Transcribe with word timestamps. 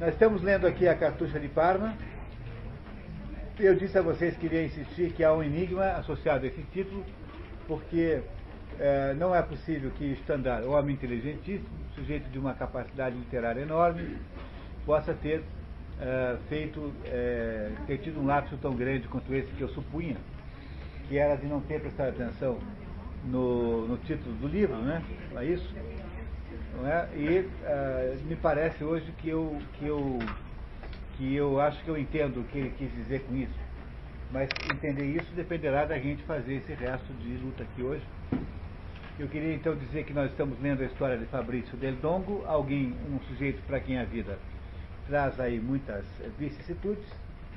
Nós 0.00 0.14
estamos 0.14 0.40
lendo 0.40 0.66
aqui 0.66 0.88
a 0.88 0.94
Cartucha 0.94 1.38
de 1.38 1.46
Parma. 1.46 1.94
Eu 3.58 3.74
disse 3.74 3.98
a 3.98 4.00
vocês 4.00 4.34
que 4.34 4.46
iria 4.46 4.64
insistir 4.64 5.12
que 5.12 5.22
há 5.22 5.30
um 5.30 5.42
enigma 5.42 5.88
associado 5.90 6.46
a 6.46 6.48
esse 6.48 6.62
título, 6.72 7.04
porque 7.68 8.22
é, 8.78 9.12
não 9.12 9.34
é 9.34 9.42
possível 9.42 9.90
que 9.90 10.16
Stendhal, 10.22 10.70
homem 10.70 10.94
inteligentíssimo, 10.94 11.68
sujeito 11.94 12.30
de 12.30 12.38
uma 12.38 12.54
capacidade 12.54 13.14
literária 13.14 13.60
enorme, 13.60 14.16
possa 14.86 15.12
ter 15.12 15.42
é, 16.00 16.38
feito, 16.48 16.94
é, 17.04 17.70
ter 17.86 17.98
tido 17.98 18.22
um 18.22 18.26
lapso 18.26 18.56
tão 18.56 18.74
grande 18.74 19.06
quanto 19.06 19.34
esse 19.34 19.52
que 19.52 19.60
eu 19.60 19.68
supunha, 19.68 20.16
que 21.08 21.18
era 21.18 21.36
de 21.36 21.46
não 21.46 21.60
ter 21.60 21.78
prestado 21.78 22.08
atenção 22.08 22.58
no, 23.26 23.86
no 23.86 23.98
título 23.98 24.34
do 24.36 24.48
livro, 24.48 24.76
né? 24.76 25.02
É 25.36 25.44
isso? 25.44 25.74
Não 26.76 26.86
é? 26.86 27.08
E 27.14 27.40
uh, 27.40 28.26
me 28.26 28.36
parece 28.36 28.82
hoje 28.82 29.10
que 29.18 29.28
eu, 29.28 29.60
que, 29.74 29.86
eu, 29.86 30.18
que 31.16 31.34
eu 31.34 31.60
acho 31.60 31.82
que 31.82 31.88
eu 31.88 31.98
entendo 31.98 32.40
o 32.40 32.44
que 32.44 32.58
ele 32.58 32.70
quis 32.70 32.92
dizer 32.92 33.20
com 33.22 33.34
isso. 33.36 33.58
Mas 34.32 34.48
entender 34.72 35.04
isso 35.04 35.32
dependerá 35.34 35.84
da 35.84 35.98
gente 35.98 36.22
fazer 36.22 36.54
esse 36.54 36.72
resto 36.74 37.12
de 37.14 37.36
luta 37.38 37.64
aqui 37.64 37.82
hoje. 37.82 38.04
Eu 39.18 39.28
queria 39.28 39.54
então 39.54 39.76
dizer 39.76 40.04
que 40.04 40.14
nós 40.14 40.30
estamos 40.30 40.58
lendo 40.62 40.82
a 40.82 40.86
história 40.86 41.18
de 41.18 41.26
Fabrício 41.26 41.76
Del 41.76 41.94
Dongo, 41.96 42.42
alguém, 42.46 42.94
um 43.10 43.18
sujeito 43.28 43.60
para 43.66 43.78
quem 43.80 43.98
a 43.98 44.04
vida 44.04 44.38
traz 45.06 45.38
aí 45.40 45.60
muitas 45.60 46.04
vicissitudes, 46.38 47.04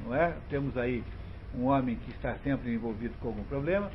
não 0.04 0.14
é? 0.14 0.34
Temos 0.50 0.76
aí 0.76 1.04
um 1.56 1.66
homem 1.66 1.96
que 1.96 2.12
está 2.12 2.36
sempre 2.44 2.74
envolvido 2.74 3.14
com 3.22 3.30
algum 3.30 3.44
problema, 3.44 3.92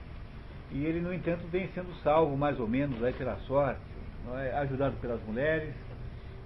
e 0.70 0.84
ele, 0.84 1.00
no 1.00 1.12
entanto, 1.12 1.46
vem 1.48 1.68
sendo 1.74 1.92
salvo 2.02 2.36
mais 2.36 2.58
ou 2.60 2.68
menos 2.68 3.02
aí 3.02 3.12
pela 3.12 3.36
sorte, 3.40 3.80
é? 4.38 4.52
ajudado 4.58 4.96
pelas 5.00 5.20
mulheres 5.22 5.74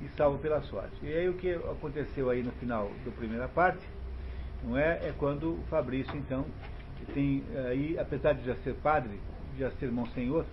e 0.00 0.08
salvo 0.16 0.38
pela 0.38 0.62
sorte. 0.62 0.94
E 1.02 1.12
aí 1.12 1.28
o 1.28 1.34
que 1.34 1.54
aconteceu 1.54 2.30
aí 2.30 2.42
no 2.42 2.52
final 2.52 2.90
da 3.04 3.10
primeira 3.12 3.48
parte, 3.48 3.86
não 4.62 4.76
é? 4.76 5.08
É 5.08 5.14
quando 5.18 5.54
o 5.54 5.64
Fabrício, 5.68 6.16
então, 6.16 6.44
tem 7.14 7.42
aí, 7.68 7.98
apesar 7.98 8.34
de 8.34 8.44
já 8.44 8.54
ser 8.56 8.74
padre, 8.74 9.18
já 9.58 9.70
ser 9.72 9.90
monsenhor, 9.90 10.44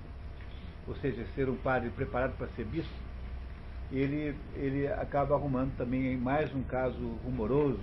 ou 0.88 0.96
seja, 0.96 1.24
ser 1.36 1.50
um 1.50 1.56
padre 1.56 1.90
preparado 1.90 2.36
para 2.38 2.48
ser 2.50 2.66
bispo, 2.66 2.94
ele, 3.92 4.36
ele 4.56 4.88
acaba 4.88 5.36
arrumando 5.36 5.76
também 5.78 6.18
mais 6.18 6.54
um 6.54 6.64
caso 6.64 7.00
rumoroso 7.24 7.80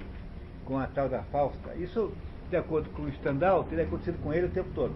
com 0.64 0.78
a 0.78 0.86
tal 0.86 1.08
da 1.08 1.22
Fausta. 1.24 1.74
Isso, 1.76 2.12
de 2.50 2.56
acordo 2.56 2.90
com 2.90 3.02
o 3.02 3.12
Stendhal, 3.12 3.64
teria 3.64 3.84
acontecido 3.84 4.20
com 4.22 4.32
ele 4.32 4.46
o 4.46 4.50
tempo 4.50 4.68
todo. 4.74 4.94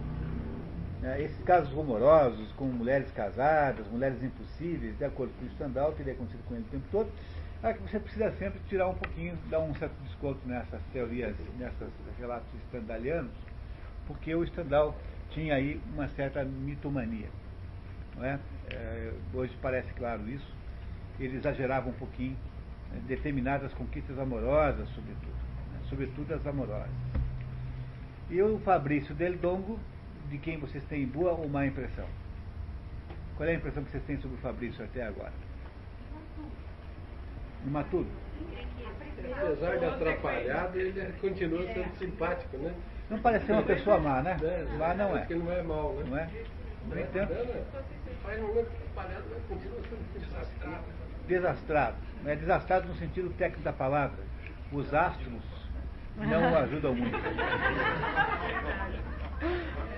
É, 1.03 1.19
esses 1.19 1.43
casos 1.43 1.73
rumorosos, 1.73 2.51
com 2.51 2.65
mulheres 2.65 3.11
casadas, 3.11 3.87
mulheres 3.87 4.21
impossíveis, 4.21 4.95
de 4.97 5.03
acordo 5.03 5.33
com 5.39 5.45
o 5.45 5.49
Stendhal, 5.49 5.93
teria 5.93 6.13
acontecido 6.13 6.43
com 6.47 6.53
ele 6.53 6.63
o 6.63 6.71
tempo 6.71 6.85
todo. 6.91 7.11
É 7.63 7.73
que 7.73 7.81
você 7.81 7.99
precisa 7.99 8.31
sempre 8.33 8.59
tirar 8.67 8.87
um 8.87 8.93
pouquinho, 8.93 9.37
dar 9.49 9.59
um 9.59 9.73
certo 9.75 9.93
desconto 10.03 10.39
nessas 10.47 10.79
teorias, 10.93 11.35
nesses 11.57 12.17
relatos 12.19 12.47
stendhalianos, 12.67 13.31
porque 14.05 14.33
o 14.35 14.45
Stendhal 14.45 14.95
tinha 15.31 15.55
aí 15.55 15.81
uma 15.93 16.07
certa 16.09 16.43
mitomania. 16.43 17.29
Não 18.15 18.25
é? 18.25 18.39
é 18.71 19.13
hoje 19.33 19.55
parece 19.61 19.91
claro 19.93 20.27
isso. 20.29 20.53
Ele 21.19 21.37
exagerava 21.37 21.89
um 21.89 21.93
pouquinho 21.93 22.37
né, 22.91 23.01
determinadas 23.07 23.73
conquistas 23.73 24.17
amorosas, 24.19 24.87
sobretudo. 24.89 25.33
Né, 25.71 25.79
sobretudo 25.89 26.33
as 26.33 26.45
amorosas. 26.45 26.89
E 28.29 28.41
o 28.41 28.59
Fabrício 28.59 29.13
Del 29.15 29.37
Dongo 29.37 29.79
de 30.31 30.37
quem 30.37 30.57
vocês 30.57 30.83
têm 30.85 31.05
boa 31.05 31.33
ou 31.33 31.47
má 31.49 31.65
impressão? 31.65 32.07
Qual 33.35 33.47
é 33.47 33.51
a 33.51 33.55
impressão 33.55 33.83
que 33.83 33.91
vocês 33.91 34.03
têm 34.05 34.17
sobre 34.17 34.37
o 34.37 34.39
Fabrício 34.39 34.83
até 34.83 35.03
agora? 35.03 35.33
Imaturo. 37.67 38.07
Apesar 39.35 39.77
de 39.77 39.85
atrapalhado, 39.85 40.79
ele 40.79 41.13
continua 41.19 41.67
sendo 41.73 41.95
simpático, 41.97 42.57
né? 42.57 42.73
Não 43.09 43.19
parece 43.19 43.45
ser 43.45 43.51
uma 43.51 43.63
pessoa 43.63 43.99
má, 43.99 44.21
né? 44.21 44.37
É, 44.41 44.77
má 44.77 44.93
não 44.93 45.15
é. 45.15 45.19
Porque 45.19 45.35
não 45.35 45.51
é 45.51 45.61
mal, 45.61 45.93
né? 45.95 46.05
Não 46.07 46.17
é? 46.17 46.29
No 46.87 46.99
entanto, 46.99 47.33
faz 48.23 48.39
atrapalhado, 48.41 49.25
mas 49.31 49.43
continua 49.49 49.81
sendo 49.81 50.19
desastrado. 50.19 50.83
Desastrado. 51.27 51.97
É 52.25 52.35
desastrado 52.35 52.87
no 52.87 52.95
sentido 52.95 53.29
técnico 53.37 53.63
da 53.63 53.73
palavra. 53.73 54.23
Os 54.71 54.93
astros 54.93 55.43
não 56.17 56.53
o 56.53 56.57
ajudam 56.57 56.95
muito. 56.95 57.17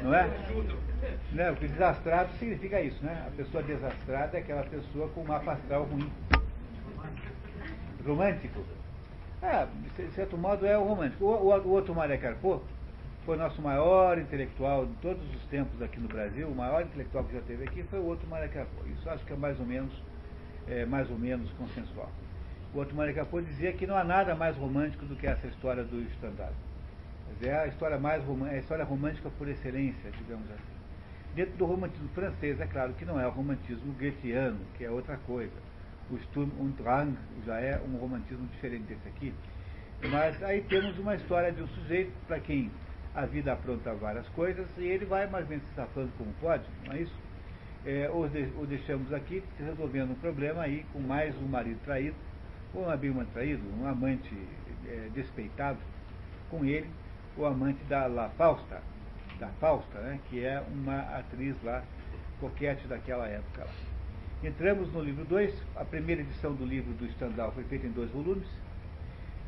Não 0.02 0.14
é? 0.14 0.28
Né? 1.32 1.52
Porque 1.52 1.68
desastrado 1.68 2.32
significa 2.38 2.80
isso, 2.82 3.04
né? 3.04 3.26
A 3.28 3.32
pessoa 3.32 3.64
desastrada 3.64 4.38
é 4.38 4.42
aquela 4.42 4.64
pessoa 4.64 5.10
com 5.10 5.22
uma 5.22 5.38
astral 5.38 5.84
ruim. 5.84 6.10
Romântico. 8.06 8.64
É, 9.42 9.68
de 9.98 10.12
certo 10.12 10.38
modo 10.38 10.66
é 10.66 10.78
o 10.78 10.84
romântico. 10.84 11.26
O, 11.26 11.30
o, 11.30 11.58
o 11.58 11.70
outro 11.70 11.94
Maria 11.94 12.18
foi 13.26 13.36
o 13.36 13.40
nosso 13.40 13.62
maior 13.62 14.18
intelectual 14.18 14.86
de 14.86 14.94
todos 14.96 15.24
os 15.36 15.42
tempos 15.46 15.82
aqui 15.82 16.00
no 16.00 16.10
Brasil, 16.10 16.48
o 16.48 16.56
maior 16.56 16.82
intelectual 16.82 17.24
que 17.24 17.34
já 17.34 17.42
teve 17.42 17.64
aqui 17.64 17.84
foi 17.84 18.00
o 18.00 18.06
outro 18.06 18.28
Maria 18.28 18.50
Carpo. 18.50 18.86
Isso 18.88 19.10
acho 19.10 19.26
que 19.26 19.32
é 19.32 19.36
mais 19.36 19.58
ou 19.60 19.66
menos, 19.66 19.94
é, 20.68 20.86
mais 20.86 21.10
ou 21.10 21.18
menos 21.18 21.50
consensual. 21.54 22.10
O 22.74 22.80
outro 22.80 22.96
Maria 22.96 23.14
Carpo 23.14 23.42
dizia 23.42 23.72
que 23.72 23.88
não 23.88 23.96
há 23.96 24.04
nada 24.04 24.36
mais 24.36 24.58
romântico 24.58 25.06
do 25.06 25.16
que 25.16 25.26
essa 25.26 25.48
história 25.48 25.84
do 25.84 26.02
estandarte 26.02 26.73
é 27.42 27.56
a 27.56 27.68
história 27.68 27.98
mais 27.98 28.24
romântica, 28.24 28.56
é 28.56 28.58
a 28.58 28.62
história 28.62 28.84
romântica 28.86 29.30
por 29.32 29.48
excelência, 29.48 30.12
digamos 30.12 30.50
assim. 30.52 30.74
Dentro 31.36 31.58
do 31.58 31.66
romantismo 31.66 32.10
francês, 32.10 32.60
é 32.60 32.68
claro 32.68 32.94
que 32.94 33.06
não 33.06 33.20
é 33.20 33.26
o 33.26 33.32
romantismo 33.32 33.94
goetheano, 33.94 34.60
que 34.78 34.86
é 34.86 34.92
outra 34.92 35.18
coisa. 35.18 35.54
O 36.12 36.18
Sturm 36.18 36.50
und 36.60 36.74
Drang 36.82 37.18
já 37.46 37.60
é 37.60 37.82
um 37.82 37.98
romantismo 37.98 38.46
diferente 38.48 38.84
desse 38.84 39.08
aqui. 39.08 39.34
Mas 40.12 40.42
aí 40.44 40.62
temos 40.62 40.98
uma 41.00 41.16
história 41.16 41.52
de 41.52 41.64
um 41.64 41.68
sujeito 41.68 42.12
para 42.28 42.40
quem 42.40 42.70
a 43.16 43.26
vida 43.26 43.54
apronta 43.54 43.94
várias 43.94 44.28
coisas 44.30 44.68
e 44.78 44.84
ele 44.84 45.06
vai 45.06 45.28
mais 45.28 45.48
menos 45.48 45.64
se 45.70 45.76
safando 45.76 46.12
como 46.18 46.32
pode, 46.42 46.64
não 46.86 46.94
é 46.94 47.02
isso? 47.02 47.16
É, 47.86 48.10
ou, 48.10 48.28
de, 48.28 48.50
ou 48.58 48.66
deixamos 48.66 49.12
aqui 49.14 49.44
resolvendo 49.60 50.12
um 50.12 50.16
problema 50.16 50.64
aí 50.64 50.86
com 50.92 51.00
mais 51.00 51.36
um 51.38 51.48
marido 51.48 51.80
traído, 51.84 52.16
ou 52.74 52.86
um 52.86 52.90
amigo 52.90 53.24
traído, 53.34 53.62
um 53.80 53.88
amante 53.88 54.36
é, 54.88 55.10
despeitado 55.14 55.80
com 56.50 56.66
ele, 56.66 56.90
o 57.38 57.46
amante 57.46 57.84
da 57.86 58.06
La 58.06 58.30
Fausta, 58.30 58.82
da 59.40 59.48
Fausta, 59.60 60.00
né, 60.00 60.20
que 60.30 60.44
é 60.44 60.62
uma 60.72 61.00
atriz 61.18 61.56
lá, 61.64 61.84
coquete 62.40 62.88
daquela 62.88 63.28
época 63.28 63.64
lá. 63.66 63.72
Entramos 64.44 64.92
no 64.92 65.02
livro 65.02 65.24
2, 65.26 65.54
a 65.76 65.86
primeira 65.86 66.22
edição 66.22 66.54
do 66.54 66.66
livro 66.66 66.94
do 66.94 67.10
Stendhal 67.14 67.52
foi 67.54 67.64
feita 67.64 67.88
em 67.88 67.92
dois 67.92 68.10
volumes, 68.12 68.48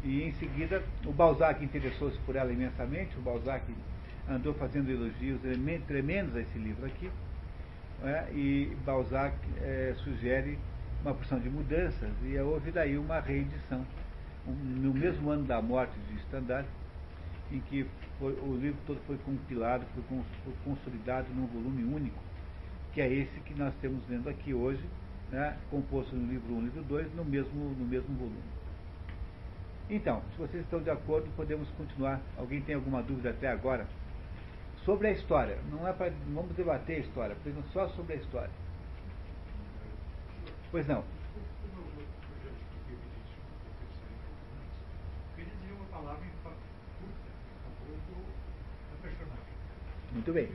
e 0.03 0.23
em 0.23 0.31
seguida 0.33 0.83
o 1.05 1.11
Balzac 1.11 1.63
interessou-se 1.63 2.17
por 2.19 2.35
ela 2.35 2.51
imensamente, 2.51 3.17
o 3.17 3.21
Balzac 3.21 3.63
andou 4.29 4.53
fazendo 4.53 4.89
elogios 4.89 5.39
tremendos 5.87 6.35
a 6.35 6.41
esse 6.41 6.57
livro 6.57 6.85
aqui, 6.85 7.11
né, 8.01 8.27
e 8.33 8.75
Balzac 8.85 9.35
é, 9.61 9.93
sugere 9.97 10.57
uma 11.01 11.13
porção 11.13 11.39
de 11.39 11.49
mudanças, 11.49 12.09
e 12.23 12.37
houve 12.39 12.71
daí 12.71 12.97
uma 12.97 13.19
reedição. 13.19 13.85
No 14.47 14.93
mesmo 14.93 15.31
ano 15.31 15.43
da 15.43 15.59
morte 15.59 15.93
de 16.07 16.19
Stendhal, 16.21 16.63
em 17.51 17.59
que 17.61 17.85
foi, 18.19 18.33
o 18.33 18.57
livro 18.57 18.79
todo 18.85 18.99
foi 19.05 19.17
compilado, 19.19 19.85
foi, 19.93 20.03
foi, 20.43 20.53
consolidado 20.63 21.27
num 21.33 21.45
volume 21.47 21.83
único, 21.83 22.17
que 22.93 23.01
é 23.01 23.11
esse 23.11 23.39
que 23.41 23.53
nós 23.53 23.73
temos 23.81 24.01
lendo 24.09 24.29
aqui 24.29 24.53
hoje, 24.53 24.83
né, 25.31 25.57
composto 25.69 26.15
no 26.15 26.27
livro 26.31 26.53
1 26.53 26.59
e 26.59 26.63
livro 26.63 26.83
2, 26.83 27.15
no 27.15 27.25
mesmo, 27.25 27.75
no 27.77 27.85
mesmo 27.85 28.15
volume. 28.15 28.55
Então, 29.89 30.21
se 30.31 30.37
vocês 30.37 30.63
estão 30.63 30.81
de 30.81 30.89
acordo, 30.89 31.29
podemos 31.35 31.69
continuar. 31.71 32.19
Alguém 32.37 32.61
tem 32.61 32.73
alguma 32.73 33.03
dúvida 33.03 33.29
até 33.29 33.47
agora? 33.47 33.85
Sobre 34.83 35.07
a 35.07 35.11
história. 35.11 35.59
Não 35.69 35.87
é 35.87 35.93
para. 35.93 36.11
Vamos 36.33 36.55
debater 36.55 36.97
a 36.97 36.99
história, 36.99 37.35
apenas 37.35 37.63
só 37.71 37.87
sobre 37.89 38.13
a 38.13 38.15
história. 38.15 38.49
Pois 40.71 40.87
não. 40.87 41.03
Muito 50.15 50.31
bem. 50.33 50.47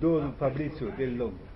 Do 0.00 0.32
Fabrício 0.38 0.92
Del 0.92 1.16
Longo. 1.16 1.48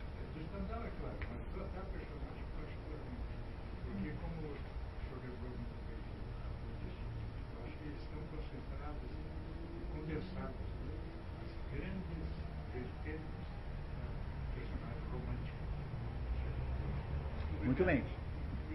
Muito 17.64 17.84
bem. 17.84 18.04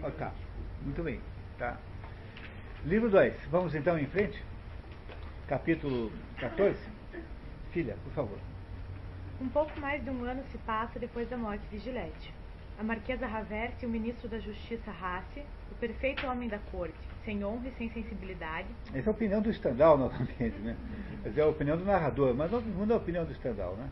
Oh, 0.02 0.10
tá. 0.10 0.32
Muito 0.82 1.02
bem. 1.02 1.20
Tá. 1.58 1.78
Livro 2.84 3.10
2. 3.10 3.34
Vamos 3.50 3.74
então 3.74 3.98
em 3.98 4.06
frente? 4.06 4.42
Capítulo 5.46 6.10
14. 6.40 6.78
Filha, 7.70 7.96
por 8.02 8.12
favor. 8.12 8.57
Um 9.40 9.48
pouco 9.48 9.78
mais 9.78 10.02
de 10.02 10.10
um 10.10 10.24
ano 10.24 10.42
se 10.50 10.58
passa 10.58 10.98
depois 10.98 11.28
da 11.28 11.36
morte 11.36 11.64
de 11.70 11.78
Gillette. 11.78 12.34
A 12.76 12.82
Marquesa 12.82 13.24
Raverte 13.24 13.84
e 13.84 13.86
o 13.86 13.88
ministro 13.88 14.28
da 14.28 14.40
Justiça 14.40 14.90
Rassi, 14.90 15.44
o 15.70 15.76
perfeito 15.76 16.26
homem 16.26 16.48
da 16.48 16.58
corte, 16.58 16.98
sem 17.24 17.44
honra 17.44 17.68
e 17.68 17.72
sem 17.78 17.88
sensibilidade. 17.90 18.66
Essa 18.92 18.98
é 18.98 19.06
a 19.06 19.12
opinião 19.12 19.40
do 19.40 19.52
Stendhal, 19.52 19.96
novamente, 19.96 20.58
né? 20.58 20.76
Essa 21.24 21.40
é 21.40 21.42
a 21.44 21.46
opinião 21.46 21.76
do 21.76 21.84
narrador, 21.84 22.34
mas 22.34 22.50
no 22.50 22.60
fundo 22.60 22.92
é 22.92 22.94
a 22.94 22.98
opinião 22.98 23.24
do 23.24 23.32
Stendhal, 23.34 23.76
né? 23.76 23.88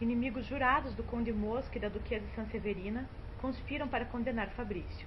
Inimigos 0.00 0.44
jurados 0.46 0.92
do 0.94 1.04
Conde 1.04 1.32
Mosca 1.32 1.78
e 1.78 1.80
da 1.80 1.88
Duquesa 1.88 2.26
Sanseverina, 2.34 3.08
conspiram 3.40 3.86
para 3.86 4.06
condenar 4.06 4.48
Fabrício. 4.50 5.06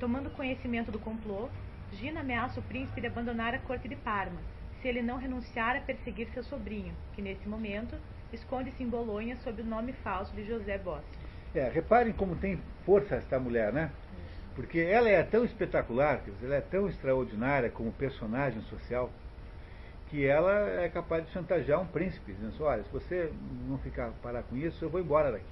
Tomando 0.00 0.30
conhecimento 0.30 0.90
do 0.90 0.98
complô, 0.98 1.48
Gina 1.92 2.20
ameaça 2.20 2.58
o 2.58 2.62
príncipe 2.64 3.00
de 3.00 3.06
abandonar 3.06 3.54
a 3.54 3.58
corte 3.60 3.86
de 3.86 3.94
Parma, 3.94 4.40
se 4.82 4.88
ele 4.88 5.00
não 5.00 5.16
renunciar 5.16 5.76
a 5.76 5.80
perseguir 5.80 6.28
seu 6.30 6.42
sobrinho, 6.42 6.92
que 7.14 7.22
nesse 7.22 7.48
momento 7.48 7.96
esconde-se 8.34 8.82
em 8.82 8.88
Bolonha 8.88 9.36
sob 9.36 9.62
o 9.62 9.64
nome 9.64 9.92
falso 9.92 10.34
de 10.34 10.44
José 10.44 10.78
Bossi. 10.78 11.04
É, 11.54 11.68
reparem 11.68 12.12
como 12.12 12.36
tem 12.36 12.60
força 12.84 13.14
esta 13.14 13.38
mulher, 13.38 13.72
né? 13.72 13.90
Porque 14.54 14.78
ela 14.78 15.08
é 15.08 15.22
tão 15.22 15.44
espetacular, 15.44 16.20
ela 16.42 16.54
é 16.54 16.60
tão 16.60 16.88
extraordinária 16.88 17.70
como 17.70 17.92
personagem 17.92 18.60
social, 18.62 19.10
que 20.08 20.24
ela 20.24 20.52
é 20.80 20.88
capaz 20.88 21.24
de 21.24 21.32
chantagear 21.32 21.80
um 21.80 21.86
príncipe, 21.86 22.32
dizendo 22.32 22.48
assim, 22.48 22.62
olha, 22.62 22.84
se 22.84 22.90
você 22.90 23.32
não 23.68 23.78
ficar 23.78 24.10
parar 24.22 24.42
com 24.44 24.56
isso, 24.56 24.84
eu 24.84 24.88
vou 24.88 25.00
embora 25.00 25.32
daqui. 25.32 25.44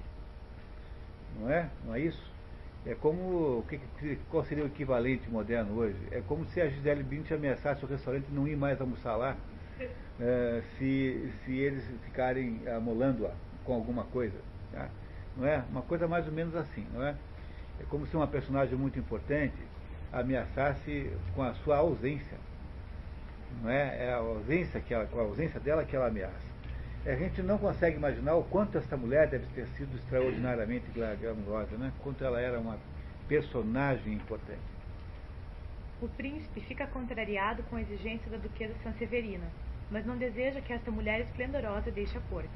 Não 1.39 1.49
é? 1.49 1.69
Não 1.85 1.95
é 1.95 1.99
isso? 1.99 2.31
É 2.85 2.93
como. 2.95 3.65
Qual 4.29 4.43
seria 4.43 4.63
o 4.63 4.67
equivalente 4.67 5.29
moderno 5.29 5.77
hoje? 5.77 5.97
É 6.11 6.21
como 6.21 6.45
se 6.45 6.61
a 6.61 6.67
Gisele 6.67 7.03
Bündchen 7.03 7.37
ameaçasse 7.37 7.83
o 7.83 7.87
restaurante 7.87 8.27
não 8.29 8.47
ir 8.47 8.57
mais 8.57 8.79
almoçar 8.79 9.15
lá, 9.15 9.37
é, 10.19 10.61
se, 10.77 11.31
se 11.43 11.57
eles 11.57 11.83
ficarem 12.05 12.61
amolando-a 12.67 13.31
com 13.63 13.73
alguma 13.73 14.03
coisa. 14.05 14.37
Tá? 14.71 14.89
Não 15.37 15.47
é? 15.47 15.63
Uma 15.69 15.81
coisa 15.81 16.07
mais 16.07 16.25
ou 16.27 16.33
menos 16.33 16.55
assim, 16.55 16.85
não 16.93 17.03
é? 17.03 17.15
É 17.79 17.83
como 17.89 18.05
se 18.05 18.15
uma 18.15 18.27
personagem 18.27 18.77
muito 18.77 18.99
importante 18.99 19.57
ameaçasse 20.11 21.11
com 21.35 21.43
a 21.43 21.53
sua 21.55 21.77
ausência. 21.77 22.37
Não 23.61 23.69
é? 23.69 24.07
É 24.07 24.13
a 24.13 24.17
ausência, 24.17 24.79
que 24.79 24.93
ela, 24.93 25.05
com 25.05 25.19
a 25.19 25.23
ausência 25.23 25.59
dela 25.59 25.83
que 25.83 25.95
ela 25.95 26.07
ameaça 26.07 26.53
a 27.05 27.15
gente 27.15 27.41
não 27.41 27.57
consegue 27.57 27.97
imaginar 27.97 28.35
o 28.35 28.43
quanto 28.43 28.77
essa 28.77 28.95
mulher 28.95 29.27
deve 29.27 29.45
ter 29.47 29.67
sido 29.75 29.95
extraordinariamente 29.97 30.85
glamurosa, 30.91 31.77
né? 31.77 31.91
Quanto 32.01 32.23
ela 32.23 32.39
era 32.39 32.57
uma 32.59 32.77
personagem 33.27 34.13
importante. 34.13 34.61
O 36.01 36.07
príncipe 36.07 36.61
fica 36.61 36.87
contrariado 36.87 37.61
com 37.63 37.75
a 37.75 37.81
exigência 37.81 38.31
da 38.31 38.37
duquesa 38.37 38.73
Sanseverina, 38.83 39.45
mas 39.93 40.07
não 40.07 40.17
deseja 40.17 40.59
que 40.59 40.73
esta 40.73 40.89
mulher 40.89 41.21
esplendorosa 41.21 41.91
deixe 41.91 42.17
a 42.17 42.21
corte. 42.21 42.49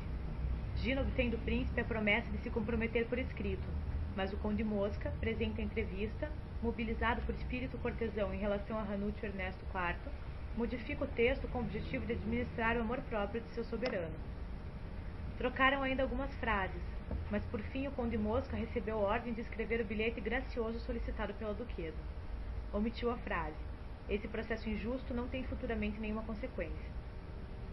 Gina 0.78 1.02
obtém 1.02 1.30
do 1.30 1.38
príncipe 1.38 1.80
a 1.80 1.84
promessa 1.84 2.32
de 2.32 2.40
se 2.40 2.50
comprometer 2.50 3.06
por 3.06 3.20
escrito, 3.20 3.68
mas 4.16 4.34
o 4.34 4.38
conde 4.38 4.64
Mosca, 4.64 5.14
presente 5.20 5.62
à 5.62 5.64
entrevista, 5.64 6.32
mobilizado 6.64 7.22
por 7.22 7.36
espírito 7.36 7.78
cortesão 7.78 8.34
em 8.34 8.40
relação 8.40 8.80
a 8.80 8.82
Ranúcio 8.82 9.24
Ernesto 9.24 9.64
IV, 9.66 10.12
modifica 10.58 11.04
o 11.04 11.08
texto 11.08 11.48
com 11.50 11.60
o 11.60 11.62
objetivo 11.62 12.08
de 12.08 12.14
administrar 12.14 12.76
o 12.76 12.82
amor 12.82 13.02
próprio 13.02 13.42
de 13.42 13.54
seu 13.54 13.64
soberano. 13.64 14.16
Trocaram 15.38 15.84
ainda 15.84 16.02
algumas 16.02 16.34
frases, 16.38 16.82
mas 17.30 17.46
por 17.46 17.62
fim 17.62 17.86
o 17.86 17.92
conde 17.92 18.18
Mosca 18.18 18.58
recebeu 18.58 18.98
ordem 18.98 19.34
de 19.34 19.42
escrever 19.42 19.80
o 19.80 19.86
bilhete 19.86 20.20
gracioso 20.20 20.80
solicitado 20.80 21.36
pela 21.36 21.54
duquesa. 21.54 22.02
Omitiu 22.74 23.12
a 23.12 23.18
frase. 23.18 23.62
Esse 24.10 24.28
processo 24.28 24.68
injusto 24.68 25.14
não 25.14 25.28
tem 25.28 25.44
futuramente 25.44 26.00
nenhuma 26.00 26.24
consequência. 26.24 26.97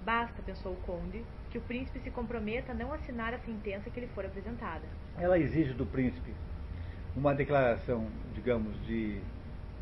Basta, 0.05 0.43
pensou 0.43 0.73
o 0.73 0.77
conde, 0.77 1.25
que 1.51 1.57
o 1.57 1.61
príncipe 1.63 1.99
se 2.01 2.11
comprometa 2.11 2.73
a 2.73 2.75
não 2.75 2.93
assinar 2.93 3.33
a 3.33 3.39
sentença 3.39 3.89
que 3.89 4.01
lhe 4.01 4.07
for 4.09 4.27
apresentada. 4.27 4.83
Ela 5.19 5.39
exige 5.39 5.73
do 5.73 5.87
príncipe 5.87 6.35
uma 7.17 7.35
declaração, 7.35 8.07
digamos, 8.35 8.75
de, 8.85 9.19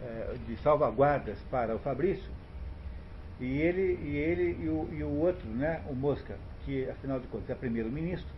eh, 0.00 0.36
de 0.46 0.56
salvaguardas 0.58 1.38
para 1.50 1.74
o 1.74 1.78
Fabrício, 1.78 2.30
e 3.40 3.58
ele 3.60 3.98
e, 4.02 4.16
ele, 4.16 4.64
e, 4.64 4.68
o, 4.68 4.88
e 4.92 5.02
o 5.02 5.08
outro, 5.18 5.48
né, 5.48 5.82
o 5.88 5.94
Mosca, 5.94 6.36
que 6.64 6.88
afinal 6.88 7.18
de 7.18 7.26
contas 7.26 7.50
é 7.50 7.54
primeiro-ministro, 7.54 8.30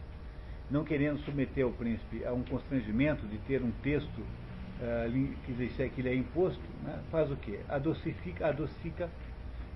não 0.70 0.84
querendo 0.84 1.19
submeter 1.19 1.66
o 1.66 1.72
príncipe 1.72 2.25
a 2.25 2.32
um 2.32 2.42
constrangimento 2.42 3.26
de 3.26 3.36
ter 3.38 3.62
um 3.62 3.70
texto 3.82 4.19
uh, 4.19 5.12
que, 5.44 5.52
lhe, 5.52 5.90
que 5.90 6.02
lhe 6.02 6.08
é 6.08 6.14
imposto, 6.14 6.62
né, 6.82 6.98
faz 7.10 7.31
o 7.31 7.36
quê? 7.36 7.60
Adocifica, 7.69 8.46
adocica 8.46 9.10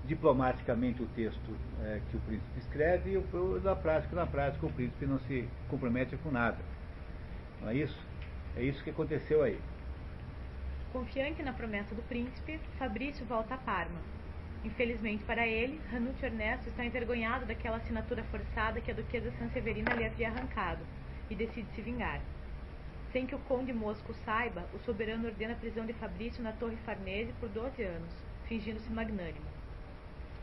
diplomaticamente 0.05 1.03
o 1.03 1.07
texto 1.07 1.49
uh, 1.49 2.01
que 2.11 2.17
o 2.17 2.21
príncipe 2.21 2.59
escreve 2.59 3.15
e 3.15 3.61
na 3.63 3.77
prática, 3.77 4.17
na 4.17 4.27
prática 4.27 4.67
o 4.67 4.73
príncipe 4.73 5.07
não 5.07 5.19
se 5.21 5.49
compromete 5.69 6.17
com 6.19 6.31
nada. 6.31 6.59
Não 7.61 7.69
é 7.71 7.75
isso? 7.75 7.99
É 8.57 8.63
isso 8.63 8.83
que 8.83 8.91
aconteceu 8.91 9.43
aí. 9.43 9.61
Confiante 10.93 11.43
na 11.43 11.53
promessa 11.53 11.95
do 11.95 12.03
príncipe, 12.03 12.59
Fabrício 12.79 13.27
volta 13.27 13.55
a 13.55 13.59
Parma 13.59 14.01
Infelizmente 14.65 15.23
para 15.25 15.47
ele, 15.47 15.81
Ranuccio 15.91 16.27
Ernesto 16.27 16.69
está 16.69 16.85
envergonhado 16.85 17.47
daquela 17.47 17.77
assinatura 17.77 18.25
forçada 18.25 18.81
que 18.81 18.91
a 18.91 18.95
duquesa 18.95 19.31
Sanseverina 19.39 19.95
lhe 19.95 20.05
havia 20.05 20.29
arrancado 20.29 20.85
e 21.31 21.35
decide 21.35 21.69
se 21.75 21.81
vingar. 21.81 22.21
Sem 23.13 23.25
que 23.25 23.35
o 23.35 23.39
conde 23.41 23.73
Mosco 23.73 24.13
saiba, 24.25 24.67
o 24.75 24.79
soberano 24.81 25.27
ordena 25.27 25.53
a 25.53 25.57
prisão 25.57 25.87
de 25.87 25.93
Fabrício 25.95 26.43
na 26.43 26.53
Torre 26.53 26.77
Farnese 26.85 27.33
por 27.41 27.49
12 27.49 27.83
anos, 27.83 28.13
fingindo-se 28.47 28.91
magnânimo. 28.91 29.58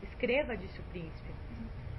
Escreva, 0.02 0.56
disse 0.56 0.78
o 0.78 0.84
príncipe. 0.84 1.30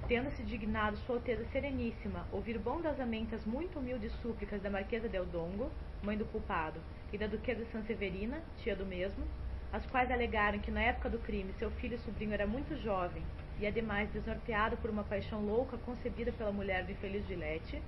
Tendo-se 0.06 0.42
dignado 0.42 0.96
Sua 0.98 1.16
Alteza 1.16 1.44
Sereníssima 1.52 2.26
ouvir 2.32 2.58
bondosamente 2.58 3.34
as 3.34 3.44
muito 3.44 3.78
humildes 3.78 4.12
súplicas 4.22 4.62
da 4.62 4.70
Marquesa 4.70 5.08
del 5.08 5.26
Dongo, 5.26 5.70
mãe 6.02 6.16
do 6.16 6.24
culpado, 6.24 6.80
e 7.12 7.18
da 7.18 7.26
Duquesa 7.26 7.64
Sanseverina, 7.72 8.42
tia 8.58 8.76
do 8.76 8.86
mesmo, 8.86 9.26
as 9.72 9.84
quais 9.86 10.10
alegaram 10.10 10.58
que 10.60 10.70
na 10.70 10.80
época 10.80 11.10
do 11.10 11.18
crime 11.18 11.52
seu 11.58 11.70
filho 11.72 11.96
e 11.96 11.98
sobrinho 11.98 12.32
era 12.32 12.46
muito 12.46 12.74
jovem 12.82 13.22
e 13.60 13.66
ademais 13.66 14.08
desnorteado 14.10 14.76
por 14.76 14.88
uma 14.88 15.04
paixão 15.04 15.44
louca 15.44 15.76
concebida 15.78 16.32
pela 16.32 16.52
mulher 16.52 16.84
do 16.84 16.92
infeliz 16.92 17.26
Gillette, 17.26 17.82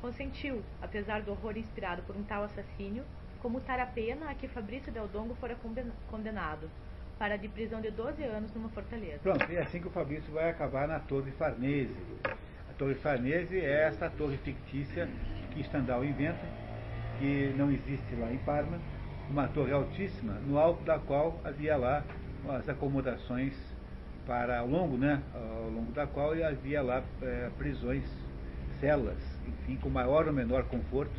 consentiu, 0.00 0.62
apesar 0.80 1.22
do 1.22 1.30
horror 1.30 1.56
inspirado 1.56 2.02
por 2.02 2.16
um 2.16 2.24
tal 2.24 2.42
assassínio, 2.42 3.04
comutar 3.40 3.78
a 3.80 3.86
pena 3.86 4.30
a 4.30 4.34
que 4.34 4.48
Fabrício 4.48 4.92
Del 4.92 5.08
Dongo 5.08 5.34
fora 5.36 5.56
condenado, 6.10 6.68
para 7.22 7.36
de 7.36 7.46
prisão 7.46 7.80
de 7.80 7.88
12 7.92 8.20
anos 8.24 8.52
numa 8.52 8.68
fortaleza. 8.70 9.20
Pronto, 9.22 9.46
e 9.48 9.54
é 9.54 9.62
assim 9.62 9.80
que 9.80 9.86
o 9.86 9.90
Fabrício 9.92 10.32
vai 10.32 10.50
acabar 10.50 10.88
na 10.88 10.98
Torre 10.98 11.30
Farnese. 11.30 11.94
A 12.24 12.72
Torre 12.76 12.96
Farnese 12.96 13.60
é 13.60 13.84
essa 13.84 14.10
torre 14.10 14.36
fictícia 14.38 15.08
que 15.52 15.62
Stendhal 15.62 16.04
inventa, 16.04 16.44
que 17.20 17.54
não 17.56 17.70
existe 17.70 18.16
lá 18.16 18.28
em 18.32 18.38
Parma, 18.38 18.76
uma 19.30 19.46
torre 19.46 19.70
altíssima, 19.70 20.32
no 20.44 20.58
alto 20.58 20.82
da 20.82 20.98
qual 20.98 21.40
havia 21.44 21.76
lá 21.76 22.02
as 22.48 22.68
acomodações 22.68 23.54
para 24.26 24.58
ao 24.58 24.66
longo, 24.66 24.96
né, 24.96 25.22
ao 25.32 25.70
longo 25.70 25.92
da 25.92 26.08
qual 26.08 26.32
havia 26.32 26.82
lá 26.82 27.04
é, 27.22 27.50
prisões, 27.56 28.02
celas, 28.80 29.22
enfim, 29.46 29.76
com 29.76 29.88
maior 29.88 30.26
ou 30.26 30.32
menor 30.32 30.64
conforto 30.64 31.14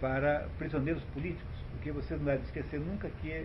para 0.00 0.48
prisioneiros 0.56 1.02
políticos, 1.12 1.54
porque 1.72 1.92
você 1.92 2.16
não 2.16 2.24
deve 2.24 2.44
esquecer 2.44 2.80
nunca 2.80 3.10
que 3.20 3.44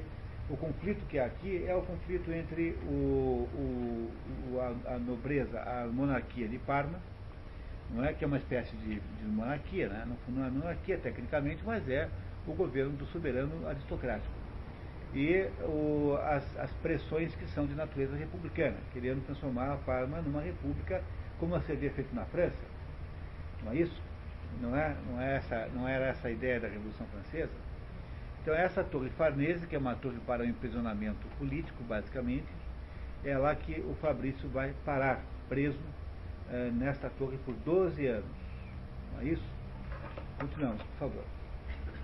o 0.50 0.58
conflito 0.58 1.06
que 1.08 1.18
há 1.18 1.26
aqui 1.26 1.66
é 1.68 1.76
o 1.76 1.82
conflito 1.82 2.32
entre 2.32 2.78
o, 2.84 3.50
o, 3.54 4.12
o 4.52 4.60
a, 4.60 4.94
a, 4.94 5.00
nobreza, 5.00 5.60
a 5.62 5.88
monarquia 5.88 6.48
de 6.48 6.60
Parma, 6.60 7.00
não 7.92 8.04
é 8.04 8.14
que 8.14 8.24
é 8.24 8.28
uma 8.28 8.38
espécie 8.38 8.76
de, 8.78 9.00
de 9.00 9.26
monarquia, 9.26 9.90
né? 9.90 10.08
não 10.28 10.46
é 10.46 10.50
monarquia 10.50 10.98
tecnicamente, 10.98 11.64
mas 11.66 11.88
é 11.90 12.10
o 12.48 12.54
governo 12.54 12.92
do 12.94 13.06
soberano 13.08 13.68
aristocrático. 13.68 14.34
E 15.14 15.50
o, 15.62 16.18
as, 16.22 16.58
as, 16.58 16.72
pressões 16.74 17.34
que 17.36 17.48
são 17.48 17.66
de 17.66 17.74
natureza 17.74 18.16
republicana, 18.16 18.76
querendo 18.92 19.26
transformar 19.26 19.72
a 19.72 19.78
Parma 19.78 20.22
numa 20.22 20.42
república, 20.42 21.02
como 21.40 21.60
se 21.62 21.72
havia 21.72 21.90
feito 21.92 22.14
na 22.14 22.26
França. 22.26 22.62
Não 23.64 23.72
é 23.72 23.78
isso? 23.78 24.02
Não, 24.62 24.76
é, 24.76 24.96
não, 25.10 25.22
é 25.22 25.36
essa, 25.38 25.70
não 25.74 25.88
era 25.88 26.08
essa 26.08 26.28
a 26.28 26.32
ideia 26.32 26.60
da 26.60 26.68
Revolução 26.68 27.08
Francesa? 27.08 27.54
Então, 28.46 28.54
essa 28.54 28.84
torre 28.84 29.10
Farnese, 29.10 29.66
que 29.66 29.76
é 29.76 29.80
uma 29.80 29.96
torre 29.96 30.20
para 30.20 30.44
o 30.44 30.46
emprisionamento 30.46 31.28
político, 31.40 31.84
basicamente, 31.86 32.46
é 33.24 33.36
lá 33.36 33.56
que 33.56 33.82
o 33.82 33.96
Fabrício 33.96 34.48
vai 34.50 34.72
parar, 34.86 35.20
preso, 35.50 35.80
eh, 36.52 36.70
nesta 36.72 37.10
torre 37.10 37.40
por 37.40 37.56
12 37.56 38.06
anos. 38.06 38.30
é 39.20 39.26
isso? 39.26 39.44
Continuamos, 40.40 40.80
por 40.84 40.96
favor. 41.00 41.24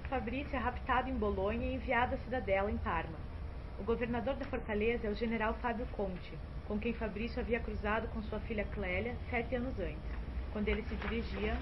Fabrício 0.10 0.56
é 0.56 0.58
raptado 0.58 1.12
em 1.12 1.14
Bolonha 1.14 1.64
e 1.64 1.76
enviado 1.76 2.16
à 2.16 2.18
cidadela 2.18 2.72
em 2.72 2.78
Parma. 2.78 3.20
O 3.80 3.84
governador 3.84 4.34
da 4.34 4.46
fortaleza 4.46 5.06
é 5.06 5.12
o 5.12 5.16
general 5.16 5.54
Fábio 5.62 5.86
Conte, 5.92 6.34
com 6.68 6.80
quem 6.80 6.92
Fabrício 6.92 7.40
havia 7.40 7.60
cruzado 7.60 8.08
com 8.08 8.24
sua 8.24 8.40
filha 8.40 8.66
Clélia 8.74 9.16
sete 9.30 9.54
anos 9.54 9.80
antes, 9.80 10.18
quando 10.52 10.68
ele 10.70 10.82
se 10.82 10.96
dirigia 10.96 11.56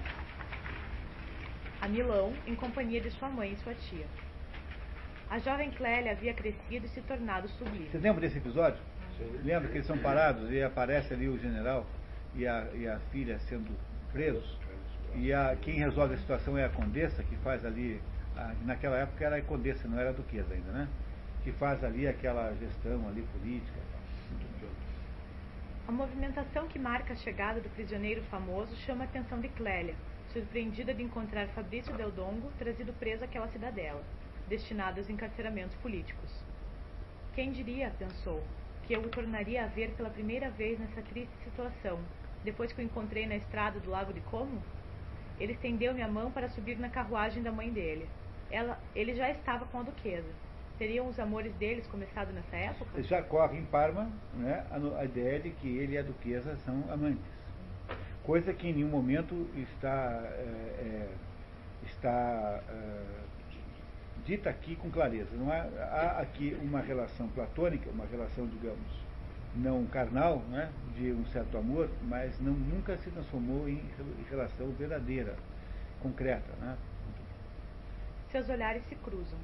a 1.82 1.86
Milão 1.86 2.32
em 2.46 2.54
companhia 2.54 3.02
de 3.02 3.10
sua 3.10 3.28
mãe 3.28 3.52
e 3.52 3.56
sua 3.56 3.74
tia. 3.74 4.06
A 5.30 5.38
jovem 5.38 5.70
Clélia 5.70 6.12
havia 6.12 6.34
crescido 6.34 6.86
e 6.86 6.88
se 6.88 7.00
tornado 7.02 7.48
sublime. 7.50 7.88
Você 7.88 7.98
lembra 7.98 8.20
desse 8.20 8.38
episódio? 8.38 8.80
Sim. 9.16 9.30
Lembra 9.44 9.68
que 9.68 9.76
eles 9.76 9.86
são 9.86 9.96
parados 9.98 10.50
e 10.50 10.62
aparece 10.62 11.14
ali 11.14 11.28
o 11.28 11.38
general 11.38 11.86
e 12.34 12.46
a, 12.46 12.66
e 12.74 12.88
a 12.88 12.98
filha 13.12 13.38
sendo 13.40 13.70
presos? 14.12 14.58
E 15.14 15.32
a, 15.32 15.56
quem 15.62 15.74
resolve 15.74 16.14
a 16.14 16.18
situação 16.18 16.58
é 16.58 16.64
a 16.64 16.68
condessa, 16.68 17.22
que 17.22 17.36
faz 17.36 17.64
ali. 17.64 18.00
a- 18.36 18.54
naquela 18.64 18.98
época 18.98 19.24
era 19.24 19.36
a 19.36 19.42
condessa, 19.42 19.86
não 19.86 19.98
era 19.98 20.10
a 20.10 20.12
duquesa 20.12 20.52
ainda, 20.52 20.72
né? 20.72 20.88
Que 21.44 21.52
faz 21.52 21.82
ali 21.84 22.06
aquela 22.08 22.52
gestão 22.56 23.08
ali 23.08 23.22
política. 23.38 23.78
A 25.88 25.92
movimentação 25.92 26.68
que 26.68 26.78
marca 26.78 27.12
a 27.12 27.16
chegada 27.16 27.60
do 27.60 27.68
prisioneiro 27.70 28.22
famoso 28.24 28.74
chama 28.76 29.02
a 29.04 29.06
atenção 29.06 29.40
de 29.40 29.48
Clélia, 29.48 29.94
surpreendida 30.32 30.94
de 30.94 31.02
encontrar 31.02 31.48
Fabrício 31.48 31.92
Del 31.96 32.10
Dongo 32.12 32.50
trazido 32.58 32.92
preso 32.92 33.24
àquela 33.24 33.48
cidadela, 33.48 34.00
destinado 34.50 34.98
aos 34.98 35.08
encarceramentos 35.08 35.76
políticos. 35.76 36.28
Quem 37.34 37.52
diria, 37.52 37.92
pensou, 37.96 38.42
que 38.84 38.92
eu 38.92 39.00
o 39.00 39.08
tornaria 39.08 39.64
a 39.64 39.68
ver 39.68 39.92
pela 39.92 40.10
primeira 40.10 40.50
vez 40.50 40.78
nessa 40.78 41.00
triste 41.02 41.32
situação, 41.44 42.00
depois 42.42 42.72
que 42.72 42.82
o 42.82 42.84
encontrei 42.84 43.26
na 43.26 43.36
estrada 43.36 43.78
do 43.78 43.88
Lago 43.88 44.12
de 44.12 44.20
Como? 44.22 44.60
Ele 45.38 45.52
estendeu-me 45.52 46.02
a 46.02 46.08
mão 46.08 46.30
para 46.32 46.48
subir 46.50 46.78
na 46.78 46.88
carruagem 46.88 47.42
da 47.42 47.52
mãe 47.52 47.70
dele. 47.70 48.08
Ela, 48.50 48.78
ele 48.94 49.14
já 49.14 49.30
estava 49.30 49.64
com 49.66 49.78
a 49.78 49.82
duquesa. 49.84 50.28
Teriam 50.76 51.06
os 51.06 51.20
amores 51.20 51.54
deles 51.54 51.86
começado 51.86 52.32
nessa 52.32 52.56
época? 52.56 53.02
Já 53.04 53.22
corre 53.22 53.56
em 53.56 53.64
Parma 53.66 54.10
né, 54.34 54.66
a, 54.70 55.00
a 55.00 55.04
ideia 55.04 55.38
de 55.38 55.50
que 55.50 55.68
ele 55.68 55.92
e 55.92 55.98
a 55.98 56.02
duquesa 56.02 56.56
são 56.64 56.84
amantes. 56.90 57.22
Coisa 58.24 58.52
que 58.52 58.68
em 58.68 58.72
nenhum 58.72 58.88
momento 58.88 59.48
está, 59.56 60.20
é, 60.24 60.42
é, 60.80 61.08
está 61.84 62.62
é, 62.68 63.20
dita 64.30 64.48
aqui 64.48 64.76
com 64.76 64.88
clareza. 64.90 65.30
Não 65.36 65.50
há, 65.50 65.56
há 65.56 66.20
aqui 66.20 66.56
uma 66.62 66.80
relação 66.80 67.26
platônica, 67.28 67.90
uma 67.90 68.06
relação, 68.06 68.46
digamos, 68.46 68.86
não 69.56 69.84
carnal, 69.86 70.38
né, 70.50 70.70
de 70.94 71.10
um 71.10 71.26
certo 71.26 71.58
amor, 71.58 71.90
mas 72.02 72.38
não, 72.38 72.52
nunca 72.52 72.96
se 72.98 73.10
transformou 73.10 73.68
em, 73.68 73.82
relação 74.30 74.70
verdadeira, 74.70 75.34
concreta. 76.00 76.54
Né? 76.60 76.76
Seus 78.30 78.48
olhares 78.48 78.84
se 78.88 78.94
cruzam. 78.94 79.38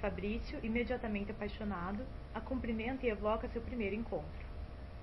Fabrício, 0.00 0.58
imediatamente 0.62 1.30
apaixonado, 1.30 2.02
a 2.34 2.40
cumprimenta 2.40 3.04
e 3.04 3.10
evoca 3.10 3.46
seu 3.48 3.60
primeiro 3.60 3.94
encontro. 3.94 4.46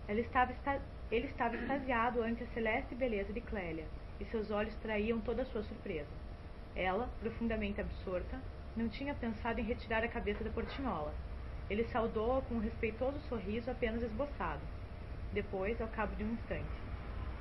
Ela 0.08 0.20
estava 0.22 0.52
esta- 0.52 0.82
ele 1.12 1.28
estava 1.28 1.56
extasiado 1.56 2.24
ante 2.24 2.44
a 2.44 2.48
celeste 2.48 2.96
beleza 2.96 3.32
de 3.32 3.42
Clélia, 3.42 3.86
e 4.20 4.26
seus 4.26 4.50
olhos 4.50 4.76
traíam 4.78 5.22
toda 5.22 5.44
a 5.44 5.46
sua 5.46 5.62
surpresa. 5.62 6.10
Ela, 6.76 7.08
profundamente 7.20 7.80
absorta, 7.80 8.40
não 8.80 8.88
tinha 8.88 9.14
pensado 9.14 9.60
em 9.60 9.64
retirar 9.64 10.06
a 10.06 10.08
cabeça 10.08 10.42
da 10.42 10.50
portinhola. 10.50 11.14
Ele 11.70 11.84
saudou-a 11.84 12.42
com 12.44 12.56
um 12.56 12.60
respeitoso 12.62 13.20
sorriso 13.28 13.70
apenas 13.70 14.02
esboçado. 14.02 14.62
Depois, 15.34 15.80
ao 15.82 15.88
cabo 15.90 16.16
de 16.16 16.24
um 16.24 16.32
instante. 16.32 16.80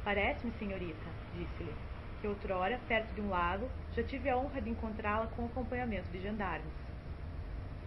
Parece-me, 0.02 0.52
senhorita, 0.59 1.07
disse-lhe, 1.37 1.73
que 2.21 2.26
outrora, 2.26 2.80
perto 2.88 3.14
de 3.14 3.21
um 3.21 3.28
lago, 3.28 3.68
já 3.95 4.02
tive 4.02 4.28
a 4.28 4.37
honra 4.37 4.61
de 4.61 4.71
encontrá-la 4.71 5.28
com 5.28 5.47
acompanhamento 5.47 6.11
de 6.11 6.21
gendarmes. 6.21 6.73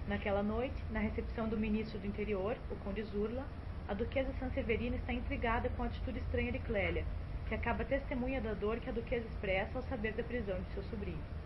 Naquela 0.07 0.41
noite, 0.41 0.81
na 0.89 0.99
recepção 1.01 1.49
do 1.49 1.57
ministro 1.57 1.99
do 1.99 2.07
interior, 2.07 2.55
o 2.71 2.75
conde 2.77 3.03
Zurla, 3.03 3.45
a 3.87 3.93
duquesa 3.93 4.31
Sanseverina 4.39 4.95
está 4.95 5.11
intrigada 5.11 5.69
com 5.75 5.83
a 5.83 5.87
atitude 5.87 6.19
estranha 6.19 6.53
de 6.53 6.59
Clélia, 6.59 7.05
que 7.49 7.55
acaba 7.55 7.83
testemunha 7.83 8.39
da 8.39 8.53
dor 8.53 8.79
que 8.79 8.89
a 8.89 8.93
duquesa 8.93 9.27
expressa 9.27 9.77
ao 9.77 9.83
saber 9.83 10.13
da 10.13 10.23
prisão 10.23 10.57
de 10.61 10.73
seu 10.73 10.83
sobrinho. 10.83 11.40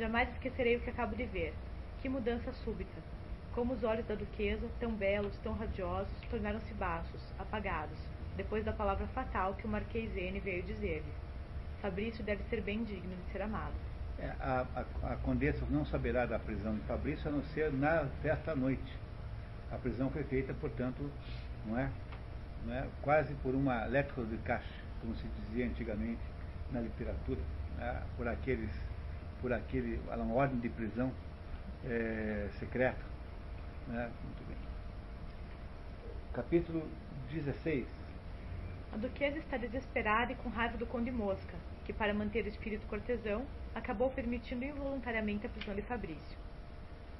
Jamais 0.00 0.30
esquecerei 0.30 0.76
o 0.76 0.80
que 0.80 0.88
acabo 0.88 1.14
de 1.14 1.26
ver. 1.26 1.52
Que 2.00 2.08
mudança 2.08 2.50
súbita! 2.64 3.02
Como 3.52 3.74
os 3.74 3.84
olhos 3.84 4.06
da 4.06 4.14
duquesa, 4.14 4.66
tão 4.80 4.92
belos, 4.92 5.36
tão 5.42 5.52
radiosos, 5.52 6.10
tornaram-se 6.30 6.72
baixos, 6.72 7.20
apagados, 7.38 7.98
depois 8.34 8.64
da 8.64 8.72
palavra 8.72 9.06
fatal 9.08 9.52
que 9.56 9.66
o 9.66 9.68
Marquês 9.68 10.16
N 10.16 10.40
veio 10.40 10.62
dizer-lhe. 10.62 11.12
Fabrício 11.82 12.24
deve 12.24 12.42
ser 12.44 12.62
bem 12.62 12.82
digno 12.82 13.14
de 13.14 13.30
ser 13.30 13.42
amado. 13.42 13.74
É, 14.18 14.32
a, 14.40 14.66
a, 14.74 15.12
a 15.12 15.16
condessa 15.16 15.66
não 15.68 15.84
saberá 15.84 16.24
da 16.24 16.38
prisão 16.38 16.74
de 16.76 16.80
Fabrício 16.86 17.28
a 17.28 17.32
não 17.32 17.42
ser 17.42 17.70
na 17.70 18.06
festa 18.22 18.56
noite. 18.56 18.98
A 19.70 19.76
prisão 19.76 20.08
foi 20.08 20.24
feita, 20.24 20.54
portanto, 20.54 21.10
não 21.66 21.78
é, 21.78 21.90
não 22.64 22.72
é 22.72 22.86
quase 23.02 23.34
por 23.42 23.54
uma 23.54 23.84
lettre 23.84 24.24
de 24.24 24.38
caixa, 24.38 24.80
como 25.02 25.14
se 25.14 25.26
dizia 25.46 25.66
antigamente 25.66 26.22
na 26.72 26.80
literatura, 26.80 27.40
né, 27.76 28.02
por 28.16 28.26
aqueles, 28.26 28.70
por 29.40 29.52
aquele, 29.52 29.98
uma 30.08 30.34
ordem 30.34 30.58
de 30.58 30.68
prisão 30.68 31.10
é, 31.84 32.48
secreta. 32.58 33.00
Né, 33.88 34.10
muito 34.24 34.48
bem. 34.48 34.56
Capítulo 36.32 36.82
16. 37.30 37.86
A 38.92 38.96
duquesa 38.96 39.38
está 39.38 39.56
desesperada 39.56 40.32
e 40.32 40.34
com 40.36 40.48
raiva 40.48 40.76
do 40.76 40.86
conde 40.86 41.10
Mosca, 41.10 41.56
que, 41.84 41.92
para 41.92 42.12
manter 42.12 42.44
o 42.44 42.48
espírito 42.48 42.86
cortesão, 42.86 43.46
acabou 43.74 44.10
permitindo 44.10 44.64
involuntariamente 44.64 45.46
a 45.46 45.48
prisão 45.48 45.74
de 45.74 45.82
Fabrício. 45.82 46.38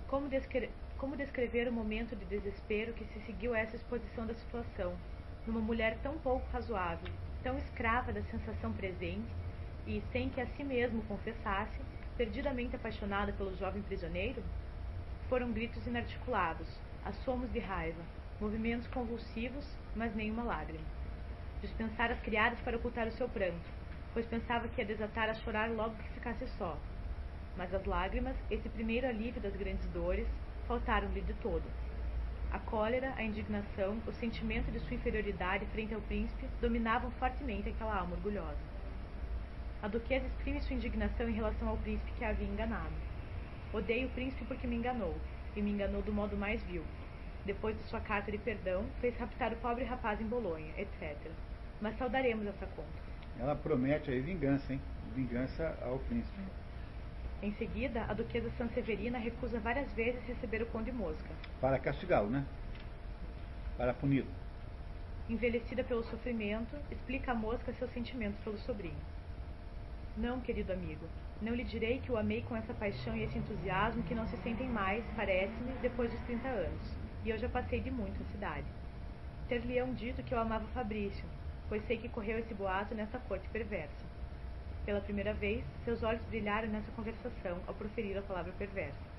Como, 0.09 0.29
descre- 0.29 0.71
como 0.99 1.17
descrever 1.17 1.69
o 1.69 1.73
momento 1.73 2.17
de 2.17 2.25
desespero 2.25 2.93
que 2.95 3.05
se 3.05 3.21
seguiu 3.25 3.55
a 3.55 3.59
essa 3.59 3.77
exposição 3.77 4.27
da 4.27 4.35
situação, 4.35 4.97
numa 5.47 5.61
mulher 5.61 5.97
tão 6.03 6.19
pouco 6.19 6.47
razoável, 6.53 7.09
tão 7.43 7.57
escrava 7.59 8.13
da 8.13 8.23
sensação 8.23 8.73
presente 8.73 9.31
e, 9.87 10.03
sem 10.13 10.29
que 10.29 10.41
a 10.41 10.47
si 10.47 10.65
mesmo 10.65 11.03
confessasse, 11.05 11.81
perdidamente 12.21 12.77
apaixonada 12.77 13.33
pelo 13.33 13.57
jovem 13.57 13.81
prisioneiro? 13.81 14.43
Foram 15.27 15.51
gritos 15.53 15.87
inarticulados, 15.87 16.69
assomos 17.03 17.51
de 17.51 17.59
raiva, 17.59 18.03
movimentos 18.39 18.87
convulsivos, 18.89 19.65
mas 19.97 20.15
nenhuma 20.15 20.43
lágrima. 20.43 20.85
Dispensara 21.63 22.13
as 22.13 22.21
criadas 22.21 22.61
para 22.61 22.77
ocultar 22.77 23.09
o 23.09 23.13
seu 23.13 23.27
pranto, 23.27 23.67
pois 24.13 24.27
pensava 24.27 24.69
que 24.69 24.83
ia 24.83 24.87
desatar 24.87 25.31
a 25.31 25.35
chorar 25.37 25.71
logo 25.71 25.97
que 25.97 26.11
ficasse 26.11 26.47
só. 26.59 26.77
Mas 27.57 27.73
as 27.73 27.87
lágrimas, 27.87 28.37
esse 28.51 28.69
primeiro 28.69 29.09
alívio 29.09 29.41
das 29.41 29.57
grandes 29.57 29.87
dores, 29.89 30.29
faltaram-lhe 30.69 31.23
de 31.23 31.33
todo. 31.41 31.65
A 32.53 32.59
cólera, 32.59 33.15
a 33.17 33.23
indignação, 33.23 33.97
o 34.07 34.13
sentimento 34.13 34.71
de 34.71 34.81
sua 34.81 34.95
inferioridade 34.95 35.65
frente 35.73 35.95
ao 35.95 36.03
príncipe 36.03 36.47
dominavam 36.61 37.11
fortemente 37.13 37.71
aquela 37.71 37.99
alma 37.99 38.17
orgulhosa. 38.17 38.70
A 39.83 39.89
duquesa 39.89 40.27
exprime 40.27 40.61
sua 40.61 40.77
indignação 40.77 41.27
em 41.27 41.33
relação 41.33 41.69
ao 41.69 41.77
príncipe 41.79 42.13
que 42.19 42.25
a 42.25 42.29
havia 42.29 42.47
enganado. 42.47 42.93
Odeio 43.73 44.09
o 44.09 44.11
príncipe 44.11 44.45
porque 44.45 44.67
me 44.67 44.77
enganou, 44.77 45.17
e 45.57 45.63
me 45.63 45.71
enganou 45.71 46.03
do 46.03 46.13
modo 46.13 46.37
mais 46.37 46.63
vil. 46.65 46.85
Depois 47.47 47.75
de 47.79 47.83
sua 47.85 48.01
carta 48.01 48.31
de 48.31 48.37
perdão, 48.37 48.85
fez 49.01 49.17
raptar 49.17 49.53
o 49.55 49.57
pobre 49.57 49.85
rapaz 49.85 50.21
em 50.21 50.27
Bolonha, 50.27 50.71
etc. 50.77 51.17
Mas 51.81 51.97
saudaremos 51.97 52.47
essa 52.47 52.67
conta. 52.67 52.89
Ela 53.39 53.57
promete 53.57 54.11
aí 54.11 54.21
vingança, 54.21 54.71
hein? 54.71 54.81
Vingança 55.15 55.75
ao 55.83 55.99
príncipe. 56.01 56.41
Em 57.43 57.53
seguida, 57.55 58.05
a 58.07 58.13
duquesa 58.13 58.51
Sanseverina 58.59 59.19
recusa 59.19 59.59
várias 59.61 59.91
vezes 59.95 60.23
receber 60.27 60.61
o 60.61 60.67
conde 60.67 60.93
Mosca. 60.93 61.31
Para 61.59 61.79
castigá-lo, 61.79 62.29
né? 62.29 62.45
Para 63.79 63.95
puni-lo. 63.95 64.29
Envelhecida 65.27 65.83
pelo 65.83 66.05
sofrimento, 66.05 66.77
explica 66.91 67.33
a 67.33 67.35
Mosca 67.35 67.73
seus 67.73 67.91
sentimentos 67.93 68.39
pelo 68.41 68.59
sobrinho. 68.59 69.10
Não, 70.17 70.41
querido 70.41 70.73
amigo, 70.73 71.07
não 71.41 71.55
lhe 71.55 71.65
direi 71.65 72.01
que 72.01 72.11
o 72.11 72.17
amei 72.17 72.43
com 72.43 72.57
essa 72.57 72.75
paixão 72.75 73.17
e 73.17 73.23
esse 73.23 73.39
entusiasmo 73.39 74.03
que 74.03 74.15
não 74.15 74.27
se 74.27 74.37
sentem 74.39 74.69
mais, 74.69 75.05
parece-me, 75.15 75.73
depois 75.81 76.11
dos 76.11 76.21
30 76.23 76.49
anos, 76.49 76.97
e 77.25 77.31
eu 77.31 77.39
já 77.39 77.49
passei 77.49 77.81
de 77.81 77.91
muito 77.91 78.21
a 78.21 78.33
cidade. 78.33 78.67
Ter-lhe-ão 79.49 79.95
dito 79.95 80.23
que 80.23 80.35
eu 80.35 80.39
amava 80.39 80.67
Fabrício, 80.75 81.25
pois 81.69 81.87
sei 81.87 81.97
que 81.97 82.09
correu 82.09 82.39
esse 82.39 82.53
boato 82.53 82.95
nessa 82.95 83.19
corte 83.21 83.49
perversa. 83.49 84.05
Pela 84.85 85.01
primeira 85.01 85.33
vez, 85.33 85.65
seus 85.85 86.03
olhos 86.03 86.23
brilharam 86.25 86.69
nessa 86.69 86.91
conversação 86.93 87.59
ao 87.67 87.75
proferir 87.75 88.19
a 88.19 88.23
palavra 88.23 88.53
perversa. 88.59 89.11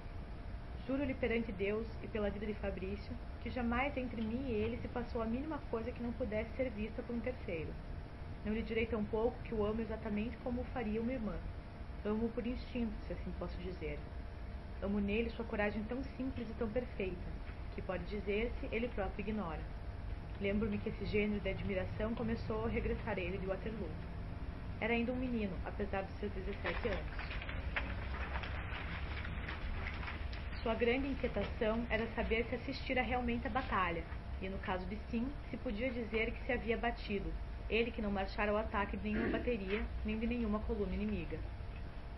Juro-lhe 0.86 1.14
perante 1.14 1.52
Deus 1.52 1.88
e 2.04 2.08
pela 2.08 2.30
vida 2.30 2.46
de 2.46 2.54
Fabrício 2.56 3.16
que 3.42 3.50
jamais 3.50 3.96
entre 3.96 4.22
mim 4.22 4.50
e 4.50 4.54
ele 4.54 4.78
se 4.78 4.88
passou 4.88 5.22
a 5.22 5.26
mínima 5.26 5.60
coisa 5.70 5.92
que 5.92 6.04
não 6.04 6.12
pudesse 6.14 6.52
ser 6.56 6.70
vista 6.72 7.02
por 7.02 7.16
um 7.16 7.20
terceiro. 7.20 7.70
Não 8.44 8.54
lhe 8.54 8.64
direi 8.64 8.88
tão 8.88 9.04
pouco 9.06 9.38
que 9.44 9.54
o 9.54 9.64
amo 9.64 9.82
exatamente 9.82 10.36
como 10.38 10.62
o 10.62 10.66
faria 10.66 11.00
uma 11.00 11.14
irmã. 11.14 11.36
Amo 12.04 12.28
por 12.30 12.46
instinto, 12.46 12.92
se 13.06 13.14
assim 13.14 13.32
posso 13.38 13.56
dizer. 13.60 14.00
Amo 14.82 15.00
nele 15.00 15.30
sua 15.30 15.46
coragem 15.46 15.84
tão 15.84 16.04
simples 16.18 16.50
e 16.50 16.54
tão 16.54 16.68
perfeita, 16.68 17.30
que 17.76 17.82
pode 17.84 18.04
dizer-se 18.06 18.68
ele 18.72 18.88
próprio 18.88 19.22
ignora. 19.22 19.62
Lembro-me 20.40 20.80
que 20.80 20.90
esse 20.90 21.06
gênero 21.06 21.40
de 21.40 21.50
admiração 21.50 22.16
começou 22.16 22.66
a 22.66 22.70
regressar 22.70 23.20
ele 23.20 23.38
de 23.38 23.46
Waterloo. 23.46 23.92
Era 24.80 24.94
ainda 24.94 25.12
um 25.12 25.16
menino, 25.16 25.56
apesar 25.64 26.02
dos 26.02 26.16
seus 26.16 26.32
17 26.32 26.88
anos. 26.88 27.42
Sua 30.64 30.74
grande 30.74 31.10
inquietação 31.10 31.86
era 31.92 32.08
saber 32.16 32.46
se 32.46 32.56
assistira 32.56 33.04
realmente 33.04 33.46
à 33.46 33.52
batalha, 33.52 34.04
e 34.42 34.50
no 34.50 34.58
caso 34.58 34.84
de 34.88 34.98
sim, 35.12 35.28
se 35.52 35.58
podia 35.58 35.92
dizer 35.92 36.32
que 36.32 36.44
se 36.44 36.52
havia 36.52 36.78
batido, 36.78 37.32
ele 37.72 37.90
que 37.90 38.02
não 38.02 38.12
marchara 38.12 38.52
ao 38.52 38.58
ataque 38.58 38.98
de 38.98 39.10
nenhuma 39.10 39.30
bateria, 39.30 39.82
nem 40.06 40.20
de 40.20 40.28
nenhuma 40.28 40.60
coluna 40.60 40.94
inimiga. 40.94 41.40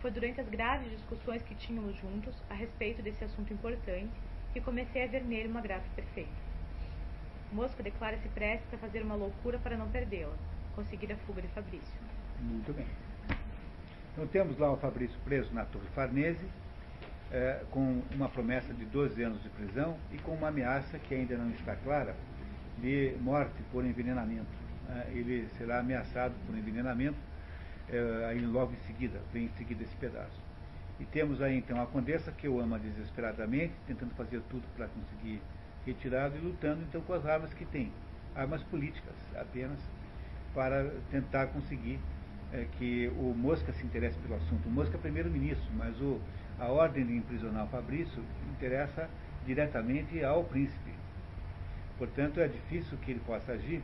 Foi 0.01 0.10
durante 0.10 0.41
as 0.41 0.50
graves 0.50 0.89
discussões 0.91 1.43
que 1.43 1.55
tínhamos 1.55 1.95
juntos 1.98 2.33
a 2.50 2.55
respeito 2.55 3.01
desse 3.03 3.24
assunto 3.24 3.53
importante 3.53 4.12
que 4.51 4.60
comecei 4.60 5.03
a 5.03 5.07
ver 5.07 5.24
nele 5.24 5.48
uma 5.48 5.62
graça 5.62 5.86
perfeita. 5.95 6.31
Mosca 7.51 7.83
declara-se 7.83 8.27
prestes 8.29 8.74
a 8.74 8.77
fazer 8.77 9.03
uma 9.03 9.15
loucura 9.15 9.60
para 9.60 9.77
não 9.77 9.88
perdê-la, 9.89 10.33
conseguir 10.75 11.13
a 11.13 11.17
fuga 11.17 11.41
de 11.41 11.48
Fabrício. 11.50 12.01
Muito 12.41 12.74
bem. 12.74 12.88
Então 14.12 14.27
temos 14.27 14.57
lá 14.57 14.72
o 14.72 14.77
Fabrício 14.77 15.17
preso 15.24 15.53
na 15.53 15.65
Torre 15.65 15.88
Farnese, 15.93 16.45
é, 17.31 17.63
com 17.72 18.01
uma 18.12 18.27
promessa 18.27 18.74
de 18.74 18.86
12 18.86 19.22
anos 19.22 19.41
de 19.41 19.50
prisão 19.50 19.98
e 20.12 20.17
com 20.17 20.31
uma 20.33 20.50
ameaça 20.50 21.00
que 21.00 21.13
ainda 21.13 21.38
não 21.38 21.50
está 21.51 21.75
clara 21.75 22.15
de 22.79 23.15
morte 23.22 23.62
por 23.72 23.86
envenenamento. 23.86 24.62
É, 24.93 25.12
ele 25.12 25.47
será 25.57 25.79
ameaçado 25.79 26.33
por 26.45 26.55
envenenamento 26.55 27.17
é, 27.89 28.27
aí 28.29 28.45
logo 28.45 28.73
em 28.73 28.88
seguida, 28.88 29.19
vem 29.31 29.45
em 29.45 29.50
seguida 29.57 29.83
esse 29.83 29.95
pedaço. 29.95 30.39
E 31.00 31.05
temos 31.05 31.41
aí 31.41 31.57
então 31.57 31.81
a 31.81 31.88
condessa 31.88 32.31
que 32.31 32.47
o 32.47 32.59
ama 32.59 32.77
desesperadamente, 32.77 33.73
tentando 33.88 34.13
fazer 34.15 34.41
tudo 34.50 34.63
para 34.75 34.88
conseguir 34.88 35.41
retirá-lo 35.85 36.35
e 36.38 36.39
lutando 36.39 36.83
então 36.83 37.01
com 37.01 37.13
as 37.13 37.25
armas 37.25 37.53
que 37.53 37.65
tem, 37.65 37.91
armas 38.35 38.62
políticas 38.63 39.15
apenas, 39.35 39.79
para 40.53 40.91
tentar 41.09 41.47
conseguir 41.47 42.00
é, 42.53 42.67
que 42.77 43.12
o 43.17 43.33
Mosca 43.35 43.73
se 43.73 43.83
interesse 43.83 44.17
pelo 44.19 44.35
assunto. 44.35 44.67
O 44.67 44.71
Mosca 44.71 44.95
é 44.95 45.00
primeiro-ministro, 45.00 45.67
mas 45.75 46.00
o, 46.00 46.21
a 46.59 46.67
ordem 46.67 47.05
de 47.05 47.15
imprisionar 47.15 47.65
o 47.65 47.69
Fabrício 47.69 48.23
interessa 48.51 49.09
diretamente 49.45 50.23
ao 50.23 50.43
príncipe. 50.43 50.91
Portanto, 51.97 52.39
é 52.39 52.47
difícil 52.47 52.97
que 53.00 53.12
ele 53.12 53.21
possa 53.25 53.53
agir, 53.53 53.81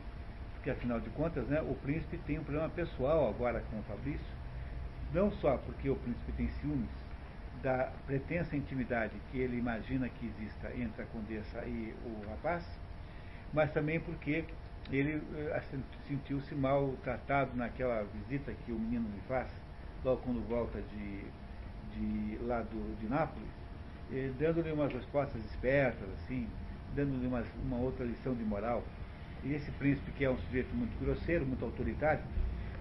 porque 0.60 0.70
afinal 0.70 1.00
de 1.00 1.08
contas, 1.10 1.46
né, 1.48 1.62
o 1.62 1.74
príncipe 1.76 2.18
tem 2.26 2.38
um 2.38 2.44
problema 2.44 2.68
pessoal 2.68 3.30
agora 3.30 3.62
com 3.70 3.78
o 3.78 3.82
Fabrício, 3.84 4.26
não 5.12 5.32
só 5.32 5.56
porque 5.56 5.88
o 5.88 5.96
príncipe 5.96 6.32
tem 6.32 6.48
ciúmes 6.60 6.90
da 7.62 7.90
pretensa 8.06 8.54
intimidade 8.54 9.12
que 9.30 9.38
ele 9.38 9.56
imagina 9.56 10.08
que 10.08 10.26
exista 10.26 10.70
entre 10.76 11.02
a 11.02 11.06
condessa 11.06 11.64
e 11.64 11.94
o 12.04 12.28
rapaz, 12.28 12.62
mas 13.54 13.72
também 13.72 13.98
porque 14.00 14.44
ele 14.92 15.22
eh, 15.34 15.62
sentiu-se 16.06 16.54
mal 16.54 16.94
tratado 17.02 17.56
naquela 17.56 18.04
visita 18.04 18.52
que 18.64 18.70
o 18.70 18.78
menino 18.78 19.08
lhe 19.14 19.20
faz, 19.26 19.48
logo 20.04 20.20
quando 20.22 20.46
volta 20.46 20.80
de 20.80 21.24
de, 21.94 22.38
lá 22.44 22.60
do, 22.62 22.96
de 23.00 23.08
Nápoles, 23.08 23.48
eh, 24.12 24.30
dando-lhe 24.38 24.72
umas 24.72 24.92
respostas 24.92 25.40
espertas, 25.46 26.08
assim, 26.22 26.46
dando-lhe 26.94 27.26
uma, 27.26 27.42
uma 27.64 27.78
outra 27.78 28.04
lição 28.04 28.34
de 28.34 28.44
moral. 28.44 28.82
E 29.44 29.54
esse 29.54 29.70
príncipe, 29.72 30.10
que 30.12 30.24
é 30.24 30.30
um 30.30 30.36
sujeito 30.38 30.74
muito 30.74 30.98
grosseiro, 31.02 31.46
muito 31.46 31.64
autoritário, 31.64 32.22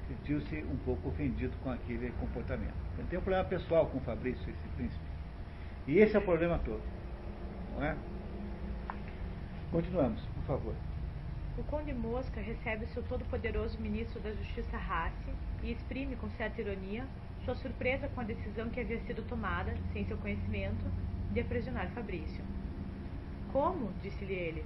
sentiu-se 0.07 0.57
um 0.63 0.77
pouco 0.77 1.09
ofendido 1.09 1.55
com 1.63 1.71
aquele 1.71 2.11
comportamento. 2.19 2.73
Ele 2.97 3.07
tem 3.09 3.19
um 3.19 3.21
problema 3.21 3.47
pessoal 3.47 3.87
com 3.87 3.99
o 3.99 4.01
Fabrício, 4.01 4.41
esse 4.41 4.67
príncipe. 4.75 5.05
E 5.87 5.99
esse 5.99 6.15
é 6.15 6.19
o 6.19 6.21
problema 6.21 6.59
todo. 6.59 6.81
Não 7.75 7.83
é? 7.83 7.95
Continuamos, 9.71 10.21
por 10.21 10.43
favor. 10.43 10.75
O 11.57 11.63
conde 11.63 11.93
Mosca 11.93 12.41
recebe 12.41 12.87
seu 12.87 13.03
todo-poderoso 13.03 13.79
ministro 13.79 14.19
da 14.19 14.31
Justiça 14.31 14.77
Rassi 14.77 15.31
e 15.61 15.71
exprime 15.71 16.15
com 16.15 16.29
certa 16.31 16.61
ironia 16.61 17.05
sua 17.45 17.55
surpresa 17.55 18.07
com 18.09 18.21
a 18.21 18.23
decisão 18.23 18.69
que 18.69 18.79
havia 18.79 18.99
sido 19.01 19.27
tomada, 19.27 19.73
sem 19.93 20.05
seu 20.05 20.17
conhecimento, 20.17 20.85
de 21.31 21.39
aprisionar 21.39 21.89
Fabrício. 21.91 22.43
Como? 23.51 23.91
disse-lhe 24.01 24.33
ele. 24.33 24.65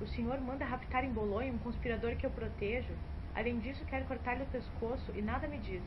O 0.00 0.06
senhor 0.06 0.40
manda 0.40 0.64
raptar 0.64 1.04
em 1.04 1.12
Bolonha 1.12 1.52
um 1.52 1.58
conspirador 1.58 2.16
que 2.16 2.26
eu 2.26 2.30
protejo? 2.30 2.92
Além 3.34 3.58
disso, 3.60 3.84
quer 3.84 4.04
cortar-lhe 4.06 4.42
o 4.42 4.46
pescoço 4.46 5.12
e 5.14 5.22
nada 5.22 5.46
me 5.46 5.58
diz. 5.58 5.82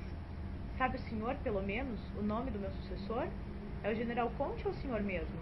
Sabe 0.77 0.97
o 0.97 1.01
senhor, 1.01 1.35
pelo 1.43 1.61
menos, 1.61 1.99
o 2.17 2.21
nome 2.21 2.51
do 2.51 2.59
meu 2.59 2.71
sucessor? 2.71 3.27
É 3.83 3.91
o 3.91 3.95
general 3.95 4.31
Conte 4.37 4.65
ou 4.65 4.73
o 4.73 4.75
senhor 4.75 5.01
mesmo? 5.01 5.35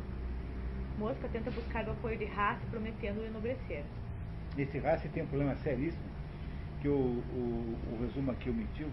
Mosca 0.98 1.28
tenta 1.28 1.52
buscar 1.52 1.88
o 1.88 1.92
apoio 1.92 2.18
de 2.18 2.26
Rassi, 2.26 2.66
prometendo-lhe 2.68 3.28
enobrecer. 3.28 3.84
Esse 4.58 4.80
Rassi 4.80 5.10
tem 5.10 5.24
um 5.24 5.28
problema 5.28 5.56
seríssimo, 5.58 6.04
que 6.82 6.88
o, 6.88 6.94
o, 6.94 7.78
o 7.92 7.98
resumo 8.02 8.32
aqui 8.32 8.50
omitiu. 8.50 8.90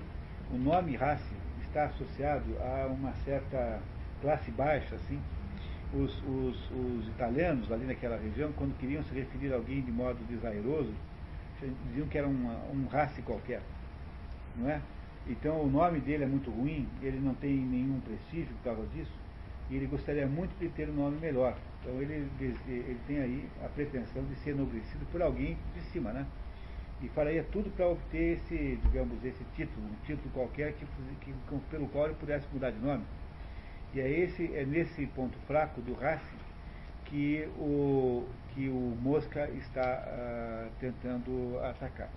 O 0.51 0.57
nome 0.59 0.97
Rassi 0.97 1.35
está 1.63 1.85
associado 1.85 2.59
a 2.61 2.87
uma 2.89 3.13
certa 3.25 3.81
classe 4.21 4.51
baixa, 4.51 4.97
assim. 4.97 5.21
Os, 5.95 6.23
os, 6.23 6.71
os 6.71 7.09
italianos 7.09 7.71
ali 7.71 7.85
naquela 7.85 8.17
região, 8.17 8.51
quando 8.53 8.77
queriam 8.79 9.03
se 9.05 9.15
referir 9.15 9.53
a 9.53 9.57
alguém 9.57 9.83
de 9.83 9.93
modo 9.93 10.19
desairoso, 10.27 10.93
diziam 11.89 12.09
que 12.09 12.17
era 12.17 12.27
uma, 12.27 12.55
um 12.73 12.87
race 12.87 13.21
qualquer, 13.23 13.61
não 14.57 14.71
é? 14.71 14.81
Então 15.27 15.61
o 15.63 15.71
nome 15.71 16.01
dele 16.01 16.25
é 16.25 16.27
muito 16.27 16.51
ruim, 16.51 16.89
ele 17.03 17.21
não 17.21 17.35
tem 17.35 17.55
nenhum 17.55 18.01
prestígio 18.01 18.55
por 18.57 18.75
causa 18.75 18.87
disso, 18.95 19.13
e 19.71 19.77
ele 19.77 19.87
gostaria 19.87 20.27
muito 20.27 20.59
de 20.59 20.69
ter 20.71 20.89
um 20.89 20.95
nome 20.95 21.19
melhor. 21.21 21.57
Então 21.81 22.01
ele, 22.01 22.27
ele 22.41 22.99
tem 23.07 23.21
aí 23.21 23.49
a 23.63 23.69
pretensão 23.69 24.25
de 24.25 24.35
ser 24.37 24.51
enobrecido 24.51 25.05
por 25.13 25.21
alguém 25.21 25.59
de 25.75 25.83
cima, 25.93 26.11
né? 26.11 26.27
e 27.03 27.09
faria 27.09 27.45
tudo 27.51 27.69
para 27.71 27.89
obter 27.89 28.37
esse, 28.37 28.79
digamos, 28.85 29.23
esse 29.25 29.45
título, 29.57 29.85
um 29.87 30.07
título 30.07 30.31
qualquer 30.33 30.73
que, 30.75 30.87
que, 31.21 31.35
pelo 31.69 31.89
qual 31.89 32.07
ele 32.07 32.15
pudesse 32.15 32.47
mudar 32.53 32.71
de 32.71 32.79
nome. 32.79 33.03
E 33.95 34.01
é, 34.01 34.09
esse, 34.09 34.55
é 34.55 34.65
nesse 34.65 35.07
ponto 35.09 35.39
fraco 35.47 35.81
do 35.83 35.93
Racing 35.95 36.39
que 37.05 37.47
o, 37.59 38.27
que 38.55 38.69
o 38.69 38.97
Mosca 39.03 39.51
está 39.51 40.03
uh, 40.07 40.71
tentando 40.81 41.59
atacar. 41.63 42.09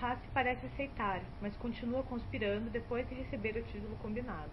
Rassi 0.00 0.26
parece 0.34 0.66
aceitar, 0.66 1.20
mas 1.40 1.56
continua 1.56 2.02
conspirando 2.02 2.70
depois 2.70 3.08
de 3.08 3.14
receber 3.14 3.56
o 3.56 3.62
título 3.62 3.94
combinado. 4.02 4.50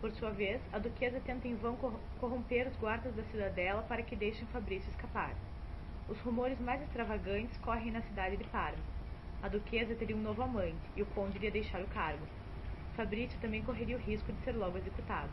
Por 0.00 0.12
sua 0.12 0.30
vez, 0.30 0.60
a 0.72 0.78
duquesa 0.78 1.20
tenta 1.20 1.48
em 1.48 1.56
vão 1.56 1.76
corromper 2.20 2.68
os 2.68 2.76
guardas 2.76 3.14
da 3.14 3.24
cidadela 3.24 3.82
para 3.82 4.02
que 4.02 4.14
deixem 4.14 4.46
Fabrício 4.46 4.88
escapar. 4.90 5.34
Os 6.08 6.18
rumores 6.20 6.58
mais 6.60 6.80
extravagantes 6.80 7.58
correm 7.58 7.90
na 7.90 8.00
cidade 8.02 8.36
de 8.36 8.44
Parma. 8.44 8.78
A 9.42 9.48
duquesa 9.48 9.94
teria 9.94 10.16
um 10.16 10.22
novo 10.22 10.40
amante 10.42 10.78
e 10.96 11.02
o 11.02 11.06
conde 11.06 11.36
iria 11.36 11.50
deixar 11.50 11.82
o 11.82 11.88
cargo. 11.88 12.24
Fabrício 12.98 13.38
também 13.38 13.62
correria 13.62 13.96
o 13.96 14.00
risco 14.00 14.32
de 14.32 14.40
ser 14.40 14.56
logo 14.56 14.76
executado. 14.76 15.30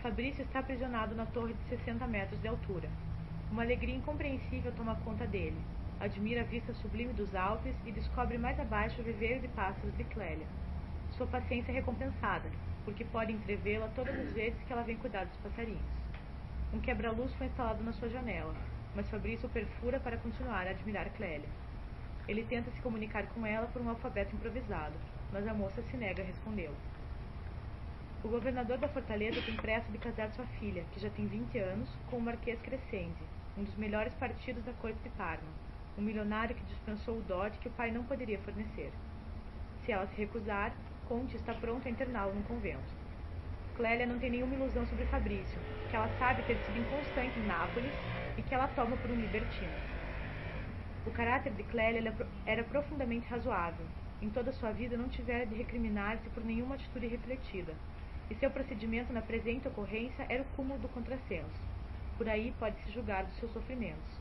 Fabrício 0.00 0.44
está 0.44 0.60
aprisionado 0.60 1.16
na 1.16 1.26
torre 1.26 1.52
de 1.52 1.76
60 1.76 2.06
metros 2.06 2.40
de 2.40 2.46
altura. 2.46 2.88
Uma 3.50 3.64
alegria 3.64 3.96
incompreensível 3.96 4.70
toma 4.76 4.94
conta 5.04 5.26
dele. 5.26 5.60
Admira 5.98 6.42
a 6.42 6.44
vista 6.44 6.72
sublime 6.74 7.12
dos 7.12 7.34
Alpes 7.34 7.74
e 7.84 7.90
descobre 7.90 8.38
mais 8.38 8.60
abaixo 8.60 9.00
o 9.00 9.04
viveiro 9.04 9.40
de 9.40 9.48
pássaros 9.48 9.96
de 9.96 10.04
Clélia. 10.04 10.46
Sua 11.16 11.26
paciência 11.26 11.72
é 11.72 11.74
recompensada, 11.74 12.48
porque 12.84 13.04
pode 13.06 13.32
entrevê-la 13.32 13.88
todas 13.96 14.16
as 14.16 14.32
vezes 14.32 14.62
que 14.62 14.72
ela 14.72 14.84
vem 14.84 14.96
cuidar 14.98 15.24
dos 15.24 15.36
passarinhos. 15.38 15.82
Um 16.72 16.78
quebra-luz 16.78 17.34
foi 17.34 17.48
instalado 17.48 17.82
na 17.82 17.92
sua 17.94 18.08
janela, 18.08 18.54
mas 18.94 19.10
Fabrício 19.10 19.48
perfura 19.48 19.98
para 19.98 20.18
continuar 20.18 20.68
a 20.68 20.70
admirar 20.70 21.10
Clélia. 21.16 21.48
Ele 22.28 22.44
tenta 22.44 22.70
se 22.70 22.80
comunicar 22.80 23.26
com 23.26 23.44
ela 23.44 23.66
por 23.66 23.82
um 23.82 23.88
alfabeto 23.88 24.36
improvisado, 24.36 24.94
mas 25.32 25.46
a 25.46 25.54
moça 25.54 25.82
se 25.82 25.96
nega 25.96 26.22
a 26.22 26.26
respondê-lo. 26.26 26.76
O 28.24 28.28
governador 28.28 28.78
da 28.78 28.88
fortaleza 28.88 29.40
tem 29.42 29.56
pressa 29.56 29.90
de 29.92 29.98
casar 29.98 30.30
sua 30.32 30.46
filha, 30.58 30.84
que 30.92 31.00
já 31.00 31.10
tem 31.10 31.26
20 31.26 31.58
anos, 31.58 31.88
com 32.10 32.16
o 32.16 32.20
Marquês 32.20 32.60
Crescente, 32.60 33.22
um 33.56 33.62
dos 33.62 33.76
melhores 33.76 34.12
partidos 34.14 34.64
da 34.64 34.72
corte 34.72 34.98
de 35.02 35.10
Parma, 35.10 35.48
um 35.96 36.02
milionário 36.02 36.56
que 36.56 36.64
dispensou 36.64 37.18
o 37.18 37.22
dote 37.22 37.58
que 37.58 37.68
o 37.68 37.72
pai 37.72 37.90
não 37.90 38.04
poderia 38.04 38.38
fornecer. 38.40 38.92
Se 39.84 39.92
ela 39.92 40.06
se 40.08 40.16
recusar, 40.16 40.72
Conte 41.08 41.36
está 41.36 41.54
pronto 41.54 41.86
a 41.86 41.90
interná-lo 41.90 42.34
num 42.34 42.42
convento. 42.42 43.06
Clélia 43.76 44.06
não 44.06 44.18
tem 44.18 44.30
nenhuma 44.30 44.54
ilusão 44.54 44.84
sobre 44.86 45.04
Fabrício, 45.06 45.58
que 45.88 45.94
ela 45.94 46.08
sabe 46.18 46.42
ter 46.42 46.56
sido 46.64 46.78
inconstante 46.78 47.38
em 47.38 47.46
Nápoles 47.46 47.92
e 48.36 48.42
que 48.42 48.54
ela 48.54 48.66
toma 48.68 48.96
por 48.96 49.10
um 49.10 49.20
libertino. 49.20 49.70
O 51.06 51.10
caráter 51.12 51.52
de 51.52 51.62
Clélia 51.62 52.12
era 52.44 52.64
profundamente 52.64 53.28
razoável. 53.28 53.86
Em 54.26 54.30
toda 54.30 54.52
sua 54.54 54.72
vida 54.72 54.96
não 54.96 55.08
tivera 55.08 55.46
de 55.46 55.54
recriminar-se 55.54 56.28
por 56.30 56.44
nenhuma 56.44 56.74
atitude 56.74 57.06
refletida, 57.06 57.72
e 58.28 58.34
seu 58.34 58.50
procedimento 58.50 59.12
na 59.12 59.22
presente 59.22 59.68
ocorrência 59.68 60.26
era 60.28 60.42
o 60.42 60.56
cúmulo 60.56 60.80
do 60.80 60.88
contrassenso. 60.88 61.60
Por 62.18 62.28
aí 62.28 62.52
pode-se 62.58 62.90
julgar 62.90 63.22
dos 63.22 63.36
seus 63.38 63.52
sofrimentos. 63.52 64.20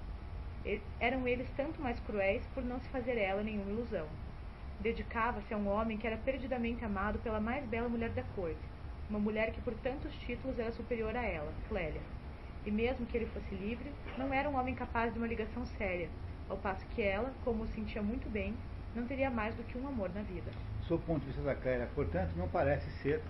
Eram 0.99 1.27
eles 1.27 1.49
tanto 1.57 1.81
mais 1.81 1.99
cruéis 2.01 2.45
por 2.53 2.63
não 2.63 2.79
se 2.79 2.87
fazer 2.89 3.17
ela 3.17 3.41
nenhuma 3.41 3.71
ilusão. 3.71 4.07
Dedicava-se 4.79 5.51
a 5.51 5.57
um 5.57 5.67
homem 5.67 5.97
que 5.97 6.05
era 6.05 6.17
perdidamente 6.17 6.85
amado 6.85 7.17
pela 7.17 7.39
mais 7.39 7.65
bela 7.65 7.89
mulher 7.89 8.11
da 8.11 8.21
corte, 8.35 8.61
uma 9.09 9.17
mulher 9.17 9.53
que 9.53 9.61
por 9.61 9.73
tantos 9.73 10.13
títulos 10.27 10.59
era 10.59 10.71
superior 10.71 11.15
a 11.15 11.25
ela, 11.25 11.51
Clélia 11.67 12.01
e 12.63 12.69
mesmo 12.69 13.07
que 13.07 13.17
ele 13.17 13.25
fosse 13.27 13.55
livre, 13.55 13.91
não 14.19 14.31
era 14.31 14.49
um 14.49 14.55
homem 14.55 14.75
capaz 14.75 15.11
de 15.11 15.17
uma 15.17 15.27
ligação 15.27 15.65
séria, 15.65 16.09
ao 16.47 16.57
passo 16.57 16.85
que 16.87 17.01
ela, 17.01 17.33
como 17.43 17.63
o 17.63 17.67
sentia 17.67 18.01
muito 18.01 18.29
bem, 18.29 18.55
não 18.95 19.05
teria 19.05 19.29
mais 19.29 19.53
do 19.55 19.63
que 19.63 19.77
um 19.77 19.87
amor 19.87 20.09
na 20.13 20.21
vida. 20.21 20.51
Sob 20.87 21.03
o 21.03 21.05
ponto 21.05 21.19
de 21.21 21.27
vista 21.27 21.41
da 21.41 21.55
Clélia, 21.55 21.89
portanto, 21.93 22.31
não 22.37 22.47
parece 22.47 22.89
ser 23.01 23.21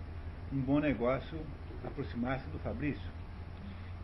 um 0.53 0.59
bom 0.61 0.79
negócio 0.79 1.39
aproximar-se 1.83 2.47
do 2.49 2.59
Fabrício. 2.59 3.09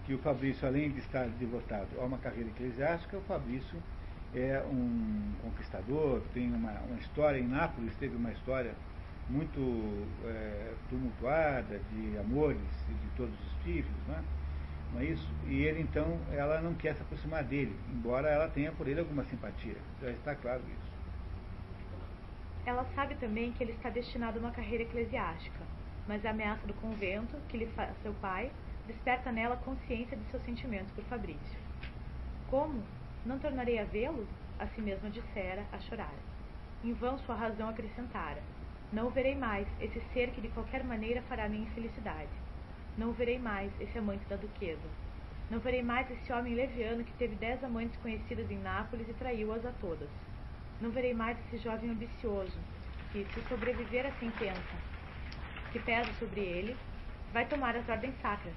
Que 0.06 0.14
o 0.14 0.18
Fabrício, 0.20 0.68
além 0.68 0.90
de 0.92 1.00
estar 1.00 1.28
devotado 1.28 1.88
a 2.00 2.06
uma 2.06 2.18
carreira 2.18 2.50
eclesiástica, 2.50 3.18
o 3.18 3.22
Fabrício 3.22 3.78
é 4.34 4.64
um 4.66 5.34
conquistador, 5.42 6.22
tem 6.34 6.52
uma, 6.52 6.72
uma 6.72 6.98
história 7.00 7.38
em 7.38 7.48
Nápoles, 7.48 7.96
teve 7.98 8.16
uma 8.16 8.32
história 8.32 8.74
muito 9.30 9.60
é, 10.26 10.74
tumultuada 10.90 11.80
de 11.92 12.18
amores 12.18 12.58
de 12.88 13.16
todos 13.16 13.34
os 13.34 13.64
tipos, 13.64 13.92
não 14.08 14.16
é? 14.16 14.22
não 14.94 15.02
é 15.02 15.06
isso? 15.06 15.28
E 15.48 15.62
ele 15.64 15.82
então, 15.82 16.18
ela 16.32 16.60
não 16.62 16.74
quer 16.74 16.96
se 16.96 17.02
aproximar 17.02 17.44
dele, 17.44 17.76
embora 17.94 18.30
ela 18.30 18.48
tenha 18.48 18.72
por 18.72 18.88
ele 18.88 19.00
alguma 19.00 19.24
simpatia. 19.26 19.76
Já 20.02 20.10
está 20.10 20.36
claro 20.36 20.62
isso. 20.68 20.91
Ela 22.66 22.86
sabe 22.94 23.16
também 23.16 23.52
que 23.52 23.64
ele 23.64 23.72
está 23.72 23.90
destinado 23.90 24.38
a 24.38 24.42
uma 24.42 24.52
carreira 24.52 24.84
eclesiástica, 24.84 25.60
mas 26.08 26.26
a 26.26 26.30
ameaça 26.30 26.68
do 26.68 26.74
convento, 26.76 27.36
que 27.50 27.58
lhe 27.58 27.66
faz 27.68 27.92
seu 28.04 28.14
pai, 28.16 28.52
desperta 28.86 29.32
nela 29.32 29.58
consciência 29.58 30.16
de 30.16 30.24
seus 30.30 30.44
sentimentos 30.44 30.92
por 30.92 31.04
Fabrício. 31.06 31.60
Como? 32.50 32.84
Não 33.26 33.40
tornarei 33.40 33.80
a 33.80 33.84
vê-lo? 33.84 34.28
A 34.60 34.68
si 34.68 34.82
mesma 34.82 35.10
dissera, 35.10 35.66
a 35.72 35.80
chorar. 35.80 36.14
Em 36.84 36.94
vão 36.94 37.18
sua 37.20 37.36
razão 37.36 37.70
acrescentara. 37.70 38.42
Não 38.92 39.08
o 39.08 39.10
verei 39.12 39.36
mais, 39.36 39.68
esse 39.80 40.00
ser 40.14 40.32
que 40.32 40.42
de 40.42 40.50
qualquer 40.50 40.84
maneira 40.84 41.22
fará 41.24 41.48
minha 41.48 41.64
infelicidade. 41.64 42.30
Não 42.98 43.10
o 43.10 43.14
verei 43.14 43.40
mais, 43.40 43.72
esse 43.80 43.98
amante 43.98 44.26
da 44.26 44.36
duquesa. 44.36 44.90
Não 45.50 45.60
verei 45.60 45.82
mais 45.82 46.10
esse 46.12 46.32
homem 46.32 46.54
leviano 46.54 47.04
que 47.04 47.14
teve 47.14 47.36
dez 47.36 47.64
amantes 47.64 47.98
conhecidas 48.02 48.50
em 48.52 48.58
Nápoles 48.58 49.08
e 49.10 49.14
traiu-as 49.14 49.66
a 49.66 49.72
todas. 49.80 50.10
Não 50.82 50.90
verei 50.90 51.14
mais 51.14 51.38
esse 51.46 51.64
jovem 51.64 51.92
ambicioso, 51.92 52.58
que, 53.12 53.24
se 53.26 53.42
sobreviver 53.48 54.06
à 54.06 54.12
sentença 54.14 54.92
que 55.72 55.80
pesa 55.80 56.12
sobre 56.14 56.42
ele, 56.42 56.76
vai 57.32 57.46
tomar 57.46 57.76
as 57.76 57.88
ordens 57.88 58.14
sacras. 58.22 58.54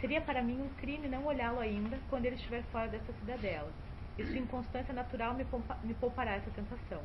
Seria 0.00 0.20
para 0.20 0.42
mim 0.42 0.62
um 0.62 0.68
crime 0.80 1.08
não 1.08 1.26
olhá-lo 1.26 1.60
ainda 1.60 1.98
quando 2.08 2.24
ele 2.24 2.36
estiver 2.36 2.62
fora 2.72 2.88
dessa 2.88 3.12
cidadela, 3.12 3.70
e 4.16 4.24
sua 4.24 4.38
inconstância 4.38 4.94
natural 4.94 5.34
me, 5.34 5.44
poupa, 5.44 5.76
me 5.82 5.92
poupará 5.94 6.36
essa 6.36 6.50
tentação. 6.50 7.02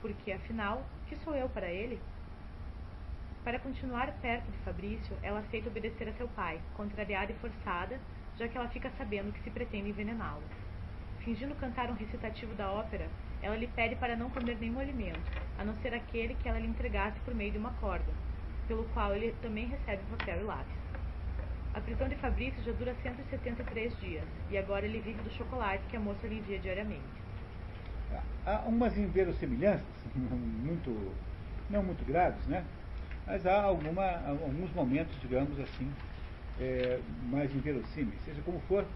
Porque, 0.00 0.32
afinal, 0.32 0.84
que 1.08 1.16
sou 1.16 1.34
eu 1.34 1.48
para 1.48 1.70
ele? 1.70 2.00
Para 3.44 3.58
continuar 3.58 4.10
perto 4.20 4.50
de 4.50 4.58
Fabrício, 4.58 5.16
ela 5.22 5.40
aceita 5.40 5.68
obedecer 5.68 6.08
a 6.08 6.12
seu 6.14 6.26
pai, 6.28 6.60
contrariada 6.74 7.32
e 7.32 7.36
forçada, 7.36 8.00
já 8.36 8.48
que 8.48 8.56
ela 8.56 8.68
fica 8.68 8.90
sabendo 8.96 9.32
que 9.32 9.42
se 9.42 9.50
pretende 9.50 9.90
envenená-lo. 9.90 10.42
Fingindo 11.20 11.54
cantar 11.54 11.90
um 11.90 11.94
recitativo 11.94 12.54
da 12.54 12.70
ópera, 12.70 13.08
ela 13.44 13.56
lhe 13.56 13.66
pede 13.66 13.94
para 13.96 14.16
não 14.16 14.30
comer 14.30 14.56
nenhum 14.58 14.80
alimento, 14.80 15.20
a 15.58 15.64
não 15.64 15.76
ser 15.82 15.92
aquele 15.92 16.34
que 16.34 16.48
ela 16.48 16.58
lhe 16.58 16.66
entregasse 16.66 17.20
por 17.20 17.34
meio 17.34 17.52
de 17.52 17.58
uma 17.58 17.72
corda, 17.72 18.10
pelo 18.66 18.84
qual 18.94 19.14
ele 19.14 19.34
também 19.42 19.66
recebe 19.66 20.00
papel 20.16 20.40
e 20.40 20.44
lápis. 20.44 20.74
A 21.74 21.80
prisão 21.80 22.08
de 22.08 22.14
Fabrício 22.16 22.62
já 22.64 22.72
dura 22.72 22.94
173 23.02 24.00
dias, 24.00 24.24
e 24.50 24.56
agora 24.56 24.86
ele 24.86 24.98
vive 25.00 25.22
do 25.22 25.30
chocolate 25.30 25.84
que 25.90 25.96
a 25.96 26.00
moça 26.00 26.26
lhe 26.26 26.38
envia 26.38 26.58
diariamente. 26.58 27.04
Há 28.46 28.62
umas 28.66 28.96
inverossimilhanças, 28.96 29.84
muito, 30.64 31.12
não 31.68 31.82
muito 31.82 32.02
graves, 32.06 32.46
né? 32.46 32.64
Mas 33.26 33.44
há 33.46 33.62
alguma, 33.62 34.26
alguns 34.26 34.72
momentos, 34.72 35.14
digamos 35.20 35.60
assim, 35.60 35.92
é, 36.58 36.98
mais 37.30 37.54
inverossímeis. 37.54 38.18
Seja 38.24 38.40
como 38.42 38.58
for, 38.60 38.86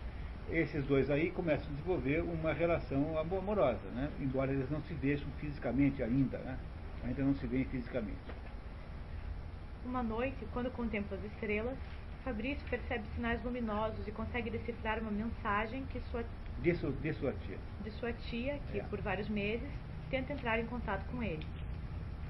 esses 0.51 0.85
dois 0.87 1.11
aí 1.11 1.31
começam 1.31 1.67
a 1.67 1.71
desenvolver 1.71 2.21
uma 2.23 2.53
relação 2.53 3.19
amorosa, 3.19 3.89
né? 3.95 4.11
embora 4.21 4.53
eles 4.53 4.71
não 4.71 4.81
se 4.83 4.95
vejam 4.95 5.29
fisicamente 5.39 6.03
ainda, 6.03 6.39
né? 6.39 6.59
ainda 7.05 7.23
não 7.23 7.35
se 7.35 7.47
veem 7.47 7.65
fisicamente. 7.67 8.19
Uma 9.85 10.03
noite, 10.03 10.47
quando 10.53 10.71
contempla 10.71 11.17
as 11.17 11.25
estrelas, 11.25 11.77
Fabrício 12.25 12.65
percebe 12.69 13.05
sinais 13.15 13.43
luminosos 13.43 14.07
e 14.07 14.11
consegue 14.11 14.51
decifrar 14.51 15.01
uma 15.01 15.11
mensagem 15.11 15.85
que 15.87 16.01
sua 16.11 16.25
de, 16.61 16.75
su, 16.75 16.91
de 16.91 17.13
sua 17.15 17.33
tia 17.33 17.57
de 17.85 17.91
sua 17.93 18.13
tia 18.13 18.59
que 18.73 18.81
é. 18.81 18.83
por 18.85 19.01
vários 19.01 19.29
meses 19.29 19.69
tenta 20.11 20.33
entrar 20.33 20.59
em 20.59 20.67
contato 20.67 21.05
com 21.11 21.23
ele. 21.23 21.47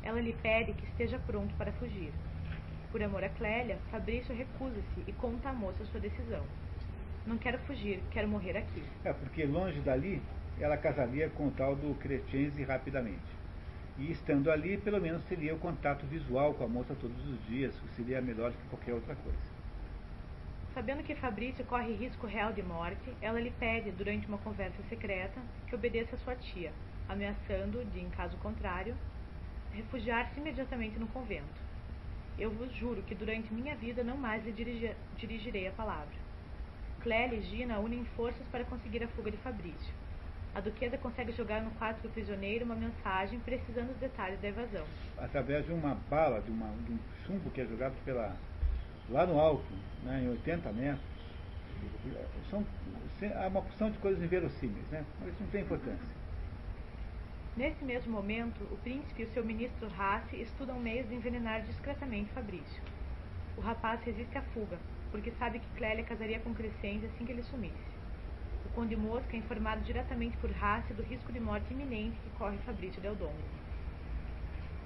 Ela 0.03 0.21
lhe 0.21 0.33
pede 0.35 0.73
que 0.73 0.85
esteja 0.85 1.19
pronto 1.27 1.55
para 1.55 1.73
fugir. 1.73 2.13
Por 2.91 3.03
amor 3.03 3.25
a 3.25 3.29
Clélia, 3.29 3.79
Fabrício 3.91 4.35
recusa-se 4.35 5.05
e 5.07 5.13
conta 5.13 5.51
à 5.51 5.53
moça 5.53 5.85
sua 5.87 6.01
decisão. 6.01 6.45
Não 7.29 7.37
quero 7.37 7.59
fugir, 7.59 8.03
quero 8.11 8.27
morrer 8.27 8.57
aqui. 8.57 8.83
É, 9.05 9.13
porque 9.13 9.45
longe 9.45 9.79
dali, 9.81 10.23
ela 10.59 10.79
casaria 10.79 11.29
com 11.29 11.49
o 11.49 11.51
tal 11.51 11.77
do 11.77 11.95
Crescenzi 11.97 12.65
rapidamente. 12.65 13.21
E 13.99 14.11
estando 14.11 14.51
ali, 14.51 14.79
pelo 14.79 14.99
menos 14.99 15.23
teria 15.25 15.55
o 15.55 15.59
contato 15.59 16.07
visual 16.07 16.55
com 16.55 16.65
a 16.65 16.69
moça 16.69 16.97
todos 16.99 17.29
os 17.29 17.47
dias, 17.47 17.79
que 17.79 17.89
seria 17.97 18.23
melhor 18.23 18.51
que 18.53 18.69
qualquer 18.71 18.95
outra 18.95 19.15
coisa. 19.15 19.39
Sabendo 20.73 21.03
que 21.03 21.15
Fabrício 21.17 21.63
corre 21.67 21.93
risco 21.97 22.27
real 22.27 22.51
de 22.55 22.63
morte, 22.63 23.13
ela 23.21 23.39
lhe 23.39 23.51
pede, 23.51 23.91
durante 23.91 24.27
uma 24.27 24.39
conversa 24.39 24.83
secreta, 24.89 25.39
que 25.67 25.75
obedeça 25.75 26.17
a 26.17 26.19
sua 26.21 26.35
tia, 26.35 26.73
ameaçando 27.11 27.85
de, 27.93 28.01
em 28.01 28.09
caso 28.09 28.39
contrário, 28.39 28.97
refugiar-se 29.75 30.41
imediatamente 30.41 30.99
no 30.99 31.09
convento. 31.09 31.61
Eu 32.39 32.51
vos 32.51 32.73
juro 32.75 33.03
que 33.03 33.15
durante 33.15 33.53
minha 33.53 33.77
vida 33.77 34.03
não 34.03 34.17
mais 34.17 34.43
lhe 34.47 34.97
dirigirei 35.19 35.69
a 35.69 35.73
palavra. 35.73 36.28
Clélia 37.03 37.39
e 37.39 37.43
Gina 37.43 37.79
unem 37.79 38.05
forças 38.17 38.47
para 38.49 38.65
conseguir 38.65 39.03
a 39.03 39.09
fuga 39.09 39.31
de 39.31 39.37
Fabrício. 39.39 39.95
A 40.55 40.61
duquesa 40.61 40.99
consegue 40.99 41.33
jogar 41.33 41.63
no 41.63 41.71
quarto 41.73 42.03
do 42.03 42.09
prisioneiro 42.09 42.65
uma 42.65 42.75
mensagem 42.75 43.39
precisando 43.41 43.89
dos 43.89 43.99
detalhes 43.99 44.41
da 44.41 44.49
evasão. 44.49 44.85
Através 45.17 45.65
de 45.67 45.73
uma 45.73 45.95
bala, 46.11 46.41
de, 46.41 46.51
uma, 46.51 46.69
de 46.85 46.93
um 46.93 46.99
chumbo 47.25 47.51
que 47.51 47.61
é 47.61 47.67
jogado 47.67 47.95
pela, 48.05 48.35
lá 49.09 49.27
no 49.27 49.39
alto, 49.39 49.73
né, 50.03 50.23
em 50.25 50.31
80 50.31 50.73
metros. 50.73 51.19
São, 52.51 52.65
há 53.37 53.47
uma 53.47 53.63
porção 53.63 53.91
de 53.91 53.99
coisas 53.99 54.23
inverossímeis, 54.23 54.87
né? 54.91 55.05
mas 55.21 55.29
isso 55.29 55.43
não 55.43 55.51
tem 55.51 55.63
importância. 55.63 56.19
Nesse 57.57 57.85
mesmo 57.85 58.13
momento, 58.13 58.63
o 58.73 58.77
príncipe 58.79 59.23
e 59.23 59.25
o 59.27 59.33
seu 59.33 59.45
ministro 59.45 59.89
Rassi 59.89 60.41
estudam 60.41 60.79
meios 60.79 61.09
de 61.09 61.15
envenenar 61.15 61.63
discretamente 61.63 62.31
Fabrício. 62.33 62.83
O 63.57 63.61
rapaz 63.61 64.01
resiste 64.03 64.37
à 64.39 64.43
fuga, 64.43 64.79
porque 65.11 65.31
sabe 65.39 65.59
que 65.59 65.77
Clélia 65.77 66.05
casaria 66.05 66.41
com 66.41 66.55
Crescente 66.55 67.07
assim 67.07 67.25
que 67.25 67.33
ele 67.33 67.43
sumisse. 67.43 67.99
O 68.67 68.69
conde 68.71 68.97
Mosca 68.97 69.35
é 69.35 69.39
informado 69.39 69.83
diretamente 69.83 70.37
por 70.37 70.51
Hasse 70.51 70.93
do 70.95 71.03
risco 71.03 71.33
de 71.33 71.41
morte 71.41 71.73
iminente 71.73 72.17
que 72.23 72.39
corre 72.39 72.59
Fabrício 72.59 73.01
Del 73.01 73.15
Dongo. 73.15 73.59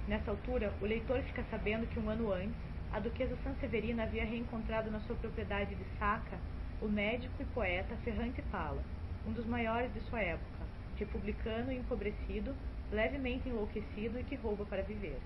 Nessa 0.07 0.31
altura, 0.31 0.73
o 0.81 0.85
leitor 0.85 1.21
fica 1.23 1.43
sabendo 1.49 1.87
que 1.87 1.99
um 1.99 2.09
ano 2.09 2.31
antes, 2.31 2.55
a 2.91 2.99
duquesa 2.99 3.37
Sanseverina 3.43 4.03
havia 4.03 4.25
reencontrado 4.25 4.91
na 4.91 4.99
sua 5.01 5.15
propriedade 5.15 5.75
de 5.75 5.83
Saca 5.97 6.37
o 6.81 6.87
médico 6.87 7.41
e 7.41 7.45
poeta 7.45 7.95
Ferrante 8.03 8.41
Pala, 8.51 8.83
um 9.25 9.31
dos 9.31 9.45
maiores 9.45 9.93
de 9.93 10.01
sua 10.01 10.21
época, 10.21 10.65
republicano 10.97 11.71
e 11.71 11.77
empobrecido, 11.77 12.53
levemente 12.91 13.47
enlouquecido 13.47 14.19
e 14.19 14.23
que 14.23 14.35
rouba 14.35 14.65
para 14.65 14.83
viver. 14.83 15.19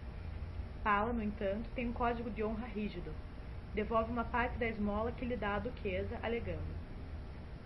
Pala, 0.83 1.11
no 1.11 1.23
entanto, 1.23 1.67
tem 1.73 1.89
um 1.89 1.93
código 1.93 2.29
de 2.29 2.43
honra 2.43 2.67
rígido, 2.67 3.11
devolve 3.73 4.11
uma 4.11 4.23
parte 4.23 4.57
da 4.57 4.67
esmola 4.67 5.11
que 5.11 5.25
lhe 5.25 5.35
dá 5.35 5.55
a 5.55 5.59
duquesa, 5.59 6.19
alegando: 6.23 6.75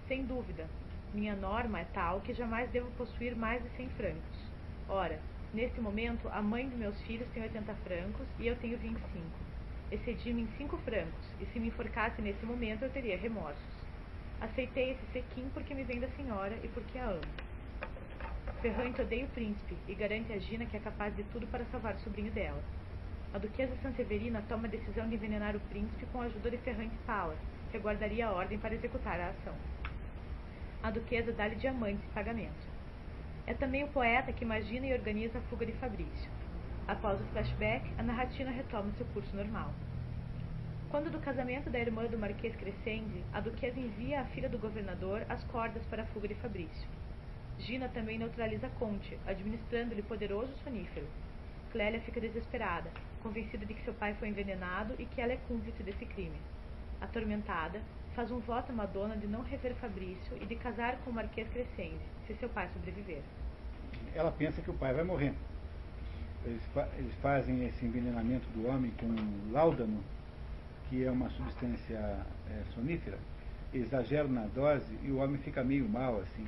Sem 0.08 0.26
dúvida, 0.26 0.68
minha 1.14 1.36
norma 1.36 1.80
é 1.80 1.86
tal 1.94 2.22
que 2.22 2.34
jamais 2.34 2.70
devo 2.72 2.90
possuir 2.92 3.36
mais 3.36 3.62
de 3.62 3.70
cem 3.72 3.90
francos. 3.90 4.52
Ora, 4.88 5.20
neste 5.54 5.80
momento, 5.82 6.30
a 6.30 6.42
mãe 6.42 6.70
de 6.70 6.76
meus 6.76 7.00
filhos 7.02 7.28
tem 7.34 7.44
80 7.44 7.74
francos 7.76 8.28
e 8.40 8.48
eu 8.48 8.56
tenho 8.58 8.78
25. 8.78 9.02
Excedi-me 9.92 10.44
em 10.44 10.48
cinco 10.58 10.78
francos, 10.78 11.28
e 11.40 11.46
se 11.48 11.60
me 11.60 11.68
enforcasse 11.68 12.22
nesse 12.22 12.46
momento 12.46 12.84
eu 12.84 12.90
teria 12.90 13.18
remorsos. 13.18 13.62
Aceitei 14.40 14.92
esse 14.92 15.06
sequim 15.12 15.50
porque 15.54 15.74
me 15.74 15.84
vem 15.84 16.00
da 16.00 16.08
senhora 16.10 16.58
e 16.64 16.68
porque 16.70 16.98
a 16.98 17.10
amo. 17.10 17.22
Ferrante 18.62 19.02
odeia 19.02 19.26
o 19.26 19.30
príncipe 19.30 19.76
e 19.88 19.94
garante 19.94 20.32
a 20.32 20.40
Gina 20.40 20.66
que 20.66 20.78
é 20.78 20.80
capaz 20.80 21.16
de 21.16 21.24
tudo 21.26 21.46
para 21.48 21.66
salvar 21.66 21.96
o 21.96 22.00
sobrinho 22.00 22.32
dela. 22.32 22.64
A 23.34 23.38
duquesa 23.38 23.74
Sanseverina 23.82 24.44
toma 24.50 24.68
a 24.68 24.70
decisão 24.70 25.08
de 25.08 25.16
envenenar 25.16 25.56
o 25.56 25.60
príncipe 25.62 26.06
com 26.08 26.22
a 26.22 26.26
ajuda 26.26 26.52
de 26.52 26.58
Ferrante 26.58 26.98
Palas, 27.06 27.40
que 27.72 27.78
aguardaria 27.78 28.28
a 28.28 28.32
ordem 28.34 28.60
para 28.60 28.76
executar 28.76 29.18
a 29.22 29.30
ação. 29.30 29.56
A 30.84 30.92
duquesa 30.92 31.32
dá-lhe 31.32 31.56
diamantes 31.56 32.04
em 32.04 32.14
pagamento. 32.14 32.68
É 33.48 33.54
também 33.54 33.86
o 33.86 33.88
poeta 33.88 34.34
que 34.34 34.44
imagina 34.44 34.86
e 34.86 34.94
organiza 34.94 35.40
a 35.40 35.42
fuga 35.44 35.66
de 35.66 35.72
Fabrício. 35.74 36.30
Após 36.86 37.22
o 37.22 37.24
flashback, 37.28 37.90
a 37.98 38.04
narrativa 38.04 38.50
retoma 38.50 38.92
seu 38.98 39.06
curso 39.14 39.34
normal. 39.34 39.74
Quando 40.90 41.10
do 41.10 41.20
casamento 41.20 41.70
da 41.70 41.80
irmã 41.80 42.04
do 42.08 42.20
Marquês 42.20 42.54
Crescende, 42.58 43.24
a 43.32 43.40
duquesa 43.40 43.80
envia 43.80 44.20
à 44.20 44.26
filha 44.26 44.50
do 44.50 44.60
governador 44.60 45.26
as 45.30 45.42
cordas 45.46 45.86
para 45.86 46.04
a 46.04 46.08
fuga 46.08 46.28
de 46.28 46.36
Fabrício. 46.36 46.90
Gina 47.60 47.88
também 47.88 48.20
neutraliza 48.20 48.68
Conte, 48.78 49.18
administrando-lhe 49.26 50.02
poderoso 50.02 50.52
sonífero. 50.66 51.08
Clélia 51.72 52.02
fica 52.02 52.20
desesperada, 52.20 52.92
convencida 53.24 53.66
de 53.66 53.74
que 53.74 53.84
seu 53.84 53.94
pai 53.94 54.14
foi 54.16 54.28
envenenado 54.28 54.94
e 55.00 55.06
que 55.06 55.22
ela 55.22 55.34
é 55.34 55.38
cúmplice 55.48 55.82
desse 55.84 56.06
crime. 56.06 56.36
Atormentada, 57.00 57.82
faz 58.16 58.30
um 58.30 58.40
voto 58.40 58.72
à 58.72 58.76
Madonna 58.76 59.16
de 59.16 59.28
não 59.28 59.42
rever 59.42 59.74
Fabrício 59.76 60.38
e 60.42 60.46
de 60.46 60.56
casar 60.56 60.98
com 60.98 61.12
o 61.12 61.14
Marquês 61.14 61.48
Crescente, 61.50 62.02
se 62.28 62.36
seu 62.36 62.50
pai 62.50 62.70
sobreviver. 62.74 63.22
Ela 64.14 64.32
pensa 64.32 64.62
que 64.62 64.70
o 64.70 64.74
pai 64.74 64.94
vai 64.94 65.04
morrer. 65.04 65.34
eles, 66.46 66.64
fa 66.74 66.88
eles 66.98 67.14
fazem 67.22 67.66
esse 67.66 67.86
envenenamento 67.86 68.48
do 68.50 68.68
homem 68.68 68.92
com 69.00 69.52
láudano, 69.52 70.04
que 70.90 71.06
é 71.06 71.12
uma 71.12 71.30
substância 71.30 71.98
é, 72.50 72.64
sonífera, 72.74 73.18
exageram 73.74 74.30
na 74.30 74.46
dose 74.48 74.98
e 75.04 75.10
o 75.10 75.18
homem 75.18 75.38
fica 75.38 75.64
meio 75.64 75.88
mal 75.88 76.20
assim. 76.20 76.46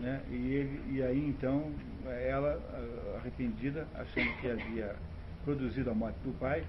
Né? 0.00 0.20
E, 0.30 0.54
ele, 0.54 0.82
e 0.90 1.02
aí 1.02 1.28
então 1.28 1.72
ela, 2.06 2.60
arrependida, 3.16 3.86
achando 3.94 4.32
que 4.40 4.50
havia 4.50 4.96
produzido 5.44 5.90
a 5.90 5.94
morte 5.94 6.18
do 6.24 6.32
pai, 6.38 6.64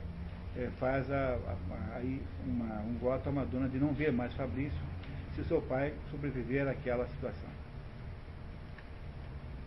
é, 0.56 0.70
faz 0.80 1.10
a, 1.12 1.36
a, 1.36 1.96
aí 1.96 2.22
uma, 2.46 2.82
um 2.82 2.98
voto 3.00 3.28
à 3.30 3.32
Madonna 3.32 3.68
de 3.68 3.80
não 3.80 3.94
ver 3.94 4.12
mais 4.12 4.34
Fabrício 4.34 4.80
se 5.36 5.44
seu 5.46 5.62
pai 5.62 5.94
sobreviver 6.12 6.68
àquela 6.68 7.08
situação. 7.08 7.50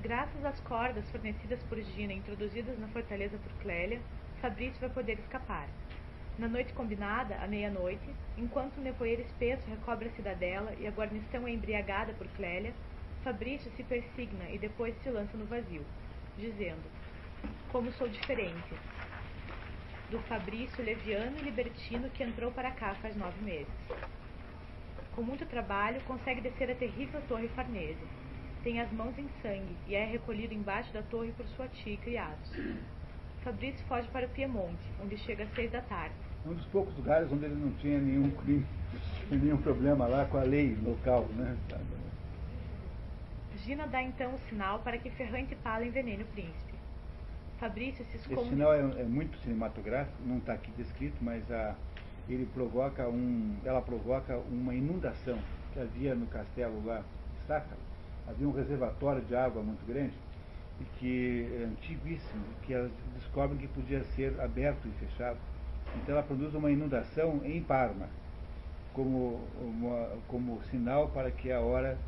Graças 0.01 0.45
às 0.45 0.61
cordas 0.61 1.11
fornecidas 1.11 1.61
por 1.65 1.81
Gina 1.81 2.13
introduzidas 2.13 2.79
na 2.79 2.87
fortaleza 2.89 3.37
por 3.39 3.53
Clélia, 3.61 4.01
Fabrício 4.41 4.79
vai 4.79 4.91
poder 4.91 5.19
escapar. 5.19 5.69
Na 6.39 6.47
noite 6.47 6.73
combinada, 6.75 7.35
à 7.37 7.49
meia-noite, 7.49 8.09
enquanto 8.37 8.79
um 8.79 8.83
nevoeiro 8.83 9.23
espesso 9.23 9.69
recobre 9.69 10.09
a 10.09 10.13
cidadela 10.13 10.73
e 10.79 10.87
a 10.87 10.91
guarnição 10.91 11.49
é 11.49 11.51
embriagada 11.51 12.13
por 12.13 12.29
Clélia, 12.37 12.75
Fabrício 13.27 13.73
se 13.73 13.83
persigna 13.83 14.49
e 14.53 14.57
depois 14.57 14.95
se 15.03 15.11
lança 15.11 15.37
no 15.37 15.47
vazio, 15.47 15.85
dizendo: 16.39 16.85
Como 17.73 17.91
sou 17.95 18.07
diferente 18.07 18.73
do 20.13 20.21
Fabrício 20.29 20.85
leviano 20.85 21.37
e 21.37 21.43
libertino 21.43 22.09
que 22.11 22.23
entrou 22.23 22.53
para 22.53 22.71
cá 22.71 22.95
faz 22.95 23.17
nove 23.17 23.43
meses. 23.43 23.67
Com 25.17 25.23
muito 25.23 25.45
trabalho, 25.45 26.01
consegue 26.03 26.41
descer 26.41 26.71
a 26.71 26.77
terrível 26.77 27.21
torre 27.23 27.49
Farnese, 27.49 27.99
tem 28.63 28.81
as 28.81 28.93
mãos 28.93 29.19
em 29.19 29.29
sangue 29.43 29.77
e 29.89 29.97
é 29.97 30.05
recolhido 30.05 30.55
embaixo 30.55 30.93
da 30.93 31.03
torre 31.03 31.33
por 31.33 31.49
sua 31.49 31.67
tia 31.67 31.95
e 31.95 31.97
criados. 31.97 32.49
Fabrício 33.43 33.85
foge 33.89 34.07
para 34.11 34.27
o 34.27 34.31
Piemonte, 34.31 34.87
onde 35.03 35.19
chega 35.19 35.43
às 35.43 35.55
seis 35.57 35.73
da 35.73 35.81
tarde. 35.81 36.15
Um 36.45 36.55
dos 36.55 36.67
poucos 36.67 36.95
lugares 36.95 37.33
onde 37.33 37.45
ele 37.45 37.57
não 37.57 37.73
tinha 37.73 37.99
nenhum 37.99 38.31
crime, 38.31 38.65
nenhum 39.29 39.57
problema 39.57 40.07
lá 40.07 40.27
com 40.27 40.39
a 40.39 40.45
lei 40.45 40.79
local, 40.85 41.27
né? 41.35 41.57
Gina 43.67 43.85
dá 43.89 44.01
então 44.01 44.33
o 44.33 44.39
sinal 44.49 44.79
para 44.79 44.97
que 44.97 45.11
Ferrante 45.11 45.57
Pala 45.57 45.85
envenene 45.85 46.23
o 46.23 46.27
príncipe. 46.27 46.73
Fabrício 47.59 48.05
se 48.05 48.17
esconde. 48.19 48.41
Esse 48.43 48.51
sinal 48.51 48.73
é, 48.73 48.79
é 48.79 49.05
muito 49.05 49.37
cinematográfico, 49.39 50.17
não 50.25 50.39
está 50.39 50.53
aqui 50.53 50.71
descrito, 50.77 51.17
mas 51.21 51.51
a, 51.51 51.75
ele 52.29 52.47
provoca 52.55 53.09
um, 53.09 53.57
ela 53.65 53.83
provoca 53.83 54.39
uma 54.39 54.73
inundação 54.73 55.37
que 55.73 55.81
havia 55.81 56.15
no 56.15 56.29
castelo 56.29 56.81
lá, 56.87 57.03
Sácaro, 57.49 57.81
havia 58.29 58.47
um 58.47 58.53
reservatório 58.53 59.23
de 59.23 59.35
água 59.35 59.61
muito 59.61 59.85
grande 59.85 60.15
e 60.81 60.85
que 61.01 61.49
é 61.61 61.65
antiguíssimo, 61.65 62.45
que 62.63 62.73
elas 62.73 62.93
descobrem 63.17 63.59
que 63.59 63.67
podia 63.67 64.05
ser 64.15 64.39
aberto 64.41 64.87
e 64.87 64.93
fechado. 65.05 65.39
Então 65.97 66.15
ela 66.15 66.23
produz 66.23 66.55
uma 66.55 66.71
inundação 66.71 67.41
em 67.45 67.61
Parma, 67.65 68.09
como, 68.93 69.41
uma, 69.61 70.09
como 70.29 70.63
sinal 70.71 71.09
para 71.09 71.33
que 71.33 71.51
a 71.51 71.61
hora 71.61 71.99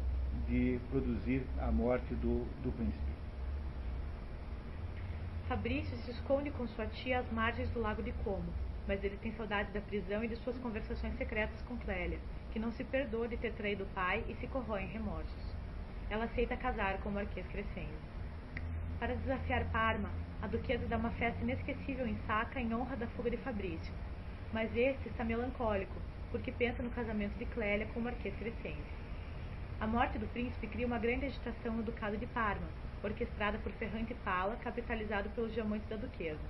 de 0.46 0.80
produzir 0.90 1.44
a 1.60 1.70
morte 1.70 2.14
do, 2.14 2.44
do 2.62 2.72
príncipe. 2.72 2.98
Fabrício 5.48 5.96
se 5.98 6.10
esconde 6.10 6.50
com 6.50 6.66
sua 6.68 6.86
tia 6.86 7.20
às 7.20 7.32
margens 7.32 7.70
do 7.70 7.80
lago 7.80 8.02
de 8.02 8.12
Como, 8.24 8.52
mas 8.86 9.02
ele 9.02 9.16
tem 9.16 9.32
saudade 9.32 9.72
da 9.72 9.80
prisão 9.80 10.22
e 10.22 10.28
de 10.28 10.36
suas 10.36 10.58
conversações 10.58 11.16
secretas 11.16 11.60
com 11.62 11.76
Clélia, 11.76 12.18
que 12.52 12.58
não 12.58 12.70
se 12.72 12.84
perdoa 12.84 13.28
de 13.28 13.36
ter 13.36 13.52
traído 13.54 13.84
o 13.84 13.94
pai 13.94 14.24
e 14.28 14.34
se 14.34 14.46
corrói 14.46 14.82
em 14.82 14.88
remorsos 14.88 15.58
ela 16.10 16.24
aceita 16.24 16.56
casar 16.56 16.98
com 16.98 17.10
o 17.10 17.12
Marquês 17.12 17.46
Crescendo. 17.48 17.98
Para 18.98 19.14
desafiar 19.14 19.70
Parma, 19.70 20.10
a 20.40 20.46
duquesa 20.46 20.86
dá 20.86 20.96
uma 20.96 21.10
festa 21.10 21.42
inesquecível 21.42 22.06
em 22.06 22.16
Saca 22.26 22.60
em 22.60 22.74
honra 22.74 22.96
da 22.96 23.06
fuga 23.08 23.30
de 23.30 23.36
Fabrício. 23.38 23.92
Mas 24.52 24.74
este 24.74 25.08
está 25.08 25.22
melancólico, 25.22 25.94
porque 26.30 26.50
pensa 26.50 26.82
no 26.82 26.90
casamento 26.90 27.36
de 27.38 27.44
Clélia 27.46 27.86
com 27.92 28.00
o 28.00 28.02
Marquês 28.02 28.34
Crescente. 28.36 28.97
A 29.80 29.86
morte 29.86 30.18
do 30.18 30.26
príncipe 30.26 30.66
cria 30.66 30.88
uma 30.88 30.98
grande 30.98 31.26
agitação 31.26 31.72
no 31.72 31.84
Ducado 31.84 32.16
de 32.16 32.26
Parma, 32.26 32.66
orquestrada 33.00 33.58
por 33.58 33.70
Ferrante 33.74 34.12
Pala, 34.24 34.56
capitalizado 34.56 35.30
pelos 35.30 35.54
diamantes 35.54 35.88
da 35.88 35.94
duquesa. 35.94 36.40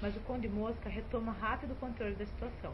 Mas 0.00 0.16
o 0.16 0.20
conde 0.20 0.48
Mosca 0.48 0.88
retoma 0.88 1.32
rápido 1.32 1.72
o 1.72 1.76
controle 1.76 2.14
da 2.14 2.24
situação. 2.24 2.72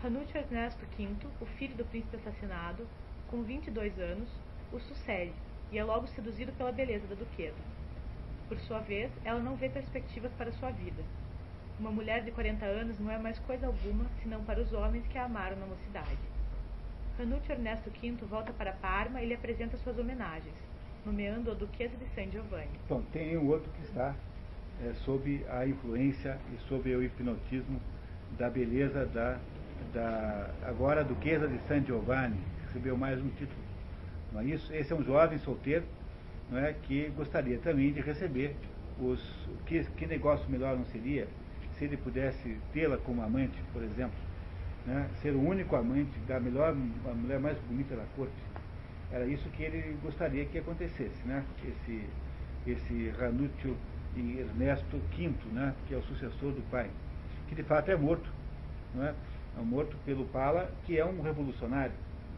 Ranúcio 0.00 0.38
Ernesto 0.38 0.86
V, 0.96 1.08
o 1.40 1.46
filho 1.58 1.74
do 1.74 1.84
príncipe 1.84 2.14
assassinado, 2.14 2.86
com 3.26 3.42
22 3.42 3.98
anos, 3.98 4.28
o 4.72 4.78
sucede 4.78 5.34
e 5.72 5.78
é 5.78 5.82
logo 5.82 6.06
seduzido 6.06 6.52
pela 6.52 6.70
beleza 6.70 7.08
da 7.08 7.16
duquesa. 7.16 7.58
Por 8.48 8.56
sua 8.60 8.78
vez, 8.78 9.10
ela 9.24 9.40
não 9.40 9.56
vê 9.56 9.68
perspectivas 9.68 10.32
para 10.34 10.52
sua 10.52 10.70
vida. 10.70 11.02
Uma 11.80 11.90
mulher 11.90 12.22
de 12.22 12.30
40 12.30 12.64
anos 12.64 13.00
não 13.00 13.10
é 13.10 13.18
mais 13.18 13.36
coisa 13.40 13.66
alguma 13.66 14.06
senão 14.22 14.44
para 14.44 14.60
os 14.60 14.72
homens 14.72 15.04
que 15.08 15.18
a 15.18 15.24
amaram 15.24 15.56
na 15.56 15.66
mocidade. 15.66 16.35
Canute 17.16 17.50
Ernesto 17.50 17.90
V 17.90 18.16
volta 18.28 18.52
para 18.52 18.72
Parma 18.72 19.22
e 19.22 19.26
lhe 19.26 19.34
apresenta 19.34 19.76
suas 19.78 19.98
homenagens, 19.98 20.54
nomeando 21.04 21.50
a 21.50 21.54
Duquesa 21.54 21.96
de 21.96 22.06
San 22.14 22.30
Giovanni. 22.30 22.78
Bom, 22.88 23.02
tem 23.12 23.36
um 23.38 23.48
outro 23.48 23.70
que 23.72 23.82
está 23.82 24.14
é, 24.84 24.92
sob 25.04 25.44
a 25.48 25.66
influência 25.66 26.38
e 26.54 26.58
sob 26.68 26.94
o 26.94 27.02
hipnotismo 27.02 27.80
da 28.38 28.50
beleza 28.50 29.06
da, 29.06 29.38
da 29.94 30.50
agora 30.62 31.02
Duquesa 31.02 31.48
de 31.48 31.58
San 31.66 31.82
Giovanni, 31.84 32.38
recebeu 32.66 32.96
mais 32.96 33.18
um 33.18 33.28
título 33.30 33.66
não 34.32 34.40
é 34.40 34.44
isso? 34.44 34.72
Esse 34.74 34.92
é 34.92 34.96
um 34.96 35.02
jovem 35.02 35.38
solteiro 35.38 35.84
não 36.50 36.58
é, 36.58 36.74
que 36.74 37.08
gostaria 37.16 37.58
também 37.58 37.92
de 37.92 38.00
receber 38.00 38.54
os. 39.00 39.20
Que, 39.64 39.82
que 39.96 40.06
negócio 40.06 40.48
melhor 40.50 40.76
não 40.76 40.84
seria 40.86 41.26
se 41.78 41.84
ele 41.84 41.96
pudesse 41.96 42.58
tê-la 42.72 42.98
como 42.98 43.22
amante, 43.22 43.58
por 43.72 43.82
exemplo, 43.82 44.16
né, 44.86 45.08
ser 45.20 45.30
o 45.30 45.40
único 45.40 45.74
amante 45.76 46.18
da 46.26 46.38
melhor, 46.40 46.70
a 46.70 47.14
mulher 47.14 47.40
mais 47.40 47.58
bonita 47.68 47.96
da 47.96 48.04
corte. 48.16 48.32
Era 49.10 49.26
isso 49.26 49.48
que 49.50 49.62
ele 49.62 49.96
gostaria 50.02 50.44
que 50.46 50.58
acontecesse, 50.58 51.22
né? 51.24 51.44
Esse, 51.64 52.04
esse 52.66 53.08
Ranúcio 53.10 53.76
Ernesto 54.16 55.00
V, 55.16 55.30
né, 55.52 55.74
que 55.86 55.94
é 55.94 55.96
o 55.96 56.02
sucessor 56.02 56.52
do 56.52 56.62
pai, 56.70 56.90
que 57.48 57.54
de 57.54 57.62
fato 57.62 57.90
é 57.90 57.96
morto, 57.96 58.28
é? 58.98 59.14
É 59.58 59.62
morto 59.62 59.96
pelo 60.04 60.24
Pala, 60.26 60.70
que 60.84 60.98
é 60.98 61.04
um 61.04 61.20
revolucionário 61.22 61.92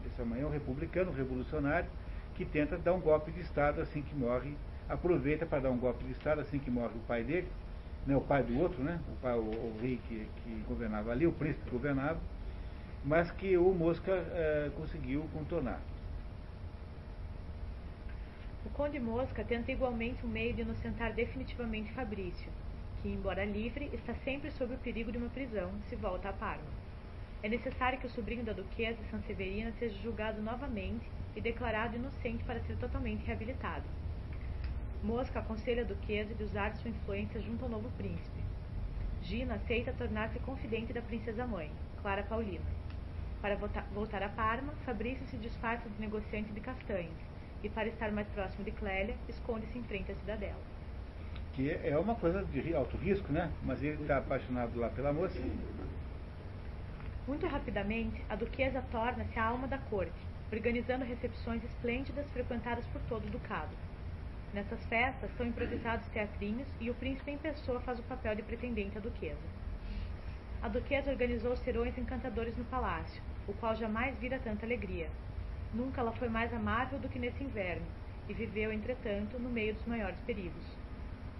esse 0.05 0.21
amanhã 0.21 0.43
é 0.43 0.45
um 0.45 0.51
republicano 0.51 1.11
revolucionário 1.11 1.89
que 2.35 2.45
tenta 2.45 2.77
dar 2.77 2.93
um 2.93 2.99
golpe 2.99 3.31
de 3.31 3.41
Estado 3.41 3.81
assim 3.81 4.01
que 4.01 4.15
morre, 4.15 4.55
aproveita 4.87 5.45
para 5.45 5.59
dar 5.59 5.69
um 5.71 5.77
golpe 5.77 6.03
de 6.05 6.11
Estado 6.11 6.41
assim 6.41 6.59
que 6.59 6.71
morre 6.71 6.95
o 6.95 7.07
pai 7.07 7.23
dele, 7.23 7.47
né, 8.07 8.15
o 8.15 8.21
pai 8.21 8.43
do 8.43 8.57
outro, 8.59 8.81
né, 8.81 8.99
o, 9.09 9.15
pai, 9.21 9.37
o, 9.37 9.41
o 9.41 9.77
rei 9.81 9.99
que, 10.07 10.27
que, 10.43 10.63
governava 10.67 11.11
ali, 11.11 11.27
o 11.27 11.31
príncipe 11.31 11.65
que 11.65 11.71
governava, 11.71 12.17
mas 13.03 13.31
que 13.31 13.57
o 13.57 13.73
Mosca 13.73 14.11
eh, 14.11 14.71
conseguiu 14.75 15.27
contornar. 15.33 15.79
O 18.65 18.69
Conde 18.71 18.99
Mosca 18.99 19.43
tenta 19.43 19.71
igualmente 19.71 20.25
um 20.25 20.29
meio 20.29 20.53
de 20.53 20.61
inocentar 20.61 21.13
definitivamente 21.13 21.93
Fabrício, 21.93 22.51
que, 23.01 23.09
embora 23.09 23.45
livre, 23.45 23.89
está 23.93 24.13
sempre 24.15 24.51
sob 24.51 24.73
o 24.73 24.77
perigo 24.77 25.11
de 25.11 25.17
uma 25.17 25.29
prisão 25.29 25.71
se 25.87 25.95
volta 25.95 26.29
a 26.29 26.33
Parma. 26.33 26.79
É 27.41 27.47
necessário 27.47 27.97
que 27.99 28.05
o 28.05 28.09
sobrinho 28.09 28.43
da 28.43 28.51
duquesa 28.51 29.01
Sanseverina 29.09 29.71
seja 29.79 29.97
julgado 30.01 30.41
novamente 30.41 31.09
e 31.35 31.39
declarado 31.39 31.95
inocente 31.95 32.43
para 32.43 32.59
ser 32.61 32.75
totalmente 32.75 33.25
reabilitado. 33.25 33.85
Mosca 35.01 35.39
aconselha 35.39 35.83
a 35.83 35.87
duquesa 35.87 36.35
de 36.35 36.43
usar 36.43 36.75
sua 36.75 36.91
influência 36.91 37.41
junto 37.41 37.63
ao 37.63 37.71
novo 37.71 37.89
príncipe. 37.97 38.43
Gina 39.21 39.55
aceita 39.55 39.93
tornar-se 39.93 40.39
confidente 40.39 40.91
da 40.91 41.01
princesa 41.01 41.47
mãe, 41.47 41.71
Clara 42.01 42.23
Paulina. 42.23 42.65
Para 43.41 43.55
voltar 43.55 44.23
a 44.23 44.29
Parma, 44.29 44.73
Fabrício 44.85 45.25
se 45.27 45.37
disfarça 45.37 45.87
de 45.89 45.99
negociante 45.99 46.51
de 46.51 46.59
castanhas 46.59 47.15
e, 47.63 47.69
para 47.69 47.87
estar 47.87 48.11
mais 48.11 48.27
próximo 48.29 48.63
de 48.63 48.71
Clélia, 48.71 49.15
esconde-se 49.27 49.77
em 49.77 49.83
frente 49.83 50.11
à 50.11 50.15
cidadela. 50.15 50.61
Que 51.53 51.71
é 51.71 51.97
uma 51.97 52.15
coisa 52.15 52.43
de 52.45 52.75
alto 52.75 52.97
risco, 52.97 53.31
né? 53.31 53.51
Mas 53.63 53.81
ele 53.81 54.01
está 54.01 54.17
apaixonado 54.17 54.77
lá 54.79 54.89
pela 54.89 55.13
moça 55.13 55.39
muito 57.29 57.45
rapidamente, 57.45 58.19
a 58.27 58.35
duquesa 58.35 58.83
torna-se 58.91 59.37
a 59.37 59.45
alma 59.45 59.67
da 59.67 59.77
corte, 59.77 60.11
organizando 60.51 61.05
recepções 61.05 61.63
esplêndidas 61.63 62.27
frequentadas 62.31 62.83
por 62.87 62.99
todo 63.03 63.27
o 63.27 63.29
ducado. 63.29 63.69
Nessas 64.51 64.83
festas 64.87 65.29
são 65.37 65.45
improvisados 65.45 66.07
teatrinhos 66.07 66.67
e 66.81 66.89
o 66.89 66.95
príncipe 66.95 67.29
em 67.29 67.37
pessoa 67.37 67.79
faz 67.81 67.99
o 67.99 68.03
papel 68.03 68.33
de 68.33 68.41
pretendente 68.41 68.97
à 68.97 68.99
duquesa. 68.99 69.37
A 70.61 70.67
duquesa 70.67 71.09
organizou 71.09 71.55
serões 71.55 71.97
encantadores 71.97 72.55
no 72.57 72.65
palácio, 72.65 73.21
o 73.47 73.53
qual 73.53 73.75
jamais 73.77 74.13
vira 74.19 74.37
tanta 74.39 74.65
alegria. 74.65 75.09
Nunca 75.73 76.01
ela 76.01 76.11
foi 76.11 76.27
mais 76.27 76.53
amável 76.53 76.99
do 76.99 77.07
que 77.07 77.17
nesse 77.17 77.41
inverno, 77.41 77.85
e 78.27 78.33
viveu, 78.33 78.71
entretanto, 78.71 79.39
no 79.39 79.49
meio 79.49 79.73
dos 79.73 79.85
maiores 79.85 80.19
perigos. 80.21 80.63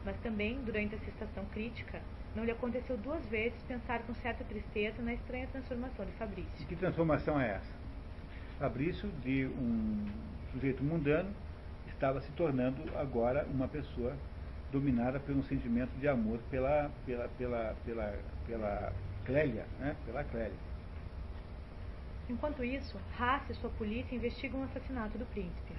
Mas 0.05 0.15
também, 0.21 0.61
durante 0.63 0.95
essa 0.95 1.09
estação 1.09 1.43
crítica, 1.51 1.99
não 2.33 2.45
lhe 2.45 2.51
aconteceu 2.51 2.95
duas 2.95 3.25
vezes 3.25 3.61
pensar 3.63 3.99
com 4.03 4.13
certa 4.15 4.45
tristeza 4.45 5.01
na 5.01 5.13
estranha 5.13 5.47
transformação 5.47 6.05
de 6.05 6.11
Fabrício. 6.13 6.61
E 6.61 6.65
que 6.65 6.75
transformação 6.77 7.39
é 7.41 7.55
essa? 7.55 7.73
Fabrício, 8.57 9.09
de 9.21 9.47
um 9.47 10.07
sujeito 10.53 10.81
mundano, 10.81 11.29
estava 11.87 12.21
se 12.21 12.31
tornando 12.31 12.81
agora 12.97 13.45
uma 13.53 13.67
pessoa 13.67 14.15
dominada 14.71 15.19
por 15.19 15.35
um 15.35 15.43
sentimento 15.43 15.91
de 15.99 16.07
amor 16.07 16.39
pela, 16.49 16.89
pela, 17.05 17.27
pela, 17.37 17.75
pela, 17.85 18.15
pela 18.47 18.93
Clélia, 19.29 19.67
né? 19.79 19.95
pela 20.07 20.23
Clélia. 20.23 20.57
Enquanto 22.27 22.63
isso, 22.63 22.97
Haas 23.19 23.47
e 23.47 23.53
sua 23.53 23.69
polícia 23.69 24.15
investigam 24.15 24.61
o 24.61 24.63
assassinato 24.63 25.19
do 25.19 25.25
príncipe. 25.27 25.73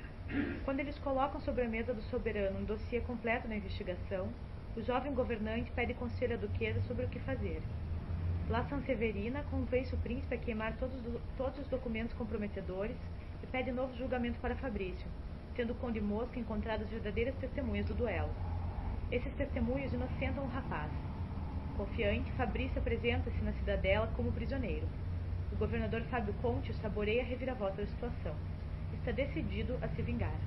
Quando 0.65 0.79
eles 0.79 0.97
colocam 1.01 1.41
sobre 1.41 1.65
a 1.65 1.69
mesa 1.69 1.93
do 1.93 2.01
soberano 2.03 2.61
um 2.61 2.65
dossiê 2.65 3.01
completo 3.01 3.49
da 3.49 3.57
investigação, 3.57 4.29
o 4.77 4.83
jovem 4.83 5.13
governante 5.13 5.73
pede 5.73 5.95
conselho 5.95 6.35
à 6.35 6.37
duquesa 6.37 6.81
sobre 6.83 7.07
o 7.07 7.09
que 7.09 7.19
fazer. 7.19 7.61
La 8.49 8.65
Sanseverina 8.69 9.43
convence 9.51 9.93
o 9.97 9.99
príncipe 9.99 10.37
a 10.37 10.39
queimar 10.39 10.77
todos, 10.77 11.01
todos 11.37 11.59
os 11.59 11.67
documentos 11.67 12.15
comprometedores 12.15 12.97
e 13.43 13.47
pede 13.49 13.73
novo 13.73 13.97
julgamento 13.97 14.39
para 14.39 14.55
Fabrício, 14.55 15.09
tendo 15.57 15.73
o 15.73 15.77
conde 15.77 16.01
Mosca 16.01 16.39
encontrado 16.39 16.83
as 16.83 16.91
verdadeiras 16.91 17.35
testemunhas 17.41 17.87
do 17.87 17.95
duelo. 17.95 18.31
Esses 19.11 19.35
testemunhos 19.35 19.93
inocentam 19.93 20.45
o 20.45 20.49
rapaz. 20.49 21.10
Confiante, 21.81 22.31
Fabrício 22.33 22.79
apresenta-se 22.79 23.43
na 23.43 23.55
cidadela 23.55 24.07
como 24.15 24.31
prisioneiro. 24.31 24.87
O 25.51 25.57
governador 25.57 26.03
Fábio 26.11 26.35
Conte 26.43 26.75
saboreia 26.75 27.23
a 27.23 27.25
reviravolta 27.25 27.81
da 27.81 27.87
situação. 27.87 28.35
Está 28.93 29.13
decidido 29.13 29.79
a 29.81 29.89
se 29.89 30.03
vingar. 30.03 30.39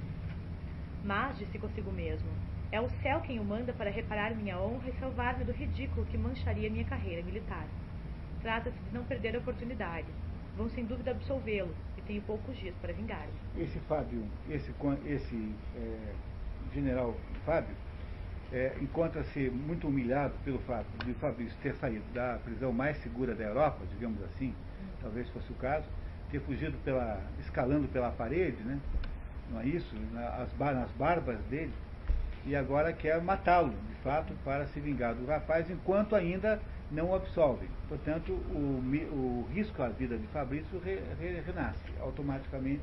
Mas, 1.04 1.36
disse 1.40 1.58
consigo 1.58 1.92
mesmo, 1.92 2.30
é 2.72 2.80
o 2.80 2.88
céu 3.02 3.20
quem 3.22 3.40
o 3.40 3.44
manda 3.44 3.74
para 3.74 3.90
reparar 3.90 4.36
minha 4.36 4.60
honra 4.60 4.88
e 4.88 5.00
salvar-me 5.00 5.44
do 5.44 5.52
ridículo 5.52 6.06
que 6.06 6.20
mancharia 6.20 6.70
minha 6.70 6.86
carreira 6.86 7.24
militar. 7.24 7.66
Trata-se 8.44 8.78
de 8.78 8.94
não 8.94 9.04
perder 9.04 9.36
a 9.36 9.40
oportunidade. 9.40 10.06
Vão 10.56 10.70
sem 10.70 10.86
dúvida 10.86 11.10
absolvê-lo 11.10 11.74
e 11.98 12.02
tenho 12.04 12.22
poucos 12.22 12.56
dias 12.58 12.76
para 12.80 12.94
vingar-me. 12.94 13.34
Esse 13.58 13.80
Fábio, 13.88 14.24
esse, 14.52 14.72
esse 15.08 15.56
é, 15.78 16.14
general 16.72 17.16
Fábio, 17.44 17.76
é, 18.54 18.72
encontra-se 18.80 19.50
muito 19.50 19.88
humilhado 19.88 20.34
pelo 20.46 20.60
fato 20.60 20.86
de 21.04 21.14
Fabrício 21.16 21.58
ter 21.64 21.74
saído 21.76 22.06
da 22.14 22.38
prisão 22.44 22.72
mais 22.72 22.96
segura 22.98 23.34
da 23.34 23.44
Europa, 23.44 23.80
digamos 23.92 24.22
assim, 24.24 24.54
talvez 25.02 25.28
fosse 25.30 25.52
o 25.52 25.56
caso, 25.56 25.86
ter 26.32 26.40
fugido 26.42 26.78
pela, 26.86 27.20
escalando 27.40 27.88
pela 27.88 28.12
parede, 28.12 28.62
né? 28.64 28.80
não 29.52 29.60
é 29.60 29.66
isso? 29.66 29.96
Nas, 30.14 30.50
nas 30.58 30.92
barbas 30.92 31.40
dele, 31.50 31.74
e 32.46 32.56
agora 32.56 32.94
quer 32.94 33.22
matá-lo, 33.22 33.74
de 33.90 33.96
fato, 34.04 34.34
para 34.44 34.68
se 34.68 34.80
vingar 34.80 35.16
do 35.16 35.26
rapaz, 35.26 35.70
enquanto 35.70 36.16
ainda 36.16 36.60
não 36.92 37.10
o 37.10 37.16
absolve. 37.16 37.68
Portanto, 37.88 38.34
o, 38.34 38.84
o 39.12 39.48
risco 39.52 39.82
à 39.82 39.88
vida 39.90 40.18
de 40.18 40.28
Fabrício 40.28 40.80
re, 40.80 41.00
re, 41.20 41.42
renasce 41.42 41.92
automaticamente 42.00 42.82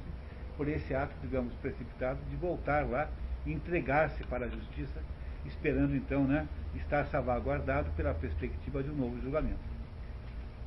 por 0.57 0.67
esse 0.69 0.95
ato, 0.95 1.15
digamos, 1.23 1.53
precipitado 1.55 2.19
de 2.29 2.37
voltar 2.37 2.89
lá 2.89 3.09
e 3.47 3.53
entregar-se 3.53 4.25
para 4.25 4.47
a 4.47 4.49
justiça, 4.49 5.01
esperando 5.47 5.95
então 5.95 6.25
né, 6.25 6.47
estar 6.75 7.07
salvaguardado 7.07 7.91
pela 7.93 8.15
perspectiva 8.15 8.83
de 8.83 8.91
um 8.91 8.95
novo 8.95 9.21
julgamento. 9.21 9.61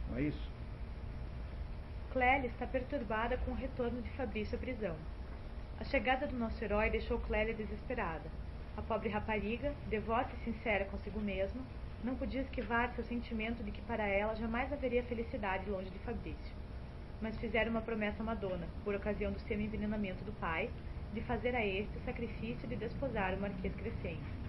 Não 0.10 0.18
é 0.18 0.24
isso? 0.24 0.52
Clélia 2.12 2.48
está 2.48 2.68
perturbada 2.68 3.38
com 3.38 3.52
o 3.52 3.56
retorno 3.56 4.02
de 4.02 4.10
Fabrício 4.12 4.56
à 4.56 4.60
prisão. 4.60 4.96
A 5.80 5.84
chegada 5.84 6.28
do 6.28 6.38
nosso 6.38 6.64
herói 6.64 6.90
deixou 6.90 7.20
Clélia 7.20 7.54
desesperada. 7.54 8.30
A 8.78 8.82
pobre 8.82 9.10
rapariga, 9.10 9.74
devota 9.90 10.30
e 10.36 10.44
sincera 10.46 10.86
consigo 10.86 11.20
mesma, 11.20 11.62
não 12.04 12.16
podia 12.16 12.42
esquivar 12.42 12.94
seu 12.94 13.04
sentimento 13.04 13.64
de 13.64 13.72
que 13.72 13.82
para 13.82 14.06
ela 14.06 14.36
jamais 14.36 14.72
haveria 14.72 15.04
felicidade 15.04 15.70
longe 15.70 15.90
de 15.90 16.00
Fabrício. 16.00 16.56
Mas 17.22 17.38
fizeram 17.38 17.72
uma 17.72 17.82
promessa 17.82 18.22
a 18.22 18.26
Madonna, 18.26 18.68
por 18.84 18.94
ocasião 18.94 19.32
do 19.32 19.40
semi-envenenamento 19.40 20.24
do 20.24 20.34
pai, 20.34 20.70
de 21.14 21.22
fazer 21.22 21.56
a 21.56 21.66
este 21.66 21.98
o 21.98 22.02
sacrifício 22.02 22.68
de 22.68 22.76
desposar 22.76 23.34
o 23.34 23.42
Marquês 23.42 23.74
Crescente. 23.76 24.43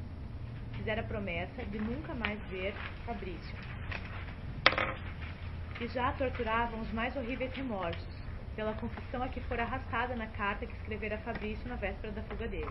Fizeram 0.77 1.03
a 1.03 1.07
promessa 1.07 1.65
de 1.65 1.79
nunca 1.79 2.15
mais 2.15 2.41
ver 2.51 2.75
Fabrício 3.05 3.57
e 5.81 5.89
já 5.89 6.09
a 6.09 6.13
torturavam 6.13 6.81
os 6.81 6.93
mais 6.93 7.17
horríveis 7.17 7.53
remorsos, 7.53 8.15
pela 8.55 8.75
confissão 8.75 9.23
a 9.23 9.29
que 9.29 9.41
fora 9.41 9.65
arrastada 9.65 10.15
na 10.15 10.27
carta 10.29 10.67
que 10.67 10.73
escrevera 10.77 11.19
Fabrício 11.19 11.69
na 11.69 11.75
véspera 11.75 12.13
da 12.13 12.23
fuga 12.23 12.47
dele. 12.47 12.71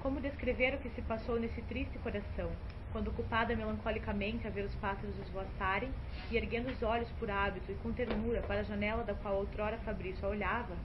Como 0.00 0.20
descrever 0.20 0.74
o 0.74 0.78
que 0.78 0.90
se 0.90 1.02
passou 1.02 1.40
nesse 1.40 1.60
triste 1.62 1.98
coração, 1.98 2.50
quando 2.92 3.08
ocupada 3.08 3.56
melancolicamente 3.56 4.46
a 4.46 4.50
ver 4.50 4.64
os 4.64 4.74
pássaros 4.76 5.18
esvoaçarem, 5.18 5.90
e 6.30 6.36
erguendo 6.36 6.70
os 6.70 6.82
olhos 6.82 7.10
por 7.18 7.30
hábito 7.30 7.72
e 7.72 7.74
com 7.76 7.92
ternura 7.92 8.40
para 8.42 8.60
a 8.60 8.64
janela 8.64 9.02
da 9.02 9.14
qual 9.14 9.36
outrora 9.36 9.78
Fabrício 9.78 10.24
a 10.26 10.30
olhava, 10.30 10.76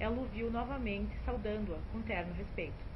ela 0.00 0.16
o 0.16 0.24
viu 0.26 0.50
novamente, 0.50 1.14
saudando-a 1.24 1.78
com 1.92 2.00
terno 2.02 2.32
respeito. 2.34 2.88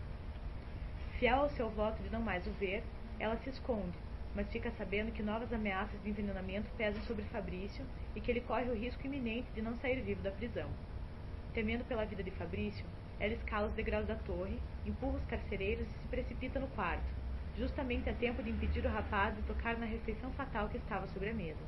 Fiel 1.22 1.38
ao 1.38 1.50
seu 1.50 1.70
voto 1.70 2.02
de 2.02 2.10
não 2.10 2.20
mais 2.20 2.44
o 2.48 2.50
ver, 2.50 2.82
ela 3.20 3.36
se 3.36 3.48
esconde, 3.48 3.96
mas 4.34 4.50
fica 4.50 4.72
sabendo 4.72 5.12
que 5.12 5.22
novas 5.22 5.52
ameaças 5.52 6.02
de 6.02 6.10
envenenamento 6.10 6.68
pesam 6.76 7.00
sobre 7.04 7.24
Fabrício 7.26 7.86
e 8.16 8.20
que 8.20 8.28
ele 8.28 8.40
corre 8.40 8.68
o 8.68 8.74
risco 8.74 9.06
iminente 9.06 9.46
de 9.54 9.62
não 9.62 9.76
sair 9.76 10.02
vivo 10.02 10.20
da 10.20 10.32
prisão. 10.32 10.68
Temendo 11.54 11.84
pela 11.84 12.04
vida 12.04 12.24
de 12.24 12.32
Fabrício, 12.32 12.84
ela 13.20 13.34
escala 13.34 13.68
os 13.68 13.72
degraus 13.72 14.04
da 14.04 14.16
torre, 14.16 14.58
empurra 14.84 15.18
os 15.18 15.24
carcereiros 15.26 15.86
e 15.86 15.92
se 15.92 16.08
precipita 16.08 16.58
no 16.58 16.66
quarto, 16.66 17.06
justamente 17.56 18.10
a 18.10 18.14
tempo 18.14 18.42
de 18.42 18.50
impedir 18.50 18.84
o 18.84 18.90
rapaz 18.90 19.36
de 19.36 19.42
tocar 19.42 19.78
na 19.78 19.86
refeição 19.86 20.32
fatal 20.32 20.68
que 20.70 20.78
estava 20.78 21.06
sobre 21.06 21.30
a 21.30 21.34
mesa. 21.34 21.62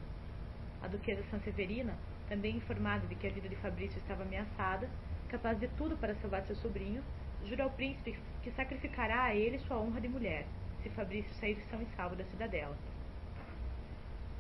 A 0.83 0.89
duquesa 0.89 1.23
Sanseverina, 1.31 1.97
também 2.29 2.57
informada 2.57 3.07
de 3.07 3.15
que 3.15 3.29
a 3.29 3.31
vida 3.31 3.49
de 3.49 3.55
Fabrício 3.55 3.99
estava 3.99 4.25
ameaçada, 4.25 4.91
capaz 5.29 5.61
de 5.61 5.69
tudo 5.79 5.97
para 5.97 6.17
salvar 6.17 6.43
seu 6.43 6.57
sobrinho, 6.57 7.05
jura 7.49 7.65
ao 7.65 7.71
príncipe 7.71 8.19
que 8.43 8.51
sacrificará 8.53 9.25
a 9.25 9.35
ele 9.35 9.59
sua 9.61 9.79
honra 9.79 10.01
de 10.01 10.09
mulher, 10.09 10.47
se 10.83 10.91
Fabrício 10.91 11.33
sair 11.35 11.59
são 11.71 11.81
e 11.81 11.87
salvo 11.97 12.17
da 12.17 12.25
cidadela. 12.25 12.77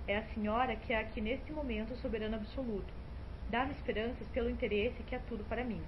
É 0.07 0.19
a 0.19 0.27
senhora 0.35 0.77
que 0.77 0.93
é 0.93 0.99
aqui 0.99 1.21
neste 1.21 1.53
momento 1.53 1.95
o 1.95 1.97
soberano 1.97 2.37
absoluto. 2.37 2.93
Dá-me 3.51 3.73
esperanças 3.73 4.27
pelo 4.29 4.51
interesse 4.51 5.03
que 5.05 5.15
é 5.15 5.19
tudo 5.19 5.45
para 5.45 5.65
mim. 5.65 5.83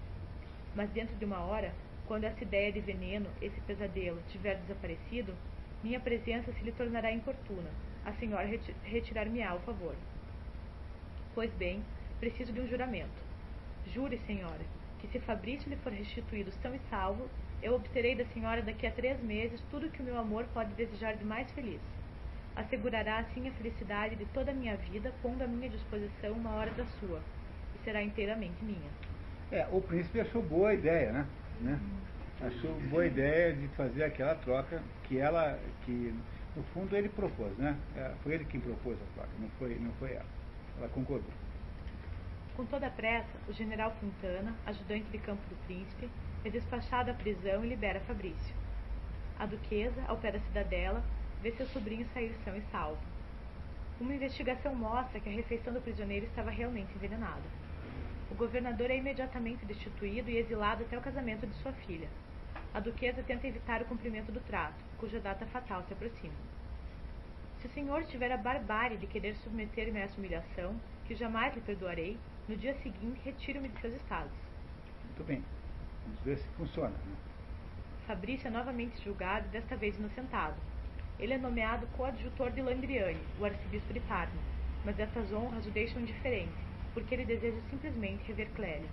Mas 0.74 0.90
dentro 0.90 1.16
de 1.16 1.24
uma 1.24 1.40
hora, 1.40 1.74
quando 2.06 2.24
essa 2.24 2.42
ideia 2.42 2.72
de 2.72 2.80
veneno, 2.80 3.28
esse 3.42 3.60
pesadelo, 3.62 4.22
tiver 4.28 4.56
desaparecido, 4.56 5.34
minha 5.82 6.00
presença 6.00 6.52
se 6.52 6.64
lhe 6.64 6.72
tornará 6.72 7.12
importuna. 7.12 7.70
A 8.04 8.12
senhora 8.14 8.48
retirar-me-á 8.84 9.54
o 9.54 9.60
favor. 9.60 9.94
Pois 11.34 11.52
bem, 11.54 11.82
preciso 12.18 12.52
de 12.52 12.60
um 12.60 12.68
juramento. 12.68 13.26
Jure, 13.92 14.18
senhora, 14.26 14.64
que 15.06 15.18
se 15.18 15.24
Fabrício 15.24 15.68
lhe 15.70 15.76
for 15.76 15.92
restituído 15.92 16.50
são 16.62 16.74
e 16.74 16.80
salvo, 16.90 17.28
eu 17.62 17.74
obterei 17.74 18.14
da 18.14 18.24
senhora 18.26 18.62
daqui 18.62 18.86
a 18.86 18.90
três 18.90 19.20
meses 19.22 19.60
tudo 19.70 19.90
que 19.90 20.02
o 20.02 20.04
meu 20.04 20.18
amor 20.18 20.44
pode 20.52 20.72
desejar 20.74 21.16
de 21.16 21.24
mais 21.24 21.50
feliz. 21.52 21.80
Assegurará 22.54 23.18
assim 23.18 23.48
a 23.48 23.52
felicidade 23.52 24.16
de 24.16 24.24
toda 24.26 24.50
a 24.50 24.54
minha 24.54 24.76
vida, 24.76 25.12
pondo 25.22 25.42
à 25.42 25.46
minha 25.46 25.68
disposição 25.68 26.32
uma 26.32 26.54
hora 26.54 26.70
da 26.72 26.84
sua, 26.98 27.20
e 27.74 27.84
será 27.84 28.02
inteiramente 28.02 28.64
minha. 28.64 28.90
É, 29.52 29.66
o 29.70 29.80
príncipe 29.80 30.20
achou 30.20 30.42
boa 30.42 30.70
a 30.70 30.74
ideia, 30.74 31.12
né? 31.12 31.26
né? 31.60 31.80
Achou 32.40 32.74
boa 32.90 33.06
ideia 33.06 33.52
de 33.52 33.68
fazer 33.68 34.04
aquela 34.04 34.34
troca 34.34 34.82
que 35.04 35.18
ela, 35.18 35.58
que 35.84 36.14
no 36.54 36.62
fundo 36.74 36.96
ele 36.96 37.08
propôs, 37.08 37.56
né? 37.58 37.76
É, 37.96 38.10
foi 38.22 38.34
ele 38.34 38.44
quem 38.46 38.60
propôs 38.60 38.96
a 39.00 39.14
troca, 39.14 39.30
não 39.38 39.48
foi, 39.58 39.74
não 39.78 39.92
foi 39.92 40.12
ela. 40.12 40.26
Ela 40.78 40.88
concordou. 40.88 41.30
Com 42.56 42.64
toda 42.64 42.86
a 42.86 42.90
pressa, 42.90 43.38
o 43.46 43.52
general 43.52 43.94
Fontana, 44.00 44.54
ajudante 44.64 45.04
de 45.10 45.18
campo 45.18 45.42
do 45.50 45.66
príncipe, 45.66 46.08
é 46.42 46.48
despachado 46.48 47.10
à 47.10 47.14
prisão 47.14 47.62
e 47.62 47.68
libera 47.68 48.00
Fabrício. 48.00 48.54
A 49.38 49.44
duquesa, 49.44 50.02
ao 50.08 50.16
pé 50.16 50.32
da 50.32 50.40
cidadela, 50.40 51.04
vê 51.42 51.52
seu 51.52 51.66
sobrinho 51.66 52.08
sair 52.14 52.34
são 52.44 52.56
e 52.56 52.62
salvo. 52.72 52.98
Uma 54.00 54.14
investigação 54.14 54.74
mostra 54.74 55.20
que 55.20 55.28
a 55.28 55.32
refeição 55.32 55.70
do 55.70 55.82
prisioneiro 55.82 56.24
estava 56.24 56.50
realmente 56.50 56.94
envenenada. 56.94 57.42
O 58.30 58.34
governador 58.34 58.90
é 58.90 58.96
imediatamente 58.96 59.66
destituído 59.66 60.30
e 60.30 60.38
exilado 60.38 60.82
até 60.82 60.96
o 60.96 61.02
casamento 61.02 61.46
de 61.46 61.54
sua 61.56 61.72
filha. 61.72 62.08
A 62.72 62.80
duquesa 62.80 63.22
tenta 63.22 63.46
evitar 63.46 63.82
o 63.82 63.86
cumprimento 63.86 64.32
do 64.32 64.40
trato, 64.40 64.82
cuja 64.96 65.20
data 65.20 65.44
fatal 65.44 65.82
se 65.82 65.92
aproxima. 65.92 66.34
Se 67.60 67.66
o 67.66 67.70
senhor 67.72 68.04
tiver 68.04 68.32
a 68.32 68.38
barbárie 68.38 68.96
de 68.96 69.06
querer 69.06 69.36
submeter-me 69.36 69.98
a 69.98 70.04
essa 70.04 70.16
humilhação, 70.16 70.74
que 71.04 71.14
jamais 71.14 71.54
lhe 71.54 71.60
perdoarei, 71.60 72.18
no 72.48 72.56
dia 72.56 72.74
seguinte, 72.82 73.20
retiro-me 73.24 73.68
de 73.68 73.80
seus 73.80 73.94
estados. 73.94 74.32
Muito 75.04 75.24
bem. 75.24 75.42
Vamos 76.04 76.20
ver 76.22 76.38
se 76.38 76.48
funciona. 76.50 76.90
Né? 76.90 77.16
Fabrício 78.06 78.46
é 78.46 78.50
novamente 78.50 79.02
julgado, 79.02 79.48
desta 79.48 79.76
vez 79.76 79.96
inocentado. 79.98 80.54
Ele 81.18 81.32
é 81.32 81.38
nomeado 81.38 81.86
coadjutor 81.96 82.50
de 82.52 82.62
Landriani, 82.62 83.20
o 83.40 83.44
arcebispo 83.44 83.92
de 83.92 84.00
Parma, 84.00 84.40
mas 84.84 84.98
essas 84.98 85.32
honras 85.32 85.66
o 85.66 85.70
deixam 85.70 86.00
indiferente, 86.00 86.52
porque 86.94 87.14
ele 87.14 87.24
deseja 87.24 87.58
simplesmente 87.70 88.22
rever 88.28 88.48
Clélia. 88.50 88.88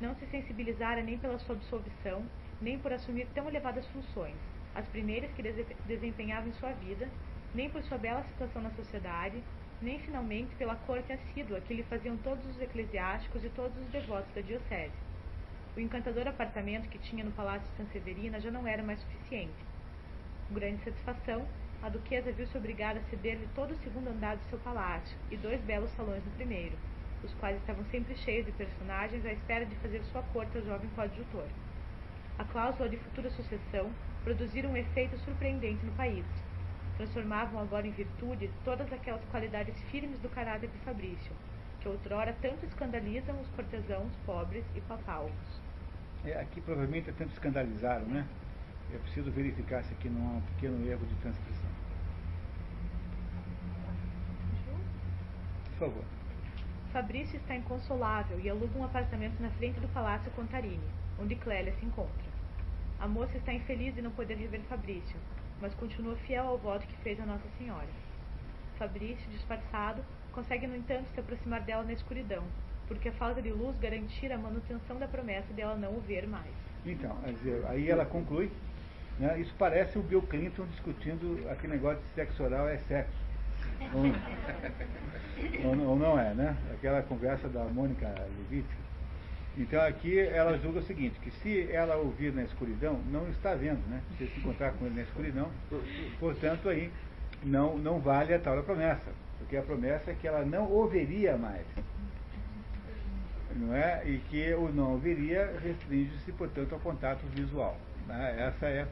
Não 0.00 0.14
se 0.16 0.26
sensibilizara 0.26 1.00
nem 1.02 1.16
pela 1.16 1.38
sua 1.38 1.54
absolvição, 1.54 2.26
nem 2.60 2.78
por 2.78 2.92
assumir 2.92 3.26
tão 3.34 3.48
elevadas 3.48 3.86
funções, 3.88 4.36
as 4.74 4.86
primeiras 4.88 5.30
que 5.32 5.42
desempenhava 5.86 6.48
em 6.48 6.52
sua 6.54 6.72
vida, 6.72 7.08
nem 7.54 7.70
por 7.70 7.82
sua 7.84 7.98
bela 7.98 8.24
situação 8.24 8.60
na 8.60 8.70
sociedade, 8.70 9.42
nem 9.82 9.98
finalmente 9.98 10.54
pela 10.54 10.76
corte 10.76 11.12
assídua 11.12 11.60
que 11.60 11.74
lhe 11.74 11.82
faziam 11.82 12.16
todos 12.18 12.46
os 12.46 12.60
eclesiásticos 12.60 13.44
e 13.44 13.48
todos 13.50 13.76
os 13.76 13.88
devotos 13.88 14.32
da 14.34 14.40
diocese. 14.40 14.92
O 15.76 15.80
encantador 15.80 16.28
apartamento 16.28 16.88
que 16.88 16.98
tinha 16.98 17.24
no 17.24 17.32
Palácio 17.32 17.68
Sanseverina 17.76 18.40
já 18.40 18.50
não 18.50 18.66
era 18.66 18.82
mais 18.82 19.00
suficiente. 19.00 19.52
Com 20.46 20.54
grande 20.54 20.84
satisfação, 20.84 21.46
a 21.82 21.88
duquesa 21.88 22.30
viu-se 22.30 22.56
obrigada 22.56 23.00
a 23.00 23.10
ceder-lhe 23.10 23.48
todo 23.54 23.72
o 23.72 23.78
segundo 23.78 24.08
andar 24.08 24.36
do 24.36 24.44
seu 24.50 24.58
palácio 24.60 25.16
e 25.30 25.36
dois 25.36 25.60
belos 25.62 25.90
salões 25.96 26.22
do 26.22 26.36
primeiro, 26.36 26.76
os 27.24 27.34
quais 27.34 27.58
estavam 27.58 27.84
sempre 27.86 28.14
cheios 28.16 28.46
de 28.46 28.52
personagens 28.52 29.26
à 29.26 29.32
espera 29.32 29.66
de 29.66 29.74
fazer 29.76 30.00
sua 30.04 30.22
corte 30.32 30.56
ao 30.56 30.64
jovem 30.64 30.88
coadjutor. 30.90 31.46
A 32.38 32.44
cláusula 32.44 32.88
de 32.88 32.96
futura 32.98 33.30
sucessão 33.30 33.90
produzira 34.22 34.68
um 34.68 34.76
efeito 34.76 35.18
surpreendente 35.18 35.84
no 35.84 35.92
país. 35.92 36.24
Transformavam 36.96 37.60
agora 37.60 37.86
em 37.86 37.90
virtude 37.90 38.50
todas 38.64 38.92
aquelas 38.92 39.24
qualidades 39.26 39.74
firmes 39.90 40.18
do 40.20 40.28
caráter 40.28 40.68
de 40.68 40.78
Fabrício, 40.78 41.32
que 41.80 41.88
outrora 41.88 42.36
tanto 42.40 42.64
escandalizam 42.66 43.40
os 43.40 43.48
cortesãos 43.48 44.12
pobres 44.26 44.64
e 44.76 44.80
papalvos. 44.82 45.60
É, 46.24 46.40
aqui 46.40 46.60
provavelmente 46.60 47.10
é 47.10 47.12
tanto 47.12 47.32
escandalizaram, 47.32 48.06
né? 48.06 48.26
É 48.94 48.98
preciso 48.98 49.30
verificar 49.30 49.82
se 49.84 49.92
aqui 49.94 50.08
não 50.08 50.26
há 50.26 50.30
um 50.34 50.40
pequeno 50.42 50.86
erro 50.86 51.04
de 51.06 51.14
transcrição. 51.16 51.70
Por 55.70 55.78
favor. 55.78 56.04
Fabrício 56.92 57.38
está 57.38 57.56
inconsolável 57.56 58.38
e 58.38 58.50
aluga 58.50 58.78
um 58.78 58.84
apartamento 58.84 59.40
na 59.40 59.48
frente 59.52 59.80
do 59.80 59.88
Palácio 59.88 60.30
Contarini, 60.32 60.78
onde 61.18 61.34
Clélia 61.36 61.72
se 61.80 61.86
encontra. 61.86 62.32
A 63.00 63.08
moça 63.08 63.36
está 63.38 63.52
infeliz 63.52 63.94
de 63.94 64.02
não 64.02 64.10
poder 64.10 64.36
rever 64.36 64.60
Fabrício, 64.68 65.16
mas 65.62 65.72
continua 65.74 66.16
fiel 66.16 66.44
ao 66.44 66.58
voto 66.58 66.84
que 66.88 66.96
fez 66.96 67.20
a 67.20 67.24
Nossa 67.24 67.48
Senhora. 67.56 67.86
Fabrício, 68.76 69.30
disfarçado, 69.30 70.02
consegue, 70.32 70.66
no 70.66 70.76
entanto, 70.76 71.06
se 71.14 71.20
aproximar 71.20 71.60
dela 71.60 71.84
na 71.84 71.92
escuridão, 71.92 72.42
porque 72.88 73.10
a 73.10 73.12
falta 73.12 73.40
de 73.40 73.52
luz 73.52 73.78
garantir 73.78 74.32
a 74.32 74.36
manutenção 74.36 74.98
da 74.98 75.06
promessa 75.06 75.54
de 75.54 75.62
ela 75.62 75.76
não 75.76 75.94
o 75.94 76.00
ver 76.00 76.26
mais. 76.26 76.50
Então, 76.84 77.16
aí 77.68 77.88
ela 77.88 78.04
conclui, 78.04 78.50
né, 79.20 79.38
isso 79.38 79.54
parece 79.56 79.96
o 79.96 80.02
Bill 80.02 80.22
Clinton 80.22 80.66
discutindo 80.66 81.48
aquele 81.48 81.74
negócio 81.74 82.02
de 82.02 82.08
sexo 82.14 82.42
oral 82.42 82.68
é 82.68 82.78
sexo. 82.78 83.22
Ou, 83.94 84.02
ou, 85.90 85.96
não 85.96 86.18
é, 86.18 86.34
né? 86.34 86.56
Aquela 86.74 87.02
conversa 87.02 87.48
da 87.48 87.62
Mônica 87.64 88.12
Levinsky. 88.36 88.82
Então 89.56 89.80
aqui 89.82 90.18
ela 90.18 90.58
julga 90.58 90.78
o 90.78 90.82
seguinte, 90.82 91.18
que 91.20 91.30
se 91.30 91.70
ela 91.70 91.96
ouvir 91.96 92.32
na 92.32 92.42
escuridão, 92.42 92.98
não 93.10 93.28
está 93.28 93.54
vendo, 93.54 93.86
né? 93.88 94.00
Se 94.16 94.26
se 94.26 94.38
encontrar 94.40 94.72
com 94.72 94.86
ele 94.86 94.94
na 94.94 95.02
escuridão, 95.02 95.50
portanto 96.18 96.68
aí 96.70 96.90
não, 97.42 97.76
não 97.76 98.00
vale 98.00 98.32
a 98.32 98.38
tal 98.38 98.56
da 98.56 98.62
promessa, 98.62 99.12
porque 99.38 99.56
a 99.56 99.62
promessa 99.62 100.10
é 100.10 100.14
que 100.14 100.26
ela 100.26 100.44
não 100.44 100.70
ouviria 100.70 101.36
mais. 101.36 101.66
Não 103.54 103.74
é? 103.74 104.02
E 104.06 104.18
que 104.30 104.54
o 104.54 104.72
não 104.72 104.92
ouviria 104.92 105.52
restringe-se, 105.62 106.32
portanto, 106.32 106.72
ao 106.72 106.80
contato 106.80 107.20
visual. 107.34 107.76
Né? 108.08 108.36
Essa 108.38 108.66
é 108.66 108.86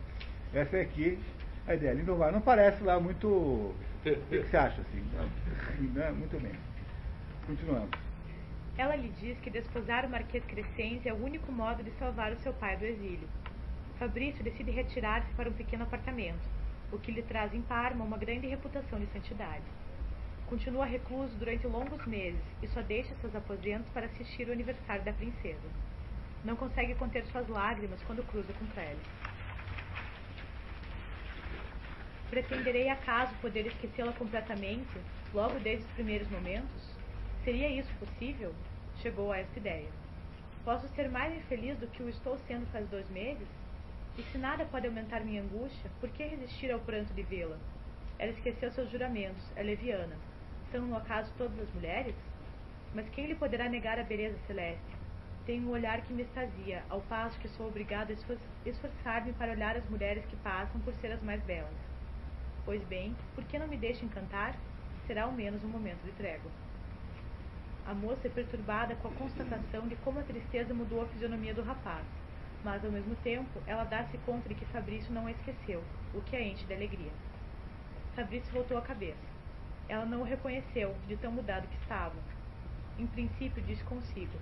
essa 0.53 0.77
é 0.77 0.83
aqui 0.83 1.19
a 1.67 1.75
ideia. 1.75 1.95
Lindomar 1.95 2.33
não 2.33 2.41
parece 2.41 2.83
lá 2.83 2.99
muito. 2.99 3.27
O 3.29 3.75
que 4.03 4.39
você 4.39 4.57
acha 4.57 4.81
assim? 4.81 5.03
Né? 5.95 6.11
Muito 6.11 6.41
bem. 6.43 6.53
Continuamos. 7.47 8.10
Ela 8.81 8.97
lhe 8.97 9.11
diz 9.21 9.39
que 9.41 9.51
desposar 9.51 10.07
o 10.07 10.09
Marquês 10.09 10.43
Crescenzi 10.47 11.07
é 11.07 11.13
o 11.13 11.23
único 11.23 11.53
modo 11.53 11.83
de 11.83 11.91
salvar 11.99 12.33
o 12.33 12.39
seu 12.39 12.51
pai 12.55 12.79
do 12.79 12.87
exílio. 12.87 13.29
Fabrício 13.99 14.43
decide 14.43 14.71
retirar-se 14.71 15.31
para 15.35 15.51
um 15.51 15.53
pequeno 15.53 15.83
apartamento, 15.83 16.49
o 16.91 16.99
que 16.99 17.13
lhe 17.13 17.21
traz 17.21 17.53
em 17.53 17.61
Parma 17.61 18.03
uma 18.03 18.17
grande 18.17 18.47
reputação 18.47 18.99
de 18.99 19.05
santidade. 19.09 19.67
Continua 20.47 20.87
recluso 20.87 21.37
durante 21.37 21.67
longos 21.67 22.07
meses 22.07 22.41
e 22.63 22.69
só 22.69 22.81
deixa 22.81 23.15
seus 23.17 23.37
aposentos 23.37 23.87
para 23.93 24.07
assistir 24.07 24.49
o 24.49 24.53
aniversário 24.53 25.05
da 25.05 25.13
princesa. 25.13 25.69
Não 26.43 26.57
consegue 26.57 26.95
conter 26.95 27.27
suas 27.27 27.47
lágrimas 27.49 28.03
quando 28.05 28.27
cruza 28.29 28.55
com 28.55 28.65
Trellis. 28.69 29.07
Pretenderei 32.31 32.89
acaso 32.89 33.35
poder 33.43 33.67
esquecê-la 33.67 34.15
completamente, 34.15 34.99
logo 35.35 35.59
desde 35.59 35.85
os 35.85 35.93
primeiros 35.93 36.31
momentos? 36.31 36.99
Seria 37.45 37.69
isso 37.69 37.93
possível? 37.99 38.55
Chegou 39.03 39.33
a 39.33 39.39
esta 39.39 39.59
ideia. 39.59 39.89
Posso 40.63 40.87
ser 40.89 41.09
mais 41.09 41.35
infeliz 41.35 41.79
do 41.79 41.87
que 41.87 42.03
o 42.03 42.09
estou 42.11 42.37
sendo 42.47 42.67
faz 42.71 42.87
dois 42.91 43.09
meses? 43.09 43.49
E 44.19 44.23
se 44.25 44.37
nada 44.37 44.67
pode 44.67 44.87
aumentar 44.87 45.21
minha 45.21 45.41
angústia, 45.41 45.91
por 45.99 46.11
que 46.11 46.23
resistir 46.23 46.71
ao 46.71 46.81
pranto 46.81 47.11
de 47.15 47.23
vê-la? 47.23 47.57
Ela 48.19 48.33
esqueceu 48.33 48.71
seus 48.71 48.91
juramentos, 48.91 49.43
é 49.57 49.63
leviana. 49.63 50.15
São, 50.71 50.83
no 50.83 50.95
acaso, 50.95 51.33
todas 51.39 51.59
as 51.59 51.73
mulheres? 51.73 52.15
Mas 52.95 53.09
quem 53.09 53.27
lhe 53.27 53.35
poderá 53.35 53.71
negar 53.71 53.99
a 53.99 54.05
beleza 54.05 54.39
celeste? 54.47 54.95
Tenho 55.47 55.67
um 55.67 55.71
olhar 55.71 56.03
que 56.03 56.13
me 56.13 56.25
extasia, 56.25 56.83
ao 56.91 57.01
passo 57.01 57.41
que 57.41 57.49
sou 57.49 57.69
obrigado 57.69 58.11
a 58.11 58.69
esforçar-me 58.69 59.33
para 59.33 59.53
olhar 59.53 59.79
as 59.79 59.89
mulheres 59.89 60.27
que 60.27 60.37
passam 60.37 60.79
por 60.83 60.93
ser 60.97 61.11
as 61.13 61.23
mais 61.23 61.43
belas. 61.45 61.73
Pois 62.67 62.83
bem, 62.85 63.17
por 63.35 63.45
que 63.45 63.59
não 63.59 63.67
me 63.67 63.79
deixa 63.79 64.05
encantar? 64.05 64.55
Será 65.07 65.23
ao 65.23 65.33
menos 65.33 65.65
um 65.65 65.69
momento 65.69 66.05
de 66.05 66.13
trégua. 66.13 66.51
A 67.87 67.95
moça 67.95 68.27
é 68.27 68.31
perturbada 68.31 68.95
com 68.97 69.09
a 69.09 69.13
constatação 69.13 69.89
de 69.89 69.97
como 69.97 70.21
a 70.21 70.23
tristeza 70.23 70.73
mudou 70.73 71.03
a 71.03 71.07
fisionomia 71.07 71.55
do 71.55 71.63
rapaz, 71.63 72.05
mas 72.63 72.85
ao 72.85 72.91
mesmo 72.91 73.17
tempo 73.17 73.61
ela 73.67 73.85
dá-se 73.85 74.19
conta 74.19 74.49
de 74.49 74.55
que 74.55 74.65
Fabrício 74.67 75.13
não 75.13 75.27
a 75.27 75.31
esqueceu, 75.31 75.83
o 76.15 76.21
que 76.21 76.37
a 76.37 76.43
enche 76.43 76.67
de 76.67 76.75
alegria. 76.75 77.11
Fabrício 78.15 78.53
voltou 78.53 78.77
a 78.77 78.83
cabeça. 78.83 79.31
Ela 79.89 80.05
não 80.05 80.21
o 80.21 80.25
reconheceu, 80.25 80.95
de 81.09 81.17
tão 81.17 81.33
mudado 81.33 81.67
que 81.67 81.83
estava. 81.83 82.15
Em 82.99 83.07
princípio, 83.07 83.63
disse 83.63 83.83
consigo: 83.85 84.39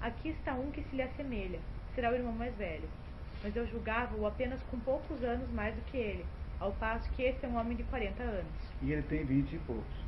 Aqui 0.00 0.28
está 0.28 0.54
um 0.54 0.70
que 0.70 0.82
se 0.82 0.94
lhe 0.94 1.02
assemelha, 1.02 1.58
será 1.94 2.10
o 2.10 2.14
irmão 2.14 2.32
mais 2.32 2.54
velho. 2.56 2.88
Mas 3.42 3.56
eu 3.56 3.66
julgava-o 3.66 4.26
apenas 4.26 4.62
com 4.64 4.78
poucos 4.80 5.22
anos 5.24 5.50
mais 5.50 5.74
do 5.74 5.82
que 5.82 5.96
ele, 5.96 6.24
ao 6.60 6.72
passo 6.72 7.10
que 7.12 7.22
esse 7.22 7.44
é 7.44 7.48
um 7.48 7.56
homem 7.56 7.76
de 7.76 7.82
40 7.84 8.22
anos. 8.22 8.52
E 8.82 8.92
ele 8.92 9.02
tem 9.02 9.24
vinte 9.24 9.54
e 9.54 9.58
poucos. 9.60 10.03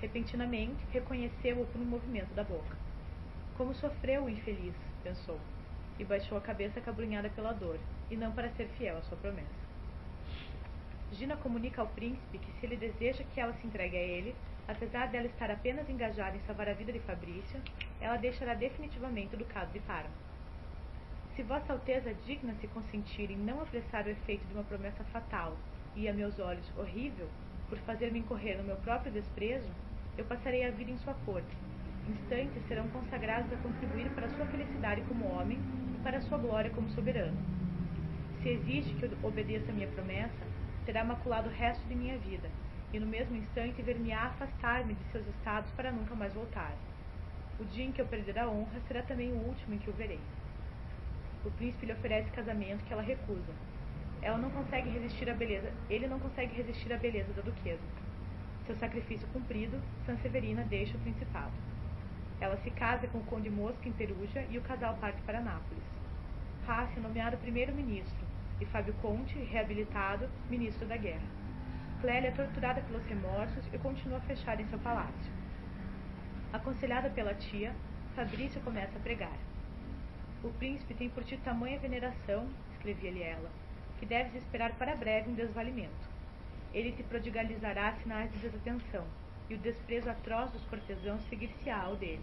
Repentinamente, 0.00 0.82
reconheceu-o 0.92 1.66
por 1.66 1.80
um 1.80 1.84
movimento 1.84 2.32
da 2.34 2.42
boca. 2.42 2.76
Como 3.56 3.74
sofreu 3.74 4.24
o 4.24 4.30
infeliz, 4.30 4.74
pensou, 5.02 5.38
e 5.98 6.04
baixou 6.04 6.38
a 6.38 6.40
cabeça 6.40 6.80
cabrunhada 6.80 7.28
pela 7.28 7.52
dor, 7.52 7.78
e 8.10 8.16
não 8.16 8.32
para 8.32 8.48
ser 8.52 8.66
fiel 8.78 8.96
à 8.96 9.02
sua 9.02 9.18
promessa. 9.18 9.60
Gina 11.12 11.36
comunica 11.36 11.82
ao 11.82 11.88
príncipe 11.88 12.38
que 12.38 12.52
se 12.52 12.66
ele 12.66 12.76
deseja 12.76 13.24
que 13.34 13.40
ela 13.40 13.52
se 13.52 13.66
entregue 13.66 13.96
a 13.96 14.00
ele, 14.00 14.34
apesar 14.66 15.08
dela 15.08 15.26
estar 15.26 15.50
apenas 15.50 15.88
engajada 15.90 16.36
em 16.36 16.40
salvar 16.46 16.68
a 16.68 16.72
vida 16.72 16.92
de 16.92 17.00
Fabrício, 17.00 17.60
ela 18.00 18.16
deixará 18.16 18.54
definitivamente 18.54 19.34
o 19.34 19.38
ducado 19.38 19.70
de 19.72 19.80
Parma. 19.80 20.10
Se 21.36 21.42
Vossa 21.42 21.72
Alteza 21.72 22.14
digna-se 22.26 22.66
consentir 22.68 23.30
em 23.30 23.36
não 23.36 23.60
apressar 23.60 24.06
o 24.06 24.10
efeito 24.10 24.46
de 24.46 24.54
uma 24.54 24.64
promessa 24.64 25.04
fatal 25.04 25.56
e, 25.94 26.08
a 26.08 26.12
meus 26.12 26.38
olhos, 26.38 26.66
horrível, 26.78 27.28
por 27.68 27.78
fazer-me 27.80 28.20
incorrer 28.20 28.56
no 28.56 28.64
meu 28.64 28.76
próprio 28.76 29.12
desprezo, 29.12 29.70
eu 30.20 30.26
passarei 30.26 30.66
a 30.66 30.70
vida 30.70 30.90
em 30.90 30.98
sua 30.98 31.14
corte. 31.24 31.56
Instantes 32.06 32.62
serão 32.68 32.86
consagrados 32.88 33.50
a 33.52 33.56
contribuir 33.56 34.10
para 34.10 34.26
a 34.26 34.30
sua 34.30 34.44
felicidade 34.46 35.00
como 35.08 35.24
homem 35.32 35.58
e 35.58 36.02
para 36.04 36.18
a 36.18 36.20
sua 36.20 36.36
glória 36.36 36.70
como 36.70 36.90
soberano. 36.90 37.36
Se 38.42 38.50
exige 38.50 38.94
que 38.96 39.04
eu 39.04 39.10
obedeça 39.22 39.70
a 39.70 39.74
minha 39.74 39.88
promessa, 39.88 40.44
terá 40.84 41.02
maculado 41.04 41.48
o 41.48 41.52
resto 41.52 41.82
de 41.88 41.94
minha 41.94 42.18
vida, 42.18 42.50
e 42.92 43.00
no 43.00 43.06
mesmo 43.06 43.34
instante 43.34 43.80
ver-me-á 43.80 44.26
afastar-me 44.26 44.94
de 44.94 45.04
seus 45.04 45.26
estados 45.26 45.70
para 45.72 45.90
nunca 45.90 46.14
mais 46.14 46.34
voltar. 46.34 46.74
O 47.58 47.64
dia 47.64 47.86
em 47.86 47.92
que 47.92 48.02
eu 48.02 48.06
perder 48.06 48.38
a 48.38 48.48
honra 48.48 48.78
será 48.88 49.02
também 49.02 49.32
o 49.32 49.36
último 49.36 49.74
em 49.74 49.78
que 49.78 49.88
o 49.88 49.94
verei. 49.94 50.20
O 51.46 51.50
príncipe 51.52 51.86
lhe 51.86 51.92
oferece 51.92 52.30
casamento 52.30 52.84
que 52.84 52.92
ela 52.92 53.02
recusa. 53.02 53.54
Ela 54.20 54.36
não 54.36 54.50
consegue 54.50 54.90
resistir 54.90 55.30
à 55.30 55.34
beleza, 55.34 55.72
ele 55.88 56.06
não 56.06 56.20
consegue 56.20 56.54
resistir 56.54 56.92
à 56.92 56.98
beleza 56.98 57.32
da 57.32 57.40
duquesa. 57.40 58.09
Seu 58.70 58.78
sacrifício 58.78 59.26
cumprido, 59.32 59.82
Sanseverina 60.06 60.62
deixa 60.62 60.96
o 60.96 61.00
principado. 61.00 61.50
Ela 62.40 62.56
se 62.58 62.70
casa 62.70 63.08
com 63.08 63.18
o 63.18 63.24
conde 63.24 63.50
Mosca 63.50 63.88
em 63.88 63.92
Perugia 63.92 64.46
e 64.48 64.58
o 64.58 64.62
casal 64.62 64.96
parte 64.98 65.20
para 65.22 65.40
Nápoles. 65.40 65.82
Rassi 66.64 66.96
é 66.96 67.02
nomeado 67.02 67.36
primeiro-ministro 67.38 68.24
e 68.60 68.66
Fábio 68.66 68.94
Conte, 69.02 69.36
reabilitado, 69.40 70.30
ministro 70.48 70.86
da 70.86 70.96
guerra. 70.96 71.26
Clélia 72.00 72.28
é 72.28 72.30
torturada 72.30 72.80
pelos 72.82 73.04
remorsos 73.06 73.66
e 73.72 73.78
continua 73.78 74.20
fechada 74.20 74.62
em 74.62 74.68
seu 74.68 74.78
palácio. 74.78 75.32
Aconselhada 76.52 77.10
pela 77.10 77.34
tia, 77.34 77.74
Fabrício 78.14 78.60
começa 78.60 78.96
a 78.96 79.02
pregar. 79.02 79.36
O 80.44 80.48
príncipe 80.50 80.94
tem 80.94 81.10
por 81.10 81.24
ti 81.24 81.36
tamanha 81.38 81.80
veneração, 81.80 82.48
escrevia-lhe 82.70 83.20
ela, 83.24 83.50
que 83.98 84.06
deves 84.06 84.36
esperar 84.36 84.70
para 84.76 84.94
breve 84.94 85.28
um 85.28 85.34
desvalimento. 85.34 86.09
Ele 86.72 86.92
te 86.92 87.02
prodigalizará 87.02 87.92
sinais 87.94 88.30
de 88.32 88.38
desatenção, 88.38 89.04
e 89.48 89.54
o 89.54 89.58
desprezo 89.58 90.08
atroz 90.08 90.50
dos 90.52 90.64
cortesãos 90.66 91.20
seguir-se-á 91.28 91.82
ao 91.82 91.96
dele. 91.96 92.22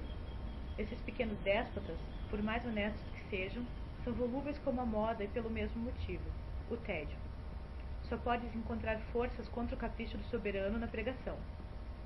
Esses 0.78 1.00
pequenos 1.02 1.38
déspotas, 1.40 1.98
por 2.30 2.42
mais 2.42 2.66
honestos 2.66 3.04
que 3.12 3.30
sejam, 3.30 3.66
são 4.04 4.14
volúveis 4.14 4.58
como 4.60 4.80
a 4.80 4.86
moda 4.86 5.24
e 5.24 5.28
pelo 5.28 5.50
mesmo 5.50 5.82
motivo, 5.82 6.24
o 6.72 6.78
tédio. 6.78 7.18
Só 8.04 8.16
podes 8.16 8.56
encontrar 8.56 8.98
forças 9.12 9.50
contra 9.50 9.76
o 9.76 9.78
capricho 9.78 10.18
do 10.18 10.24
soberano 10.26 10.80
na 10.80 10.88
pregação. 10.88 11.38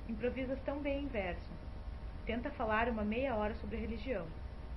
Improvisas 0.10 0.60
tão 0.62 0.80
bem 0.80 1.04
em 1.04 1.08
verso. 1.08 1.52
Tenta 2.26 2.50
falar 2.50 2.90
uma 2.90 3.04
meia 3.04 3.36
hora 3.36 3.54
sobre 3.56 3.78
religião. 3.78 4.26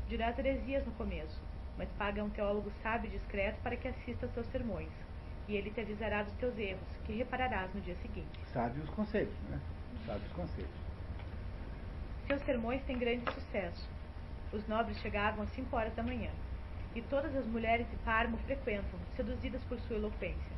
Dirás 0.06 0.38
heresias 0.38 0.84
no 0.84 0.92
começo, 0.92 1.40
mas 1.78 1.88
paga 1.92 2.22
um 2.22 2.28
teólogo 2.28 2.70
sábio 2.82 3.08
e 3.08 3.16
discreto 3.16 3.58
para 3.62 3.76
que 3.76 3.88
assista 3.88 4.26
aos 4.26 4.34
seus 4.34 4.46
sermões. 4.48 4.92
E 5.48 5.56
ele 5.56 5.70
te 5.70 5.80
avisará 5.80 6.22
dos 6.22 6.34
teus 6.34 6.56
erros, 6.58 6.88
que 7.04 7.12
repararás 7.12 7.72
no 7.74 7.80
dia 7.80 7.96
seguinte. 7.96 8.40
Sabe 8.52 8.80
os 8.80 8.90
conselhos, 8.90 9.34
né? 9.50 9.60
Sabe 10.06 10.20
os 10.26 10.32
conselhos. 10.32 10.70
Seus 12.26 12.42
sermões 12.42 12.82
têm 12.84 12.98
grande 12.98 13.30
sucesso. 13.32 13.88
Os 14.52 14.66
nobres 14.66 14.98
chegavam 15.00 15.44
às 15.44 15.50
cinco 15.50 15.76
horas 15.76 15.94
da 15.94 16.02
manhã, 16.02 16.30
e 16.94 17.02
todas 17.02 17.34
as 17.36 17.46
mulheres 17.46 17.88
de 17.90 17.96
Parmo 17.98 18.36
frequentam, 18.38 18.98
seduzidas 19.16 19.62
por 19.64 19.78
sua 19.80 19.96
eloquência. 19.96 20.54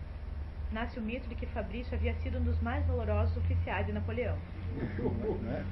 Nasce 0.70 0.98
o 0.98 1.02
mito 1.02 1.28
de 1.28 1.34
que 1.34 1.46
Fabrício 1.46 1.94
havia 1.94 2.14
sido 2.16 2.38
um 2.38 2.42
dos 2.42 2.60
mais 2.60 2.84
valorosos 2.86 3.36
oficiais 3.36 3.86
de 3.86 3.92
Napoleão. 3.92 4.36
Né? 5.42 5.64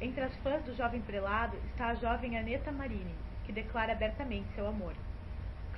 Entre 0.00 0.20
as 0.22 0.34
fãs 0.36 0.62
do 0.64 0.74
jovem 0.76 1.00
prelado 1.00 1.56
está 1.72 1.88
a 1.88 1.94
jovem 1.94 2.38
Aneta 2.38 2.70
Marini, 2.70 3.14
que 3.44 3.52
declara 3.52 3.92
abertamente 3.92 4.46
seu 4.54 4.66
amor. 4.66 4.94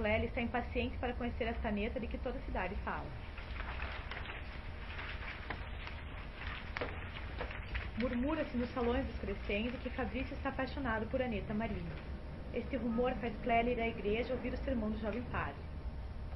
Clélia 0.00 0.28
está 0.28 0.40
impaciente 0.40 0.96
para 0.96 1.12
conhecer 1.12 1.44
esta 1.44 1.68
Aneta 1.68 2.00
de 2.00 2.06
que 2.06 2.16
toda 2.16 2.38
a 2.38 2.42
cidade 2.46 2.74
fala. 2.76 3.04
Murmura-se 8.00 8.56
nos 8.56 8.70
salões 8.70 9.04
dos 9.04 9.18
crescentes 9.18 9.78
que 9.82 9.90
Fabrício 9.90 10.34
está 10.34 10.48
apaixonado 10.48 11.06
por 11.08 11.20
Aneta 11.20 11.52
Marini. 11.52 11.84
Este 12.54 12.78
rumor 12.78 13.12
faz 13.16 13.36
Clélia 13.42 13.72
ir 13.72 13.80
à 13.82 13.88
igreja 13.88 14.32
ouvir 14.32 14.54
o 14.54 14.64
sermão 14.64 14.90
do 14.90 14.98
jovem 14.98 15.20
padre. 15.24 15.62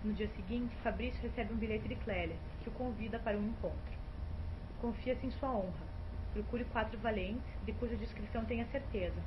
No 0.04 0.12
dia 0.12 0.28
seguinte, 0.36 0.76
Fabrício 0.82 1.22
recebe 1.22 1.54
um 1.54 1.56
bilhete 1.56 1.88
de 1.88 1.96
Clélia, 1.96 2.36
que 2.62 2.68
o 2.68 2.72
convida 2.72 3.18
para 3.18 3.38
um 3.38 3.48
encontro. 3.48 3.94
Confia-se 4.78 5.26
em 5.26 5.30
sua 5.30 5.50
honra. 5.50 5.86
Procure 6.34 6.64
quatro 6.64 6.98
valentes, 6.98 7.50
de 7.64 7.72
cuja 7.72 7.96
descrição 7.96 8.44
tenha 8.44 8.66
certeza. 8.66 9.22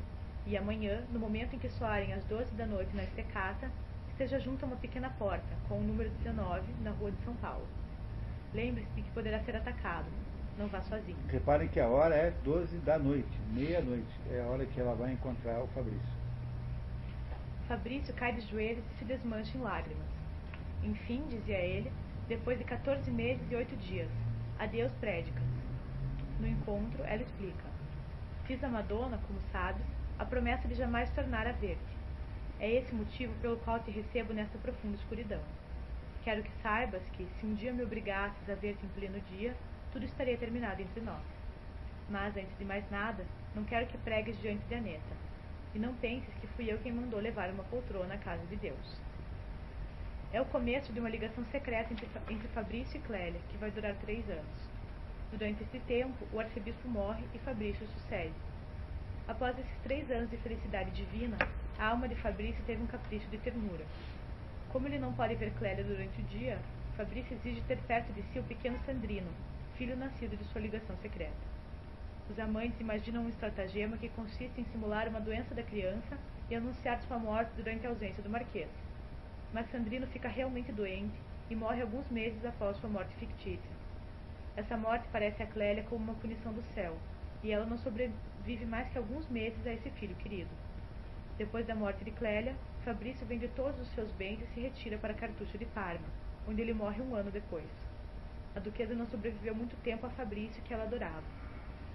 E 0.46 0.56
amanhã, 0.56 1.04
no 1.12 1.20
momento 1.20 1.56
em 1.56 1.60
que 1.60 1.70
soarem 1.72 2.14
as 2.14 2.24
doze 2.26 2.54
da 2.54 2.68
noite 2.68 2.96
na 2.96 3.04
estecata, 3.04 3.72
esteja 4.18 4.40
junto 4.40 4.66
a 4.66 4.68
uma 4.68 4.78
pequena 4.78 5.12
porta, 5.12 5.46
com 5.70 5.78
o 5.78 5.84
número 5.84 6.10
19, 6.10 6.64
na 6.82 6.90
rua 6.90 7.12
de 7.12 7.24
São 7.24 7.36
Paulo. 7.36 7.68
Lembre-se 8.52 8.90
de 8.96 9.04
que 9.04 9.12
poderá 9.12 9.40
ser 9.42 9.56
atacado. 9.56 10.08
Não 10.58 10.68
vá 10.68 10.82
sozinho. 10.82 11.20
Reparem 11.28 11.68
que 11.68 11.80
a 11.80 11.88
hora 11.88 12.16
é 12.16 12.32
12 12.44 12.80
da 12.80 12.98
noite, 12.98 13.30
meia-noite. 13.54 14.10
É 14.32 14.42
a 14.42 14.46
hora 14.46 14.66
que 14.66 14.80
ela 14.80 14.96
vai 14.96 15.14
encontrar 15.14 15.62
o 15.62 15.68
Fabrício. 15.68 16.18
Fabrício 17.68 18.12
cai 18.16 18.34
de 18.34 18.42
joelhos 18.42 18.84
e 18.92 18.98
se 18.98 19.06
desmancha 19.06 19.56
em 19.56 19.62
lágrimas. 19.62 20.08
Enfim, 20.84 21.24
dizia 21.30 21.60
ele, 21.60 21.92
depois 22.28 22.58
de 22.58 22.64
14 22.64 23.12
meses 23.12 23.46
e 23.52 23.56
oito 23.56 23.76
dias, 23.76 24.10
adeus 24.58 24.92
prédicas. 24.94 25.44
No 26.40 26.48
encontro, 26.48 27.04
ela 27.04 27.22
explica. 27.22 27.66
Fiz 28.46 28.64
a 28.64 28.68
Madonna, 28.68 29.20
como 29.28 29.40
sabes, 29.52 29.86
a 30.18 30.26
promessa 30.26 30.68
de 30.68 30.74
jamais 30.74 31.08
tornar 31.12 31.46
a 31.46 31.52
ver-te. 31.52 31.97
É 32.60 32.72
esse 32.72 32.94
motivo 32.94 33.34
pelo 33.42 33.58
qual 33.58 33.80
te 33.80 33.92
recebo 33.92 34.34
nesta 34.34 34.58
profunda 34.58 34.96
escuridão. 34.96 35.42
Quero 36.24 36.42
que 36.42 36.52
saibas 36.64 37.04
que, 37.14 37.28
se 37.40 37.46
um 37.46 37.54
dia 37.54 37.72
me 37.72 37.84
obrigasses 37.84 38.50
a 38.50 38.56
ver-te 38.56 38.84
em 38.84 38.90
pleno 38.90 39.22
dia, 39.32 39.56
tudo 39.94 40.06
estaria 40.06 40.38
terminado 40.38 40.82
entre 40.82 41.02
nós. 41.02 41.22
Mas, 42.10 42.36
antes 42.36 42.58
de 42.58 42.66
mais 42.66 42.90
nada, 42.90 43.24
não 43.54 43.64
quero 43.64 43.86
que 43.86 43.98
pregues 44.00 44.40
diante 44.42 44.66
de 44.66 44.74
Aneta. 44.74 45.16
E 45.76 45.80
não 45.80 45.94
penses 45.96 46.34
que 46.42 46.48
fui 46.48 46.72
eu 46.72 46.80
quem 46.80 46.92
mandou 46.92 47.20
levar 47.20 47.50
uma 47.52 47.64
poltrona 47.66 48.16
à 48.16 48.18
casa 48.18 48.46
de 48.48 48.56
Deus. 48.56 49.00
É 50.34 50.42
o 50.42 50.46
começo 50.46 50.92
de 50.92 51.00
uma 51.00 51.10
ligação 51.10 51.46
secreta 51.52 51.94
entre, 51.94 52.08
entre 52.30 52.48
Fabrício 52.50 52.98
e 52.98 53.02
Clélia, 53.02 53.40
que 53.50 53.58
vai 53.58 53.70
durar 53.70 53.94
três 53.96 54.28
anos. 54.30 54.70
Durante 55.32 55.64
esse 55.64 55.80
tempo, 55.82 56.28
o 56.34 56.40
arcebispo 56.40 56.88
morre 56.88 57.24
e 57.36 57.40
Fabrício 57.40 57.88
sucede. 57.88 58.34
Após 59.28 59.58
esses 59.60 59.78
três 59.84 60.10
anos 60.10 60.30
de 60.30 60.38
felicidade 60.38 60.92
divina, 60.92 61.38
a 61.80 61.90
alma 61.90 62.08
de 62.08 62.16
Fabrício 62.16 62.64
teve 62.66 62.82
um 62.82 62.88
capricho 62.88 63.28
de 63.28 63.38
ternura. 63.38 63.86
Como 64.70 64.88
ele 64.88 64.98
não 64.98 65.14
pode 65.14 65.36
ver 65.36 65.52
Clélia 65.52 65.84
durante 65.84 66.20
o 66.20 66.24
dia, 66.26 66.58
Fabrício 66.96 67.36
exige 67.36 67.62
ter 67.62 67.78
perto 67.84 68.12
de 68.14 68.24
si 68.24 68.40
o 68.40 68.44
pequeno 68.44 68.80
Sandrino, 68.86 69.30
filho 69.78 69.96
nascido 69.96 70.36
de 70.36 70.44
sua 70.46 70.62
ligação 70.62 70.98
secreta. 70.98 71.36
Os 72.30 72.40
amantes 72.40 72.80
imaginam 72.82 73.24
um 73.24 73.30
estratagema 73.30 73.96
que 73.98 74.10
consiste 74.10 74.60
em 74.60 74.66
simular 74.66 75.08
uma 75.08 75.22
doença 75.22 75.54
da 75.54 75.62
criança 75.62 76.18
e 76.50 76.56
anunciar 76.56 77.00
sua 77.04 77.20
morte 77.20 77.52
durante 77.56 77.86
a 77.86 77.90
ausência 77.90 78.24
do 78.24 78.30
marquês. 78.30 78.70
Mas 79.54 79.70
Sandrino 79.70 80.08
fica 80.08 80.28
realmente 80.28 80.72
doente 80.72 81.16
e 81.50 81.56
morre 81.56 81.82
alguns 81.82 82.10
meses 82.10 82.44
após 82.44 82.76
sua 82.78 82.90
morte 82.90 83.14
fictícia. 83.16 83.78
Essa 84.56 84.76
morte 84.76 85.08
parece 85.12 85.44
a 85.44 85.48
Clélia 85.48 85.84
como 85.84 86.04
uma 86.04 86.16
punição 86.16 86.52
do 86.52 86.64
céu, 86.74 86.98
e 87.44 87.52
ela 87.52 87.68
não 87.68 87.78
sobrevive 87.78 88.66
mais 88.66 88.90
que 88.90 88.98
alguns 88.98 89.30
meses 89.30 89.66
a 89.68 89.74
esse 89.74 89.92
filho 89.92 90.16
querido. 90.16 90.50
Depois 91.38 91.68
da 91.68 91.76
morte 91.76 92.04
de 92.04 92.10
Clélia, 92.10 92.56
Fabrício 92.84 93.24
vende 93.28 93.48
todos 93.50 93.80
os 93.80 93.88
seus 93.90 94.12
bens 94.14 94.42
e 94.42 94.48
se 94.48 94.60
retira 94.60 94.98
para 94.98 95.14
Cartucho 95.14 95.56
de 95.56 95.66
Parma, 95.66 96.08
onde 96.48 96.64
ele 96.64 96.74
morre 96.74 97.00
um 97.00 97.14
ano 97.14 97.30
depois. 97.30 97.70
A 98.56 98.60
duquesa 98.60 98.96
não 98.96 99.06
sobreviveu 99.06 99.54
muito 99.54 99.76
tempo 99.84 100.08
a 100.08 100.10
Fabrício, 100.10 100.64
que 100.64 100.74
ela 100.74 100.86
adorava. 100.86 101.22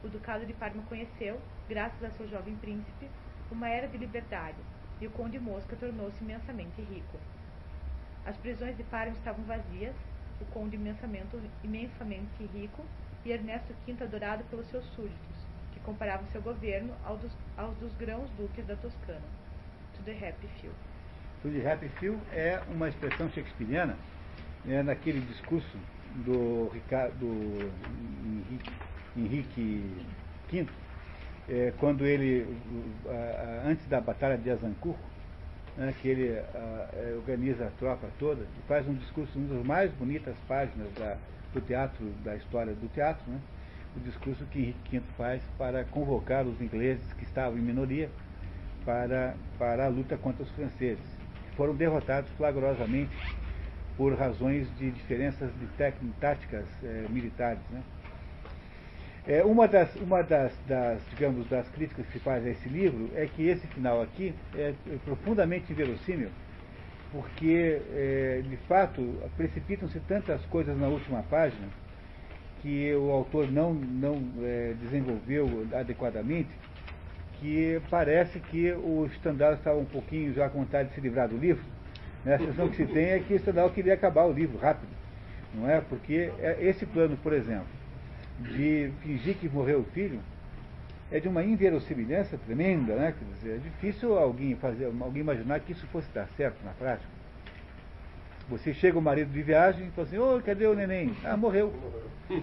O 0.05 0.09
ducado 0.09 0.47
de 0.47 0.53
Parma 0.53 0.85
conheceu, 0.85 1.41
graças 1.69 2.05
a 2.05 2.11
seu 2.11 2.29
jovem 2.29 2.55
príncipe, 2.55 3.11
uma 3.51 3.69
era 3.69 3.89
de 3.89 3.99
liberdade, 3.99 4.59
e 5.01 5.09
o 5.09 5.11
conde 5.11 5.41
Mosca 5.41 5.75
tornou-se 5.75 6.23
imensamente 6.23 6.81
rico. 6.81 7.19
As 8.25 8.37
prisões 8.37 8.77
de 8.77 8.85
Parma 8.85 9.13
estavam 9.13 9.45
vazias, 9.45 9.97
o 10.41 10.45
conde 10.53 10.77
imensamente, 10.77 11.37
imensamente 11.65 12.45
rico, 12.55 12.85
e 13.25 13.33
Ernesto 13.33 13.75
V 13.85 14.05
adorado 14.05 14.45
pelos 14.45 14.69
seus 14.69 14.85
súditos, 14.95 15.32
que 15.83 15.85
comparavam 15.85 16.27
seu 16.29 16.41
governo 16.41 16.93
aos 17.05 17.21
dos, 17.21 17.33
aos 17.57 17.77
dos 17.79 17.93
grãos 17.97 18.31
duques 18.39 18.65
da 18.67 18.77
Toscana. 18.77 19.21
To 19.97 20.03
the 20.05 20.13
happy 20.13 20.49
few. 20.61 20.71
To 21.43 21.51
the 21.51 21.69
happy 21.69 21.89
few 21.99 22.19
é 22.33 22.63
uma 22.73 22.89
expressão 22.89 23.29
shakespeariana, 23.31 23.97
é 24.67 24.83
naquele 24.83 25.21
discurso 25.21 25.77
do, 26.25 26.71
Ricardo, 26.73 27.15
do 27.19 27.73
Henrique, 28.47 28.73
Henrique 29.17 30.07
V, 30.51 30.67
é, 31.49 31.73
quando 31.79 32.07
ele, 32.07 32.47
antes 33.67 33.87
da 33.89 34.01
Batalha 34.01 34.39
de 34.39 34.51
Azancourt, 34.51 34.99
né, 35.77 35.93
que 36.01 36.09
ele 36.09 36.29
é, 36.29 37.15
organiza 37.17 37.67
a 37.67 37.71
tropa 37.79 38.07
toda 38.19 38.43
e 38.43 38.69
faz 38.69 38.87
um 38.87 38.95
discurso, 38.95 39.37
uma 39.39 39.57
das 39.57 39.67
mais 39.67 39.91
bonitas 39.93 40.37
páginas 40.47 40.93
da, 40.95 41.17
do 41.53 41.61
teatro, 41.61 42.05
da 42.23 42.37
história 42.37 42.73
do 42.75 42.89
teatro, 42.93 43.23
né, 43.27 43.41
o 43.97 44.01
discurso 44.01 44.45
que 44.47 44.59
Henrique 44.59 44.99
V 44.99 45.05
faz 45.17 45.43
para 45.59 45.85
convocar 45.85 46.47
os 46.47 46.61
ingleses 46.61 47.13
que 47.15 47.25
estavam 47.25 47.59
em 47.59 47.63
minoria 47.63 48.09
para, 48.85 49.35
para 49.59 49.87
a 49.87 49.89
luta 49.89 50.17
contra 50.17 50.43
os 50.43 50.51
franceses, 50.53 51.05
que 51.49 51.57
foram 51.57 51.75
derrotados 51.75 52.31
flagrosamente 52.37 53.17
por 53.97 54.15
razões 54.15 54.67
de 54.79 54.91
diferenças 54.91 55.51
de 55.59 55.67
táticas 56.21 56.65
é, 56.83 57.07
militares. 57.11 57.61
Né. 57.71 57.83
É, 59.27 59.45
uma 59.45 59.69
das, 59.69 59.95
uma 59.97 60.23
das, 60.23 60.53
das, 60.67 61.01
digamos, 61.11 61.49
das 61.49 61.69
críticas 61.69 62.07
que 62.07 62.13
se 62.13 62.19
faz 62.19 62.45
a 62.45 62.51
esse 62.51 62.69
livro 62.69 63.11
é 63.15 63.27
que 63.27 63.47
esse 63.47 63.67
final 63.69 64.03
aqui 64.03 64.35
é, 64.55 64.75
é 64.91 64.97
profundamente 65.05 65.73
inverossímil, 65.73 66.31
porque, 67.13 67.81
é, 67.93 68.43
de 68.49 68.57
fato, 68.69 69.23
precipitam-se 69.37 70.01
tantas 70.01 70.45
coisas 70.47 70.77
na 70.77 70.89
última 70.89 71.23
página 71.23 71.69
que 72.63 72.95
o 72.95 73.11
autor 73.11 73.51
não, 73.51 73.75
não 73.75 74.23
é, 74.41 74.75
desenvolveu 74.81 75.67
adequadamente, 75.75 76.51
que 77.41 77.83
parece 77.91 78.39
que 78.39 78.73
o 78.73 79.09
Stendhal 79.17 79.55
estava 79.55 79.79
um 79.79 79.85
pouquinho 79.85 80.33
já 80.33 80.49
com 80.49 80.61
vontade 80.61 80.91
de 80.91 80.95
se 80.95 81.01
livrar 81.01 81.29
do 81.29 81.37
livro. 81.37 81.65
Né? 82.25 82.37
A 82.37 82.39
sensação 82.39 82.69
que 82.69 82.77
se 82.77 82.87
tem 82.87 83.07
é 83.07 83.19
que 83.19 83.35
o 83.35 83.39
Stendhal 83.39 83.69
queria 83.71 83.95
acabar 83.95 84.25
o 84.27 84.33
livro 84.33 84.57
rápido, 84.59 84.91
não 85.53 85.69
é? 85.69 85.81
Porque 85.81 86.31
é, 86.39 86.57
esse 86.61 86.87
plano, 86.87 87.17
por 87.17 87.33
exemplo, 87.33 87.67
de 88.39 88.93
fingir 89.03 89.35
que 89.37 89.49
morreu 89.49 89.81
o 89.81 89.85
filho 89.85 90.21
é 91.11 91.19
de 91.19 91.29
uma 91.29 91.43
inverossimilhança 91.43 92.39
tremenda, 92.39 92.95
né? 92.95 93.13
Quer 93.19 93.35
dizer, 93.35 93.57
é 93.57 93.59
difícil 93.59 94.17
alguém 94.17 94.55
fazer, 94.55 94.87
alguém 95.01 95.21
imaginar 95.21 95.59
que 95.61 95.73
isso 95.73 95.87
fosse 95.89 96.09
dar 96.15 96.29
certo 96.37 96.65
na 96.65 96.71
prática. 96.71 97.22
Você 98.49 98.75
chega 98.75 98.99
o 98.99 99.03
marido 99.03 99.33
de 99.33 99.43
viagem 99.43 99.87
e 99.87 99.91
fala 99.91 100.07
assim, 100.07 100.19
ô, 100.19 100.37
oh, 100.37 100.43
cadê 100.43 100.67
o 100.67 100.75
neném? 100.75 101.15
Ah, 101.25 101.37
morreu. 101.37 101.73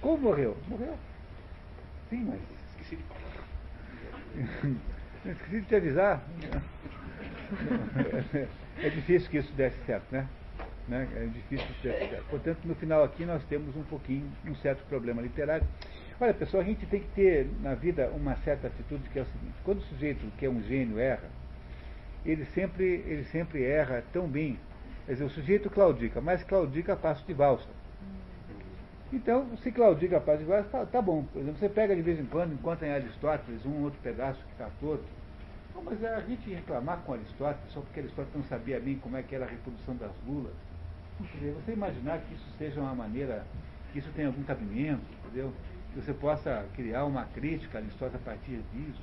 Como 0.00 0.18
morreu? 0.18 0.56
Morreu. 0.68 0.96
Sim, 2.10 2.24
mas. 2.24 2.40
Esqueci 2.70 2.96
de 2.96 3.02
falar. 3.04 3.20
Esqueci 5.26 5.60
de 5.60 5.66
te 5.66 5.76
avisar. 5.76 6.22
É 8.80 8.88
difícil 8.90 9.28
que 9.28 9.38
isso 9.38 9.52
desse 9.54 9.76
certo, 9.86 10.04
né? 10.12 10.28
Né? 10.86 11.08
É 11.16 11.26
difícil 11.26 11.66
de 11.82 12.22
Portanto, 12.30 12.60
no 12.64 12.76
final 12.76 13.02
aqui 13.04 13.24
nós 13.24 13.42
temos 13.44 13.76
um 13.76 13.82
pouquinho, 13.82 14.30
um 14.46 14.54
certo 14.54 14.84
problema 14.88 15.20
literário. 15.20 15.66
Olha, 16.20 16.32
pessoal, 16.32 16.62
a 16.62 16.66
gente 16.66 16.86
tem 16.86 17.00
que 17.00 17.08
ter 17.08 17.50
na 17.60 17.74
vida 17.74 18.08
uma 18.14 18.36
certa 18.36 18.68
atitude 18.68 19.08
que 19.10 19.18
é 19.18 19.22
o 19.22 19.26
seguinte: 19.26 19.54
quando 19.64 19.78
o 19.78 19.82
sujeito 19.82 20.24
que 20.38 20.46
é 20.46 20.48
um 20.48 20.62
gênio 20.62 20.96
erra, 20.98 21.28
ele 22.30 22.44
sempre, 22.46 22.84
ele 22.84 23.24
sempre 23.24 23.64
erra 23.64 24.04
tão 24.12 24.28
bem. 24.28 24.58
Quer 25.06 25.12
dizer, 25.12 25.24
o 25.24 25.30
sujeito 25.30 25.70
claudica, 25.70 26.20
mas 26.20 26.44
claudica 26.44 26.92
a 26.92 26.96
passo 26.96 27.26
de 27.26 27.32
valsa. 27.32 27.68
Então, 29.10 29.56
se 29.56 29.72
claudica 29.72 30.18
a 30.18 30.20
passo 30.20 30.40
de 30.40 30.44
valsa, 30.44 30.68
tá, 30.68 30.84
tá, 30.84 31.00
bom. 31.00 31.24
Por 31.32 31.40
exemplo, 31.40 31.58
você 31.58 31.68
pega 31.70 31.96
de 31.96 32.02
vez 32.02 32.20
em 32.20 32.26
quando, 32.26 32.52
encontra 32.52 32.86
em 32.86 32.92
Aristóteles 32.92 33.64
um 33.64 33.82
outro 33.82 33.98
pedaço 34.02 34.38
que 34.44 34.52
está 34.52 34.68
torto. 34.78 35.04
Não, 35.74 35.82
mas 35.82 36.04
a 36.04 36.20
gente 36.20 36.50
reclamar 36.50 36.98
com 36.98 37.14
Aristóteles 37.14 37.72
só 37.72 37.80
porque 37.80 38.00
Aristóteles 38.00 38.36
não 38.36 38.44
sabia 38.44 38.78
bem 38.78 38.98
como 38.98 39.16
é 39.16 39.22
que 39.22 39.34
era 39.34 39.46
a 39.46 39.48
reprodução 39.48 39.96
das 39.96 40.12
lulas. 40.26 40.52
Dizer, 41.34 41.52
você 41.52 41.72
imaginar 41.72 42.20
que 42.20 42.34
isso 42.34 42.46
seja 42.58 42.78
uma 42.78 42.94
maneira, 42.94 43.46
que 43.92 44.00
isso 44.00 44.10
tenha 44.14 44.28
algum 44.28 44.42
cabimento, 44.42 45.00
entendeu? 45.24 45.52
Que 45.94 46.00
você 46.02 46.12
possa 46.12 46.66
criar 46.74 47.06
uma 47.06 47.24
crítica 47.24 47.78
a 47.78 47.80
Aristóteles 47.80 48.20
a 48.20 48.30
partir 48.30 48.60
disso, 48.74 49.00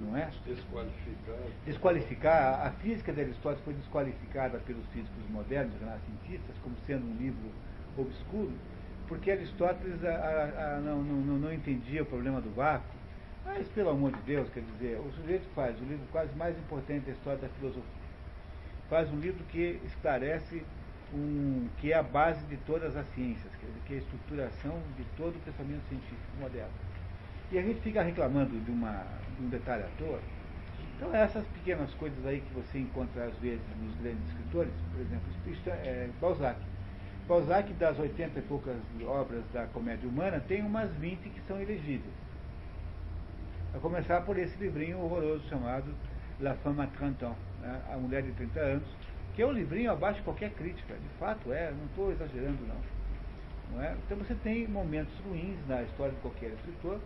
não 0.00 0.16
é? 0.16 0.30
Desqualificar. 0.44 1.36
Desqualificar, 1.64 2.66
a 2.66 2.70
física 2.82 3.12
de 3.12 3.20
Aristóteles 3.20 3.64
foi 3.64 3.74
desqualificada 3.74 4.58
pelos 4.60 4.84
físicos 4.86 5.30
modernos, 5.30 5.74
renascentistas, 5.80 6.56
como 6.62 6.76
sendo 6.86 7.06
um 7.06 7.16
livro 7.16 7.50
obscuro, 7.96 8.52
porque 9.08 9.30
Aristóteles 9.30 10.04
a, 10.04 10.10
a, 10.10 10.76
a, 10.76 10.80
não, 10.80 11.02
não, 11.02 11.38
não 11.38 11.52
entendia 11.52 12.02
o 12.02 12.06
problema 12.06 12.40
do 12.40 12.50
vácuo. 12.54 12.96
Mas, 13.44 13.68
pelo 13.68 13.90
amor 13.90 14.10
de 14.10 14.20
Deus, 14.22 14.48
quer 14.50 14.62
dizer, 14.72 14.98
o 14.98 15.10
sujeito 15.12 15.46
faz 15.54 15.80
o 15.80 15.84
livro 15.84 16.04
quase 16.10 16.34
mais 16.34 16.58
importante 16.58 17.06
da 17.06 17.12
história 17.12 17.38
da 17.38 17.48
filosofia. 17.48 17.84
Faz 18.90 19.08
um 19.12 19.20
livro 19.20 19.44
que 19.44 19.80
esclarece 19.84 20.64
um, 21.14 21.68
que 21.78 21.92
é 21.92 21.96
a 21.96 22.02
base 22.02 22.44
de 22.46 22.56
todas 22.58 22.96
as 22.96 23.06
ciências, 23.14 23.52
quer 23.60 23.66
dizer, 23.66 23.80
que 23.86 23.94
é 23.94 23.96
a 23.96 24.00
estruturação 24.00 24.82
de 24.96 25.04
todo 25.16 25.36
o 25.36 25.40
pensamento 25.40 25.88
científico 25.88 26.36
moderno. 26.40 26.72
E 27.52 27.58
a 27.58 27.62
gente 27.62 27.80
fica 27.80 28.02
reclamando 28.02 28.58
de, 28.58 28.70
uma, 28.70 29.04
de 29.38 29.44
um 29.44 29.48
detalhe 29.48 29.84
à 29.84 29.88
toa. 29.98 30.20
Então, 30.96 31.14
essas 31.14 31.46
pequenas 31.48 31.92
coisas 31.94 32.26
aí 32.26 32.40
que 32.40 32.54
você 32.54 32.78
encontra 32.78 33.24
às 33.24 33.34
vezes 33.38 33.60
nos 33.80 33.94
grandes 34.00 34.26
escritores, 34.28 34.72
por 34.92 35.00
exemplo, 35.00 35.22
é, 35.84 36.08
Balzac. 36.20 36.58
Balzac, 37.28 37.72
das 37.74 37.98
80 37.98 38.38
e 38.38 38.42
poucas 38.42 38.76
obras 39.06 39.44
da 39.52 39.66
comédia 39.66 40.08
humana, 40.08 40.40
tem 40.48 40.62
umas 40.62 40.90
20 40.94 41.18
que 41.28 41.40
são 41.46 41.60
elegíveis. 41.60 42.14
A 43.74 43.78
começar 43.78 44.22
por 44.22 44.38
esse 44.38 44.56
livrinho 44.56 44.98
horroroso 45.00 45.46
chamado 45.48 45.92
La 46.40 46.54
Femme 46.54 46.80
à 46.80 46.86
30 46.86 47.26
ans, 47.26 47.36
né? 47.60 47.82
A 47.92 47.96
Mulher 47.96 48.22
de 48.22 48.32
30 48.32 48.60
Anos, 48.60 48.88
que 49.34 49.42
é 49.42 49.46
um 49.46 49.52
livrinho 49.52 49.90
abaixo 49.90 50.18
de 50.18 50.24
qualquer 50.24 50.50
crítica. 50.52 50.94
De 50.94 51.18
fato 51.18 51.52
é, 51.52 51.70
não 51.72 51.84
estou 51.86 52.10
exagerando 52.10 52.58
não. 52.66 52.76
não 53.72 53.82
é? 53.84 53.94
Então 54.04 54.16
você 54.16 54.34
tem 54.36 54.66
momentos 54.66 55.12
ruins 55.26 55.58
na 55.68 55.82
história 55.82 56.14
de 56.14 56.20
qualquer 56.20 56.52
escritor, 56.52 57.00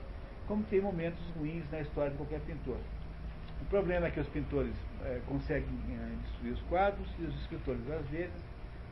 como 0.46 0.62
tem 0.64 0.80
momentos 0.80 1.20
ruins 1.36 1.64
na 1.70 1.80
história 1.80 2.10
de 2.10 2.16
qualquer 2.16 2.40
pintor. 2.40 2.78
O 3.60 3.64
problema 3.66 4.06
é 4.06 4.10
que 4.10 4.18
os 4.18 4.28
pintores 4.28 4.74
é, 5.04 5.20
conseguem 5.26 5.68
é, 5.90 6.16
destruir 6.22 6.52
os 6.54 6.60
quadros 6.62 7.06
e 7.18 7.24
os 7.24 7.34
escritores, 7.42 7.88
às 7.90 8.06
vezes, 8.08 8.42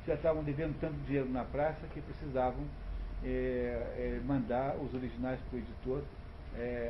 já 0.07 0.15
estavam 0.15 0.45
devendo 0.45 0.79
tanto 0.81 0.95
dinheiro 1.07 1.29
na 1.31 1.45
praça 1.45 1.87
que 1.93 2.01
precisavam 2.01 2.65
é, 3.25 4.21
mandar 4.25 4.77
os 4.77 4.95
originais 4.95 5.41
para 5.41 5.57
o 5.57 5.59
editor, 5.59 6.03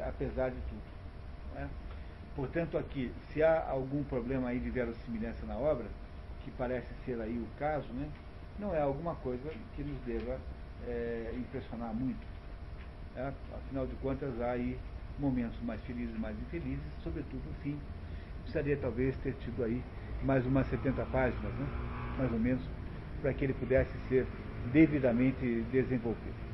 apesar 0.07 0.51
de 0.51 0.61
tudo. 0.69 0.83
Né? 1.55 1.69
Portanto, 2.37 2.79
aqui, 2.79 3.13
se 3.33 3.43
há 3.43 3.69
algum 3.69 4.05
problema 4.05 4.49
aí 4.49 4.61
de 4.61 4.71
verossimilhança 4.71 5.45
na 5.47 5.57
obra, 5.57 5.87
que 6.45 6.51
parece 6.53 6.87
ser 7.05 7.21
aí 7.21 7.39
o 7.39 7.47
caso, 7.59 7.89
né, 7.93 8.09
não 8.59 8.75
é 8.75 8.81
alguma 8.81 9.15
coisa 9.17 9.51
que 9.75 9.83
nos 9.83 9.99
deva 10.03 10.39
impressionar 11.37 11.93
muito. 11.93 12.25
Né? 13.19 13.35
Afinal 13.53 13.87
de 13.87 13.95
contas, 13.97 14.41
há 14.41 14.53
aí 14.53 14.79
momentos 15.19 15.61
mais 15.62 15.81
felizes 15.83 16.14
e 16.14 16.19
mais 16.19 16.37
infelizes, 16.39 16.85
sobretudo 17.03 17.43
no 17.45 17.55
fim. 17.62 17.79
Precisaria 18.43 18.77
talvez 18.77 19.16
ter 19.19 19.35
tido 19.41 19.64
aí 19.64 19.83
mais 20.23 20.47
umas 20.47 20.66
70 20.69 21.05
páginas, 21.07 21.53
né? 21.55 21.66
mais 22.16 22.33
ou 22.33 22.39
menos, 22.39 22.62
para 23.21 23.35
que 23.35 23.45
ele 23.45 23.55
pudesse 23.55 23.93
ser 24.09 24.27
devidamente 24.73 25.64
desenvolvido. 25.73 26.49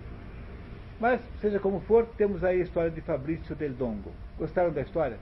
Mas, 0.98 1.20
seja 1.40 1.58
como 1.58 1.80
for, 1.80 2.06
temos 2.16 2.42
aí 2.42 2.60
a 2.60 2.64
história 2.64 2.90
de 2.90 3.00
Fabrício 3.02 3.54
Del 3.54 3.72
Dongo. 3.72 4.12
Gostaram 4.38 4.72
da 4.72 4.80
história? 4.80 5.18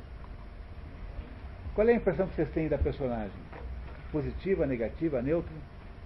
Qual 1.75 1.89
é 1.89 1.93
a 1.93 1.97
impressão 1.97 2.27
que 2.29 2.35
vocês 2.35 2.51
têm 2.51 2.69
da 2.69 2.79
personagem? 2.79 3.33
Positiva, 4.13 4.67
negativa, 4.67 5.23
neutra? 5.23 5.53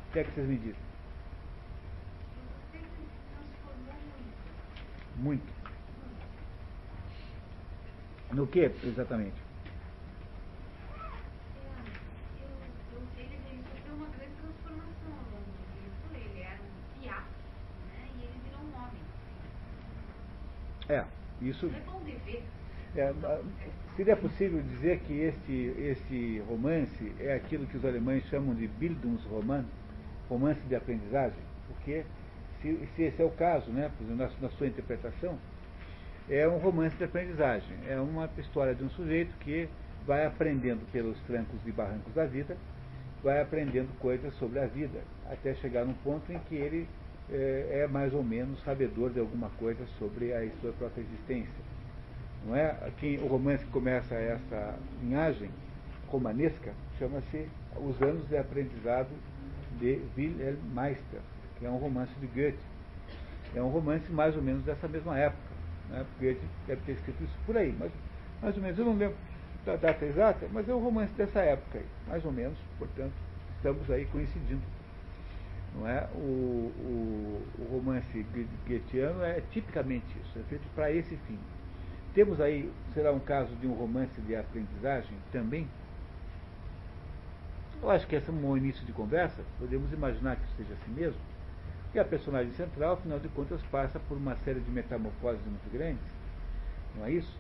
O 0.09 0.13
que 0.13 0.21
é 0.21 0.25
que 0.25 0.31
vocês 0.31 0.49
me 0.49 0.57
dizem? 0.57 0.86
Muito. 5.17 5.53
No 8.33 8.47
que, 8.47 8.71
exatamente? 8.85 9.47
É, 20.89 21.05
isso. 21.41 21.71
É, 22.95 23.13
seria 23.97 24.17
possível 24.17 24.63
dizer 24.63 25.01
que 25.01 25.13
este, 25.21 25.75
este 25.79 26.39
romance 26.49 27.13
é 27.19 27.35
aquilo 27.35 27.67
que 27.67 27.77
os 27.77 27.85
alemães 27.85 28.25
chamam 28.29 28.55
de 28.55 28.67
Bildungsroman, 28.69 29.65
romance 30.29 30.61
de 30.63 30.75
aprendizagem? 30.75 31.39
Porque, 31.67 32.05
se, 32.61 32.89
se 32.95 33.03
esse 33.03 33.23
é 33.23 33.25
o 33.25 33.31
caso, 33.31 33.71
né, 33.71 33.91
na, 34.01 34.31
na 34.41 34.49
sua 34.51 34.67
interpretação, 34.67 35.39
é 36.29 36.47
um 36.49 36.59
romance 36.59 36.97
de 36.97 37.05
aprendizagem. 37.05 37.77
É 37.89 37.99
uma 38.01 38.29
história 38.39 38.75
de 38.75 38.83
um 38.83 38.91
sujeito 38.91 39.35
que 39.41 39.69
vai 40.07 40.25
aprendendo 40.25 40.81
pelos 40.93 41.19
trancos 41.23 41.59
e 41.67 41.73
barrancos 41.73 42.13
da 42.15 42.25
vida, 42.27 42.57
vai 43.23 43.41
aprendendo 43.41 43.89
coisas 43.99 44.33
sobre 44.35 44.61
a 44.61 44.67
vida, 44.67 45.01
até 45.31 45.55
chegar 45.55 45.85
num 45.85 45.95
ponto 45.95 46.33
em 46.33 46.39
que 46.41 46.55
ele 46.55 46.89
é, 47.31 47.83
é 47.83 47.87
mais 47.89 48.15
ou 48.15 48.23
menos 48.23 48.63
sabedor 48.63 49.11
de 49.11 49.19
alguma 49.19 49.51
coisa 49.59 49.85
sobre 49.99 50.33
a 50.33 50.49
sua 50.61 50.73
própria 50.73 51.03
existência. 51.03 51.67
Não 52.47 52.55
é? 52.55 52.77
O 53.23 53.27
romance 53.27 53.65
que 53.65 53.71
começa 53.73 54.15
essa 54.15 54.79
linhagem 55.03 55.51
romanesca 56.07 56.73
chama-se 56.99 57.49
Os 57.77 58.01
Anos 58.01 58.29
de 58.29 58.37
Aprendizado 58.37 59.11
de 59.81 60.01
Wilhelm 60.17 60.57
Meister, 60.73 61.21
que 61.59 61.67
é 61.67 61.71
um 61.71 61.77
romance 61.77 62.13
de 62.21 62.27
Goethe. 62.27 62.59
É 63.55 63.63
um 63.63 63.69
romance 63.69 64.11
mais 64.13 64.37
ou 64.37 64.43
menos 64.43 64.63
dessa 64.65 64.87
mesma 64.89 65.19
época. 65.19 65.43
Né? 65.91 66.05
Goethe 66.21 66.45
deve 66.67 66.81
ter 66.83 66.93
escrito 66.93 67.23
isso 67.23 67.39
por 67.47 67.57
aí, 67.57 67.75
mas 67.79 67.91
mais 68.43 68.57
ou 68.57 68.63
menos, 68.63 68.79
eu 68.79 68.85
não 68.85 68.97
lembro 68.97 69.17
da 69.65 69.77
data 69.77 70.05
exata, 70.05 70.47
mas 70.53 70.69
é 70.69 70.75
um 70.75 70.83
romance 70.83 71.13
dessa 71.15 71.41
época 71.41 71.79
aí, 71.79 71.87
mais 72.07 72.25
ou 72.25 72.33
menos, 72.33 72.59
portanto, 72.79 73.15
estamos 73.57 73.91
aí 73.91 74.05
coincidindo. 74.07 74.63
Não 75.75 75.87
é? 75.87 76.09
o, 76.15 76.73
o, 76.79 77.43
o 77.59 77.69
romance 77.73 78.25
goetheano 78.67 79.23
é 79.23 79.43
tipicamente 79.51 80.07
isso, 80.23 80.39
é 80.39 80.43
feito 80.45 80.67
para 80.75 80.91
esse 80.91 81.17
fim. 81.27 81.39
Temos 82.15 82.41
aí, 82.41 82.73
será 82.95 83.13
um 83.13 83.19
caso 83.19 83.55
de 83.57 83.67
um 83.67 83.75
romance 83.75 84.21
de 84.23 84.35
aprendizagem 84.35 85.17
também? 85.33 85.69
Eu 87.83 87.91
acho 87.91 88.07
que 88.07 88.17
esse 88.17 88.31
é 88.31 88.33
um 88.33 88.37
bom 88.37 88.57
início 88.57 88.87
de 88.87 88.93
conversa, 88.93 89.43
podemos 89.59 89.93
imaginar 89.93 90.37
que 90.37 90.47
seja 90.57 90.73
assim 90.73 90.93
mesmo. 90.93 91.21
E 91.97 91.99
a 91.99 92.05
personagem 92.05 92.53
central, 92.53 92.93
afinal 92.93 93.19
de 93.19 93.27
contas, 93.29 93.59
passa 93.71 93.99
por 94.01 94.19
uma 94.19 94.37
série 94.45 94.61
de 94.61 94.71
metamorfoses 94.71 95.41
muito 95.47 95.73
grandes, 95.73 96.05
não 96.95 97.07
é 97.07 97.11
isso? 97.11 97.35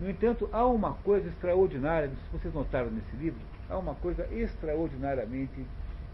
No 0.00 0.10
entanto, 0.10 0.50
há 0.52 0.66
uma 0.66 0.94
coisa 0.94 1.28
extraordinária, 1.28 2.08
se 2.08 2.36
vocês 2.36 2.52
notaram 2.52 2.90
nesse 2.90 3.14
livro, 3.14 3.38
há 3.70 3.78
uma 3.78 3.94
coisa 3.94 4.26
extraordinariamente 4.34 5.64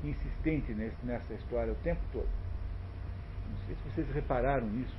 insistente 0.05 0.71
nesse, 0.75 0.97
nessa 1.03 1.33
história 1.33 1.73
o 1.73 1.77
tempo 1.77 2.03
todo. 2.13 2.29
Não 3.51 3.59
sei 3.65 3.75
se 3.75 3.83
vocês 3.91 4.15
repararam 4.15 4.67
nisso. 4.67 4.95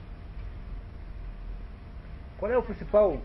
Qual 2.39 2.51
é 2.51 2.57
o 2.57 2.63
principal. 2.63 3.21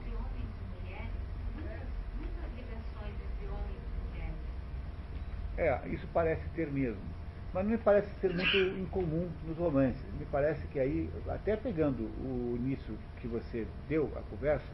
É, 5.56 5.88
isso 5.88 6.06
parece 6.12 6.46
ter 6.50 6.70
mesmo. 6.70 7.13
Mas 7.54 7.64
não 7.64 7.70
me 7.70 7.78
parece 7.78 8.08
ser 8.20 8.34
muito 8.34 8.56
incomum 8.80 9.30
nos 9.46 9.56
romances. 9.56 10.02
Me 10.18 10.26
parece 10.26 10.66
que 10.66 10.80
aí, 10.80 11.08
até 11.28 11.56
pegando 11.56 12.02
o 12.02 12.56
início 12.56 12.98
que 13.20 13.28
você 13.28 13.64
deu 13.88 14.10
à 14.16 14.22
conversa, 14.22 14.66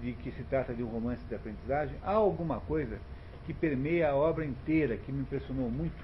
de 0.00 0.12
que 0.14 0.32
se 0.32 0.42
trata 0.44 0.74
de 0.74 0.82
um 0.82 0.88
romance 0.88 1.24
de 1.26 1.34
aprendizagem, 1.36 1.96
há 2.02 2.10
alguma 2.10 2.58
coisa 2.58 2.98
que 3.46 3.54
permeia 3.54 4.10
a 4.10 4.16
obra 4.16 4.44
inteira, 4.44 4.96
que 4.96 5.12
me 5.12 5.20
impressionou 5.20 5.70
muito, 5.70 5.94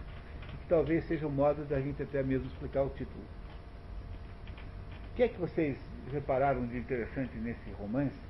talvez 0.68 1.04
seja 1.04 1.26
o 1.26 1.30
modo 1.30 1.64
da 1.64 1.80
gente 1.80 2.00
até 2.00 2.22
mesmo 2.22 2.46
explicar 2.46 2.82
o 2.82 2.90
título. 2.90 3.24
O 5.10 5.16
que 5.16 5.24
é 5.24 5.28
que 5.28 5.40
vocês 5.40 5.76
repararam 6.12 6.64
de 6.64 6.78
interessante 6.78 7.36
nesse 7.38 7.70
romance? 7.72 8.27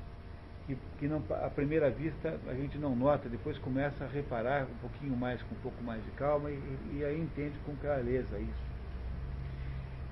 Que, 0.69 0.77
que 0.99 1.09
não, 1.09 1.25
à 1.31 1.49
primeira 1.49 1.91
vista 1.91 2.39
a 2.47 2.53
gente 2.53 2.77
não 2.77 2.95
nota, 2.95 3.27
depois 3.27 3.57
começa 3.59 4.05
a 4.05 4.07
reparar 4.07 4.64
um 4.64 4.79
pouquinho 4.83 5.16
mais, 5.16 5.43
com 5.43 5.55
um 5.55 5.59
pouco 5.61 5.83
mais 5.83 6.05
de 6.05 6.11
calma, 6.11 6.51
e, 6.51 6.61
e 6.93 7.05
aí 7.05 7.19
entende 7.19 7.59
com 7.64 7.75
clareza 7.77 8.39
isso. 8.39 8.69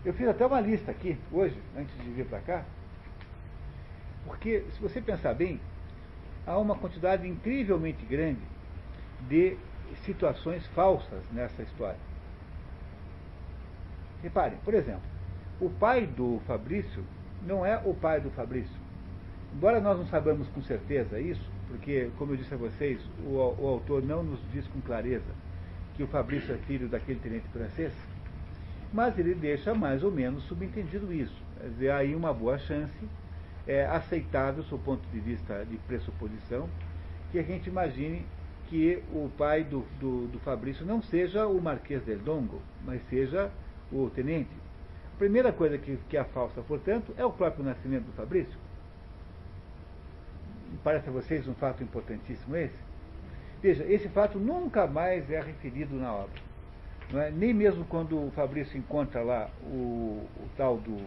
Eu 0.02 0.14
fiz 0.14 0.26
até 0.26 0.46
uma 0.46 0.60
lista 0.60 0.90
aqui, 0.90 1.18
hoje, 1.30 1.60
antes 1.76 1.94
de 2.02 2.10
vir 2.10 2.24
para 2.24 2.40
cá, 2.40 2.64
porque, 4.24 4.64
se 4.72 4.80
você 4.80 5.00
pensar 5.00 5.34
bem, 5.34 5.60
há 6.46 6.58
uma 6.58 6.74
quantidade 6.74 7.28
incrivelmente 7.28 8.04
grande 8.06 8.40
de 9.28 9.56
situações 10.04 10.66
falsas 10.68 11.22
nessa 11.32 11.62
história. 11.62 11.98
Reparem, 14.22 14.58
por 14.64 14.74
exemplo, 14.74 15.02
o 15.60 15.70
pai 15.70 16.06
do 16.06 16.40
Fabrício 16.46 17.04
não 17.42 17.64
é 17.64 17.80
o 17.84 17.94
pai 17.94 18.20
do 18.20 18.30
Fabrício. 18.30 18.85
Embora 19.54 19.80
nós 19.80 19.98
não 19.98 20.06
saibamos 20.06 20.48
com 20.48 20.62
certeza 20.62 21.18
isso, 21.18 21.50
porque, 21.68 22.10
como 22.18 22.32
eu 22.32 22.36
disse 22.36 22.54
a 22.54 22.56
vocês, 22.56 23.00
o, 23.24 23.34
o 23.58 23.66
autor 23.66 24.02
não 24.02 24.22
nos 24.22 24.40
diz 24.52 24.66
com 24.68 24.80
clareza 24.80 25.32
que 25.96 26.02
o 26.02 26.06
Fabrício 26.06 26.54
é 26.54 26.58
filho 26.58 26.88
daquele 26.88 27.18
tenente 27.18 27.48
francês, 27.48 27.92
mas 28.92 29.18
ele 29.18 29.34
deixa 29.34 29.74
mais 29.74 30.04
ou 30.04 30.10
menos 30.10 30.44
subentendido 30.44 31.12
isso. 31.12 31.42
Quer 31.58 31.68
dizer, 31.68 31.90
aí 31.90 32.14
uma 32.14 32.32
boa 32.32 32.58
chance, 32.58 32.96
é 33.66 33.84
aceitável, 33.86 34.62
do 34.62 34.78
ponto 34.78 35.06
de 35.08 35.18
vista 35.18 35.64
de 35.64 35.76
pressuposição, 35.78 36.68
que 37.32 37.38
a 37.38 37.42
gente 37.42 37.68
imagine 37.68 38.24
que 38.68 39.02
o 39.12 39.30
pai 39.36 39.64
do, 39.64 39.84
do, 39.98 40.26
do 40.28 40.38
Fabrício 40.40 40.84
não 40.84 41.02
seja 41.02 41.46
o 41.46 41.60
Marquês 41.60 42.02
del 42.02 42.18
Dongo, 42.18 42.60
mas 42.84 43.00
seja 43.08 43.50
o 43.90 44.10
tenente. 44.10 44.50
A 45.14 45.18
primeira 45.18 45.52
coisa 45.52 45.78
que, 45.78 45.96
que 46.08 46.22
falsa, 46.24 46.60
portanto, 46.62 47.14
é 47.16 47.24
o 47.24 47.32
próprio 47.32 47.64
nascimento 47.64 48.04
do 48.04 48.12
Fabrício. 48.12 48.65
Parece 50.82 51.08
a 51.08 51.12
vocês 51.12 51.46
um 51.48 51.54
fato 51.54 51.82
importantíssimo 51.82 52.56
esse? 52.56 52.74
Veja, 53.62 53.84
esse 53.84 54.08
fato 54.08 54.38
nunca 54.38 54.86
mais 54.86 55.30
é 55.30 55.40
referido 55.40 55.96
na 55.96 56.12
obra. 56.12 56.40
É? 57.14 57.30
Nem 57.30 57.54
mesmo 57.54 57.84
quando 57.84 58.18
o 58.18 58.30
Fabrício 58.32 58.76
encontra 58.76 59.22
lá 59.22 59.48
o, 59.62 60.26
o 60.36 60.48
tal 60.56 60.76
do 60.78 60.98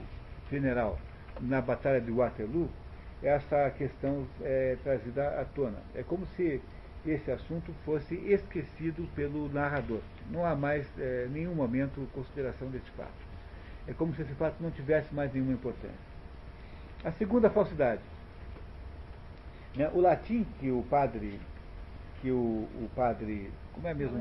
general 0.49 0.97
na 1.41 1.61
Batalha 1.61 2.01
de 2.01 2.11
Waterloo, 2.11 2.69
essa 3.21 3.69
questão 3.71 4.25
é 4.41 4.77
trazida 4.83 5.41
à 5.41 5.45
tona. 5.45 5.77
É 5.93 6.03
como 6.03 6.25
se 6.35 6.61
esse 7.05 7.31
assunto 7.31 7.73
fosse 7.85 8.15
esquecido 8.15 9.07
pelo 9.15 9.49
narrador. 9.49 10.01
Não 10.31 10.45
há 10.45 10.55
mais 10.55 10.85
é, 10.97 11.27
nenhum 11.31 11.53
momento 11.53 12.07
consideração 12.13 12.69
desse 12.69 12.89
fato. 12.91 13.29
É 13.87 13.93
como 13.93 14.13
se 14.15 14.21
esse 14.21 14.33
fato 14.35 14.55
não 14.61 14.71
tivesse 14.71 15.13
mais 15.13 15.33
nenhuma 15.33 15.53
importância. 15.53 16.09
A 17.03 17.11
segunda 17.11 17.49
falsidade. 17.49 18.01
Né, 19.79 19.89
o 19.93 20.01
latim 20.01 20.45
que 20.59 20.69
o 20.69 20.83
padre, 20.89 21.39
que 22.21 22.29
o, 22.29 22.35
o 22.35 22.89
padre, 22.93 23.49
como 23.71 23.87
é 23.87 23.93
mesmo? 23.93 24.17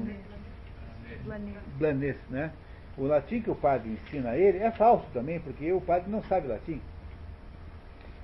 Blanes, 1.77 2.17
né? 2.31 2.53
O 2.97 3.05
latim 3.07 3.41
que 3.43 3.51
o 3.51 3.57
padre 3.57 3.91
ensina 3.91 4.31
a 4.31 4.39
ele 4.39 4.59
é 4.59 4.71
falso 4.71 5.05
também, 5.13 5.41
porque 5.41 5.73
o 5.73 5.81
padre 5.81 6.09
não 6.09 6.23
sabe 6.23 6.47
latim. 6.47 6.81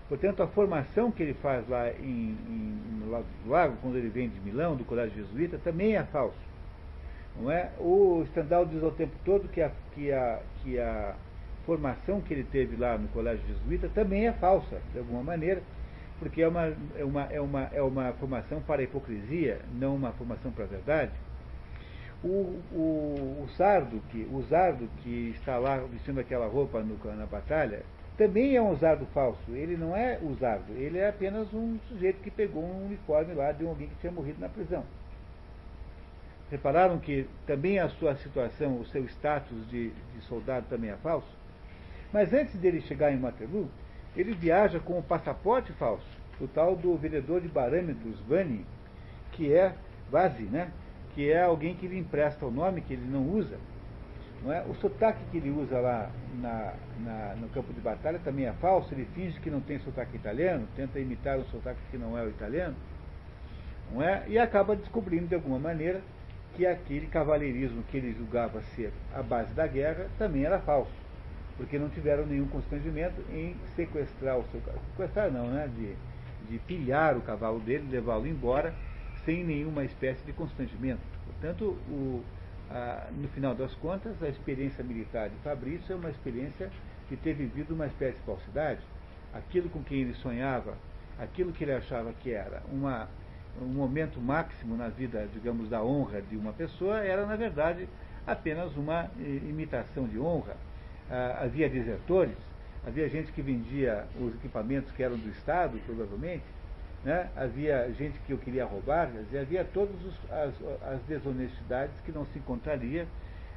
Portanto, 0.09 0.45
a 0.45 0.47
formação 0.47 1.11
que 1.11 1.25
ele 1.25 1.35
faz 1.35 1.69
lá 1.69 1.91
em, 1.91 2.37
em, 2.49 3.01
no 3.01 3.11
Lago 3.11 3.27
do 3.43 3.51
Lago, 3.51 3.77
quando 3.83 3.97
ele 3.97 4.11
vem 4.11 4.29
de 4.29 4.39
Milão, 4.39 4.77
do 4.77 4.85
colégio 4.85 5.17
jesuíta, 5.25 5.59
também 5.59 5.97
é 5.97 6.05
falso. 6.05 6.39
Não 7.37 7.51
é? 7.51 7.73
O 7.81 8.25
Stendhal 8.29 8.65
diz 8.65 8.81
ao 8.81 8.93
tempo 8.93 9.17
todo 9.25 9.49
que 9.49 9.61
a, 9.61 9.73
que, 9.93 10.13
a, 10.13 10.41
que 10.63 10.79
a 10.79 11.17
formação 11.67 12.21
que 12.21 12.33
ele 12.33 12.45
teve 12.45 12.77
lá 12.77 12.97
no 12.97 13.09
colégio 13.09 13.45
jesuíta 13.49 13.91
também 13.93 14.29
é 14.29 14.33
falsa, 14.35 14.81
de 14.93 15.01
alguma 15.01 15.25
maneira, 15.25 15.61
porque 16.25 16.41
é 16.41 16.49
uma, 16.49 16.73
é 16.97 17.05
uma, 17.05 17.23
é 17.25 17.41
uma, 17.41 17.63
é 17.71 17.83
uma 17.83 18.13
formação 18.15 18.59
para 18.63 18.81
a 18.81 18.85
hipocrisia, 18.85 19.61
não 19.75 19.95
uma 19.95 20.11
formação 20.13 20.51
para 20.51 20.65
a 20.65 20.67
verdade. 20.67 21.13
O, 22.25 22.59
o, 22.73 23.43
o, 23.45 23.49
sardo 23.59 24.01
que, 24.11 24.27
o 24.33 24.43
sardo 24.49 24.89
que 25.03 25.35
está 25.37 25.59
lá 25.59 25.77
vestindo 25.77 26.19
aquela 26.19 26.47
roupa 26.47 26.81
no, 26.81 26.97
na 27.15 27.27
batalha 27.27 27.83
também 28.17 28.57
é 28.57 28.63
um 28.63 28.71
usado 28.71 29.05
falso. 29.13 29.51
Ele 29.51 29.77
não 29.77 29.95
é 29.95 30.19
usado, 30.23 30.73
ele 30.73 30.97
é 30.97 31.11
apenas 31.11 31.53
um 31.53 31.79
sujeito 31.91 32.23
que 32.23 32.31
pegou 32.31 32.65
um 32.65 32.87
uniforme 32.87 33.35
lá 33.35 33.53
de 33.53 33.67
alguém 33.67 33.89
que 33.89 33.97
tinha 33.97 34.11
morrido 34.11 34.41
na 34.41 34.49
prisão. 34.49 34.83
Repararam 36.51 36.99
que 36.99 37.29
também 37.47 37.79
a 37.79 37.91
sua 37.91 38.17
situação, 38.17 38.81
o 38.81 38.87
seu 38.87 39.05
status 39.05 39.69
de, 39.69 39.91
de 39.91 40.23
soldado 40.23 40.65
também 40.71 40.89
é 40.89 40.97
falso? 40.97 41.29
Mas 42.11 42.33
antes 42.33 42.55
dele 42.55 42.81
chegar 42.81 43.13
em 43.13 43.21
Waterloo, 43.21 43.69
ele 44.17 44.33
viaja 44.33 44.79
com 44.79 44.99
o 44.99 45.03
passaporte 45.03 45.73
falso, 45.73 46.07
o 46.41 46.47
tal 46.47 46.77
do 46.77 46.97
vendedor 46.97 47.41
de 47.41 47.49
barâmetros, 47.49 48.19
Vani, 48.29 48.65
que 49.33 49.53
é 49.53 49.75
Vazi, 50.11 50.45
né? 50.45 50.71
que 51.15 51.31
é 51.31 51.43
alguém 51.43 51.75
que 51.75 51.87
lhe 51.87 51.99
empresta 51.99 52.45
o 52.45 52.51
nome 52.51 52.81
que 52.81 52.93
ele 52.93 53.07
não 53.07 53.29
usa 53.29 53.59
não 54.45 54.53
é? 54.53 54.63
O 54.63 54.75
sotaque 54.75 55.19
que 55.31 55.39
ele 55.39 55.51
usa 55.51 55.81
lá 55.81 56.11
na, 56.35 56.75
na, 57.01 57.35
no 57.37 57.49
campo 57.49 57.73
de 57.73 57.81
batalha 57.81 58.21
também 58.23 58.47
é 58.47 58.53
falso, 58.53 58.93
ele 58.93 59.09
finge 59.15 59.41
que 59.41 59.51
não 59.51 59.61
tem 59.61 59.79
sotaque 59.79 60.17
italiano, 60.17 60.69
tenta 60.77 61.01
imitar 61.01 61.39
um 61.39 61.45
sotaque 61.47 61.81
que 61.91 61.97
não 61.97 62.17
é 62.17 62.23
o 62.23 62.29
italiano, 62.29 62.77
não 63.91 64.03
é? 64.03 64.23
e 64.29 64.39
acaba 64.39 64.77
descobrindo 64.77 65.29
de 65.29 65.35
alguma 65.35 65.59
maneira 65.59 66.03
que 66.55 66.67
aquele 66.67 67.07
cavalheirismo 67.07 67.83
que 67.85 67.97
ele 67.97 68.13
julgava 68.13 68.61
ser 68.77 68.93
a 69.15 69.23
base 69.23 69.53
da 69.55 69.67
guerra 69.67 70.07
também 70.19 70.45
era 70.45 70.59
falso, 70.61 70.93
porque 71.57 71.79
não 71.79 71.89
tiveram 71.89 72.27
nenhum 72.27 72.47
constrangimento 72.49 73.21
em 73.33 73.57
sequestrar 73.77 74.39
o 74.39 74.45
seu 74.51 74.61
cavalo. 74.61 74.83
Sequestrar 74.91 75.31
não, 75.31 75.49
né? 75.49 75.69
De, 75.69 75.95
de 76.51 76.59
pilhar 76.61 77.17
o 77.17 77.21
cavalo 77.21 77.61
dele, 77.61 77.89
levá-lo 77.91 78.27
embora, 78.27 78.75
sem 79.25 79.45
nenhuma 79.45 79.85
espécie 79.85 80.25
de 80.25 80.33
constrangimento. 80.33 81.01
Portanto, 81.27 81.79
o, 81.89 82.23
ah, 82.71 83.09
no 83.13 83.29
final 83.29 83.55
das 83.55 83.75
contas, 83.75 84.21
a 84.23 84.29
experiência 84.29 84.83
militar 84.83 85.29
de 85.29 85.37
Fabrício 85.37 85.93
é 85.93 85.97
uma 85.97 86.11
experiência 86.11 86.71
de 87.09 87.17
ter 87.17 87.35
vivido 87.35 87.75
uma 87.75 87.87
espécie 87.87 88.19
de 88.19 88.25
falsidade. 88.25 88.81
Aquilo 89.33 89.69
com 89.69 89.83
quem 89.83 90.03
ele 90.03 90.15
sonhava, 90.15 90.75
aquilo 91.19 91.53
que 91.53 91.65
ele 91.65 91.73
achava 91.73 92.13
que 92.13 92.33
era 92.33 92.63
uma, 92.73 93.09
um 93.61 93.67
momento 93.67 94.21
máximo 94.21 94.77
na 94.77 94.89
vida, 94.89 95.29
digamos, 95.33 95.69
da 95.69 95.83
honra 95.83 96.23
de 96.23 96.37
uma 96.37 96.53
pessoa, 96.53 96.99
era, 96.99 97.27
na 97.27 97.37
verdade, 97.37 97.89
apenas 98.27 98.77
uma 98.77 99.11
imitação 99.19 100.07
de 100.07 100.19
honra. 100.19 100.57
Ah, 101.11 101.41
havia 101.43 101.69
desertores, 101.69 102.37
havia 102.87 103.09
gente 103.09 103.31
que 103.33 103.43
vendia 103.43 104.07
os 104.19 104.35
equipamentos 104.35 104.91
que 104.93 105.03
eram 105.03 105.17
do 105.17 105.29
Estado, 105.31 105.79
provavelmente, 105.87 106.45
né? 107.05 107.29
havia 107.37 107.93
gente 107.93 108.19
que 108.21 108.33
eu 108.33 108.39
queria 108.39 108.65
roubar, 108.65 109.11
havia 109.41 109.65
todas 109.65 109.95
as, 110.31 110.55
as, 110.83 111.03
desonestidades 111.03 111.95
que 112.01 112.11
não 112.11 112.25
se 112.27 112.39
encontraria 112.39 113.07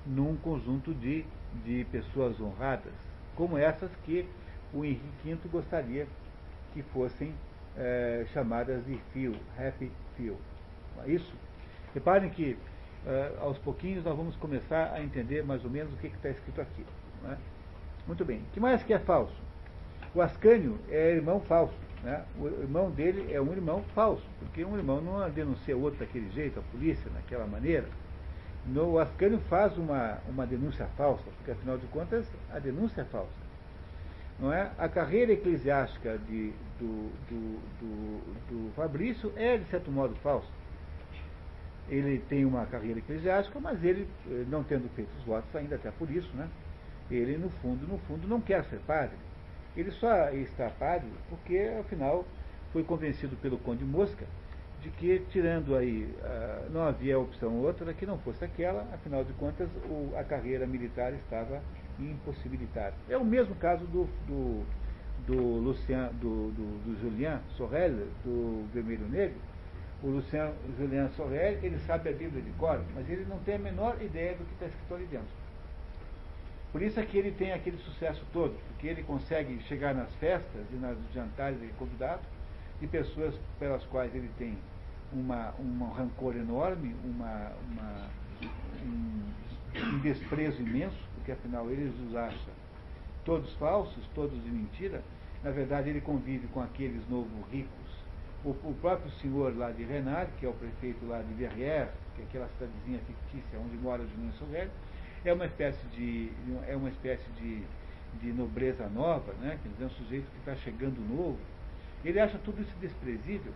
num 0.06 0.36
conjunto 0.38 0.94
de, 0.94 1.26
de 1.64 1.86
pessoas 1.92 2.40
honradas, 2.40 2.94
como 3.36 3.58
essas 3.58 3.90
que 4.04 4.28
o 4.74 4.84
Henrique 4.84 5.04
V 5.24 5.38
gostaria 5.50 6.06
que 6.74 6.84
fossem 6.84 7.34
é, 7.78 8.26
chamadas 8.34 8.86
de 8.86 8.98
fio, 9.14 9.34
happy 9.58 9.92
fio. 10.16 10.38
É 11.06 11.12
isso? 11.12 11.34
Reparem 11.94 12.30
que 12.30 12.58
é, 13.06 13.32
aos 13.40 13.58
pouquinhos 13.60 14.04
nós 14.04 14.16
vamos 14.16 14.36
começar 14.36 14.92
a 14.94 15.02
entender 15.02 15.44
mais 15.44 15.64
ou 15.64 15.70
menos 15.70 15.94
o 15.94 15.98
que 15.98 16.08
está 16.08 16.30
escrito 16.30 16.60
aqui. 16.60 16.86
É? 17.26 17.38
Muito 18.06 18.24
bem. 18.24 18.42
Que 18.54 18.60
mais 18.60 18.84
que 18.84 18.94
é 18.94 19.00
falso? 19.00 19.36
O 20.14 20.22
Ascânio 20.22 20.80
é 20.90 21.12
irmão 21.12 21.42
falso. 21.42 21.78
Né? 22.04 22.24
O 22.40 22.48
irmão 22.48 22.92
dele 22.92 23.34
é 23.34 23.42
um 23.42 23.52
irmão 23.52 23.84
falso, 23.96 24.24
porque 24.40 24.64
um 24.64 24.78
irmão 24.78 25.02
não 25.02 25.30
denuncia 25.30 25.76
o 25.76 25.82
outro 25.82 26.00
daquele 26.00 26.30
jeito, 26.32 26.60
a 26.60 26.64
polícia, 26.72 27.10
daquela 27.12 27.46
maneira. 27.46 27.88
No, 28.66 28.94
o 28.94 29.00
Ascânio 29.00 29.40
faz 29.50 29.78
uma, 29.78 30.20
uma 30.28 30.46
denúncia 30.46 30.86
falsa, 30.98 31.24
porque 31.38 31.52
afinal 31.52 31.78
de 31.78 31.88
contas 31.88 32.26
a 32.52 32.60
denúncia 32.60 33.02
é 33.02 33.06
falsa. 33.06 33.48
Não 34.40 34.54
é? 34.54 34.72
A 34.78 34.88
carreira 34.88 35.34
eclesiástica 35.34 36.18
de, 36.28 36.54
do, 36.80 37.10
do, 37.30 37.60
do, 37.80 38.36
do 38.50 38.74
Fabrício 38.76 39.34
é, 39.36 39.58
de 39.58 39.66
certo 39.66 39.92
modo, 39.92 40.16
falsa. 40.18 40.48
Ele 41.90 42.20
tem 42.30 42.46
uma 42.46 42.66
carreira 42.66 43.00
eclesiástica, 43.00 43.60
mas 43.60 43.84
ele, 43.84 44.08
eh, 44.30 44.46
não 44.50 44.64
tendo 44.64 44.88
feito 44.94 45.10
os 45.18 45.24
votos 45.24 45.56
ainda, 45.56 45.76
até 45.76 45.90
por 45.90 46.12
isso, 46.12 46.30
né? 46.36 46.48
Ele, 47.10 47.38
no 47.38 47.50
fundo, 47.50 47.88
no 47.88 47.98
fundo, 48.00 48.28
não 48.28 48.42
quer 48.42 48.64
ser 48.66 48.80
padre. 48.80 49.18
Ele 49.76 49.92
só 49.92 50.30
está 50.30 50.70
padre 50.70 51.10
porque, 51.30 51.72
afinal, 51.80 52.26
foi 52.74 52.84
convencido 52.84 53.36
pelo 53.38 53.58
Conde 53.58 53.86
Mosca 53.86 54.26
de 54.82 54.90
que, 54.92 55.20
tirando 55.32 55.76
aí, 55.76 56.04
uh, 56.04 56.72
não 56.72 56.82
havia 56.82 57.18
opção 57.18 57.56
outra 57.62 57.94
que 57.94 58.06
não 58.06 58.18
fosse 58.20 58.44
aquela, 58.46 58.88
afinal 58.94 59.24
de 59.24 59.34
contas, 59.34 59.68
a 60.18 60.24
carreira 60.24 60.68
militar 60.68 61.14
estava 61.14 61.62
impossibilitada. 62.00 62.94
É 63.10 63.18
o 63.18 63.26
mesmo 63.26 63.56
caso 63.56 63.86
do, 63.86 64.08
do, 64.28 64.64
do, 65.26 65.42
Lucien, 65.60 66.10
do, 66.22 66.52
do, 66.52 66.84
do 66.86 67.02
Julien 67.02 67.40
Sorel, 67.56 68.08
do 68.24 68.68
Vermelho 68.74 69.08
Negro. 69.08 69.38
O 70.04 70.10
Lucien 70.10 70.52
Julien 70.78 71.10
Sorel, 71.10 71.58
ele 71.64 71.80
sabe 71.80 72.10
a 72.10 72.14
Bíblia 72.14 72.42
de 72.42 72.52
cor, 72.52 72.80
mas 72.94 73.10
ele 73.10 73.26
não 73.28 73.40
tem 73.40 73.56
a 73.56 73.60
menor 73.60 73.98
ideia 74.00 74.34
do 74.34 74.46
que 74.46 74.54
está 74.54 74.68
escrito 74.68 74.94
ali 74.94 75.06
dentro. 75.06 75.37
Por 76.78 76.84
isso 76.84 77.00
é 77.00 77.04
que 77.04 77.18
ele 77.18 77.32
tem 77.32 77.54
aquele 77.54 77.80
sucesso 77.80 78.24
todo, 78.32 78.56
porque 78.68 78.86
ele 78.86 79.02
consegue 79.02 79.60
chegar 79.64 79.96
nas 79.96 80.14
festas 80.18 80.62
e 80.72 80.76
nos 80.76 80.96
jantares 81.12 81.60
de 81.60 81.70
convidado 81.70 82.22
de 82.80 82.86
pessoas 82.86 83.34
pelas 83.58 83.84
quais 83.86 84.14
ele 84.14 84.30
tem 84.38 84.56
uma, 85.12 85.56
um 85.60 85.90
rancor 85.90 86.36
enorme, 86.36 86.96
uma, 87.04 87.52
uma 87.72 88.10
um, 88.86 89.24
um, 89.76 90.00
desprezo 90.02 90.62
imenso, 90.62 90.96
porque 91.16 91.32
afinal 91.32 91.68
eles 91.72 91.92
os 92.00 92.16
acham 92.16 92.54
todos 93.26 93.52
falsos, 93.56 94.08
todos 94.14 94.40
de 94.44 94.52
mentira. 94.52 95.02
Na 95.44 95.50
verdade, 95.50 95.90
ele 95.90 96.02
convive 96.02 96.46
com 96.50 96.62
aqueles 96.62 97.02
novos 97.10 97.32
ricos. 97.52 97.72
O, 98.46 98.52
o 98.52 98.78
próprio 98.80 99.10
senhor 99.14 99.58
lá 99.58 99.72
de 99.72 99.84
Renard, 99.84 100.30
que 100.40 100.46
é 100.46 100.50
o 100.50 100.54
prefeito 100.54 101.08
lá 101.08 101.24
de 101.24 101.34
Verrières, 101.34 101.90
que 102.16 102.22
é 102.22 102.26
aquela 102.26 102.48
cidadezinha 102.50 103.00
fictícia 103.00 103.58
onde 103.60 103.76
mora 103.78 104.04
o 104.04 104.08
Juninho 104.08 104.34
Sorel, 104.34 104.70
é 105.26 105.34
uma 105.34 105.46
espécie 105.46 105.86
de, 105.88 106.32
é 106.68 106.76
uma 106.76 106.90
espécie 106.90 107.30
de, 107.32 107.64
de 108.22 108.32
nobreza 108.32 108.88
nova, 108.90 109.34
né? 109.42 109.58
quer 109.62 109.70
dizer, 109.70 109.84
é 109.84 109.88
um 109.88 109.92
sujeito 109.92 110.26
que 110.32 110.40
está 110.40 110.56
chegando 110.56 111.00
novo. 111.08 111.38
Ele 112.04 112.20
acha 112.20 112.38
tudo 112.40 112.62
isso 112.62 112.74
desprezível. 112.80 113.54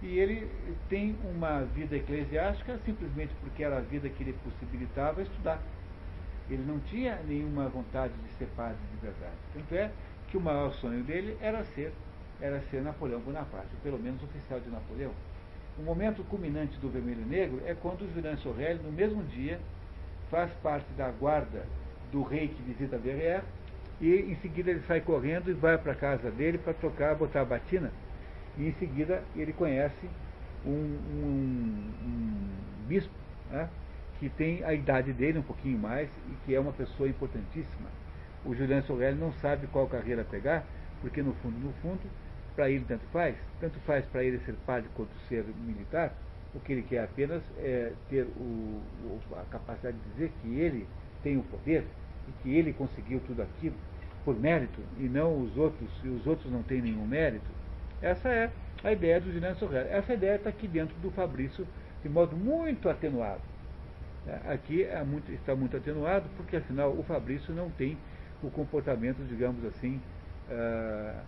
E 0.00 0.18
ele 0.18 0.48
tem 0.88 1.16
uma 1.24 1.62
vida 1.62 1.96
eclesiástica 1.96 2.78
simplesmente 2.84 3.34
porque 3.40 3.64
era 3.64 3.78
a 3.78 3.80
vida 3.80 4.08
que 4.08 4.22
lhe 4.22 4.32
possibilitava 4.32 5.22
estudar. 5.22 5.60
Ele 6.48 6.62
não 6.64 6.78
tinha 6.80 7.16
nenhuma 7.26 7.68
vontade 7.68 8.14
de 8.14 8.30
ser 8.34 8.46
padre 8.56 8.78
de 8.94 9.06
verdade. 9.06 9.34
Tanto 9.52 9.74
é 9.74 9.90
que 10.28 10.36
o 10.36 10.40
maior 10.40 10.72
sonho 10.74 11.02
dele 11.02 11.36
era 11.40 11.64
ser, 11.64 11.92
era 12.40 12.60
ser 12.70 12.80
Napoleão 12.80 13.20
Bonaparte, 13.20 13.68
ou 13.74 13.80
pelo 13.82 13.98
menos 13.98 14.22
oficial 14.22 14.60
de 14.60 14.70
Napoleão. 14.70 15.12
O 15.78 15.82
momento 15.82 16.24
culminante 16.24 16.78
do 16.78 16.88
Vermelho 16.88 17.24
Negro 17.26 17.60
é 17.66 17.74
quando 17.74 18.02
o 18.02 18.12
Julian 18.12 18.36
Sorrel, 18.38 18.78
no 18.78 18.90
mesmo 18.90 19.22
dia, 19.24 19.60
faz 20.30 20.50
parte 20.62 20.86
da 20.96 21.10
guarda 21.10 21.64
do 22.12 22.22
rei 22.22 22.48
que 22.48 22.62
visita 22.62 22.96
Verrières, 22.96 23.44
e 24.00 24.14
em 24.14 24.36
seguida 24.36 24.70
ele 24.70 24.82
sai 24.86 25.00
correndo 25.00 25.50
e 25.50 25.54
vai 25.54 25.76
para 25.76 25.92
a 25.92 25.96
casa 25.96 26.30
dele 26.30 26.58
para 26.58 26.72
trocar, 26.72 27.14
botar 27.14 27.42
a 27.42 27.44
batina, 27.44 27.90
e 28.56 28.68
em 28.68 28.72
seguida 28.74 29.22
ele 29.36 29.52
conhece 29.52 30.08
um, 30.64 30.70
um, 30.70 31.92
um 32.04 32.86
bispo, 32.86 33.12
né, 33.50 33.68
que 34.18 34.28
tem 34.28 34.64
a 34.64 34.72
idade 34.72 35.12
dele, 35.12 35.38
um 35.38 35.42
pouquinho 35.42 35.78
mais, 35.78 36.08
e 36.28 36.34
que 36.44 36.54
é 36.54 36.60
uma 36.60 36.72
pessoa 36.72 37.08
importantíssima. 37.08 37.88
O 38.44 38.54
Julian 38.54 38.82
Sorrel 38.82 39.14
não 39.14 39.32
sabe 39.34 39.66
qual 39.68 39.86
carreira 39.86 40.24
pegar, 40.24 40.64
porque 41.00 41.22
no 41.22 41.32
fundo, 41.34 41.58
no 41.58 41.72
fundo, 41.74 42.00
para 42.56 42.70
ele 42.70 42.84
tanto 42.88 43.04
faz, 43.12 43.36
tanto 43.60 43.78
faz 43.80 44.04
para 44.06 44.24
ele 44.24 44.38
ser 44.40 44.54
padre 44.66 44.88
quanto 44.94 45.10
ser 45.28 45.44
militar, 45.64 46.12
o 46.54 46.60
que 46.60 46.72
ele 46.72 46.82
quer 46.82 47.04
apenas 47.04 47.42
é 47.58 47.92
ter 48.08 48.22
o, 48.24 48.80
a 49.36 49.44
capacidade 49.50 49.96
de 49.96 50.10
dizer 50.12 50.32
que 50.40 50.48
ele 50.58 50.86
tem 51.22 51.36
o 51.36 51.42
poder 51.42 51.84
e 52.28 52.32
que 52.42 52.54
ele 52.54 52.72
conseguiu 52.72 53.20
tudo 53.26 53.42
aquilo 53.42 53.76
por 54.24 54.38
mérito 54.38 54.80
e 54.98 55.04
não 55.04 55.40
os 55.40 55.56
outros, 55.56 55.88
e 56.02 56.08
os 56.08 56.26
outros 56.26 56.50
não 56.50 56.62
têm 56.62 56.82
nenhum 56.82 57.06
mérito. 57.06 57.46
Essa 58.00 58.28
é 58.28 58.50
a 58.82 58.92
ideia 58.92 59.20
do 59.20 59.32
Julian 59.32 59.54
Sorrel. 59.54 59.86
Essa 59.90 60.14
ideia 60.14 60.36
está 60.36 60.50
aqui 60.50 60.68
dentro 60.68 60.96
do 60.98 61.10
Fabrício 61.10 61.66
de 62.02 62.08
modo 62.08 62.36
muito 62.36 62.88
atenuado. 62.88 63.42
É, 64.26 64.52
aqui 64.52 64.84
é 64.84 65.02
muito, 65.02 65.32
está 65.32 65.54
muito 65.54 65.76
atenuado, 65.76 66.28
porque 66.36 66.56
afinal 66.56 66.90
o 66.92 67.02
Fabrício 67.02 67.54
não 67.54 67.70
tem 67.70 67.96
o 68.42 68.50
comportamento, 68.50 69.26
digamos 69.26 69.64
assim, 69.64 70.00
uh, 70.48 71.20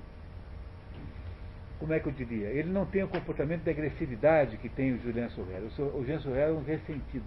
como 1.80 1.94
é 1.94 1.98
que 1.98 2.06
eu 2.06 2.12
diria? 2.12 2.48
Ele 2.48 2.70
não 2.70 2.84
tem 2.84 3.02
o 3.02 3.08
comportamento 3.08 3.62
de 3.62 3.70
agressividade 3.70 4.58
que 4.58 4.68
tem 4.68 4.92
o 4.92 5.02
Julian 5.02 5.30
Sorrel. 5.30 5.62
O 5.94 6.00
Julian 6.02 6.20
Sorrel 6.20 6.48
é 6.48 6.52
um 6.52 6.62
ressentido. 6.62 7.24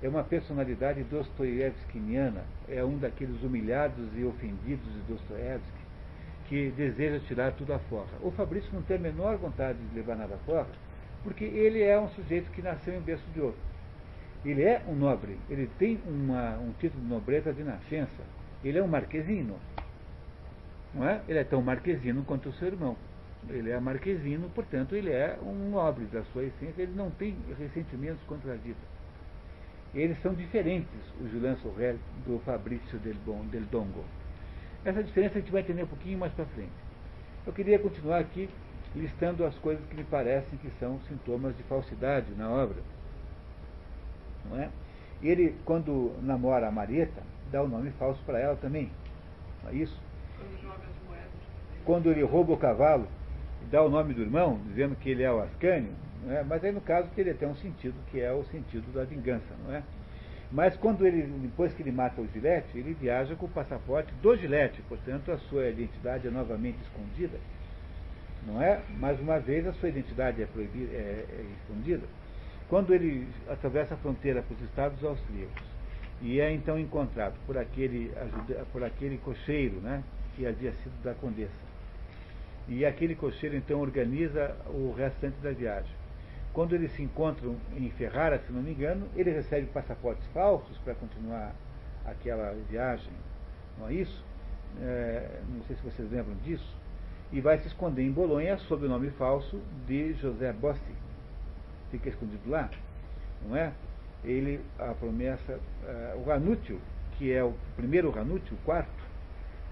É 0.00 0.08
uma 0.08 0.22
personalidade 0.22 1.02
dostoiévskiniana, 1.02 2.44
é 2.68 2.84
um 2.84 2.96
daqueles 2.96 3.42
humilhados 3.42 4.06
e 4.16 4.24
ofendidos 4.24 4.86
de 4.92 5.00
Dostoiévski, 5.08 5.78
que 6.46 6.70
deseja 6.76 7.18
tirar 7.26 7.52
tudo 7.52 7.72
a 7.72 7.78
forra. 7.80 8.12
O 8.22 8.30
Fabrício 8.30 8.70
não 8.72 8.82
tem 8.82 8.96
a 8.96 9.00
menor 9.00 9.38
vontade 9.38 9.78
de 9.78 9.94
levar 9.94 10.14
nada 10.14 10.36
a 10.36 10.38
forra, 10.38 10.68
porque 11.24 11.44
ele 11.44 11.82
é 11.82 11.98
um 11.98 12.08
sujeito 12.10 12.50
que 12.52 12.62
nasceu 12.62 12.94
em 12.94 13.00
berço 13.00 13.24
de 13.32 13.40
ouro. 13.40 13.56
Ele 14.44 14.62
é 14.62 14.82
um 14.86 14.94
nobre, 14.94 15.38
ele 15.48 15.68
tem 15.78 15.98
uma, 16.06 16.58
um 16.58 16.72
título 16.78 17.02
de 17.02 17.08
nobreza 17.08 17.52
de 17.52 17.64
nascença. 17.64 18.22
Ele 18.62 18.78
é 18.78 18.82
um 18.82 18.88
marquesino. 18.88 19.56
Não 20.94 21.08
é? 21.08 21.22
Ele 21.26 21.38
é 21.38 21.44
tão 21.44 21.60
marquesino 21.62 22.22
quanto 22.24 22.50
o 22.50 22.52
seu 22.52 22.68
irmão. 22.68 22.94
Ele 23.48 23.70
é 23.70 23.78
marquesino, 23.78 24.48
portanto, 24.50 24.94
ele 24.94 25.10
é 25.10 25.38
um 25.42 25.70
nobre 25.70 26.06
da 26.06 26.22
sua 26.24 26.44
essência, 26.44 26.82
ele 26.82 26.94
não 26.94 27.10
tem 27.10 27.36
ressentimentos 27.58 28.22
contra 28.26 28.52
a 28.52 28.56
vida. 28.56 28.78
Eles 29.94 30.20
são 30.22 30.34
diferentes, 30.34 30.88
o 31.20 31.28
Julian 31.28 31.56
Sorrel 31.56 31.96
do 32.26 32.40
Fabrício 32.40 32.98
del, 32.98 33.14
bon, 33.24 33.44
del 33.46 33.62
Dongo. 33.64 34.04
Essa 34.84 35.02
diferença 35.02 35.38
a 35.38 35.40
gente 35.40 35.52
vai 35.52 35.62
entender 35.62 35.84
um 35.84 35.88
pouquinho 35.88 36.18
mais 36.18 36.32
para 36.32 36.44
frente. 36.46 36.72
Eu 37.46 37.52
queria 37.52 37.78
continuar 37.78 38.18
aqui 38.18 38.48
listando 38.94 39.44
as 39.44 39.54
coisas 39.58 39.84
que 39.86 39.94
me 39.94 40.04
parecem 40.04 40.58
que 40.58 40.70
são 40.78 41.00
sintomas 41.08 41.56
de 41.56 41.62
falsidade 41.64 42.32
na 42.36 42.50
obra. 42.50 42.82
Não 44.48 44.58
é? 44.58 44.70
Ele, 45.22 45.54
quando 45.64 46.12
namora 46.22 46.68
a 46.68 46.70
Marieta, 46.70 47.22
dá 47.50 47.62
o 47.62 47.66
um 47.66 47.68
nome 47.68 47.90
falso 47.92 48.22
para 48.24 48.38
ela 48.38 48.56
também. 48.56 48.90
Não 49.62 49.70
é 49.70 49.74
isso? 49.74 49.98
Quando 51.84 52.10
ele 52.10 52.22
rouba 52.22 52.52
o 52.52 52.56
cavalo, 52.56 53.06
dá 53.70 53.82
o 53.82 53.88
nome 53.88 54.14
do 54.14 54.22
irmão, 54.22 54.60
dizendo 54.66 54.96
que 54.96 55.10
ele 55.10 55.22
é 55.22 55.30
o 55.30 55.40
Ascânio, 55.40 55.92
é? 56.28 56.42
mas 56.42 56.64
aí 56.64 56.72
no 56.72 56.80
caso 56.80 57.08
teria 57.14 57.32
até 57.32 57.46
um 57.46 57.54
sentido, 57.56 57.94
que 58.10 58.20
é 58.20 58.32
o 58.32 58.44
sentido 58.44 58.92
da 58.92 59.04
vingança, 59.04 59.54
não 59.64 59.74
é? 59.74 59.82
Mas 60.50 60.76
quando 60.76 61.06
ele, 61.06 61.22
depois 61.42 61.74
que 61.74 61.82
ele 61.82 61.90
mata 61.90 62.20
o 62.20 62.28
Gilete, 62.28 62.78
ele 62.78 62.94
viaja 62.94 63.34
com 63.34 63.46
o 63.46 63.48
passaporte 63.48 64.12
do 64.22 64.36
Gilete, 64.36 64.80
portanto 64.88 65.32
a 65.32 65.38
sua 65.38 65.68
identidade 65.68 66.28
é 66.28 66.30
novamente 66.30 66.78
escondida, 66.82 67.38
não 68.46 68.62
é? 68.62 68.80
Mais 68.98 69.18
uma 69.20 69.38
vez 69.38 69.66
a 69.66 69.72
sua 69.74 69.88
identidade 69.88 70.42
é, 70.42 70.46
proibida, 70.46 70.92
é, 70.92 71.24
é 71.28 71.44
escondida. 71.60 72.06
Quando 72.68 72.94
ele 72.94 73.26
atravessa 73.48 73.94
a 73.94 73.96
fronteira 73.96 74.42
para 74.42 74.54
os 74.54 74.62
Estados 74.62 75.02
Austríacos 75.04 75.62
e 76.22 76.40
é 76.40 76.52
então 76.52 76.78
encontrado 76.78 77.34
por 77.46 77.58
aquele, 77.58 78.12
por 78.72 78.82
aquele 78.82 79.18
cocheiro, 79.18 79.80
né, 79.80 80.02
que 80.36 80.46
havia 80.46 80.72
sido 80.72 81.02
da 81.02 81.14
Condessa, 81.14 81.52
e 82.68 82.84
aquele 82.84 83.14
cocheiro 83.14 83.56
então 83.56 83.80
organiza 83.80 84.56
o 84.66 84.92
restante 84.96 85.36
da 85.42 85.50
viagem. 85.50 85.92
Quando 86.52 86.74
eles 86.74 86.92
se 86.92 87.02
encontram 87.02 87.56
em 87.76 87.90
Ferrara, 87.90 88.38
se 88.38 88.52
não 88.52 88.62
me 88.62 88.70
engano, 88.70 89.08
ele 89.16 89.30
recebe 89.30 89.66
passaportes 89.66 90.26
falsos 90.28 90.78
para 90.78 90.94
continuar 90.94 91.52
aquela 92.04 92.54
viagem, 92.70 93.12
não 93.78 93.88
é 93.88 93.94
isso? 93.94 94.24
É, 94.80 95.40
não 95.48 95.62
sei 95.64 95.76
se 95.76 95.82
vocês 95.82 96.10
lembram 96.10 96.34
disso. 96.44 96.76
E 97.32 97.40
vai 97.40 97.58
se 97.58 97.66
esconder 97.66 98.02
em 98.02 98.12
Bolonha 98.12 98.56
sob 98.58 98.86
o 98.86 98.88
nome 98.88 99.10
falso 99.10 99.60
de 99.86 100.12
José 100.14 100.52
Bossi. 100.52 100.80
Fica 101.90 102.08
escondido 102.08 102.48
lá, 102.48 102.70
não 103.46 103.56
é? 103.56 103.72
Ele, 104.22 104.60
a 104.78 104.94
promessa, 104.94 105.54
uh, 105.54 106.18
o 106.18 106.24
Ranútil, 106.24 106.80
que 107.18 107.32
é 107.32 107.42
o 107.42 107.54
primeiro 107.76 108.10
Ranútil, 108.10 108.56
o 108.56 108.64
quarto, 108.64 109.03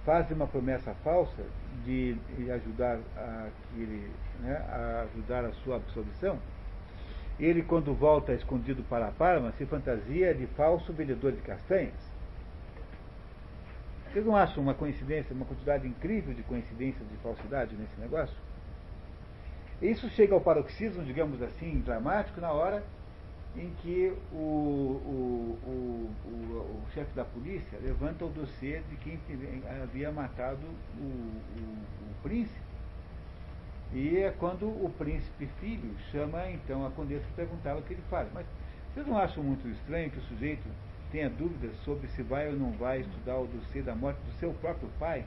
faz 0.04 0.30
uma 0.30 0.46
promessa 0.46 0.94
falsa 1.04 1.42
de, 1.84 2.16
ajudar 2.50 2.98
a, 3.16 3.48
ele, 3.76 4.10
né, 4.40 4.56
a 4.56 5.06
ajudar 5.12 5.44
a 5.44 5.52
sua 5.64 5.76
absolvição, 5.76 6.38
ele, 7.38 7.62
quando 7.62 7.94
volta 7.94 8.32
escondido 8.32 8.82
para 8.84 9.08
a 9.08 9.10
Parma, 9.10 9.52
se 9.52 9.66
fantasia 9.66 10.34
de 10.34 10.46
falso 10.48 10.92
vendedor 10.92 11.32
de 11.32 11.40
castanhas. 11.40 12.12
Vocês 14.12 14.26
não 14.26 14.36
acham 14.36 14.62
uma 14.62 14.74
coincidência, 14.74 15.34
uma 15.34 15.46
quantidade 15.46 15.88
incrível 15.88 16.34
de 16.34 16.42
coincidências 16.42 17.08
de 17.08 17.16
falsidade 17.18 17.74
nesse 17.74 17.98
negócio? 17.98 18.36
Isso 19.80 20.08
chega 20.10 20.34
ao 20.34 20.40
paroxismo, 20.40 21.02
digamos 21.02 21.40
assim, 21.42 21.80
dramático, 21.80 22.40
na 22.40 22.52
hora 22.52 22.82
em 23.56 23.70
que 23.82 24.16
o, 24.32 24.36
o, 24.36 25.58
o, 25.66 26.10
o, 26.26 26.82
chefe 26.94 27.12
da 27.14 27.24
polícia 27.24 27.78
levanta 27.82 28.24
o 28.24 28.28
dossiê 28.28 28.80
de 28.88 28.96
quem 28.96 29.18
havia 29.82 30.10
matado 30.10 30.66
o, 30.98 31.42
príncipe. 32.22 32.60
E 33.92 34.16
é 34.16 34.30
quando 34.30 34.66
o 34.66 34.90
príncipe 34.96 35.46
filho 35.60 35.94
chama 36.10 36.48
então 36.50 36.86
a 36.86 36.90
condessa 36.90 37.26
e 37.28 37.36
perguntava 37.36 37.80
o 37.80 37.82
que 37.82 37.92
ele 37.92 38.02
faz. 38.08 38.26
Mas 38.32 38.46
vocês 38.92 39.06
não 39.06 39.18
acham 39.18 39.42
muito 39.42 39.68
estranho 39.68 40.10
que 40.10 40.18
o 40.18 40.22
sujeito 40.22 40.66
tenha 41.10 41.28
dúvidas 41.28 41.76
sobre 41.84 42.08
se 42.08 42.22
vai 42.22 42.48
ou 42.48 42.54
não 42.54 42.72
vai 42.72 43.00
estudar 43.00 43.38
o 43.38 43.46
dossiê 43.46 43.82
da 43.82 43.94
morte 43.94 44.18
do 44.18 44.32
seu 44.38 44.54
próprio 44.54 44.88
pai? 44.98 45.24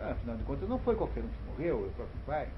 Ah, 0.00 0.12
afinal 0.12 0.36
de 0.36 0.44
contas, 0.44 0.68
não 0.68 0.78
foi 0.78 0.94
qualquer 0.94 1.24
um 1.24 1.28
que 1.28 1.50
morreu, 1.50 1.86
o 1.86 1.90
próprio 1.90 2.20
pai. 2.24 2.48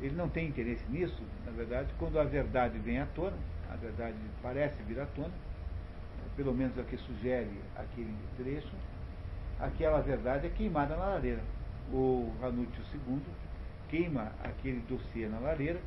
Ele 0.00 0.14
não 0.14 0.28
tem 0.28 0.48
interesse 0.48 0.84
nisso, 0.90 1.22
na 1.44 1.52
verdade, 1.52 1.88
quando 1.98 2.18
a 2.18 2.24
verdade 2.24 2.78
vem 2.78 3.00
à 3.00 3.06
tona, 3.06 3.36
a 3.70 3.76
verdade 3.76 4.16
parece 4.42 4.82
vir 4.82 5.00
à 5.00 5.06
tona, 5.06 5.32
pelo 6.36 6.52
menos 6.52 6.78
a 6.78 6.82
que 6.82 6.96
sugere 6.98 7.60
aquele 7.74 8.14
trecho, 8.36 8.74
aquela 9.58 10.00
verdade 10.00 10.46
é 10.46 10.50
queimada 10.50 10.96
na 10.96 11.06
lareira. 11.06 11.42
O 11.90 12.32
Ranúcio 12.40 12.82
II 13.08 13.20
queima 13.88 14.32
aquele 14.44 14.80
dossiê 14.80 15.28
na 15.28 15.38
lareira, 15.38 15.80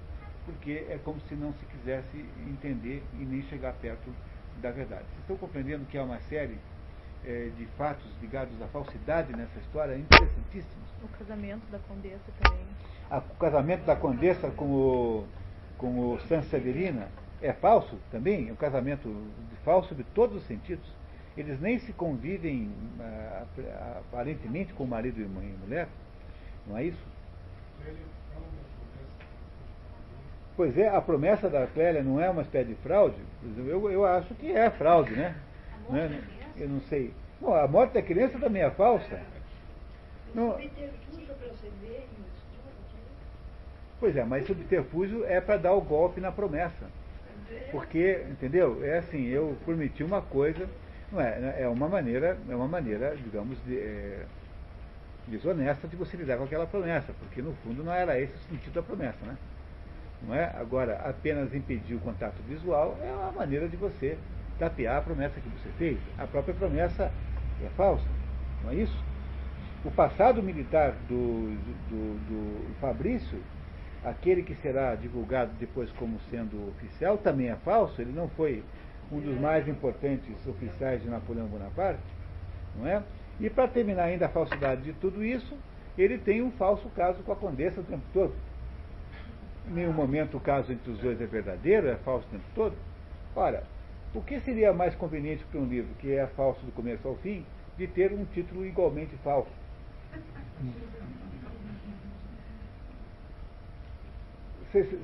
porque 0.45 0.87
é 0.89 0.99
como 1.03 1.19
se 1.21 1.35
não 1.35 1.53
se 1.53 1.65
quisesse 1.65 2.25
entender 2.47 3.03
e 3.13 3.23
nem 3.23 3.43
chegar 3.43 3.73
perto 3.73 4.11
da 4.59 4.71
verdade. 4.71 5.03
Vocês 5.03 5.19
estão 5.21 5.37
compreendendo 5.37 5.85
que 5.85 5.97
há 5.97 6.03
uma 6.03 6.19
série 6.21 6.57
é, 7.25 7.51
de 7.55 7.65
fatos 7.77 8.07
ligados 8.21 8.59
à 8.61 8.67
falsidade 8.67 9.31
nessa 9.33 9.59
história 9.59 9.95
interessantíssimos? 9.95 10.89
O 11.03 11.07
casamento 11.09 11.69
da 11.71 11.77
condessa 11.79 12.31
também 12.41 12.65
o 13.17 13.35
casamento 13.39 13.85
da 13.85 13.95
condessa 13.95 14.49
com 14.51 14.65
o, 14.65 15.27
com 15.77 16.13
o 16.13 16.19
Sanseverina 16.27 17.07
é 17.41 17.53
falso 17.53 17.97
também, 18.11 18.49
é 18.49 18.51
um 18.51 18.55
casamento 18.55 19.09
falso 19.63 19.95
de 19.95 20.03
todos 20.03 20.37
os 20.37 20.43
sentidos. 20.47 20.85
Eles 21.37 21.59
nem 21.59 21.79
se 21.79 21.93
convivem 21.93 22.71
ah, 22.99 23.45
aparentemente 23.99 24.73
com 24.73 24.85
marido 24.85 25.21
e 25.21 25.25
mulher, 25.25 25.87
não 26.67 26.77
é 26.77 26.85
isso? 26.85 27.03
Pois 30.55 30.77
é, 30.77 30.89
a 30.89 30.99
promessa 30.99 31.49
da 31.49 31.65
Clélia 31.67 32.03
não 32.03 32.19
é 32.19 32.29
uma 32.29 32.41
espécie 32.41 32.67
de 32.67 32.75
fraude? 32.75 33.15
Eu, 33.57 33.89
eu 33.89 34.05
acho 34.05 34.35
que 34.35 34.51
é 34.51 34.69
fraude, 34.69 35.13
né? 35.15 35.35
né? 35.89 36.21
Eu 36.57 36.67
não 36.67 36.81
sei. 36.81 37.13
Não, 37.41 37.55
a 37.55 37.65
morte 37.65 37.93
da 37.93 38.01
criança 38.01 38.37
também 38.37 38.61
é 38.61 38.69
falsa. 38.69 39.21
Não, 40.35 40.59
Pois 43.99 44.15
é, 44.15 44.23
mas 44.23 44.47
subterfúgio 44.47 45.25
é 45.25 45.41
para 45.41 45.57
dar 45.57 45.73
o 45.73 45.81
golpe 45.81 46.21
na 46.21 46.31
promessa. 46.31 46.87
Porque, 47.71 48.25
entendeu? 48.29 48.83
É 48.83 48.99
assim, 48.99 49.27
eu 49.27 49.57
prometi 49.65 50.03
uma 50.03 50.21
coisa, 50.21 50.67
não 51.11 51.19
é, 51.19 51.63
é 51.63 51.67
uma 51.67 51.87
maneira, 51.87 52.37
é 52.47 52.55
uma 52.55 52.67
maneira, 52.67 53.15
digamos, 53.15 53.57
de, 53.65 53.77
é, 53.77 54.25
desonesta 55.27 55.87
de 55.87 55.95
você 55.95 56.15
lidar 56.15 56.37
com 56.37 56.43
aquela 56.43 56.65
promessa, 56.65 57.13
porque 57.19 57.41
no 57.41 57.53
fundo 57.63 57.83
não 57.83 57.93
era 57.93 58.19
esse 58.19 58.33
o 58.33 58.49
sentido 58.49 58.73
da 58.73 58.81
promessa, 58.81 59.17
né? 59.25 59.37
Não 60.21 60.35
é? 60.35 60.45
Agora, 60.57 60.95
apenas 61.05 61.53
impedir 61.53 61.95
o 61.95 61.99
contato 61.99 62.41
visual 62.47 62.97
é 63.01 63.11
uma 63.11 63.31
maneira 63.31 63.67
de 63.67 63.77
você 63.77 64.17
tapear 64.57 64.97
a 64.97 65.01
promessa 65.01 65.39
que 65.39 65.49
você 65.49 65.69
fez. 65.77 65.97
A 66.17 66.27
própria 66.27 66.53
promessa 66.53 67.11
é 67.63 67.69
falsa, 67.77 68.05
não 68.63 68.71
é 68.71 68.75
isso? 68.75 69.03
O 69.85 69.91
passado 69.91 70.43
militar 70.43 70.91
do, 71.07 71.55
do, 71.89 72.19
do 72.27 72.75
Fabrício, 72.81 73.39
aquele 74.03 74.43
que 74.43 74.55
será 74.55 74.95
divulgado 74.95 75.51
depois 75.59 75.91
como 75.91 76.19
sendo 76.29 76.69
oficial, 76.69 77.17
também 77.17 77.49
é 77.49 77.55
falso. 77.57 78.01
Ele 78.01 78.11
não 78.11 78.29
foi 78.29 78.63
um 79.11 79.19
dos 79.19 79.39
mais 79.39 79.67
importantes 79.67 80.35
oficiais 80.47 81.01
de 81.01 81.09
Napoleão 81.09 81.47
Bonaparte, 81.47 81.99
não 82.75 82.87
é? 82.87 83.03
E 83.39 83.49
para 83.49 83.67
terminar 83.67 84.03
ainda 84.03 84.25
a 84.25 84.29
falsidade 84.29 84.81
de 84.81 84.93
tudo 84.93 85.23
isso, 85.23 85.57
ele 85.97 86.17
tem 86.17 86.41
um 86.41 86.51
falso 86.51 86.87
caso 86.89 87.21
com 87.23 87.31
a 87.31 87.35
condessa 87.35 87.81
o 87.81 87.83
tempo 87.83 88.03
todo. 88.13 88.33
Em 89.67 89.73
nenhum 89.73 89.93
momento 89.93 90.37
o 90.37 90.39
caso 90.39 90.71
entre 90.71 90.91
os 90.91 90.99
dois 90.99 91.19
é 91.21 91.25
verdadeiro, 91.25 91.87
é 91.87 91.95
falso 91.97 92.27
o 92.27 92.31
tempo 92.31 92.45
todo. 92.55 92.75
Ora, 93.35 93.63
o 94.13 94.21
que 94.21 94.39
seria 94.41 94.73
mais 94.73 94.95
conveniente 94.95 95.43
para 95.45 95.59
um 95.59 95.65
livro 95.65 95.93
que 95.99 96.11
é 96.11 96.25
falso 96.27 96.65
do 96.65 96.71
começo 96.71 97.07
ao 97.07 97.15
fim, 97.17 97.45
de 97.77 97.87
ter 97.87 98.11
um 98.11 98.25
título 98.25 98.65
igualmente 98.65 99.15
falso? 99.23 99.51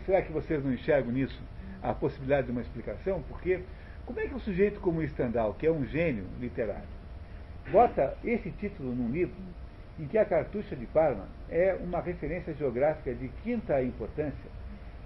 Será 0.06 0.22
que 0.22 0.32
vocês 0.32 0.64
não 0.64 0.74
enxergam 0.74 1.12
nisso 1.12 1.42
a 1.82 1.94
possibilidade 1.94 2.48
de 2.48 2.52
uma 2.52 2.62
explicação? 2.62 3.24
Porque 3.28 3.62
como 4.06 4.20
é 4.20 4.28
que 4.28 4.36
um 4.36 4.40
sujeito 4.40 4.80
como 4.80 5.06
Stendhal, 5.08 5.54
que 5.56 5.66
é 5.66 5.72
um 5.72 5.86
gênio 5.86 6.26
literário, 6.40 6.88
bota 7.72 8.16
esse 8.24 8.52
título 8.52 8.94
num 8.94 9.10
livro 9.10 9.36
em 10.00 10.06
que 10.06 10.18
a 10.18 10.26
cartucha 10.26 10.76
de 10.76 10.86
Parma 10.86 11.28
é 11.50 11.74
uma 11.82 12.02
referência 12.02 12.54
geográfica 12.54 13.14
de 13.14 13.30
quinta 13.44 13.82
importância 13.82 14.52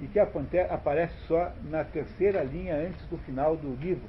e 0.02 0.08
que 0.08 0.20
aparece 0.20 1.14
só 1.28 1.52
na 1.70 1.84
terceira 1.84 2.44
linha 2.44 2.76
antes 2.76 3.06
do 3.08 3.18
final 3.20 3.56
do 3.56 3.76
livro. 3.76 4.08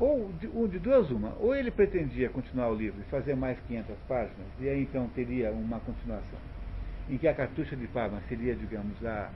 Ou 0.00 0.32
de, 0.40 0.48
um, 0.48 0.66
de 0.66 0.78
duas 0.78 1.10
uma, 1.10 1.34
ou 1.38 1.54
ele 1.54 1.70
pretendia 1.70 2.28
continuar 2.28 2.68
o 2.68 2.74
livro 2.74 3.00
e 3.00 3.04
fazer 3.10 3.36
mais 3.36 3.58
500 3.68 3.96
páginas, 4.08 4.46
e 4.58 4.68
aí 4.68 4.82
então 4.82 5.08
teria 5.14 5.52
uma 5.52 5.78
continuação, 5.80 6.38
em 7.08 7.18
que 7.18 7.28
a 7.28 7.34
cartucha 7.34 7.76
de 7.76 7.86
Parma 7.88 8.20
seria, 8.28 8.54
digamos, 8.54 9.04
a, 9.04 9.30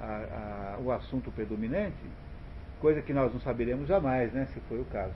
a, 0.00 0.76
a, 0.76 0.78
o 0.80 0.92
assunto 0.92 1.30
predominante, 1.30 1.96
coisa 2.80 3.00
que 3.00 3.12
nós 3.12 3.32
não 3.32 3.40
saberemos 3.40 3.88
jamais, 3.88 4.32
né, 4.32 4.46
se 4.52 4.60
foi 4.68 4.80
o 4.80 4.84
caso. 4.86 5.14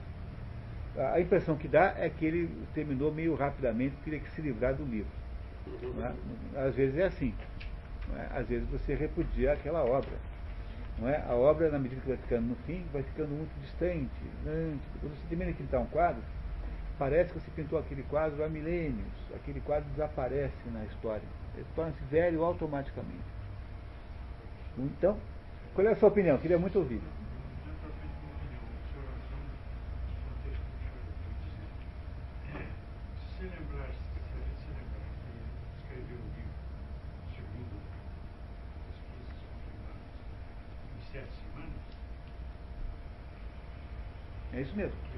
A 0.97 1.19
impressão 1.21 1.55
que 1.55 1.67
dá 1.67 1.93
é 1.97 2.09
que 2.09 2.25
ele 2.25 2.49
terminou 2.73 3.13
meio 3.13 3.33
rapidamente, 3.35 3.95
queria 4.03 4.19
que 4.19 4.29
se 4.31 4.41
livrar 4.41 4.73
do 4.75 4.83
livro. 4.83 5.11
Né? 5.95 6.13
Às 6.55 6.75
vezes 6.75 6.97
é 6.97 7.05
assim. 7.05 7.33
É? 8.17 8.39
Às 8.39 8.47
vezes 8.47 8.67
você 8.69 8.93
repudia 8.93 9.53
aquela 9.53 9.83
obra. 9.83 10.11
Não 10.99 11.07
é? 11.07 11.23
A 11.27 11.33
obra, 11.33 11.69
na 11.69 11.79
medida 11.79 12.01
que 12.01 12.09
vai 12.09 12.17
ficando 12.17 12.47
no 12.47 12.55
fim, 12.67 12.85
vai 12.91 13.03
ficando 13.03 13.29
muito 13.29 13.51
distante. 13.61 14.09
distante. 14.43 14.81
Quando 14.99 15.13
você 15.15 15.27
termina 15.29 15.51
de 15.51 15.57
pintar 15.57 15.79
um 15.79 15.85
quadro, 15.85 16.21
parece 17.01 17.33
que 17.33 17.39
você 17.39 17.49
pintou 17.55 17.79
aquele 17.79 18.03
quadro 18.03 18.43
há 18.43 18.47
milênios. 18.47 19.07
Aquele 19.33 19.59
quadro 19.61 19.89
desaparece 19.89 20.69
na 20.71 20.83
história. 20.83 21.23
Ele 21.55 21.65
torna-se 21.75 22.03
velho 22.11 22.43
automaticamente. 22.43 23.23
Então, 24.77 25.17
qual 25.73 25.87
é 25.87 25.93
a 25.93 25.95
sua 25.95 26.09
opinião? 26.09 26.37
Queria 26.37 26.59
muito 26.59 26.77
ouvir. 26.77 27.01
É 44.53 44.61
isso 44.61 44.75
mesmo. 44.75 45.10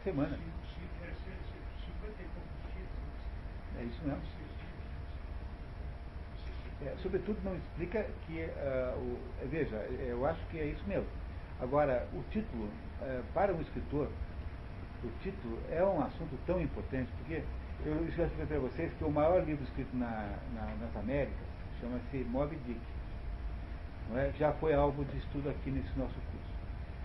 Sete 0.00 0.04
semanas. 0.04 0.38
É 3.78 3.82
isso 3.82 4.00
mesmo. 4.04 4.22
É, 6.82 6.96
sobretudo 7.02 7.38
não 7.44 7.54
explica 7.56 8.06
que 8.26 8.44
uh, 8.44 8.98
o, 8.98 9.48
veja, 9.48 9.76
eu 9.76 10.24
acho 10.26 10.40
que 10.46 10.58
é 10.58 10.66
isso 10.66 10.82
mesmo. 10.86 11.06
Agora, 11.60 12.08
o 12.14 12.22
título, 12.30 12.64
uh, 12.64 13.22
para 13.34 13.52
um 13.52 13.60
escritor, 13.60 14.08
o 15.04 15.10
título 15.22 15.58
é 15.70 15.84
um 15.84 16.02
assunto 16.02 16.38
tão 16.46 16.60
importante, 16.60 17.10
porque 17.18 17.42
eu 17.84 18.04
dizer 18.06 18.30
para 18.46 18.58
vocês 18.58 18.92
que 18.94 19.04
o 19.04 19.10
maior 19.10 19.44
livro 19.44 19.64
escrito 19.64 19.94
na, 19.94 20.38
na, 20.54 20.74
nas 20.80 20.96
Américas 20.96 21.36
chama-se 21.80 22.18
Moby 22.24 22.56
Dick. 22.66 22.80
É? 24.16 24.32
Já 24.38 24.52
foi 24.54 24.74
alvo 24.74 25.04
de 25.04 25.18
estudo 25.18 25.50
aqui 25.50 25.70
nesse 25.70 25.96
nosso 25.98 26.14
curso. 26.14 26.59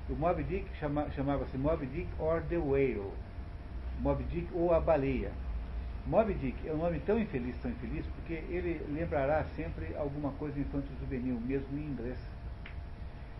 O 0.07 0.13
Moby 0.13 0.43
Dick 0.43 0.67
chama, 0.79 1.09
chamava-se 1.11 1.57
Moby 1.57 1.87
Dick 1.87 2.07
or 2.19 2.39
the 2.43 2.57
Whale. 2.57 3.11
Moby 3.99 4.23
Dick 4.25 4.47
ou 4.53 4.71
a 4.71 4.79
baleia. 4.79 5.31
Moby 6.05 6.35
Dick 6.35 6.67
é 6.67 6.71
um 6.71 6.77
nome 6.77 6.99
tão 6.99 7.17
infeliz, 7.17 7.57
tão 7.57 7.71
infeliz, 7.71 8.05
porque 8.07 8.33
ele 8.33 8.85
lembrará 8.93 9.43
sempre 9.55 9.95
alguma 9.95 10.31
coisa 10.33 10.59
infanto-juvenil, 10.59 11.41
mesmo 11.41 11.75
em 11.75 11.87
inglês. 11.87 12.19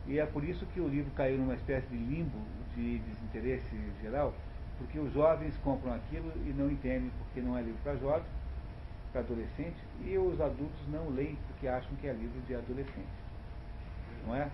E 0.07 0.17
é 0.17 0.25
por 0.25 0.43
isso 0.43 0.65
que 0.73 0.79
o 0.79 0.87
livro 0.87 1.11
caiu 1.11 1.37
numa 1.37 1.53
espécie 1.53 1.87
de 1.87 1.97
limbo 1.97 2.39
de 2.75 2.97
desinteresse 2.97 3.75
geral, 4.01 4.33
porque 4.79 4.97
os 4.97 5.13
jovens 5.13 5.55
compram 5.63 5.93
aquilo 5.93 6.31
e 6.47 6.53
não 6.57 6.71
entendem 6.71 7.11
porque 7.19 7.41
não 7.41 7.55
é 7.55 7.61
livro 7.61 7.79
para 7.83 7.95
jovens, 7.97 8.25
para 9.11 9.21
adolescentes, 9.21 9.81
e 10.03 10.17
os 10.17 10.41
adultos 10.41 10.81
não 10.91 11.09
leem 11.11 11.37
porque 11.47 11.67
acham 11.67 11.95
que 12.01 12.07
é 12.07 12.13
livro 12.13 12.41
de 12.47 12.55
adolescente. 12.55 13.07
Não 14.25 14.35
é? 14.35 14.49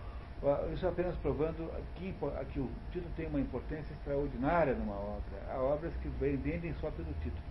Isso 0.74 0.88
apenas 0.88 1.16
provando 1.18 1.72
que, 1.94 2.16
que, 2.52 2.60
o 2.60 2.68
título 2.92 3.14
tem 3.16 3.28
uma 3.28 3.39
importância 3.39 3.94
extraordinária 3.94 4.74
numa 4.74 4.96
obra. 4.96 5.38
Há 5.48 5.62
obras 5.62 5.94
que 6.02 6.10
vendem 6.10 6.74
só 6.82 6.89
pelo 6.89 7.14
título. 7.22 7.44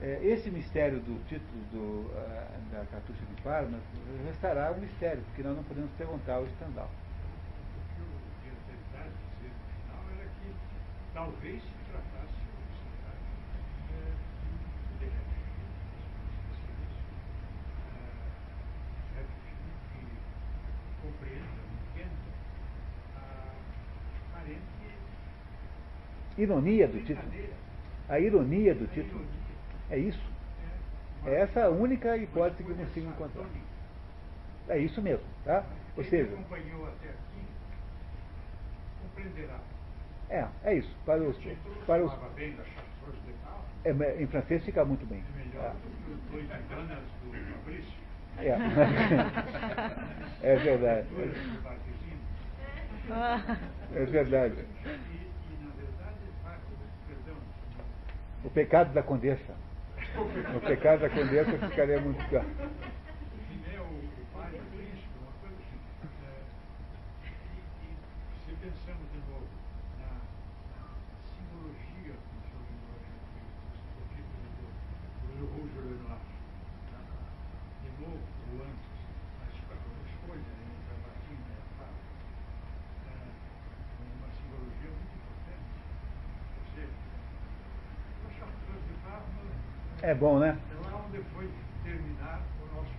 É, 0.00 0.18
esse 0.24 0.50
mistério 0.50 0.98
do 0.98 1.24
título 1.28 1.62
do, 1.70 2.10
uh, 2.10 2.72
da 2.72 2.84
Cartucha 2.86 3.24
de 3.24 3.42
Parma 3.42 3.78
restará 4.26 4.72
um 4.72 4.80
mistério, 4.80 5.22
porque 5.22 5.44
nós 5.44 5.54
não 5.54 5.62
podemos 5.62 5.90
perguntar 5.92 6.34
ao 6.34 6.46
Stendhal. 6.48 6.90
O 6.90 7.86
que 7.88 8.02
queria 8.42 8.58
tentar 8.66 9.06
dizer 9.06 9.54
no 9.54 9.62
final 9.70 10.02
era 10.18 10.26
que 10.28 10.50
talvez 11.14 11.62
se 11.62 11.74
tratasse 11.92 12.34
de 12.34 12.50
um 12.50 12.98
que 19.92 21.06
compreenda 21.06 21.64
ironia 26.36 26.88
do 26.88 26.98
título. 27.04 27.28
A 28.08 28.20
ironia 28.20 28.74
do 28.74 28.86
título. 28.88 29.24
É 29.90 29.98
isso. 29.98 30.20
É 31.26 31.40
essa 31.40 31.64
a 31.64 31.70
única 31.70 32.16
hipótese 32.16 32.62
que 32.62 32.70
eu 32.70 32.76
consigo 32.76 33.08
encontrar. 33.08 33.46
É 34.68 34.78
isso 34.78 35.00
mesmo, 35.00 35.24
tá? 35.44 35.64
Ou 35.96 36.04
seja. 36.04 36.36
É, 40.30 40.46
é 40.64 40.74
isso. 40.74 40.94
Para 41.04 41.22
os. 41.22 41.36
Para 41.86 42.04
os 42.04 42.12
é, 43.84 44.22
em 44.22 44.26
francês 44.26 44.64
fica 44.64 44.84
muito 44.84 45.04
bem. 45.06 45.22
Tá? 45.52 45.74
É, 48.38 48.48
é 50.42 50.56
verdade. 50.56 51.06
Dois 51.14 51.36
partezinhos. 51.62 52.20
É 53.94 54.04
verdade. 54.06 54.54
E, 54.56 54.88
e, 54.88 55.58
na 55.62 55.70
verdade, 55.76 56.18
parte 56.42 56.62
do 56.62 56.76
perdão. 57.06 57.36
O 58.44 58.50
pecado 58.50 58.92
da 58.92 59.02
condessa. 59.02 59.54
O 60.54 60.60
pecado 60.60 61.00
da 61.00 61.10
condessa 61.10 61.58
ficaria 61.68 62.00
muito 62.00 62.24
claro. 62.28 62.46
que 63.64 63.76
é 63.76 63.80
o, 63.80 63.84
o 63.84 64.26
pai 64.32 64.50
do 64.52 64.62
príncipe, 64.70 65.10
uma 65.18 65.32
coisa 65.40 65.56
assim. 65.58 65.80
É, 66.22 66.44
e, 67.24 67.88
e 67.88 67.96
se 68.44 68.52
pensamos 68.60 69.08
de 69.10 69.18
novo 69.26 69.48
na, 69.98 70.10
na 70.76 70.84
simbologia 71.26 72.14
que 72.14 72.36
o 72.36 72.42
senhor 72.46 72.62
lembrou 72.68 73.00
o 73.98 74.04
título 74.14 74.46
do, 74.54 74.68
do 75.34 75.44
Rouge 75.50 75.80
Le 75.80 75.96
Noir, 76.04 76.22
de 77.82 77.90
novo, 77.98 78.22
o 78.22 78.62
antes, 78.62 78.94
a 79.40 79.50
escolha, 79.50 79.82
a 79.82 80.04
escolha 80.04 80.44
entre 80.44 80.92
a 80.92 80.98
vacina 81.02 81.48
e 81.48 81.58
a 81.58 81.66
fala, 81.80 81.98
é, 83.08 83.34
uma 84.14 84.30
simbologia 84.30 84.92
muito 84.94 85.14
importante. 85.18 85.74
Quer 86.54 86.62
dizer, 86.70 86.90
o 88.22 88.30
Chartreuse 88.38 88.86
de 88.86 88.94
Parma 89.02 89.42
É 90.14 90.16
bom, 90.16 90.38
né? 90.38 90.56
é 90.70 90.90
lá 90.90 91.04
onde 91.08 91.18
foi 91.34 91.48
terminar 91.82 92.40
o 92.62 92.76
nosso. 92.76 92.90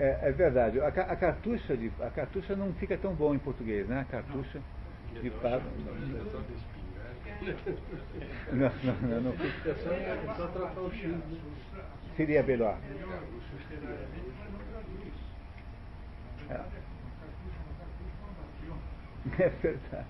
É, 0.00 0.18
é 0.28 0.32
verdade. 0.32 0.80
A, 0.80 0.88
a 0.88 1.16
cartucha 1.16 1.76
de, 1.76 1.92
a 2.00 2.10
cartucha 2.10 2.56
não 2.56 2.72
fica 2.74 2.98
tão 2.98 3.14
bom 3.14 3.34
em 3.34 3.38
português, 3.38 3.86
né? 3.86 4.00
A 4.00 4.04
cartucha 4.04 4.60
de 5.22 5.30
Pablo. 5.30 5.62
É 5.70 5.82
de 6.42 6.54
espingarda. 6.54 6.84
Não, 8.52 8.70
não, 8.82 8.94
não, 9.08 9.20
não. 9.22 9.32
É 9.32 9.74
só, 9.74 9.90
é 9.92 10.34
só 10.36 10.46
trocar 10.48 10.80
o 10.80 10.90
X. 10.90 11.08
né? 11.08 11.20
Seria 12.16 12.42
melhor. 12.42 12.78
melhor, 12.88 13.22
literariamente, 13.70 14.32
mas 14.38 14.52
não 14.52 14.58
traduz. 14.70 15.14
Na 16.48 16.54
verdade, 16.54 16.74
é 16.76 16.80
uma 17.02 17.10
cartucha, 17.20 17.58
uma 17.64 17.74
cartucha, 17.78 18.16
uma 18.20 18.32
bastião. 18.40 18.76
É 19.38 19.48
verdade. 19.62 20.06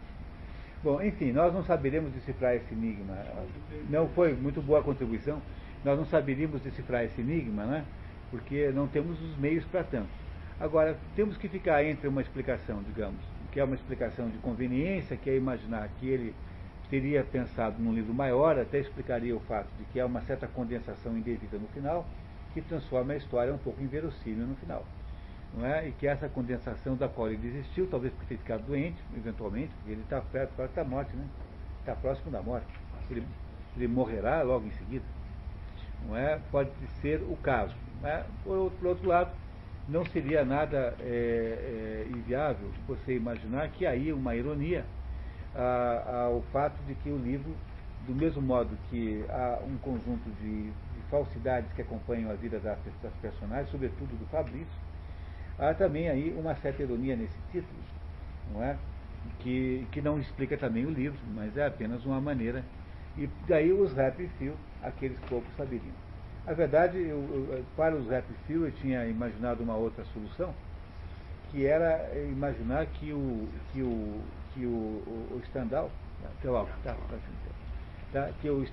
Bom, 0.82 1.02
enfim, 1.02 1.32
nós 1.32 1.54
não 1.54 1.64
saberemos 1.64 2.12
decifrar 2.12 2.54
esse 2.54 2.72
enigma. 2.74 3.16
Não 3.88 4.06
foi 4.10 4.34
muito 4.34 4.60
boa 4.60 4.80
a 4.80 4.82
contribuição. 4.82 5.40
Nós 5.85 5.99
não 5.99 6.07
saberíamos 6.07 6.61
decifrar 6.62 7.05
esse 7.05 7.20
enigma, 7.20 7.64
né? 7.64 7.85
Porque 8.30 8.70
não 8.74 8.87
temos 8.87 9.20
os 9.20 9.37
meios 9.37 9.64
para 9.66 9.85
tanto. 9.85 10.09
Agora, 10.59 10.97
temos 11.14 11.37
que 11.37 11.49
ficar 11.49 11.85
entre 11.85 12.09
uma 12.09 12.22
explicação, 12.22 12.82
digamos, 12.82 13.20
que 13.53 13.61
é 13.61 13.64
uma 13.64 13.74
explicação 13.74 14.28
de 14.28 14.39
conveniência, 14.39 15.16
que 15.16 15.28
é 15.28 15.37
imaginar 15.37 15.89
que 16.01 16.09
ele 16.09 16.35
teria 16.89 17.22
pensado 17.22 17.82
num 17.82 17.93
livro 17.93 18.14
maior, 18.14 18.59
até 18.59 18.78
explicaria 18.78 19.37
o 19.37 19.41
fato 19.41 19.68
de 19.78 19.85
que 19.87 20.01
há 20.01 20.07
uma 20.07 20.20
certa 20.22 20.47
condensação 20.47 21.16
indevida 21.16 21.59
no 21.59 21.66
final, 21.68 22.07
que 22.53 22.61
transforma 22.62 23.12
a 23.12 23.16
história 23.16 23.53
um 23.53 23.59
pouco 23.59 23.82
inverossímil 23.82 24.47
no 24.47 24.55
final 24.57 24.85
não 25.57 25.66
é? 25.66 25.89
e 25.89 25.93
que 25.93 26.07
essa 26.07 26.28
condensação 26.28 26.97
da 26.97 27.09
qual 27.09 27.28
ele 27.28 27.37
desistiu, 27.37 27.87
talvez 27.89 28.12
por 28.12 28.24
ter 28.26 28.37
ficado 28.37 28.62
doente, 28.66 28.97
eventualmente, 29.16 29.72
porque 29.76 29.93
ele 29.93 30.03
está 30.03 30.20
perto, 30.20 30.55
perto 30.57 30.74
da 30.74 30.85
morte, 30.85 31.14
né? 31.16 31.24
está 31.80 31.95
próximo 31.95 32.30
da 32.30 32.43
morte. 32.43 32.66
Ele, 33.11 33.24
ele 33.76 33.89
morrerá 33.89 34.43
logo 34.43 34.66
em 34.66 34.70
seguida. 34.72 35.05
Não 36.05 36.16
é? 36.16 36.38
Pode 36.50 36.70
ser 37.00 37.22
o 37.22 37.36
caso. 37.36 37.74
É? 38.02 38.24
por, 38.42 38.70
por 38.72 38.88
outro 38.88 39.09
lado, 39.09 39.32
não 39.88 40.05
seria 40.05 40.44
nada 40.44 40.94
é, 41.00 42.05
é, 42.07 42.11
inviável 42.11 42.70
você 42.86 43.16
imaginar 43.16 43.70
que 43.70 43.86
aí 43.86 44.12
uma 44.12 44.36
ironia 44.36 44.84
a- 45.55 46.24
ao 46.26 46.42
fato 46.42 46.82
de 46.84 46.94
que 46.94 47.11
o 47.11 47.18
livro, 47.18 47.57
do 48.00 48.14
mesmo 48.14 48.42
modo 48.42 48.76
que 48.90 49.24
há 49.30 49.61
um 49.64 49.78
conjunto 49.78 50.30
de, 50.30 50.72
de 50.72 51.02
falsidades 51.11 51.72
que 51.72 51.82
acompanham 51.82 52.30
a 52.30 52.34
vida 52.34 52.61
das, 52.61 52.78
das 53.02 53.14
personagens, 53.14 53.70
sobretudo 53.70 54.16
do 54.16 54.26
Fabrício, 54.26 54.74
há 55.59 55.74
também 55.74 56.09
aí 56.09 56.32
uma 56.34 56.55
certa 56.57 56.82
ironia 56.82 57.16
nesse 57.16 57.40
título, 57.50 57.80
não 58.46 58.62
é? 58.62 58.78
Que, 59.38 59.88
que 59.92 60.02
não 60.02 60.18
explica 60.20 60.57
também 60.59 60.86
o 60.86 60.90
livro, 60.90 61.18
mas 61.34 61.57
é 61.57 61.66
apenas 61.66 62.05
uma 62.05 62.20
maneira. 62.20 62.64
E 63.16 63.26
daí 63.48 63.72
os 63.72 63.92
rap 63.92 64.26
feel, 64.38 64.56
aqueles 64.82 65.18
poucos 65.28 65.54
saberiam. 65.56 65.94
A 66.46 66.52
verdade, 66.52 66.98
eu, 66.98 67.18
eu- 67.52 67.64
para 67.76 67.96
os 67.96 68.08
rap 68.08 68.26
feel 68.46 68.64
eu 68.66 68.72
tinha 68.72 69.06
imaginado 69.06 69.62
uma 69.62 69.76
outra 69.76 70.04
solução, 70.06 70.54
que 71.50 71.64
era 71.66 72.18
imaginar 72.30 72.86
que 72.86 73.12
o, 73.12 73.48
que 73.72 73.82
o, 73.82 74.20
que 74.52 74.66
o, 74.66 74.70
o, 74.70 75.36
o 75.36 75.42
Stendhal, 75.46 75.90
teu 76.40 76.56
álcool, 76.56 76.78
tá, 76.82 76.94
tá, 77.08 77.18
tá, 78.12 78.32
que 78.40 78.48
o 78.48 78.64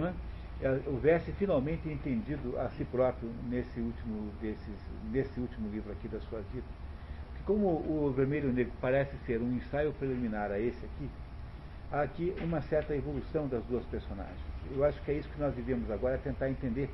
né, 0.00 0.14
eh, 0.60 0.82
houvesse 0.86 1.32
finalmente 1.32 1.88
entendido 1.88 2.58
a 2.58 2.68
si 2.70 2.84
próprio 2.84 3.28
nesse 3.42 3.80
último, 3.80 4.32
desses, 4.40 4.78
nesse 5.02 5.40
último 5.40 5.68
livro 5.68 5.92
aqui 5.92 6.08
das 6.08 6.22
suas 6.24 6.46
vidas. 6.48 6.70
Que 7.36 7.42
como 7.44 7.68
o 7.68 8.12
Vermelho 8.12 8.52
Negro 8.52 8.72
parece 8.80 9.16
ser 9.18 9.40
um 9.40 9.52
ensaio 9.54 9.92
preliminar 9.94 10.50
a 10.50 10.60
esse 10.60 10.84
aqui, 10.84 11.10
há 11.92 12.02
aqui 12.02 12.34
uma 12.40 12.60
certa 12.62 12.94
evolução 12.94 13.48
das 13.48 13.62
duas 13.64 13.84
personagens. 13.86 14.38
Eu 14.70 14.84
acho 14.84 15.00
que 15.02 15.10
é 15.10 15.14
isso 15.14 15.28
que 15.28 15.40
nós 15.40 15.54
devemos 15.54 15.90
agora 15.90 16.14
é 16.14 16.18
tentar 16.18 16.50
entender, 16.50 16.90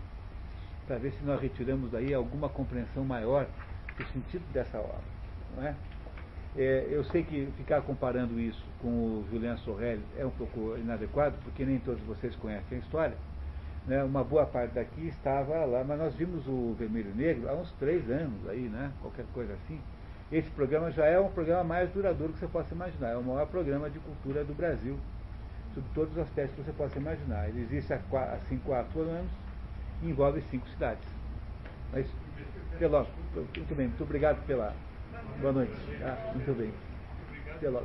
para 0.86 0.98
ver 0.98 1.12
se 1.12 1.24
nós 1.24 1.40
retiramos 1.40 1.90
daí 1.90 2.12
alguma 2.12 2.48
compreensão 2.48 3.04
maior 3.04 3.46
do 3.96 4.06
sentido 4.08 4.44
dessa 4.52 4.78
obra. 4.78 5.00
Não 5.56 5.66
é? 5.66 5.74
É, 6.56 6.86
eu 6.88 7.02
sei 7.04 7.24
que 7.24 7.48
ficar 7.56 7.82
comparando 7.82 8.38
isso 8.38 8.64
com 8.80 8.88
o 8.88 9.26
Julien 9.28 9.56
Sorrel 9.58 9.98
é 10.16 10.24
um 10.24 10.30
pouco 10.30 10.76
inadequado, 10.78 11.36
porque 11.42 11.64
nem 11.64 11.80
todos 11.80 12.00
vocês 12.04 12.34
conhecem 12.36 12.78
a 12.78 12.80
história. 12.80 13.16
Né? 13.86 14.02
Uma 14.04 14.22
boa 14.22 14.46
parte 14.46 14.74
daqui 14.74 15.08
estava 15.08 15.64
lá, 15.64 15.82
mas 15.82 15.98
nós 15.98 16.14
vimos 16.14 16.46
o 16.46 16.74
Vermelho 16.78 17.12
Negro 17.14 17.48
há 17.48 17.54
uns 17.54 17.72
três 17.72 18.08
anos 18.08 18.48
aí, 18.48 18.68
né? 18.68 18.92
qualquer 19.00 19.26
coisa 19.32 19.52
assim. 19.54 19.80
Esse 20.32 20.50
programa 20.50 20.90
já 20.90 21.04
é 21.04 21.20
um 21.20 21.28
programa 21.28 21.64
mais 21.64 21.90
duradouro 21.90 22.32
que 22.32 22.38
você 22.38 22.46
possa 22.46 22.74
imaginar. 22.74 23.10
É 23.10 23.16
o 23.16 23.22
maior 23.22 23.46
programa 23.46 23.90
de 23.90 23.98
cultura 23.98 24.44
do 24.44 24.54
Brasil, 24.54 24.98
sob 25.74 25.86
todos 25.94 26.12
os 26.12 26.18
aspectos 26.18 26.56
que 26.56 26.62
você 26.62 26.72
possa 26.72 26.98
imaginar. 26.98 27.48
Ele 27.48 27.62
existe 27.62 27.92
há, 27.92 27.98
há 27.98 28.38
cinco, 28.48 28.64
quatro 28.64 29.00
anos 29.00 29.30
e 30.02 30.08
envolve 30.08 30.42
cinco 30.50 30.66
cidades. 30.68 31.06
Mas, 31.92 32.06
Peló, 32.78 33.04
muito 33.34 33.74
bem, 33.74 33.88
muito 33.88 34.02
obrigado 34.02 34.44
pela. 34.46 34.74
Boa 35.40 35.52
noite. 35.52 35.72
Ah, 36.02 36.32
muito 36.34 36.52
bem. 36.56 36.72
Peló. 37.60 37.82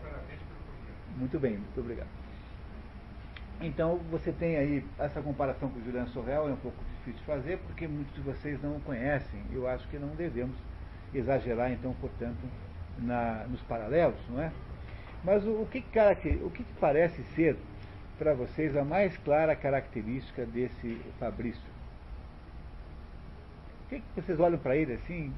Muito 1.17 1.39
bem, 1.39 1.57
muito 1.57 1.79
obrigado. 1.79 2.07
Então, 3.61 3.97
você 4.09 4.31
tem 4.31 4.55
aí 4.55 4.85
essa 4.97 5.21
comparação 5.21 5.69
com 5.69 5.79
o 5.79 5.83
Juliano 5.83 6.07
Sorrel, 6.09 6.47
é 6.47 6.53
um 6.53 6.57
pouco 6.57 6.77
difícil 6.97 7.19
de 7.19 7.25
fazer, 7.25 7.57
porque 7.59 7.87
muitos 7.87 8.15
de 8.15 8.21
vocês 8.21 8.61
não 8.63 8.77
o 8.77 8.81
conhecem. 8.81 9.43
Eu 9.51 9.67
acho 9.67 9.85
que 9.89 9.99
não 9.99 10.09
devemos 10.09 10.55
exagerar, 11.13 11.71
então, 11.71 11.93
portanto, 11.99 12.37
na, 12.97 13.45
nos 13.49 13.61
paralelos, 13.61 14.19
não 14.29 14.41
é? 14.41 14.51
Mas 15.23 15.45
o, 15.45 15.61
o 15.61 15.67
que, 15.69 15.83
o 16.43 16.49
que 16.49 16.63
parece 16.79 17.23
ser, 17.35 17.55
para 18.17 18.33
vocês, 18.33 18.75
a 18.75 18.83
mais 18.83 19.17
clara 19.17 19.55
característica 19.55 20.45
desse 20.45 20.99
Fabrício? 21.19 21.61
O 23.85 23.89
que, 23.89 23.99
que 23.99 24.21
vocês 24.21 24.39
olham 24.39 24.59
para 24.59 24.75
ele 24.75 24.93
assim? 24.93 25.33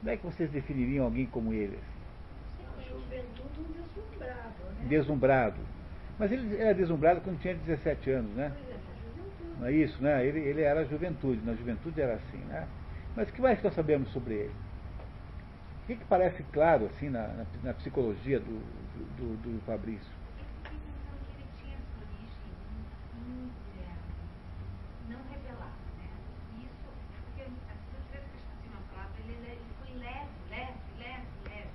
Como 0.00 0.10
é 0.10 0.16
que 0.16 0.24
vocês 0.24 0.50
definiriam 0.50 1.04
alguém 1.04 1.26
como 1.26 1.52
ele? 1.52 1.76
assim? 1.76 2.88
Juventude 2.88 3.60
um 3.60 3.72
deslumbrado, 3.72 4.64
né? 4.80 4.86
Deslumbrado. 4.88 5.60
Mas 6.18 6.32
ele 6.32 6.56
era 6.56 6.72
deslumbrado 6.72 7.20
quando 7.20 7.40
tinha 7.40 7.54
17 7.54 8.10
anos, 8.10 8.30
né? 8.32 8.52
É. 8.70 8.76
Não 9.60 9.66
é 9.66 9.72
isso, 9.72 10.02
né? 10.02 10.24
Ele, 10.24 10.40
ele 10.40 10.62
era 10.62 10.84
juventude, 10.84 11.40
na 11.44 11.54
juventude 11.54 12.00
era 12.00 12.14
assim, 12.14 12.38
né? 12.48 12.66
Mas 13.14 13.28
o 13.28 13.32
que 13.32 13.40
mais 13.40 13.58
que 13.58 13.64
nós 13.64 13.74
sabemos 13.74 14.10
sobre 14.12 14.34
ele? 14.34 14.65
O 15.86 15.88
que, 15.88 15.94
que 15.94 16.04
parece 16.06 16.42
claro, 16.50 16.86
assim, 16.86 17.08
na, 17.08 17.28
na, 17.28 17.46
na 17.62 17.72
psicologia 17.74 18.40
do, 18.40 18.58
do, 18.98 19.36
do, 19.36 19.36
do 19.38 19.60
Fabrício? 19.64 20.10
ele 21.30 21.46
tinha 21.62 21.78
essa 21.78 21.94
origem 22.02 22.50
muito 23.22 23.54
não 25.08 25.22
revelada? 25.30 25.78
Isso, 26.58 26.90
porque 27.22 27.42
as 27.70 27.78
pessoas 27.86 28.02
vezes 28.10 28.34
que 28.34 28.66
uma 28.66 28.82
palavra, 28.90 29.14
ele, 29.30 29.38
ele 29.46 29.62
foi 29.78 29.94
leve, 29.94 30.34
leve, 30.50 30.74
leve, 30.98 31.30
leve. 31.46 31.70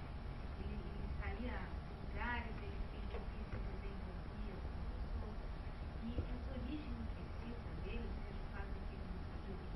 Ele, 0.59 0.75
ele 0.75 1.07
saía 1.23 1.55
dos 1.71 1.95
lugares, 2.03 2.51
ele 2.59 2.79
se 2.91 2.99
envolvia, 2.99 3.47
se 3.47 3.63
desenvolvia 3.79 4.59
com 4.59 4.75
as 4.75 4.91
pessoas. 4.91 5.39
Essa 6.19 6.51
origem 6.51 6.91
implicita 6.99 7.71
dele, 7.87 8.03
ou 8.03 8.15
seja, 8.19 8.43
o 8.43 8.51
fato 8.51 8.75
de 8.75 8.83
que 8.91 8.99
ele 8.99 9.07
não 9.07 9.23
sabia 9.31 9.55
o 9.55 9.63
que 9.63 9.71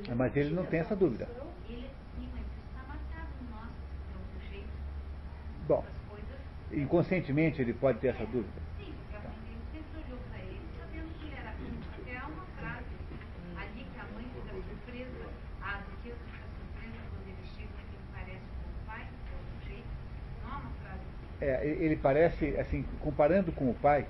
queria 0.00 0.16
Mas 0.16 0.32
ele 0.40 0.54
não 0.56 0.64
tem 0.64 0.80
essa 0.80 0.96
dúvida. 0.96 1.28
ele 1.68 1.88
sim, 2.16 2.28
mas 2.34 2.42
isso 2.42 2.60
está 2.68 2.82
marcado 2.88 3.30
em 3.40 3.46
nós, 3.50 3.70
de 3.70 4.12
algum 4.12 4.40
jeito. 4.50 4.74
Bom, 5.70 5.84
inconscientemente 6.72 7.62
ele 7.62 7.72
pode 7.72 7.98
ter 8.00 8.08
essa 8.08 8.24
dúvida. 8.26 8.60
Sim, 8.76 8.92
porque 8.98 9.14
a 9.16 9.20
mãe 9.20 9.38
dele 9.46 9.62
sempre 9.70 10.02
olhou 10.02 10.18
para 10.28 10.38
ele 10.40 10.60
sabendo 10.76 11.08
que 11.14 11.26
ele 11.26 11.36
era 11.36 11.52
culto. 11.52 11.86
Até 11.94 12.16
há 12.18 12.26
uma 12.26 12.44
frase 12.58 12.86
ali 13.54 13.86
que 13.86 14.00
a 14.00 14.04
mãe 14.12 14.24
fica 14.34 14.52
surpresa, 14.66 15.30
a 15.62 15.78
Duquesa 15.78 16.18
fica 16.26 16.46
surpresa 16.58 16.98
quando 17.08 17.28
ele 17.28 17.44
chega 17.54 17.70
e 17.70 17.94
ele 17.94 18.02
parece 18.10 18.46
com 18.58 18.66
o 18.66 18.74
pai, 18.84 19.06
de 19.28 19.32
algum 19.32 19.60
jeito. 19.60 19.86
Não 20.42 20.50
há 20.50 20.58
uma 20.58 20.70
frase 20.82 21.02
assim. 21.06 21.44
É, 21.44 21.66
ele 21.84 21.96
parece, 21.96 22.56
assim, 22.58 22.84
comparando 22.98 23.52
com 23.52 23.70
o 23.70 23.74
pai, 23.74 24.08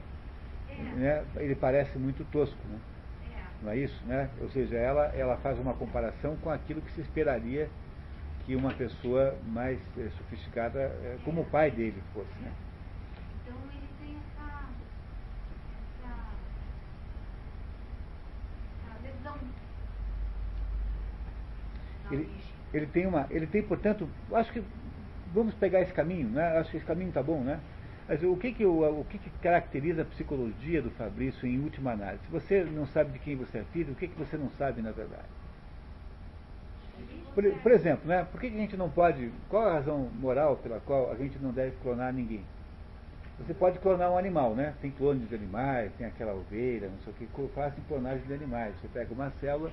É, 0.66 0.82
né, 0.82 1.24
ele 1.36 1.54
parece 1.54 1.98
muito 1.98 2.24
tosco, 2.32 2.56
né? 2.68 2.78
é. 3.36 3.64
Não 3.64 3.70
é 3.72 3.76
isso? 3.76 4.02
Né? 4.06 4.30
Ou 4.40 4.48
seja, 4.48 4.76
ela, 4.78 5.06
ela 5.14 5.36
faz 5.36 5.58
uma 5.58 5.74
comparação 5.74 6.36
com 6.36 6.48
aquilo 6.48 6.80
que 6.80 6.90
se 6.92 7.02
esperaria 7.02 7.68
que 8.50 8.56
uma 8.56 8.72
pessoa 8.72 9.38
mais 9.46 9.78
eh, 9.96 10.08
sofisticada, 10.18 10.80
eh, 10.80 11.18
como 11.24 11.42
o 11.42 11.44
pai 11.44 11.70
dele, 11.70 12.02
fosse. 12.12 12.32
Né? 12.42 12.50
Então 13.44 13.56
ele 13.70 13.86
tem 14.00 14.16
essa, 14.16 14.66
essa, 16.02 16.16
essa 18.82 19.02
lesão 19.04 19.38
Ele, 22.10 22.28
ele 22.74 22.86
tem 22.86 23.06
uma, 23.06 23.28
ele 23.30 23.46
tem, 23.46 23.62
portanto, 23.62 24.10
acho 24.32 24.52
que 24.52 24.64
vamos 25.32 25.54
pegar 25.54 25.82
esse 25.82 25.92
caminho, 25.92 26.28
né? 26.30 26.58
Acho 26.58 26.72
que 26.72 26.78
esse 26.78 26.86
caminho 26.86 27.10
está 27.10 27.22
bom, 27.22 27.44
né? 27.44 27.60
Mas 28.08 28.20
o 28.24 28.36
que 28.36 28.52
que, 28.52 28.66
o, 28.66 29.00
o 29.00 29.04
que 29.04 29.18
que 29.18 29.30
caracteriza 29.40 30.02
a 30.02 30.06
psicologia 30.06 30.82
do 30.82 30.90
Fabrício 30.90 31.46
em 31.46 31.60
última 31.60 31.92
análise? 31.92 32.24
Se 32.24 32.32
você 32.32 32.64
não 32.64 32.88
sabe 32.88 33.12
de 33.12 33.20
quem 33.20 33.36
você 33.36 33.58
é 33.58 33.64
filho, 33.72 33.92
o 33.92 33.94
que 33.94 34.08
que 34.08 34.18
você 34.18 34.36
não 34.36 34.50
sabe 34.58 34.82
na 34.82 34.90
verdade? 34.90 35.39
Por, 37.34 37.44
por 37.62 37.72
exemplo, 37.72 38.08
né? 38.08 38.26
Por 38.30 38.40
que, 38.40 38.48
a 38.48 38.50
gente 38.50 38.76
não 38.76 38.90
pode? 38.90 39.30
Qual 39.48 39.66
a 39.68 39.74
razão 39.74 40.08
moral 40.20 40.56
pela 40.56 40.80
qual 40.80 41.10
a 41.12 41.14
gente 41.14 41.38
não 41.38 41.52
deve 41.52 41.76
clonar 41.82 42.12
ninguém? 42.12 42.42
Você 43.38 43.54
pode 43.54 43.78
clonar 43.78 44.12
um 44.12 44.18
animal, 44.18 44.54
né? 44.54 44.74
Tem 44.82 44.90
clones 44.90 45.28
de 45.28 45.34
animais, 45.34 45.90
tem 45.96 46.06
aquela 46.06 46.34
ovelha, 46.34 46.88
não 46.88 46.98
sei 47.04 47.12
o 47.12 47.16
que, 47.16 47.54
fazem 47.54 47.82
clonagem 47.88 48.26
de 48.26 48.34
animais. 48.34 48.74
Você 48.80 48.88
pega 48.88 49.14
uma 49.14 49.30
célula 49.40 49.70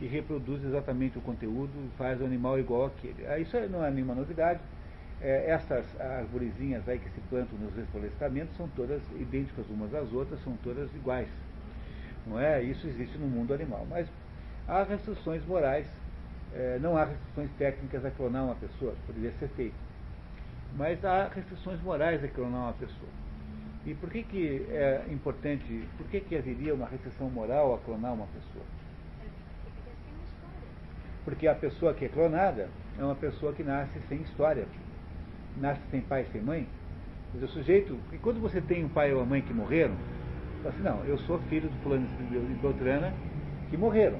e 0.00 0.06
reproduz 0.06 0.62
exatamente 0.64 1.16
o 1.16 1.20
conteúdo, 1.22 1.72
faz 1.96 2.20
o 2.20 2.24
animal 2.24 2.58
igual 2.58 2.86
aquele. 2.86 3.26
Ah, 3.26 3.38
Isso 3.38 3.56
não 3.70 3.84
é 3.84 3.90
nenhuma 3.90 4.14
novidade. 4.14 4.60
É, 5.20 5.50
essas 5.50 5.84
arvorezinhas 6.00 6.88
aí 6.88 6.98
que 6.98 7.08
se 7.10 7.20
plantam 7.28 7.58
nos 7.58 7.74
reflorestamentos 7.74 8.56
são 8.56 8.68
todas 8.76 9.02
idênticas 9.18 9.64
umas 9.70 9.92
às 9.94 10.12
outras, 10.12 10.42
são 10.44 10.56
todas 10.62 10.94
iguais. 10.94 11.28
Não 12.26 12.38
é? 12.38 12.62
Isso 12.62 12.86
existe 12.86 13.16
no 13.18 13.26
mundo 13.26 13.54
animal. 13.54 13.86
Mas 13.88 14.06
há 14.68 14.82
restrições 14.82 15.44
morais, 15.46 15.86
é, 16.54 16.78
não 16.80 16.96
há 16.96 17.04
restrições 17.04 17.50
técnicas 17.58 18.04
a 18.04 18.10
clonar 18.10 18.44
uma 18.44 18.54
pessoa, 18.54 18.94
poderia 19.06 19.32
ser 19.38 19.48
feito. 19.48 19.74
Mas 20.76 21.04
há 21.04 21.28
restrições 21.28 21.80
morais 21.82 22.22
a 22.22 22.28
clonar 22.28 22.62
uma 22.62 22.72
pessoa. 22.74 23.10
E 23.86 23.94
por 23.94 24.10
que, 24.10 24.22
que 24.22 24.66
é 24.70 25.04
importante, 25.10 25.88
por 25.96 26.06
que, 26.08 26.20
que 26.20 26.36
haveria 26.36 26.74
uma 26.74 26.86
restrição 26.86 27.30
moral 27.30 27.74
a 27.74 27.78
clonar 27.78 28.12
uma 28.12 28.26
pessoa? 28.26 28.64
Porque 31.24 31.46
a 31.46 31.54
pessoa 31.54 31.94
que 31.94 32.04
é 32.04 32.08
clonada 32.08 32.68
é 32.98 33.04
uma 33.04 33.14
pessoa 33.14 33.52
que 33.52 33.62
nasce 33.62 33.98
sem 34.08 34.20
história, 34.22 34.66
nasce 35.56 35.80
sem 35.90 36.00
pai 36.00 36.26
sem 36.32 36.40
mãe. 36.40 36.66
Mas 37.32 37.42
o 37.42 37.48
sujeito, 37.48 37.98
e 38.12 38.18
quando 38.18 38.40
você 38.40 38.60
tem 38.60 38.84
um 38.84 38.88
pai 38.88 39.12
ou 39.12 39.20
uma 39.20 39.26
mãe 39.26 39.42
que 39.42 39.52
morreram, 39.52 39.94
fala 40.62 40.74
assim, 40.74 40.82
não, 40.82 41.04
eu 41.04 41.18
sou 41.18 41.38
filho 41.50 41.68
do 41.68 41.82
fulano 41.82 42.06
e 42.20 42.54
Beltrana 42.60 43.12
que 43.70 43.76
morreram. 43.76 44.18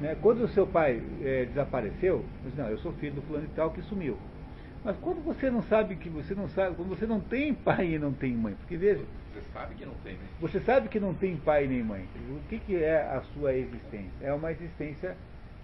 Né? 0.00 0.16
Quando 0.20 0.44
o 0.44 0.48
seu 0.48 0.66
pai 0.66 1.02
é, 1.22 1.46
desapareceu, 1.46 2.24
você 2.44 2.60
não, 2.60 2.68
eu 2.68 2.78
sou 2.78 2.92
filho 2.94 3.14
do 3.14 3.22
fulano 3.22 3.46
e 3.46 3.56
tal 3.56 3.70
que 3.70 3.82
sumiu. 3.82 4.18
Mas 4.84 4.96
quando 4.98 5.24
você 5.24 5.50
não 5.50 5.62
sabe 5.62 5.96
que 5.96 6.08
você 6.08 6.34
não 6.34 6.48
sabe, 6.48 6.76
quando 6.76 6.90
você 6.90 7.06
não 7.06 7.20
tem 7.20 7.52
pai 7.54 7.94
e 7.94 7.98
não 7.98 8.12
tem 8.12 8.32
mãe, 8.32 8.54
porque 8.54 8.76
veja, 8.76 9.02
Você 9.34 9.42
sabe 9.52 9.74
que 9.74 9.84
não 9.84 9.94
tem, 9.94 10.12
né? 10.14 10.26
você 10.40 10.60
sabe 10.60 10.88
que 10.88 11.00
não 11.00 11.14
tem 11.14 11.36
pai 11.36 11.66
nem 11.66 11.82
mãe. 11.82 12.08
O 12.30 12.48
que, 12.48 12.58
que 12.60 12.76
é 12.76 13.02
a 13.02 13.20
sua 13.34 13.54
existência? 13.54 14.12
É 14.20 14.32
uma 14.32 14.52
existência, 14.52 15.16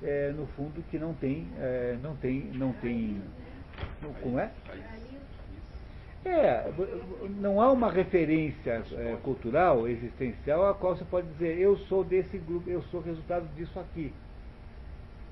é, 0.02 0.32
no 0.36 0.46
fundo, 0.48 0.82
que 0.90 0.98
não 0.98 1.14
tem, 1.14 1.46
é, 1.58 1.96
não 2.02 2.16
tem, 2.16 2.50
não 2.54 2.72
tem, 2.72 3.22
como 4.22 4.38
é? 4.40 4.50
É, 6.24 6.70
não 7.40 7.60
há 7.60 7.72
uma 7.72 7.90
referência 7.90 8.82
é, 8.92 9.16
cultural, 9.22 9.88
existencial, 9.88 10.68
a 10.68 10.74
qual 10.74 10.96
você 10.96 11.04
pode 11.04 11.26
dizer, 11.28 11.58
eu 11.58 11.76
sou 11.76 12.04
desse 12.04 12.38
grupo, 12.38 12.68
eu 12.70 12.82
sou 12.84 13.00
resultado 13.00 13.46
disso 13.54 13.78
aqui. 13.78 14.12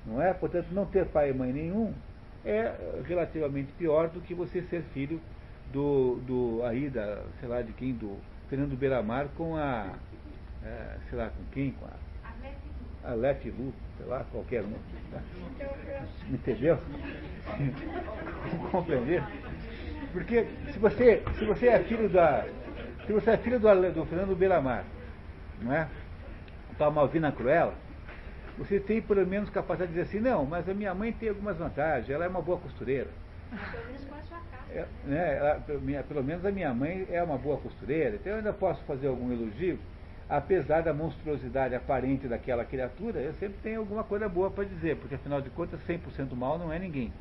Não 0.05 0.21
é? 0.21 0.33
Portanto, 0.33 0.67
não 0.71 0.85
ter 0.85 1.05
pai 1.05 1.29
e 1.29 1.33
mãe 1.33 1.51
nenhum 1.53 1.93
é 2.43 2.73
relativamente 3.05 3.71
pior 3.73 4.09
do 4.09 4.19
que 4.21 4.33
você 4.33 4.61
ser 4.63 4.81
filho 4.93 5.21
do, 5.71 6.15
do 6.25 6.63
aí, 6.63 6.89
da, 6.89 7.23
sei 7.39 7.47
lá 7.47 7.61
de 7.61 7.71
quem, 7.73 7.93
do 7.93 8.17
Fernando 8.49 8.77
Beiramar 8.77 9.27
com 9.37 9.55
a, 9.55 9.93
é, 10.63 10.97
sei 11.09 11.17
lá 11.17 11.29
com 11.29 11.43
quem, 11.51 11.71
com 11.71 11.85
a, 11.85 13.11
a 13.11 13.13
Leti 13.13 13.49
Lu, 13.49 13.73
sei 13.97 14.05
lá, 14.05 14.25
qualquer 14.31 14.63
um. 14.63 14.73
Tá? 15.11 15.21
Entendeu? 16.29 16.77
Compreender? 18.71 19.23
Porque 20.11 20.45
se 20.71 20.79
você, 20.79 21.23
se 21.37 21.45
você 21.45 21.67
é 21.67 21.79
filho 21.79 22.09
da. 22.09 22.45
Se 23.05 23.13
você 23.13 23.31
é 23.31 23.37
filho 23.37 23.59
do, 23.59 23.93
do 23.93 24.05
Fernando 24.05 24.35
Beiramar, 24.35 24.83
não 25.61 25.73
é? 25.73 25.87
Da 26.77 26.89
Malvina 26.89 27.31
Cruella, 27.31 27.73
você 28.63 28.79
tem 28.79 29.01
pelo 29.01 29.25
menos 29.25 29.49
capacidade 29.49 29.91
de 29.91 29.99
dizer 29.99 30.09
assim, 30.17 30.23
não, 30.23 30.45
mas 30.45 30.67
a 30.69 30.73
minha 30.73 30.93
mãe 30.93 31.11
tem 31.11 31.29
algumas 31.29 31.57
vantagens, 31.57 32.09
ela 32.09 32.25
é 32.25 32.27
uma 32.27 32.41
boa 32.41 32.57
costureira. 32.59 33.09
Pelo 33.49 33.85
menos 33.87 34.05
com 34.05 34.15
a 34.15 34.21
sua 34.21 34.37
casa. 34.37 34.71
É, 34.73 34.85
né, 35.05 35.37
ela- 35.37 35.55
pelo 35.55 35.81
minha- 35.81 36.03
pelo 36.03 36.23
menos 36.23 36.45
a 36.45 36.51
minha 36.51 36.73
mãe 36.73 37.07
é 37.11 37.21
uma 37.23 37.37
boa 37.37 37.57
costureira, 37.57 38.15
então 38.15 38.31
eu 38.33 38.37
ainda 38.37 38.53
posso 38.53 38.81
fazer 38.83 39.07
algum 39.07 39.31
elogio, 39.31 39.79
apesar 40.29 40.81
da 40.81 40.93
monstruosidade 40.93 41.75
aparente 41.75 42.27
daquela 42.27 42.63
criatura, 42.63 43.19
eu 43.19 43.33
sempre 43.33 43.57
tenho 43.61 43.79
alguma 43.79 44.03
coisa 44.03 44.29
boa 44.29 44.49
para 44.49 44.63
dizer, 44.63 44.95
porque 44.97 45.15
afinal 45.15 45.41
de 45.41 45.49
contas 45.49 45.79
100% 45.85 46.35
mal 46.35 46.57
não 46.57 46.71
é 46.71 46.79
ninguém. 46.79 47.11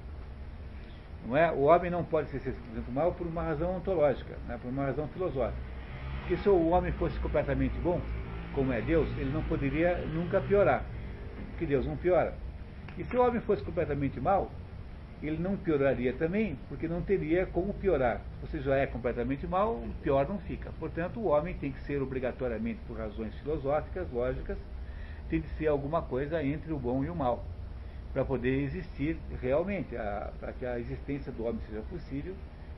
Não 1.27 1.37
é? 1.37 1.51
O 1.51 1.63
homem 1.63 1.91
não 1.91 2.05
pode 2.05 2.31
ser 2.31 2.41
100% 2.41 2.91
mal 2.93 3.13
por 3.13 3.27
uma 3.27 3.43
razão 3.43 3.77
ontológica, 3.77 4.35
né? 4.47 4.59
por 4.61 4.69
uma 4.69 4.85
razão 4.85 5.09
filosófica. 5.09 5.59
Porque 6.21 6.37
se 6.37 6.49
o 6.49 6.69
homem 6.69 6.93
fosse 6.93 7.19
completamente 7.19 7.77
bom, 7.81 8.01
como 8.55 8.73
é 8.73 8.81
Deus, 8.81 9.09
ele 9.19 9.31
não 9.31 9.43
poderia 9.43 9.97
nunca 10.13 10.41
piorar, 10.41 10.85
porque 11.61 11.67
Deus 11.67 11.85
não 11.85 11.95
piora. 11.95 12.33
E 12.97 13.05
se 13.05 13.15
o 13.15 13.23
homem 13.23 13.39
fosse 13.43 13.63
completamente 13.63 14.19
mal, 14.19 14.51
ele 15.23 15.37
não 15.37 15.59
pioraria 15.59 16.11
também, 16.15 16.59
porque 16.71 16.89
não 16.89 17.03
teria 17.03 17.45
como 17.45 17.75
piorar. 17.75 18.23
Você 18.41 18.61
já 18.61 18.77
é 18.77 18.87
completamente 18.87 19.47
mal, 19.47 19.85
pior 20.03 20.27
não 20.27 20.39
fica. 20.39 20.73
Portanto, 20.81 21.21
o 21.21 21.27
homem 21.27 21.55
tem 21.55 21.71
que 21.71 21.83
ser 21.83 22.01
obrigatoriamente, 22.01 22.81
por 22.89 22.97
razões 22.97 23.35
filosóficas, 23.41 24.11
lógicas, 24.11 24.57
tem 25.29 25.43
de 25.43 25.49
ser 25.51 25.67
alguma 25.67 26.01
coisa 26.01 26.43
entre 26.43 26.73
o 26.73 26.79
bom 26.79 27.05
e 27.05 27.11
o 27.11 27.15
mal, 27.15 27.45
para 28.15 28.25
poder 28.25 28.63
existir 28.63 29.19
realmente. 29.43 29.95
Para 30.41 30.53
que 30.55 30.65
a 30.65 30.79
existência 30.79 31.31
do 31.31 31.45
homem 31.45 31.61
seja 31.69 31.83
possível, 31.83 32.35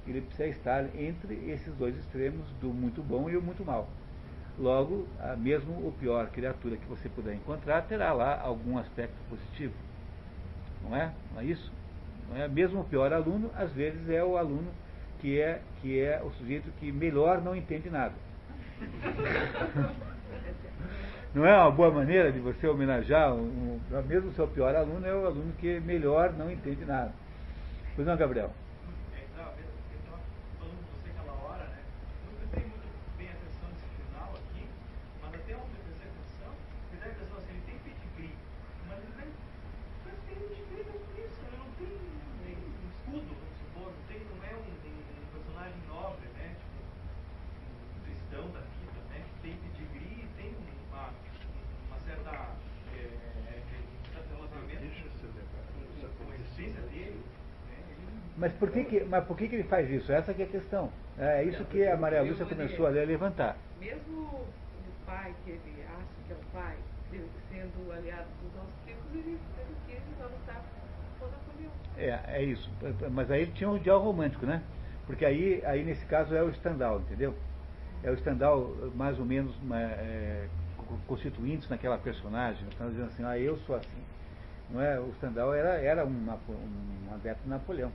ele 0.09 0.23
precisa 0.23 0.49
estar 0.49 0.85
entre 0.97 1.35
esses 1.49 1.73
dois 1.77 1.97
extremos, 1.97 2.51
do 2.61 2.71
muito 2.71 3.01
bom 3.01 3.31
e 3.31 3.37
o 3.37 3.43
muito 3.43 3.65
mal. 3.65 3.89
Logo, 4.63 5.07
mesmo 5.39 5.73
o 5.73 5.93
pior 5.99 6.29
criatura 6.29 6.77
que 6.77 6.87
você 6.87 7.09
puder 7.09 7.35
encontrar 7.35 7.83
terá 7.83 8.13
lá 8.13 8.41
algum 8.41 8.79
aspecto 8.79 9.17
positivo. 9.29 9.75
Não 10.85 10.95
é? 10.97 11.13
Não 11.35 11.41
é 11.41 11.45
isso? 11.45 11.73
Não 12.29 12.37
é? 12.37 12.47
Mesmo 12.47 12.81
o 12.81 12.85
pior 12.85 13.13
aluno, 13.13 13.51
às 13.57 13.73
vezes 13.73 14.09
é 14.09 14.23
o 14.23 14.37
aluno 14.37 14.71
que 15.21 15.41
é, 15.41 15.61
que 15.81 15.99
é 16.01 16.23
o 16.23 16.31
sujeito 16.39 16.71
que 16.79 16.93
melhor 16.93 17.43
não 17.43 17.57
entende 17.57 17.91
nada. 17.91 18.15
Não 21.35 21.47
é 21.47 21.57
uma 21.57 21.71
boa 21.71 21.91
maneira 21.91 22.31
de 22.31 22.39
você 22.39 22.67
homenagear, 22.69 23.33
um, 23.35 23.81
um- 23.91 24.03
mesmo 24.07 24.29
o 24.29 24.35
seu 24.35 24.47
pior 24.47 24.75
aluno 24.77 25.07
é 25.07 25.15
o 25.15 25.25
aluno 25.25 25.51
que 25.59 25.81
melhor 25.81 26.31
não 26.35 26.51
entende 26.53 26.85
nada. 26.85 27.11
Pois 27.97 28.07
não, 28.07 28.17
Gabriel? 28.19 28.51
Não, 29.35 29.45
eu 29.45 29.97
estava 29.97 30.21
falando 30.59 30.77
com 30.77 30.93
você 31.01 31.09
aquela 31.09 31.33
hora, 31.41 31.65
né? 31.73 31.81
Não 32.29 32.35
prestei 32.37 32.65
muito 32.69 32.85
bem 33.17 33.29
atenção 33.33 33.65
nesse 33.73 33.89
final 33.97 34.29
aqui, 34.37 34.69
mas 35.23 35.35
até 35.41 35.53
onde 35.57 35.73
eu 35.73 35.85
prestei 35.89 36.09
atenção, 36.13 36.53
me 36.93 36.97
dá 37.01 37.07
a 37.07 37.09
impressão 37.17 37.37
assim, 37.41 37.53
ele 37.57 37.65
tem 37.65 37.77
pedigree, 37.81 38.35
mas 38.93 38.99
ele 39.01 39.15
tem, 39.17 39.29
mas 40.05 40.15
tem 40.29 40.37
um 40.37 40.49
pedigree 40.53 40.85
da 40.85 40.97
polícia, 41.01 41.41
ele 41.49 41.57
não 41.57 41.71
tem 41.81 41.89
nem 42.45 42.55
um 42.61 42.85
escudo, 42.93 43.29
vamos 43.41 43.57
supor, 43.57 43.89
não, 43.89 44.03
tem, 44.05 44.21
não 44.29 44.37
é 44.45 44.53
um, 44.53 44.69
um- 44.69 45.01
um 45.01 45.29
personagem 45.33 45.81
nobre, 45.89 46.29
né? 46.37 46.47
Tipo, 46.61 46.77
um 46.85 48.01
cristão 48.05 48.45
da 48.53 48.61
vida, 48.69 49.01
né? 49.09 49.19
Que 49.25 49.35
tem 49.49 49.57
pedigree 49.65 50.29
e 50.29 50.29
tem 50.37 50.49
uma, 50.93 51.09
uma 51.89 51.99
certa, 52.07 52.31
é, 52.97 53.01
é, 53.01 53.63
um 53.65 54.13
certo 54.13 54.29
relacionamento 54.35 54.83
com, 56.01 56.25
com 56.25 56.31
a 56.31 56.35
existência 56.35 56.81
dele, 56.93 57.21
né? 57.69 57.77
Ele 57.89 58.07
Mas 58.37 58.53
por 58.55 58.71
que, 58.71 58.85
que, 58.85 59.02
mas 59.13 59.27
por 59.27 59.37
que, 59.37 59.47
que 59.47 59.57
ele 59.57 59.65
faz 59.65 59.91
isso? 59.91 60.11
Essa 60.11 60.33
que 60.33 60.41
é 60.41 60.47
a 60.47 60.49
questão. 60.49 60.91
É 61.19 61.45
isso 61.45 61.63
que 61.67 61.87
a 61.87 61.99
Maria 61.99 62.23
Lúcia 62.23 62.47
começou 62.47 62.87
a 62.87 62.89
levantar. 62.89 63.59
Mesmo 63.79 64.23
o 64.23 64.47
pai 65.05 65.35
que 65.45 65.51
ele 65.51 65.85
acha 65.85 66.07
que 66.27 66.33
é 66.33 66.35
o 66.35 66.39
pai, 66.51 66.75
sendo 67.51 67.93
aliado 67.93 68.27
dos 68.43 68.59
austríacos, 68.59 69.05
ele, 69.13 69.39
ele 69.59 69.77
quis 69.87 70.19
lutar 70.19 70.65
por 71.19 71.29
Napoleão. 71.31 71.71
É, 71.99 72.39
é 72.39 72.43
isso. 72.43 72.71
Mas 73.11 73.31
aí 73.31 73.43
ele 73.43 73.53
tinha 73.53 73.69
um 73.69 73.77
ideal 73.77 74.01
romântico, 74.01 74.47
né? 74.47 74.63
Porque 75.07 75.27
aí, 75.27 75.63
aí 75.67 75.85
nesse 75.85 76.07
caso 76.07 76.35
é 76.35 76.43
o 76.43 76.51
Stendhal, 76.55 77.01
entendeu? 77.01 77.35
É 78.03 78.11
o 78.11 78.17
Stendhal 78.17 78.75
mais 78.95 79.19
ou 79.19 79.27
menos 79.27 79.55
uma, 79.63 79.79
é, 79.79 80.49
co- 80.79 80.99
constituindo-se 81.07 81.69
naquela 81.69 81.99
personagem, 81.99 82.67
estão 82.67 82.89
dizendo 82.89 83.09
assim, 83.09 83.25
ah, 83.27 83.39
eu 83.39 83.59
sou 83.67 83.77
assim. 83.77 84.03
Não 84.71 84.81
é? 84.81 84.99
O 84.99 85.13
Stendhal 85.19 85.53
era, 85.53 85.75
era 85.75 86.07
um, 86.07 86.11
um 86.11 87.15
adepto 87.15 87.43
de 87.43 87.51
Napoleão. 87.51 87.93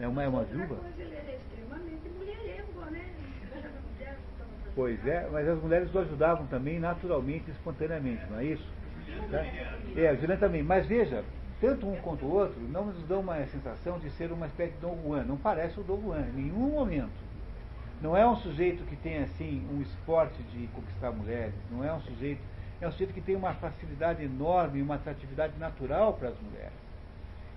É 0.00 0.08
uma, 0.08 0.22
é 0.22 0.28
uma 0.28 0.44
viúva. 0.44 0.76
ele 0.98 1.14
era 1.14 1.32
extremamente 1.32 2.08
mulherengo, 2.16 2.80
né? 2.90 3.04
Pois 4.74 5.06
é, 5.06 5.28
mas 5.30 5.48
as 5.48 5.62
mulheres 5.62 5.94
o 5.94 5.98
ajudavam 6.00 6.46
também 6.48 6.80
naturalmente, 6.80 7.48
espontaneamente, 7.50 8.24
não 8.28 8.40
é 8.40 8.44
isso? 8.44 8.68
Tá? 9.30 9.44
É, 9.96 10.08
a 10.08 10.14
Juliana 10.14 10.36
também. 10.36 10.62
Mas 10.62 10.86
veja, 10.86 11.22
tanto 11.60 11.88
um 11.88 11.96
quanto 11.96 12.26
o 12.26 12.32
outro 12.34 12.60
não 12.60 12.86
nos 12.86 13.02
dão 13.06 13.20
uma 13.20 13.44
sensação 13.46 13.98
de 13.98 14.10
ser 14.10 14.32
uma 14.32 14.46
espécie 14.46 14.72
de 14.72 14.80
Dom 14.80 14.98
Juan. 15.04 15.24
Não 15.24 15.36
parece 15.36 15.78
o 15.78 15.84
Dom 15.84 16.00
Juan, 16.02 16.26
em 16.28 16.42
nenhum 16.42 16.70
momento. 16.70 17.24
Não 18.02 18.16
é 18.16 18.26
um 18.28 18.36
sujeito 18.36 18.84
que 18.84 18.96
tem 18.96 19.18
assim 19.18 19.66
um 19.72 19.80
esporte 19.80 20.42
de 20.42 20.66
conquistar 20.68 21.10
mulheres, 21.12 21.54
não 21.70 21.82
é 21.82 21.92
um 21.92 22.00
sujeito, 22.00 22.40
é 22.80 22.88
um 22.88 22.90
sujeito 22.90 23.14
que 23.14 23.20
tem 23.20 23.36
uma 23.36 23.54
facilidade 23.54 24.22
enorme, 24.22 24.82
uma 24.82 24.96
atratividade 24.96 25.54
natural 25.58 26.12
para 26.14 26.28
as 26.28 26.40
mulheres. 26.40 26.72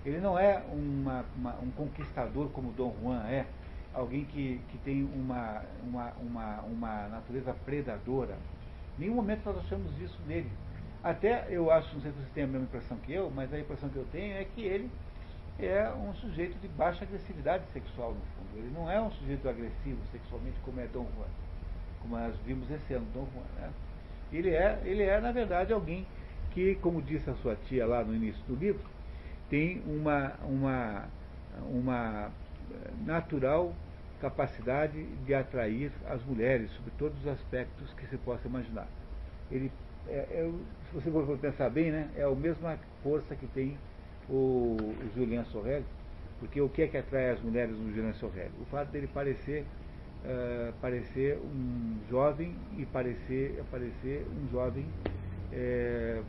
Ele 0.08 0.22
não 0.22 0.40
é 0.40 0.64
uma, 0.72 1.26
uma, 1.36 1.56
um 1.60 1.70
conquistador 1.72 2.48
como 2.52 2.72
Dom 2.72 2.96
Juan 3.02 3.28
é, 3.28 3.46
alguém 3.94 4.24
que, 4.24 4.62
que 4.70 4.78
tem 4.78 5.04
uma, 5.04 5.62
uma, 5.84 6.14
uma, 6.22 6.62
uma 6.62 7.08
natureza 7.10 7.54
predadora. 7.66 8.38
Em 8.98 9.02
nenhum 9.02 9.16
momento 9.16 9.42
nós 9.44 9.58
achamos 9.58 9.92
isso 10.00 10.18
nele. 10.26 10.50
Até 11.04 11.48
eu 11.50 11.70
acho, 11.70 11.94
não 11.94 12.02
sei 12.02 12.12
se 12.12 12.20
você 12.20 12.30
tem 12.34 12.46
a 12.46 12.48
mesma 12.48 12.64
impressão 12.64 12.96
que 13.00 13.12
eu, 13.12 13.30
mas 13.30 13.54
a 13.54 13.60
impressão 13.60 13.90
que 13.90 13.98
eu 13.98 14.08
tenho 14.10 14.38
é 14.38 14.46
que 14.46 14.62
ele 14.62 14.90
é 15.60 15.90
um 15.90 16.14
sujeito 16.14 16.58
de 16.62 16.70
baixa 16.70 17.04
agressividade 17.04 17.66
sexual, 17.74 18.12
no 18.12 18.22
fundo. 18.22 18.60
Ele 18.60 18.72
não 18.74 18.90
é 18.90 19.02
um 19.02 19.12
sujeito 19.12 19.50
agressivo 19.50 20.00
sexualmente 20.14 20.58
como 20.64 20.80
é 20.80 20.88
Dom 20.88 21.06
Juan, 21.18 21.28
como 22.02 22.18
nós 22.18 22.34
vimos 22.46 22.72
esse 22.72 22.94
ano, 22.94 23.06
Dom 23.14 23.28
Juan. 23.34 23.62
Né? 23.62 23.70
Ele, 24.32 24.52
é, 24.52 24.82
ele 24.86 25.04
é, 25.04 25.20
na 25.20 25.34
verdade, 25.34 25.74
alguém 25.74 26.08
que, 26.52 26.76
como 26.76 27.02
disse 27.02 27.30
a 27.30 27.36
sua 27.36 27.58
tia 27.68 27.86
lá 27.86 28.06
no 28.06 28.16
início 28.16 28.42
do 28.46 28.56
livro, 28.56 28.96
tem 29.50 29.82
uma, 29.86 30.34
uma, 30.44 31.06
uma 31.70 32.32
natural 33.06 33.74
capacidade 34.20 35.06
de 35.26 35.34
atrair 35.34 35.92
as 36.08 36.24
mulheres 36.24 36.72
sobre 36.72 36.92
todos 36.98 37.20
os 37.20 37.28
aspectos 37.28 37.94
que 37.94 38.08
se 38.08 38.18
possa 38.18 38.48
imaginar. 38.48 38.88
Ele, 39.52 39.72
é, 40.08 40.16
é, 40.16 40.52
se 40.90 40.94
você 40.94 41.12
for 41.12 41.38
pensar 41.38 41.70
bem, 41.70 41.92
né, 41.92 42.10
é 42.16 42.24
a 42.24 42.32
mesma 42.32 42.78
força 43.04 43.36
que 43.36 43.48
tem 43.48 43.78
o, 44.30 44.78
o 44.80 45.12
Julian 45.16 45.44
Sorrel, 45.46 45.84
porque 46.40 46.60
o 46.62 46.70
que 46.70 46.84
é 46.84 46.88
que 46.88 46.98
atrai 46.98 47.32
as 47.32 47.42
mulheres 47.42 47.78
no 47.78 47.94
Julian 47.94 48.14
Sorrel? 48.14 48.50
O 48.62 48.66
fato 48.66 48.92
dele 48.92 49.08
parecer, 49.08 49.66
uh, 50.24 50.74
parecer 50.82 51.38
um 51.38 52.00
jovem 52.10 52.56
e 52.78 52.86
parecer, 52.86 53.64
parecer 53.72 54.26
um 54.30 54.52
jovem 54.52 54.86
é, 55.52 56.22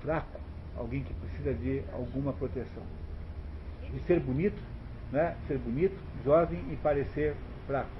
fraco, 0.00 0.40
alguém 0.80 1.02
que 1.02 1.12
precisa 1.14 1.54
de 1.54 1.82
alguma 1.92 2.32
proteção. 2.32 2.82
E 3.94 3.98
ser 4.00 4.20
bonito, 4.20 4.60
né? 5.12 5.36
ser 5.46 5.58
bonito, 5.58 5.96
jovem 6.24 6.60
e 6.72 6.76
parecer 6.76 7.34
fraco. 7.66 7.90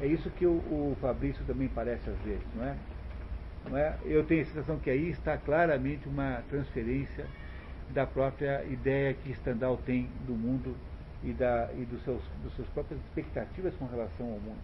É 0.00 0.06
isso 0.06 0.30
que 0.30 0.46
o, 0.46 0.52
o 0.52 0.96
Fabrício 1.00 1.44
também 1.44 1.68
parece 1.68 2.08
às 2.08 2.18
vezes, 2.20 2.44
não 2.56 2.64
é? 2.64 2.76
não 3.68 3.78
é? 3.78 3.96
Eu 4.04 4.24
tenho 4.24 4.42
a 4.42 4.46
sensação 4.46 4.78
que 4.78 4.90
aí 4.90 5.10
está 5.10 5.36
claramente 5.36 6.08
uma 6.08 6.42
transferência 6.48 7.26
da 7.90 8.06
própria 8.06 8.64
ideia 8.64 9.14
que 9.14 9.34
Stendhal 9.34 9.76
tem 9.78 10.08
do 10.26 10.34
mundo 10.34 10.74
e, 11.22 11.32
da, 11.32 11.68
e 11.76 11.84
dos, 11.84 12.02
seus, 12.02 12.22
dos 12.42 12.52
suas 12.54 12.68
próprias 12.68 13.00
expectativas 13.00 13.74
com 13.76 13.86
relação 13.86 14.26
ao 14.26 14.40
mundo. 14.40 14.58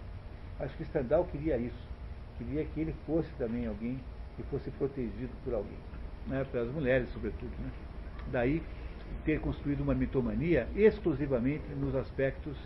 Acho 0.59 0.77
que 0.77 0.85
Stendhal 0.85 1.25
queria 1.27 1.57
isso, 1.57 1.89
queria 2.39 2.65
que 2.65 2.81
ele 2.81 2.95
fosse 3.07 3.31
também 3.39 3.67
alguém 3.67 3.99
que 4.37 4.43
fosse 4.45 4.71
protegido 4.73 5.33
por 5.45 5.55
alguém, 5.55 5.79
né, 6.27 6.45
pelas 6.51 6.73
mulheres 6.73 7.09
sobretudo. 7.13 7.51
Né. 7.59 7.71
Daí 8.33 8.63
ter 9.25 9.41
construído 9.41 9.81
uma 9.81 9.95
mitomania 9.95 10.67
exclusivamente 10.75 11.65
nos 11.79 11.95
aspectos 11.95 12.57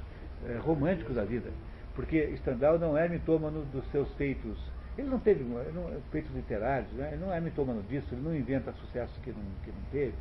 eh, 0.46 0.58
românticos 0.62 1.16
da 1.16 1.24
vida, 1.24 1.50
porque 1.94 2.36
Stendhal 2.36 2.78
não 2.78 2.96
é 2.96 3.08
mitômano 3.08 3.64
dos 3.72 3.84
seus 3.90 4.12
feitos 4.14 4.56
ele 4.96 5.08
não 5.08 5.18
teve 5.18 5.42
não, 5.42 6.00
feitos 6.12 6.32
literários, 6.34 6.90
né? 6.92 7.10
ele 7.12 7.24
não 7.24 7.32
é 7.32 7.40
mitômano 7.40 7.82
disso, 7.82 8.06
ele 8.12 8.22
não 8.22 8.34
inventa 8.34 8.72
sucessos 8.74 9.16
que 9.24 9.30
não, 9.30 9.42
que 9.64 9.70
não 9.70 9.82
teve. 9.90 10.14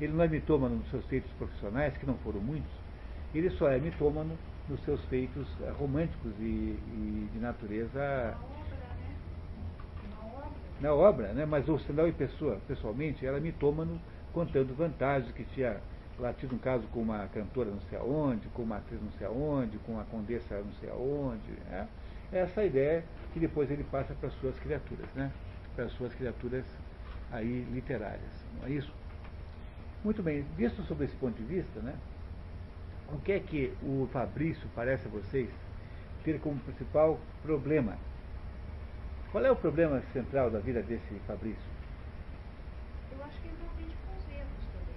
Ele 0.00 0.12
não 0.12 0.24
é 0.24 0.28
mitômano 0.28 0.76
nos 0.76 0.90
seus 0.90 1.04
feitos 1.06 1.30
profissionais, 1.32 1.94
que 1.98 2.06
não 2.06 2.14
foram 2.18 2.40
muitos, 2.40 2.70
ele 3.34 3.50
só 3.50 3.70
é 3.70 3.78
mitômano 3.78 4.36
nos 4.68 4.82
seus 4.84 5.04
feitos 5.06 5.46
eh, 5.60 5.70
românticos 5.78 6.32
e, 6.40 6.42
e 6.42 7.28
de 7.32 7.38
natureza. 7.38 8.34
Na 10.80 10.92
obra, 10.92 11.32
né? 11.32 11.46
mas 11.46 11.68
o 11.68 11.78
Stendhal 11.78 12.08
e 12.08 12.12
Pessoa, 12.12 12.60
pessoalmente, 12.66 13.24
era 13.24 13.40
mitômano 13.40 14.00
contando 14.32 14.74
vantagens 14.74 15.32
que 15.32 15.44
tinha 15.44 15.80
lá 16.18 16.32
tido 16.32 16.54
um 16.54 16.58
caso 16.58 16.86
com 16.88 17.00
uma 17.00 17.26
cantora 17.28 17.70
não 17.70 17.80
sei 17.82 17.98
aonde, 17.98 18.48
com 18.48 18.62
uma 18.62 18.76
atriz 18.76 19.00
não 19.00 19.10
sei 19.12 19.26
aonde, 19.26 19.78
com 19.78 19.92
uma 19.92 20.04
condessa 20.04 20.58
não 20.58 20.72
sei 20.80 20.90
aonde. 20.90 21.50
Né? 21.68 21.88
Essa 22.32 22.64
ideia 22.64 23.04
que 23.32 23.40
depois 23.40 23.70
ele 23.70 23.84
passa 23.84 24.14
para 24.14 24.28
as 24.28 24.34
suas 24.34 24.58
criaturas, 24.58 25.06
né? 25.14 25.30
para 25.74 25.84
as 25.84 25.92
suas 25.92 26.14
criaturas 26.14 26.64
aí 27.30 27.66
literárias. 27.72 28.44
Não 28.60 28.68
é 28.68 28.70
isso? 28.72 28.92
Muito 30.04 30.22
bem, 30.22 30.44
visto 30.54 30.82
sob 30.82 31.02
esse 31.02 31.16
ponto 31.16 31.34
de 31.34 31.44
vista, 31.44 31.80
né, 31.80 31.94
o 33.10 33.18
que 33.18 33.32
é 33.32 33.40
que 33.40 33.72
o 33.82 34.06
Fabrício 34.12 34.68
parece 34.74 35.06
a 35.06 35.10
vocês 35.10 35.48
ter 36.22 36.38
como 36.40 36.58
principal 36.60 37.18
problema? 37.42 37.96
Qual 39.34 39.44
é 39.44 39.50
o 39.50 39.56
problema 39.56 40.00
central 40.12 40.48
da 40.48 40.60
vida 40.60 40.80
desse 40.80 41.12
Fabrício? 41.26 41.58
Eu 43.10 43.24
acho 43.24 43.36
que 43.40 43.48
ele 43.48 43.56
não 43.58 43.66
aprende 43.66 43.96
com 44.06 44.16
os 44.16 44.28
erros 44.30 44.64
também. 44.72 44.96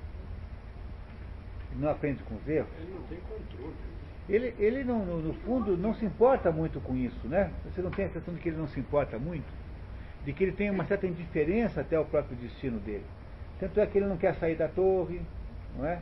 Ele 1.72 1.82
não 1.82 1.90
aprende 1.90 2.24
com 2.24 2.36
os 2.36 2.48
erros? 2.48 2.70
Ele 2.78 2.94
não 2.94 3.02
tem 3.08 3.20
controle. 3.22 3.76
Ele, 4.30 4.56
ele 4.60 4.84
não, 4.84 5.04
no, 5.04 5.22
no 5.24 5.34
fundo, 5.42 5.76
não 5.76 5.96
se 5.96 6.06
importa 6.06 6.52
muito 6.52 6.80
com 6.82 6.96
isso, 6.96 7.28
né? 7.28 7.52
Você 7.66 7.82
não 7.82 7.90
tem 7.90 8.06
a 8.06 8.10
sensação 8.10 8.36
de 8.36 8.40
que 8.40 8.50
ele 8.50 8.58
não 8.58 8.68
se 8.68 8.80
importa 8.80 9.18
muito? 9.18 9.52
De 10.24 10.32
que 10.32 10.44
ele 10.44 10.52
tem 10.52 10.70
uma 10.70 10.86
certa 10.86 11.08
indiferença 11.08 11.82
até 11.82 11.96
ao 11.96 12.06
próprio 12.06 12.38
destino 12.38 12.80
dele. 12.80 13.06
Tanto 13.60 13.80
é 13.80 13.88
que 13.88 13.98
ele 13.98 14.06
não 14.06 14.18
quer 14.18 14.36
sair 14.36 14.56
da 14.56 14.68
torre, 14.68 15.20
não 15.76 15.84
é? 15.84 16.00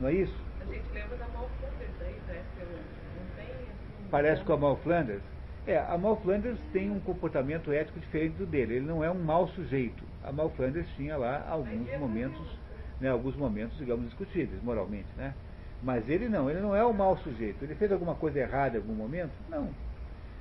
Não 0.00 0.08
é 0.08 0.14
isso? 0.14 0.36
A 0.60 0.64
gente 0.64 0.92
lembra 0.92 1.16
da 1.16 1.28
Mal 1.28 1.48
Flanders 1.60 2.00
aí, 2.00 2.16
né? 2.26 2.42
Que 2.56 2.64
não 2.64 3.36
tem. 3.36 3.54
Assim, 3.54 4.08
Parece 4.10 4.42
com 4.42 4.52
a 4.52 4.56
Mal 4.56 4.76
Flanders. 4.78 5.37
É, 5.68 5.84
a 5.86 5.98
Mal 5.98 6.16
Flanders 6.22 6.58
tem 6.72 6.90
um 6.90 6.98
comportamento 6.98 7.70
ético 7.70 8.00
diferente 8.00 8.36
do 8.38 8.46
dele. 8.46 8.76
Ele 8.76 8.86
não 8.86 9.04
é 9.04 9.10
um 9.10 9.22
mau 9.22 9.46
sujeito. 9.48 10.02
A 10.24 10.32
Mal 10.32 10.48
Flanders 10.56 10.88
tinha 10.96 11.14
lá 11.14 11.46
alguns 11.46 11.86
momentos, 11.98 12.40
né, 12.98 13.10
alguns 13.10 13.36
momentos, 13.36 13.76
digamos, 13.76 14.06
discutíveis 14.06 14.62
moralmente, 14.62 15.08
né? 15.14 15.34
Mas 15.82 16.08
ele 16.08 16.26
não, 16.26 16.48
ele 16.48 16.60
não 16.60 16.74
é 16.74 16.82
o 16.82 16.94
mau 16.94 17.18
sujeito. 17.18 17.62
Ele 17.62 17.74
fez 17.74 17.92
alguma 17.92 18.14
coisa 18.14 18.38
errada 18.38 18.78
em 18.78 18.80
algum 18.80 18.94
momento? 18.94 19.30
Não. 19.50 19.68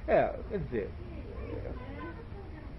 É, 0.08 0.34
quer 0.50 0.60
dizer, 0.60 0.90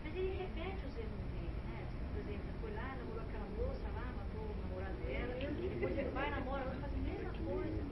Mas 0.03 0.17
ele 0.17 0.33
repete 0.41 0.81
os 0.89 0.97
erros 0.97 1.21
dele, 1.29 1.53
né? 1.69 1.85
Por 2.15 2.21
exemplo, 2.25 2.49
ele 2.49 2.57
foi 2.63 2.71
lá, 2.73 2.97
namorou 2.97 3.25
aquela 3.29 3.49
moça 3.61 3.85
lá, 3.93 4.09
matou 4.17 4.49
o 4.49 4.57
namorado 4.65 4.97
dela, 5.05 5.37
e 5.37 5.69
depois 5.69 5.99
ele 5.99 6.11
vai, 6.15 6.31
namora, 6.31 6.65
outra, 6.65 6.81
faz 6.81 6.93
a 6.95 6.97
mesma 6.97 7.31
coisa. 7.45 7.89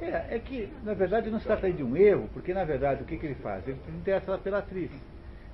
É, 0.00 0.36
é 0.36 0.38
que, 0.38 0.68
na 0.82 0.94
verdade, 0.94 1.30
não 1.30 1.38
se 1.38 1.46
trata 1.46 1.66
aí 1.66 1.72
de 1.72 1.82
um 1.82 1.96
erro, 1.96 2.28
porque, 2.32 2.52
na 2.52 2.64
verdade, 2.64 3.02
o 3.02 3.06
que, 3.06 3.16
que 3.16 3.26
ele 3.26 3.34
faz? 3.36 3.66
Ele 3.66 3.78
se 3.84 3.90
interessa 3.90 4.36
pela 4.38 4.58
atriz. 4.58 4.90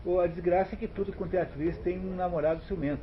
Ou 0.04 0.20
a 0.20 0.26
desgraça 0.26 0.74
é 0.74 0.78
que 0.78 0.88
tudo 0.88 1.12
quanto 1.12 1.34
é 1.34 1.42
atriz 1.42 1.78
tem 1.78 1.98
um 1.98 2.16
namorado 2.16 2.62
ciumento. 2.64 3.02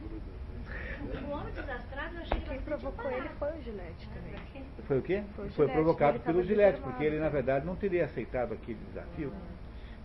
O 1.02 1.32
homem 1.32 1.54
desastrado 1.54 2.16
eu 2.16 2.22
achei 2.22 2.40
Quem 2.40 2.58
bastante 2.58 2.64
provocou 2.64 3.04
barato. 3.06 3.22
ele 3.22 3.30
foi 3.40 3.50
o 3.50 3.62
Gillette 3.64 4.10
também. 4.10 4.66
Foi 4.86 4.98
o 4.98 5.02
quê? 5.02 5.24
Foi 5.36 5.48
o 5.48 5.52
Foi 5.52 5.68
provocado 5.70 6.20
pelo 6.20 6.44
Gillette, 6.44 6.82
porque 6.82 7.04
ele, 7.04 7.20
na 7.20 7.30
verdade, 7.30 7.66
não 7.66 7.76
teria 7.76 8.06
aceitado 8.06 8.54
aquele 8.54 8.80
desafio. 8.90 9.32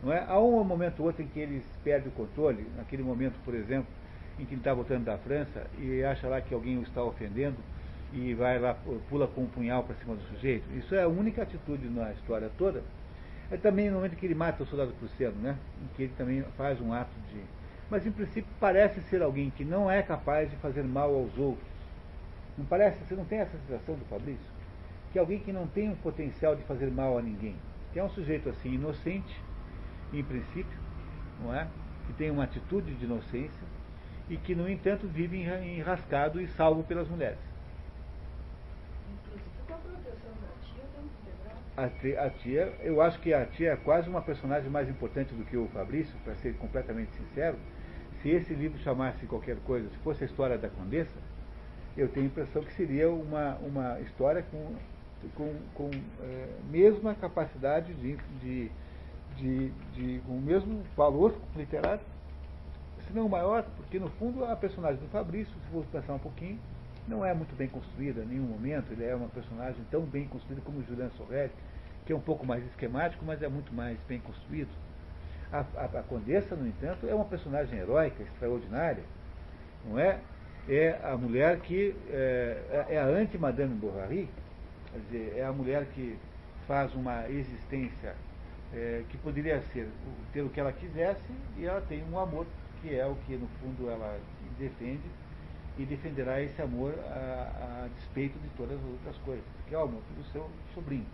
Não 0.02 0.12
é? 0.12 0.24
Há 0.28 0.38
um 0.38 0.62
momento 0.62 1.00
ou 1.00 1.06
outro 1.06 1.22
em 1.22 1.26
que 1.26 1.40
ele 1.40 1.64
perde 1.82 2.08
o 2.08 2.12
controle, 2.12 2.66
naquele 2.76 3.02
momento, 3.02 3.34
por 3.44 3.54
exemplo, 3.54 3.88
em 4.38 4.44
que 4.44 4.54
ele 4.54 4.60
está 4.60 4.72
voltando 4.72 5.04
da 5.04 5.18
França 5.18 5.66
e 5.78 6.04
acha 6.04 6.28
lá 6.28 6.40
que 6.40 6.54
alguém 6.54 6.78
o 6.78 6.82
está 6.82 7.02
ofendendo 7.02 7.56
e 8.14 8.32
vai 8.34 8.58
lá, 8.58 8.76
pula 9.08 9.26
com 9.26 9.42
um 9.42 9.46
punhal 9.46 9.82
para 9.82 9.96
cima 9.96 10.14
do 10.14 10.22
sujeito. 10.22 10.64
Isso 10.76 10.94
é 10.94 11.02
a 11.02 11.08
única 11.08 11.42
atitude 11.42 11.88
na 11.88 12.12
história 12.12 12.50
toda. 12.56 12.82
É 13.50 13.56
também 13.56 13.90
no 13.90 13.96
momento 13.96 14.16
que 14.16 14.24
ele 14.24 14.34
mata 14.34 14.62
o 14.62 14.66
soldado 14.66 14.92
prussiano, 14.92 15.36
né? 15.42 15.56
Em 15.82 15.96
que 15.96 16.02
ele 16.04 16.14
também 16.16 16.42
faz 16.56 16.80
um 16.80 16.92
ato 16.92 17.12
de. 17.30 17.40
Mas 17.90 18.06
em 18.06 18.12
princípio 18.12 18.50
parece 18.58 19.00
ser 19.02 19.20
alguém 19.20 19.50
que 19.50 19.64
não 19.64 19.90
é 19.90 20.02
capaz 20.02 20.48
de 20.50 20.56
fazer 20.56 20.82
mal 20.84 21.14
aos 21.14 21.36
outros. 21.36 21.66
Não 22.56 22.64
parece? 22.64 22.98
Você 23.04 23.14
não 23.14 23.24
tem 23.24 23.40
essa 23.40 23.58
sensação 23.66 23.96
do 23.96 24.04
Fabrício? 24.06 24.46
Que 25.12 25.18
é 25.18 25.20
alguém 25.20 25.40
que 25.40 25.52
não 25.52 25.66
tem 25.66 25.90
o 25.90 25.96
potencial 25.96 26.54
de 26.56 26.62
fazer 26.62 26.90
mal 26.90 27.18
a 27.18 27.22
ninguém. 27.22 27.56
Que 27.92 27.98
é 27.98 28.04
um 28.04 28.08
sujeito 28.10 28.48
assim 28.48 28.74
inocente, 28.74 29.40
em 30.12 30.22
princípio, 30.22 30.78
não 31.42 31.54
é? 31.54 31.66
Que 32.06 32.12
tem 32.12 32.30
uma 32.30 32.44
atitude 32.44 32.94
de 32.94 33.04
inocência 33.04 33.74
e 34.28 34.36
que, 34.36 34.54
no 34.54 34.68
entanto, 34.68 35.06
vive 35.06 35.40
enra- 35.40 35.64
enrascado 35.64 36.40
e 36.40 36.48
salvo 36.48 36.82
pelas 36.84 37.08
mulheres. 37.08 37.38
Inclusive 39.12 39.50
com 39.66 39.74
a 39.74 39.76
proteção 39.76 40.32
da 40.40 40.48
tia, 40.66 40.84
tem 40.94 41.02
que 41.08 41.30
lembrar. 41.30 41.58
A 41.76 41.88
tia, 41.88 42.22
a 42.22 42.30
tia, 42.30 42.72
eu 42.82 43.00
acho 43.00 43.18
que 43.18 43.34
a 43.34 43.44
tia 43.46 43.72
é 43.72 43.76
quase 43.76 44.08
uma 44.08 44.22
personagem 44.22 44.70
mais 44.70 44.88
importante 44.88 45.34
do 45.34 45.44
que 45.44 45.56
o 45.56 45.66
Fabrício, 45.68 46.14
para 46.22 46.36
ser 46.36 46.54
completamente 46.56 47.10
sincero. 47.16 47.56
Se 48.22 48.28
esse 48.30 48.54
livro 48.54 48.78
chamasse 48.78 49.26
qualquer 49.26 49.56
coisa, 49.56 49.88
se 49.88 49.96
fosse 49.98 50.22
a 50.22 50.26
história 50.26 50.56
da 50.56 50.68
Condessa, 50.68 51.18
eu 51.96 52.08
tenho 52.08 52.26
a 52.26 52.28
impressão 52.28 52.62
que 52.62 52.72
seria 52.74 53.10
uma, 53.10 53.56
uma 53.56 54.00
história 54.00 54.44
com, 54.52 54.76
com, 55.34 55.52
com 55.74 55.90
eh, 56.22 56.48
mesma 56.70 57.12
capacidade 57.16 57.92
de, 57.94 58.16
de, 58.40 58.70
de, 59.36 59.70
de 59.94 60.20
com 60.26 60.36
o 60.36 60.40
mesmo 60.40 60.80
valor 60.96 61.34
literário, 61.56 62.04
se 63.04 63.12
não 63.12 63.28
maior, 63.28 63.64
porque 63.76 63.98
no 63.98 64.08
fundo 64.10 64.44
a 64.44 64.54
personagem 64.54 65.00
do 65.00 65.08
Fabrício, 65.08 65.52
se 65.52 65.72
for 65.72 65.84
pensar 65.86 66.14
um 66.14 66.20
pouquinho, 66.20 66.58
não 67.06 67.24
é 67.24 67.34
muito 67.34 67.54
bem 67.56 67.68
construída 67.68 68.22
em 68.22 68.26
nenhum 68.26 68.44
momento, 68.44 68.92
ele 68.92 69.04
é 69.04 69.14
uma 69.14 69.28
personagem 69.28 69.82
tão 69.90 70.02
bem 70.02 70.26
construída 70.26 70.62
como 70.62 70.78
o 70.78 70.84
Julian 70.84 71.10
Sorrelli, 71.10 71.52
que 72.06 72.12
é 72.12 72.16
um 72.16 72.20
pouco 72.20 72.46
mais 72.46 72.64
esquemático, 72.66 73.24
mas 73.24 73.42
é 73.42 73.48
muito 73.48 73.72
mais 73.72 73.98
bem 74.08 74.20
construído. 74.20 74.70
A, 75.52 75.64
a, 75.76 75.84
a 75.84 76.02
Condessa, 76.02 76.56
no 76.56 76.66
entanto, 76.66 77.06
é 77.06 77.14
uma 77.14 77.24
personagem 77.24 77.78
heróica, 77.78 78.22
extraordinária, 78.22 79.02
não 79.84 79.98
é? 79.98 80.18
É 80.68 80.98
a 81.04 81.16
mulher 81.16 81.60
que 81.60 81.94
é, 82.08 82.86
é 82.88 82.98
a 82.98 83.04
anti-Madame 83.04 83.74
Bovary, 83.74 84.28
quer 84.90 84.98
dizer, 85.00 85.34
é 85.36 85.44
a 85.44 85.52
mulher 85.52 85.84
que 85.94 86.18
faz 86.66 86.94
uma 86.94 87.28
existência 87.28 88.14
é, 88.72 89.04
que 89.08 89.16
poderia 89.18 89.60
ser 89.72 89.88
ter 90.32 90.42
o 90.42 90.48
que 90.48 90.58
ela 90.58 90.72
quisesse 90.72 91.20
e 91.58 91.66
ela 91.66 91.80
tem 91.82 92.02
um 92.10 92.18
amor 92.18 92.46
que 92.80 92.94
é 92.94 93.06
o 93.06 93.14
que 93.26 93.36
no 93.36 93.46
fundo 93.60 93.90
ela 93.90 94.18
defende 94.58 95.02
e 95.78 95.84
defenderá 95.84 96.40
esse 96.40 96.60
amor 96.62 96.94
a, 96.98 97.84
a 97.84 97.88
despeito 97.96 98.38
de 98.38 98.48
todas 98.56 98.78
as 98.78 98.84
outras 98.84 99.16
coisas, 99.18 99.44
que 99.68 99.74
é 99.74 99.78
o 99.78 99.82
amor 99.82 100.02
do 100.16 100.24
seu 100.32 100.48
sobrinho. 100.74 101.06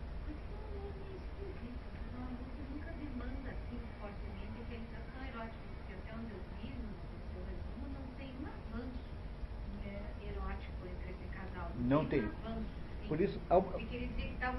não 11.91 12.07
tem 12.07 12.23
Por 13.09 13.21
isso, 13.21 13.39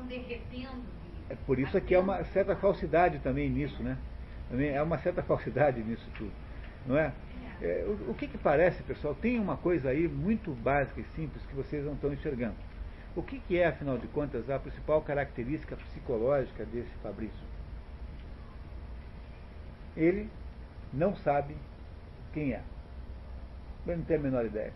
derretendo. 0.07 0.83
É 1.29 1.35
por 1.47 1.57
isso 1.57 1.77
é 1.77 1.81
que 1.81 1.95
há 1.95 2.01
uma 2.01 2.23
certa 2.25 2.55
falsidade 2.57 3.19
também 3.19 3.49
nisso, 3.49 3.81
né? 3.81 3.97
Também 4.49 4.77
há 4.77 4.83
uma 4.83 4.97
certa 4.97 5.23
falsidade 5.23 5.81
nisso 5.81 6.05
tudo, 6.17 6.31
não 6.85 6.97
é? 6.97 7.13
É, 7.61 7.85
o, 7.87 8.11
o 8.11 8.13
que, 8.15 8.27
que 8.27 8.37
parece, 8.37 8.81
pessoal? 8.83 9.13
Tem 9.13 9.39
uma 9.39 9.55
coisa 9.55 9.89
aí 9.89 10.07
muito 10.07 10.51
básica 10.51 10.99
e 10.99 11.03
simples 11.15 11.45
que 11.45 11.55
vocês 11.55 11.85
não 11.85 11.93
estão 11.93 12.11
enxergando. 12.11 12.55
O 13.15 13.21
que, 13.21 13.39
que 13.39 13.57
é, 13.57 13.67
afinal 13.67 13.97
de 13.97 14.07
contas, 14.07 14.49
a 14.49 14.57
principal 14.57 15.01
característica 15.01 15.75
psicológica 15.75 16.65
desse 16.65 16.91
Fabrício? 17.03 17.45
Ele 19.95 20.29
não 20.93 21.15
sabe 21.15 21.55
quem 22.33 22.53
é. 22.53 22.61
Ele 23.85 23.97
não 23.97 24.05
tem 24.05 24.17
a 24.17 24.19
menor 24.19 24.45
ideia. 24.45 24.73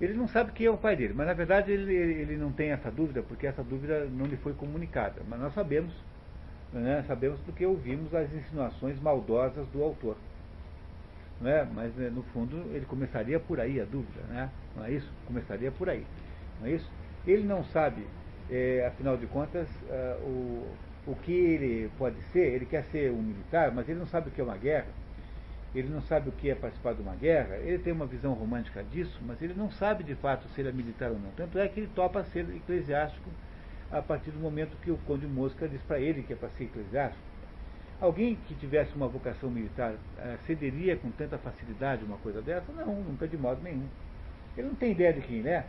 Ele 0.00 0.14
não 0.14 0.26
sabe 0.26 0.50
quem 0.50 0.66
é 0.66 0.70
o 0.70 0.76
pai 0.76 0.96
dele, 0.96 1.14
mas 1.14 1.28
na 1.28 1.32
verdade 1.32 1.70
ele, 1.70 1.94
ele, 1.94 2.36
não 2.36 2.50
tem 2.50 2.72
essa 2.72 2.90
dúvida, 2.90 3.22
porque 3.22 3.46
essa 3.46 3.62
dúvida 3.62 4.04
não 4.06 4.26
lhe 4.26 4.36
foi 4.36 4.52
comunicada. 4.52 5.22
Mas 5.28 5.38
nós 5.38 5.54
sabemos, 5.54 5.94
né, 6.72 7.04
sabemos 7.06 7.38
porque 7.40 7.66
ouvimos 7.66 8.14
as 8.14 8.32
insinuações 8.32 9.00
maldosas 9.00 9.66
do 9.68 9.82
autor. 9.82 10.16
Não 11.40 11.50
é? 11.50 11.66
Mas 11.74 11.94
né, 11.96 12.08
no 12.08 12.22
fundo 12.22 12.56
ele 12.74 12.86
começaria 12.86 13.38
por 13.38 13.60
aí 13.60 13.80
a 13.80 13.84
dúvida, 13.84 14.22
né? 14.28 14.50
não 14.76 14.84
é 14.84 14.92
isso? 14.92 15.10
Começaria 15.26 15.70
por 15.70 15.88
aí, 15.88 16.04
não 16.60 16.68
é 16.68 16.72
isso? 16.72 16.90
Ele 17.26 17.44
não 17.44 17.64
sabe, 17.64 18.06
é, 18.50 18.86
afinal 18.86 19.16
de 19.16 19.26
contas, 19.26 19.68
ah, 19.90 20.18
o, 20.22 20.66
o 21.06 21.16
que 21.16 21.32
ele 21.32 21.90
pode 21.98 22.20
ser, 22.32 22.54
ele 22.54 22.66
quer 22.66 22.84
ser 22.84 23.10
um 23.10 23.22
militar, 23.22 23.72
mas 23.72 23.88
ele 23.88 23.98
não 23.98 24.06
sabe 24.06 24.28
o 24.28 24.32
que 24.32 24.40
é 24.40 24.44
uma 24.44 24.56
guerra, 24.56 24.88
ele 25.74 25.88
não 25.88 26.02
sabe 26.02 26.28
o 26.28 26.32
que 26.32 26.50
é 26.50 26.54
participar 26.54 26.94
de 26.94 27.02
uma 27.02 27.14
guerra, 27.14 27.56
ele 27.56 27.78
tem 27.78 27.92
uma 27.92 28.06
visão 28.06 28.34
romântica 28.34 28.84
disso, 28.84 29.18
mas 29.26 29.40
ele 29.40 29.54
não 29.54 29.70
sabe 29.70 30.04
de 30.04 30.14
fato 30.14 30.46
se 30.48 30.60
ele 30.60 30.68
é 30.68 30.72
militar 30.72 31.10
ou 31.10 31.18
não. 31.18 31.30
Tanto 31.36 31.58
é 31.58 31.66
que 31.66 31.80
ele 31.80 31.90
topa 31.94 32.22
ser 32.24 32.46
eclesiástico 32.54 33.30
a 33.92 34.00
partir 34.00 34.30
do 34.30 34.40
momento 34.40 34.76
que 34.80 34.90
o 34.90 34.96
Conde 35.06 35.26
Mosca 35.26 35.68
diz 35.68 35.80
para 35.82 36.00
ele 36.00 36.22
que 36.22 36.32
é 36.32 36.36
para 36.36 36.48
ser 36.50 36.64
eclesiástico. 36.64 37.22
Alguém 38.00 38.36
que 38.48 38.54
tivesse 38.54 38.94
uma 38.96 39.06
vocação 39.06 39.50
militar 39.50 39.94
eh, 40.18 40.36
cederia 40.46 40.96
com 40.96 41.10
tanta 41.10 41.38
facilidade 41.38 42.02
uma 42.04 42.16
coisa 42.16 42.40
dessa? 42.40 42.72
Não, 42.72 42.94
nunca 42.96 43.28
de 43.28 43.36
modo 43.36 43.62
nenhum. 43.62 43.86
Ele 44.56 44.68
não 44.68 44.74
tem 44.74 44.92
ideia 44.92 45.12
de 45.12 45.20
quem 45.20 45.36
ele 45.36 45.50
é. 45.50 45.64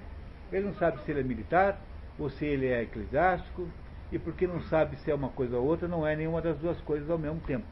Ele 0.52 0.66
não 0.66 0.74
sabe 0.76 1.00
se 1.04 1.12
ele 1.12 1.20
é 1.20 1.24
militar 1.24 1.80
ou 2.18 2.30
se 2.30 2.46
ele 2.46 2.68
é 2.68 2.82
eclesiástico, 2.82 3.68
e 4.12 4.18
porque 4.18 4.48
não 4.48 4.62
sabe 4.62 4.96
se 4.98 5.12
é 5.12 5.16
uma 5.16 5.30
coisa 5.30 5.58
ou 5.58 5.66
outra, 5.66 5.88
não 5.88 6.06
é 6.06 6.16
nenhuma 6.16 6.42
das 6.42 6.58
duas 6.58 6.80
coisas 6.82 7.10
ao 7.10 7.18
mesmo 7.18 7.40
tempo. 7.42 7.66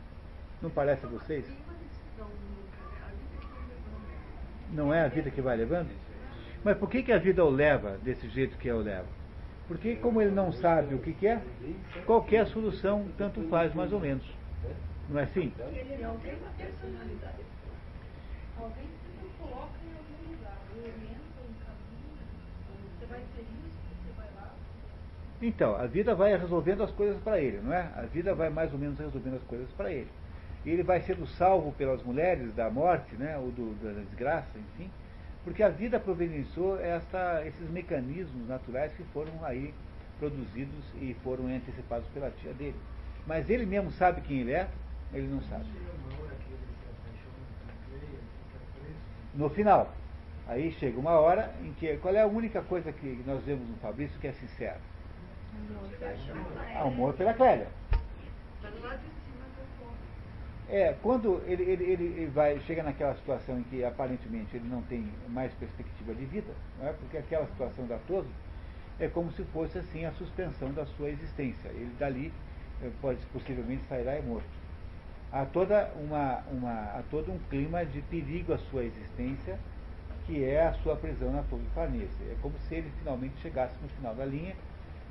Não 0.62 0.70
parece 0.70 1.06
a 1.06 1.10
vocês? 1.10 1.46
Não 4.72 4.94
é 4.94 5.06
a 5.06 5.08
vida 5.08 5.30
que 5.30 5.42
vai 5.42 5.56
levando? 5.56 5.90
Mas 6.64 6.78
por 6.78 6.90
que, 6.90 7.04
que 7.04 7.12
a 7.12 7.18
vida 7.18 7.44
o 7.44 7.50
leva 7.50 7.98
desse 8.04 8.28
jeito 8.30 8.58
que 8.58 8.72
o 8.72 8.80
leva? 8.80 9.21
Porque 9.72 9.96
como 9.96 10.22
ele 10.22 10.32
não 10.32 10.52
sabe 10.52 10.94
o 10.94 11.00
que, 11.00 11.14
que 11.14 11.26
é, 11.26 11.42
qualquer 12.06 12.46
solução 12.48 13.08
tanto 13.18 13.42
faz 13.48 13.74
mais 13.74 13.94
ou 13.94 14.02
menos. 14.02 14.26
Não 15.08 15.18
é 15.18 15.24
assim? 15.24 15.54
Ele 15.60 16.04
não 16.04 16.18
tem 16.18 16.36
uma 16.36 16.50
personalidade. 16.58 17.38
Alguém 18.60 18.90
coloca 19.40 19.72
em 19.88 19.96
algum 19.96 20.36
lugar, 20.36 20.58
orienta 20.76 21.40
um 21.40 21.54
caminho. 21.64 22.20
Você 23.00 23.06
vai 23.06 23.20
ser 23.34 23.44
isso, 23.44 23.80
você 24.04 24.12
vai 24.18 24.28
lá. 24.36 24.52
Então, 25.42 25.76
a 25.78 25.86
vida 25.86 26.14
vai 26.16 26.36
resolvendo 26.36 26.84
as 26.84 26.92
coisas 26.92 27.24
para 27.24 27.40
ele, 27.40 27.62
não 27.64 27.74
é? 27.74 27.90
A 27.96 28.02
vida 28.02 28.36
vai 28.36 28.50
mais 28.50 28.74
ou 28.74 28.78
menos 28.78 29.00
resolvendo 29.00 29.36
as 29.38 29.44
coisas 29.44 29.70
para 29.78 29.90
ele. 29.90 30.10
Ele 30.66 30.84
vai 30.84 31.00
sendo 31.00 31.26
salvo 31.26 31.72
pelas 31.72 32.04
mulheres 32.04 32.54
da 32.56 32.70
morte, 32.70 33.16
né? 33.16 33.38
Ou 33.38 33.50
do, 33.52 33.74
da 33.82 34.02
desgraça, 34.02 34.50
enfim. 34.60 34.92
Porque 35.44 35.64
a 35.64 35.70
vida 35.70 36.00
providenciou 36.00 36.80
essa, 36.80 37.44
esses 37.46 37.70
mecanismos 37.70 38.48
naturais 38.48 38.94
que 38.94 39.04
foram 39.06 39.34
aí 39.44 39.74
produzidos 40.20 40.86
e 40.96 41.16
foram 41.24 41.48
antecipados 41.48 42.08
pela 42.10 42.30
tia 42.30 42.54
dele. 42.54 42.76
Mas 43.26 43.50
ele 43.50 43.66
mesmo 43.66 43.92
sabe 43.92 44.22
quem 44.22 44.42
ele 44.42 44.52
é? 44.52 44.68
Ele 45.14 45.28
não 45.28 45.42
sabe. 45.44 45.66
No 49.34 49.50
final. 49.50 49.92
Aí 50.48 50.72
chega 50.74 51.00
uma 51.00 51.12
hora 51.12 51.54
em 51.64 51.74
que. 51.74 51.98
Qual 51.98 52.14
é 52.14 52.22
a 52.22 52.28
única 52.28 52.62
coisa 52.62 52.92
que 52.92 53.24
nós 53.26 53.44
vemos 53.44 53.68
no 53.68 53.78
Fabrício 53.78 54.20
que 54.20 54.28
é 54.28 54.34
sincera? 54.34 54.80
Amor 56.76 57.14
pela 57.14 57.34
Clélia. 57.34 57.68
Mas 58.62 58.74
de 58.74 58.80
cima 58.80 59.46
do 59.56 59.80
ponto. 59.80 59.96
É, 60.72 60.96
quando 61.02 61.44
ele, 61.48 61.64
ele, 61.64 61.84
ele 61.84 62.26
vai, 62.28 62.58
chega 62.62 62.82
naquela 62.82 63.14
situação 63.16 63.60
em 63.60 63.64
que 63.64 63.84
aparentemente 63.84 64.56
ele 64.56 64.70
não 64.70 64.82
tem 64.84 65.06
mais 65.28 65.54
perspectiva 65.56 66.16
de 66.16 66.24
vida, 66.24 66.54
é? 66.82 66.94
porque 66.94 67.18
aquela 67.18 67.46
situação 67.48 67.86
da 67.88 67.98
Toso 68.08 68.30
é 68.98 69.10
como 69.10 69.34
se 69.34 69.44
fosse 69.46 69.78
assim 69.78 70.06
a 70.06 70.14
suspensão 70.14 70.72
da 70.72 70.86
sua 70.86 71.10
existência. 71.10 71.68
Ele 71.68 71.94
dali 72.00 72.32
eh, 72.82 72.90
pode 73.02 73.20
possivelmente 73.34 73.84
sairá 73.90 74.18
e 74.18 74.22
morto. 74.22 74.48
Há, 75.30 75.44
toda 75.44 75.92
uma, 75.96 76.38
uma, 76.50 76.72
há 76.72 77.04
todo 77.12 77.34
um 77.34 77.40
clima 77.50 77.86
de 77.86 78.02
perigo 78.04 78.54
à 78.54 78.58
sua 78.58 78.86
existência, 78.86 79.60
que 80.26 80.42
é 80.42 80.68
a 80.68 80.74
sua 80.76 80.96
prisão 80.96 81.34
na 81.34 81.44
Torre 81.44 81.66
Farnese. 81.76 82.24
É 82.30 82.38
como 82.42 82.58
se 82.60 82.76
ele 82.76 82.90
finalmente 83.00 83.36
chegasse 83.42 83.76
no 83.82 83.90
final 83.90 84.16
da 84.16 84.24
linha, 84.24 84.56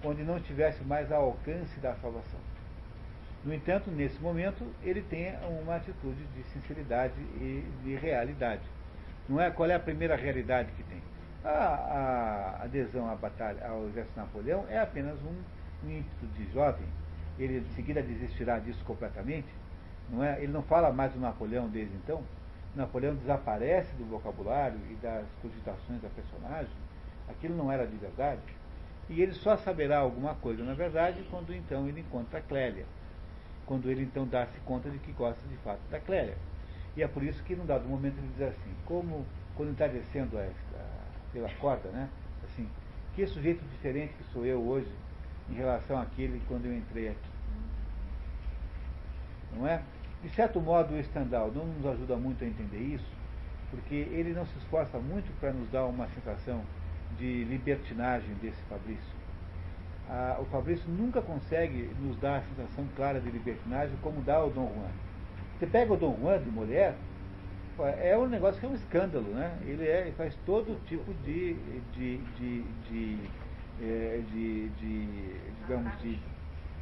onde 0.02 0.22
não 0.22 0.40
tivesse 0.40 0.82
mais 0.84 1.12
ao 1.12 1.22
alcance 1.24 1.78
da 1.80 1.94
salvação. 1.96 2.40
No 3.42 3.54
entanto, 3.54 3.90
nesse 3.90 4.20
momento, 4.20 4.66
ele 4.82 5.00
tem 5.00 5.34
uma 5.62 5.76
atitude 5.76 6.22
de 6.36 6.42
sinceridade 6.52 7.14
e 7.40 7.64
de 7.82 7.94
realidade. 7.96 8.60
Não 9.26 9.40
é? 9.40 9.50
Qual 9.50 9.68
é 9.70 9.74
a 9.74 9.80
primeira 9.80 10.14
realidade 10.14 10.70
que 10.72 10.82
tem? 10.82 11.00
A, 11.42 11.48
a 11.48 12.64
adesão 12.64 13.10
à 13.10 13.14
batalha, 13.14 13.66
ao 13.66 13.86
exército 13.86 14.12
de 14.12 14.20
Napoleão 14.20 14.66
é 14.68 14.78
apenas 14.78 15.16
um, 15.22 15.88
ímpeto 15.88 16.26
de 16.36 16.52
jovem. 16.52 16.86
Ele, 17.38 17.60
em 17.60 17.74
seguida, 17.74 18.02
desistirá 18.02 18.58
disso 18.58 18.84
completamente. 18.84 19.48
Não 20.10 20.22
é? 20.22 20.42
Ele 20.42 20.52
não 20.52 20.62
fala 20.62 20.92
mais 20.92 21.10
do 21.14 21.20
Napoleão 21.20 21.66
desde 21.66 21.94
então. 21.96 22.22
Napoleão 22.76 23.14
desaparece 23.14 23.94
do 23.94 24.04
vocabulário 24.04 24.78
e 24.90 24.94
das 24.96 25.24
cogitações 25.40 26.02
da 26.02 26.10
personagem. 26.10 26.76
Aquilo 27.26 27.56
não 27.56 27.72
era 27.72 27.86
de 27.86 27.96
verdade. 27.96 28.42
E 29.08 29.22
ele 29.22 29.32
só 29.32 29.56
saberá 29.56 29.98
alguma 29.98 30.34
coisa, 30.34 30.62
na 30.62 30.74
verdade, 30.74 31.26
quando 31.30 31.54
então 31.54 31.88
ele 31.88 32.00
encontra 32.00 32.42
Clélia 32.42 32.84
quando 33.70 33.88
ele 33.88 34.02
então 34.02 34.26
dá-se 34.26 34.58
conta 34.64 34.90
de 34.90 34.98
que 34.98 35.12
gosta 35.12 35.40
de 35.46 35.54
fato 35.58 35.78
da 35.92 36.00
Clélia. 36.00 36.36
E 36.96 37.04
é 37.04 37.06
por 37.06 37.22
isso 37.22 37.40
que 37.44 37.54
num 37.54 37.64
dado 37.64 37.88
momento 37.88 38.18
ele 38.18 38.26
diz 38.36 38.48
assim, 38.48 38.74
como 38.84 39.24
quando 39.54 39.70
está 39.70 39.86
descendo 39.86 40.36
a, 40.36 40.42
a, 40.42 40.86
pela 41.32 41.48
corda, 41.50 41.88
né? 41.90 42.08
Assim, 42.42 42.68
que 43.14 43.24
sujeito 43.28 43.62
diferente 43.70 44.12
que 44.14 44.24
sou 44.32 44.44
eu 44.44 44.60
hoje 44.60 44.90
em 45.48 45.54
relação 45.54 46.00
àquele 46.00 46.42
quando 46.48 46.66
eu 46.66 46.76
entrei 46.76 47.10
aqui. 47.10 47.30
Não 49.56 49.68
é? 49.68 49.80
De 50.20 50.30
certo 50.30 50.60
modo 50.60 50.92
o 50.92 51.04
Stendhal 51.04 51.52
não 51.52 51.64
nos 51.64 51.86
ajuda 51.86 52.16
muito 52.16 52.42
a 52.42 52.48
entender 52.48 52.80
isso, 52.80 53.12
porque 53.70 53.94
ele 53.94 54.32
não 54.32 54.44
se 54.46 54.58
esforça 54.58 54.98
muito 54.98 55.32
para 55.38 55.52
nos 55.52 55.70
dar 55.70 55.84
uma 55.84 56.08
sensação 56.08 56.64
de 57.16 57.44
libertinagem 57.44 58.34
desse 58.42 58.60
Fabrício 58.62 59.19
ah, 60.08 60.38
o 60.40 60.44
Fabrício 60.46 60.88
nunca 60.88 61.20
consegue 61.20 61.90
nos 62.00 62.16
dar 62.18 62.38
a 62.38 62.42
sensação 62.42 62.86
clara 62.96 63.20
de 63.20 63.30
libertinagem 63.30 63.96
como 64.02 64.20
dá 64.22 64.42
o 64.44 64.50
Dom 64.50 64.72
Juan. 64.74 64.90
Você 65.58 65.66
pega 65.66 65.92
o 65.92 65.96
Dom 65.96 66.16
Juan 66.20 66.38
de 66.38 66.50
mulher, 66.50 66.94
é 67.78 68.16
um 68.16 68.26
negócio 68.26 68.60
que 68.60 68.66
é 68.66 68.68
um 68.68 68.74
escândalo, 68.74 69.26
né? 69.32 69.56
Ele, 69.62 69.86
é, 69.86 70.02
ele 70.02 70.12
faz 70.12 70.34
todo 70.44 70.78
tipo 70.86 71.12
de, 71.24 71.54
de, 71.94 72.18
de, 72.18 72.62
de, 72.88 73.18
é, 73.80 74.20
de, 74.30 74.68
de 74.70 75.36
digamos, 75.62 75.92
de, 76.00 76.18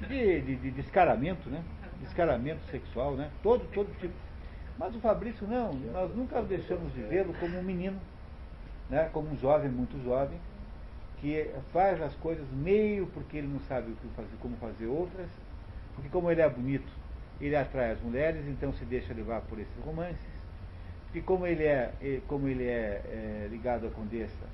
de, 0.08 0.56
de 0.56 0.70
descaramento, 0.70 1.48
né? 1.48 1.62
Descaramento 2.00 2.64
sexual, 2.70 3.14
né? 3.14 3.30
Todo, 3.42 3.64
todo 3.72 3.88
tipo. 3.98 4.14
Mas 4.78 4.94
o 4.94 5.00
Fabrício 5.00 5.46
não, 5.46 5.72
nós 5.72 6.14
nunca 6.14 6.40
deixamos 6.42 6.92
de 6.94 7.02
vê-lo 7.02 7.34
como 7.40 7.58
um 7.58 7.62
menino, 7.62 7.98
né? 8.88 9.10
como 9.12 9.28
um 9.28 9.36
jovem, 9.36 9.68
muito 9.68 10.00
jovem, 10.04 10.38
que 11.20 11.50
faz 11.72 12.00
as 12.00 12.14
coisas 12.16 12.46
meio 12.52 13.06
porque 13.08 13.38
ele 13.38 13.48
não 13.48 13.60
sabe 13.60 13.90
o 13.90 13.96
que 13.96 14.08
fazer, 14.14 14.36
como 14.40 14.56
fazer 14.56 14.86
outras, 14.86 15.28
porque 15.94 16.08
como 16.08 16.30
ele 16.30 16.40
é 16.40 16.48
bonito, 16.48 16.90
ele 17.40 17.56
atrai 17.56 17.92
as 17.92 18.00
mulheres, 18.00 18.46
então 18.46 18.72
se 18.72 18.84
deixa 18.84 19.12
levar 19.12 19.40
por 19.42 19.58
esses 19.58 19.84
romances, 19.84 20.18
porque 21.04 21.20
como 21.22 21.46
ele 21.46 21.64
é, 21.64 21.92
como 22.26 22.48
ele 22.48 22.64
é, 22.64 23.02
é 23.04 23.48
ligado 23.50 23.86
à 23.86 23.90
condessa, 23.90 24.46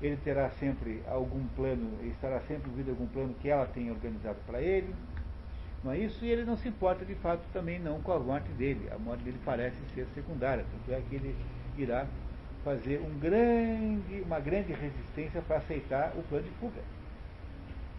ele 0.00 0.16
terá 0.16 0.50
sempre 0.50 1.02
algum 1.06 1.46
plano, 1.54 1.90
estará 2.04 2.40
sempre 2.40 2.68
ouvindo 2.70 2.90
algum 2.90 3.06
plano 3.06 3.34
que 3.40 3.48
ela 3.48 3.66
tenha 3.66 3.92
organizado 3.92 4.38
para 4.46 4.60
ele, 4.60 4.94
não 5.84 5.92
é 5.92 5.98
isso? 5.98 6.24
E 6.24 6.30
ele 6.30 6.44
não 6.44 6.56
se 6.56 6.68
importa 6.68 7.04
de 7.04 7.14
fato 7.16 7.42
também 7.52 7.78
não 7.78 8.00
com 8.02 8.12
a 8.12 8.18
morte 8.18 8.48
dele. 8.52 8.88
A 8.92 8.98
morte 8.98 9.24
dele 9.24 9.38
parece 9.44 9.76
ser 9.94 10.06
secundária, 10.14 10.64
tanto 10.70 10.96
é 10.96 11.02
que 11.08 11.16
ele 11.16 11.34
irá 11.76 12.06
fazer 12.64 13.00
um 13.00 13.18
grande, 13.18 14.20
uma 14.22 14.38
grande 14.38 14.72
resistência 14.72 15.42
para 15.42 15.56
aceitar 15.56 16.12
o 16.16 16.22
plano 16.22 16.44
de 16.44 16.50
fuga. 16.52 16.80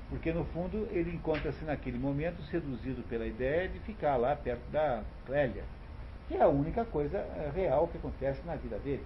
Porque 0.10 0.32
no 0.32 0.46
fundo 0.46 0.88
ele 0.92 1.12
encontra-se 1.12 1.64
naquele 1.66 1.98
momento 1.98 2.42
seduzido 2.44 3.02
pela 3.04 3.26
ideia 3.26 3.68
de 3.68 3.80
ficar 3.80 4.16
lá 4.16 4.36
perto 4.36 4.62
da 4.72 5.04
Clélia, 5.26 5.64
que 6.28 6.36
é 6.36 6.42
a 6.42 6.48
única 6.48 6.86
coisa 6.86 7.18
eh, 7.18 7.52
real 7.54 7.88
que 7.88 7.98
acontece 7.98 8.42
na 8.46 8.56
vida 8.56 8.78
dele. 8.80 9.04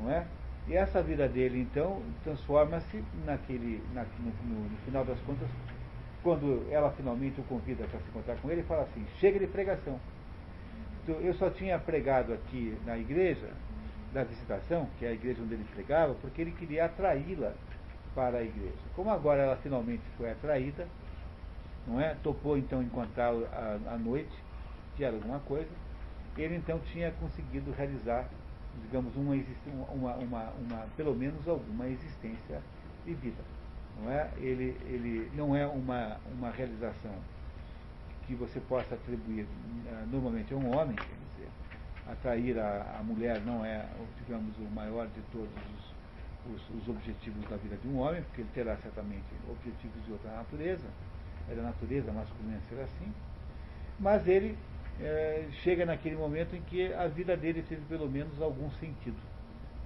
Não 0.00 0.10
é? 0.10 0.26
E 0.68 0.74
essa 0.74 1.02
vida 1.02 1.28
dele, 1.28 1.60
então, 1.60 2.02
transforma-se 2.22 3.02
naquele, 3.24 3.82
na, 3.92 4.04
no, 4.18 4.64
no, 4.70 4.76
final 4.84 5.04
das 5.04 5.18
contas, 5.20 5.48
quando 6.22 6.66
ela 6.70 6.90
finalmente 6.92 7.40
o 7.40 7.44
convida 7.44 7.84
para 7.84 7.98
se 7.98 8.08
encontrar 8.08 8.36
com 8.36 8.50
ele, 8.50 8.62
fala 8.62 8.82
assim, 8.82 9.04
chega 9.18 9.38
de 9.38 9.46
pregação. 9.46 9.98
Então, 11.02 11.16
eu 11.16 11.34
só 11.34 11.50
tinha 11.50 11.78
pregado 11.78 12.32
aqui 12.32 12.76
na 12.86 12.96
igreja 12.96 13.48
da 14.12 14.24
visitação, 14.24 14.88
que 14.98 15.04
é 15.04 15.08
a 15.08 15.12
igreja 15.12 15.42
onde 15.42 15.54
ele 15.54 15.66
pregava, 15.74 16.14
porque 16.14 16.40
ele 16.40 16.52
queria 16.52 16.86
atraí-la 16.86 17.52
para 18.14 18.38
a 18.38 18.42
igreja. 18.42 18.74
Como 18.94 19.10
agora 19.10 19.42
ela 19.42 19.56
finalmente 19.56 20.02
foi 20.16 20.30
atraída, 20.30 20.86
não 21.86 22.00
é? 22.00 22.14
Topou 22.22 22.58
então 22.58 22.82
encontrá-lo 22.82 23.46
à, 23.52 23.94
à 23.94 23.98
noite, 23.98 24.36
que 24.96 25.04
era 25.04 25.14
alguma 25.14 25.38
coisa, 25.40 25.70
ele 26.36 26.56
então 26.56 26.78
tinha 26.80 27.10
conseguido 27.12 27.70
realizar 27.72 28.28
digamos, 28.82 29.14
uma, 29.16 29.34
uma, 29.92 30.14
uma, 30.14 30.50
uma, 30.50 30.86
pelo 30.96 31.14
menos 31.14 31.46
alguma 31.48 31.86
existência 31.86 32.60
de 33.04 33.14
vida. 33.14 33.42
Não 34.00 34.10
é? 34.10 34.30
Ele, 34.36 34.76
ele 34.86 35.30
não 35.34 35.54
é 35.54 35.66
uma, 35.66 36.18
uma 36.32 36.50
realização 36.50 37.12
que 38.26 38.34
você 38.34 38.60
possa 38.60 38.94
atribuir 38.94 39.44
uh, 39.44 40.06
normalmente 40.10 40.54
a 40.54 40.56
um 40.56 40.74
homem, 40.74 40.96
atrair 42.12 42.58
a, 42.58 42.98
a, 42.98 43.02
mulher 43.02 43.40
não 43.42 43.64
é, 43.64 43.86
digamos, 44.18 44.56
o 44.58 44.74
maior 44.74 45.06
de 45.06 45.20
todos 45.32 45.48
os, 46.46 46.54
os, 46.54 46.82
os, 46.82 46.88
objetivos 46.88 47.48
da 47.48 47.56
vida 47.56 47.76
de 47.76 47.88
um 47.88 47.98
homem, 47.98 48.22
porque 48.22 48.42
ele 48.42 48.50
terá 48.54 48.76
certamente 48.76 49.24
objetivos 49.48 50.04
de 50.04 50.12
outra 50.12 50.30
natureza, 50.32 50.86
é 51.50 51.54
da 51.54 51.62
natureza 51.62 52.12
masculina 52.12 52.60
ser 52.68 52.80
assim, 52.80 53.12
mas 53.98 54.26
ele 54.26 54.56
é, 55.00 55.46
chega 55.62 55.86
naquele 55.86 56.16
momento 56.16 56.54
em 56.54 56.62
que 56.62 56.92
a 56.92 57.06
vida 57.06 57.36
dele 57.36 57.64
teve 57.68 57.82
pelo 57.86 58.08
menos 58.08 58.40
algum 58.40 58.70
sentido. 58.72 59.16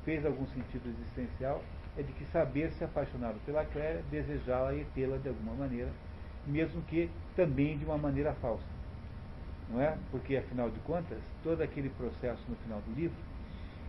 Fez 0.04 0.24
algum 0.24 0.46
sentido 0.46 0.88
existencial, 0.88 1.62
é 1.96 2.02
de 2.02 2.12
que 2.12 2.24
saber 2.26 2.70
se 2.72 2.84
apaixonado 2.84 3.38
pela 3.46 3.64
Clélia, 3.64 4.02
desejá-la 4.10 4.74
e 4.74 4.84
tê-la 4.94 5.16
de 5.16 5.28
alguma 5.28 5.54
maneira, 5.54 5.90
mesmo 6.46 6.82
que 6.82 7.10
também 7.34 7.78
de 7.78 7.84
uma 7.84 7.96
maneira 7.96 8.34
falsa. 8.34 8.73
Não 9.70 9.80
é? 9.80 9.96
Porque, 10.10 10.36
afinal 10.36 10.70
de 10.70 10.78
contas, 10.80 11.18
todo 11.42 11.62
aquele 11.62 11.88
processo 11.90 12.42
no 12.48 12.56
final 12.56 12.80
do 12.80 12.92
livro 12.94 13.16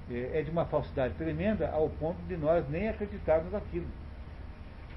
é, 0.10 0.40
é 0.40 0.42
de 0.42 0.50
uma 0.50 0.66
falsidade 0.66 1.14
tremenda 1.16 1.70
ao 1.70 1.90
ponto 1.90 2.22
de 2.28 2.38
nós 2.38 2.68
nem 2.70 2.88
acreditarmos 2.90 3.52
naquilo. 3.52 3.88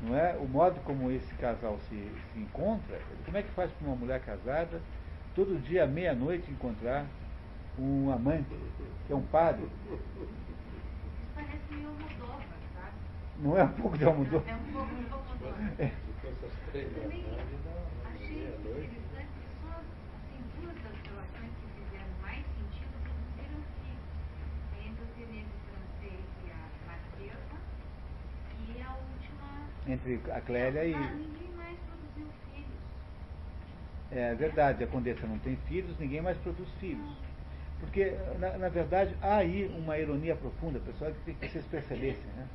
Não 0.00 0.16
é? 0.16 0.36
O 0.36 0.46
modo 0.46 0.80
como 0.84 1.10
esse 1.10 1.34
casal 1.34 1.78
se, 1.88 1.96
se 2.32 2.38
encontra, 2.38 3.00
como 3.24 3.36
é 3.36 3.42
que 3.42 3.50
faz 3.50 3.70
para 3.72 3.86
uma 3.86 3.96
mulher 3.96 4.20
casada 4.20 4.80
todo 5.34 5.60
dia 5.62 5.84
à 5.84 5.86
meia-noite 5.86 6.50
encontrar 6.50 7.04
um 7.78 8.10
amante, 8.10 8.54
que 9.06 9.12
é 9.12 9.16
um 9.16 9.22
padre. 9.22 9.68
Parece 11.34 11.58
meio 11.70 11.88
Almodóvar, 11.88 12.58
sabe? 12.74 12.92
Não 13.40 13.56
é 13.56 13.64
um 13.64 13.68
pouco 13.68 13.98
de 13.98 14.04
Almodóvar? 14.04 14.48
É 14.48 14.54
um 14.54 14.72
pouco 14.72 14.94
de 14.94 15.12
Almodóvar. 15.12 15.72
É. 15.78 15.90
Eu 16.74 16.90
também 16.90 17.24
achei 18.04 18.50
interessante 18.58 19.30
que 19.38 19.46
só 19.62 19.70
assim, 19.78 20.42
duas 20.60 20.74
das 20.74 20.98
relações 21.06 21.52
que 21.58 21.66
fizeram 21.78 22.10
mais 22.20 22.44
sentido 22.44 22.94
reduziram 23.38 23.62
que 23.78 23.90
é 24.74 24.88
entre 24.88 25.02
o 25.02 25.10
tenente 25.14 25.54
francês 25.70 26.22
e 26.44 26.50
a 26.50 26.62
Marquesa 26.86 27.56
e 28.66 28.82
a 28.82 28.90
última... 28.90 29.48
Entre 29.88 30.20
a 30.30 30.40
Clélia 30.40 30.84
e... 30.84 30.94
Ah. 30.94 31.38
É 34.10 34.34
verdade, 34.34 34.82
a 34.84 34.86
Condessa 34.86 35.26
não 35.26 35.38
tem 35.38 35.56
filhos, 35.66 35.98
ninguém 35.98 36.22
mais 36.22 36.36
produz 36.38 36.68
filhos. 36.80 37.10
Porque, 37.80 38.16
na, 38.38 38.56
na 38.56 38.68
verdade, 38.68 39.14
há 39.20 39.36
aí 39.36 39.66
uma 39.78 39.98
ironia 39.98 40.34
profunda, 40.34 40.80
pessoal, 40.80 41.12
que, 41.24 41.34
que 41.34 41.48
vocês 41.48 41.64
percebessem. 41.66 42.30
Né? 42.36 42.46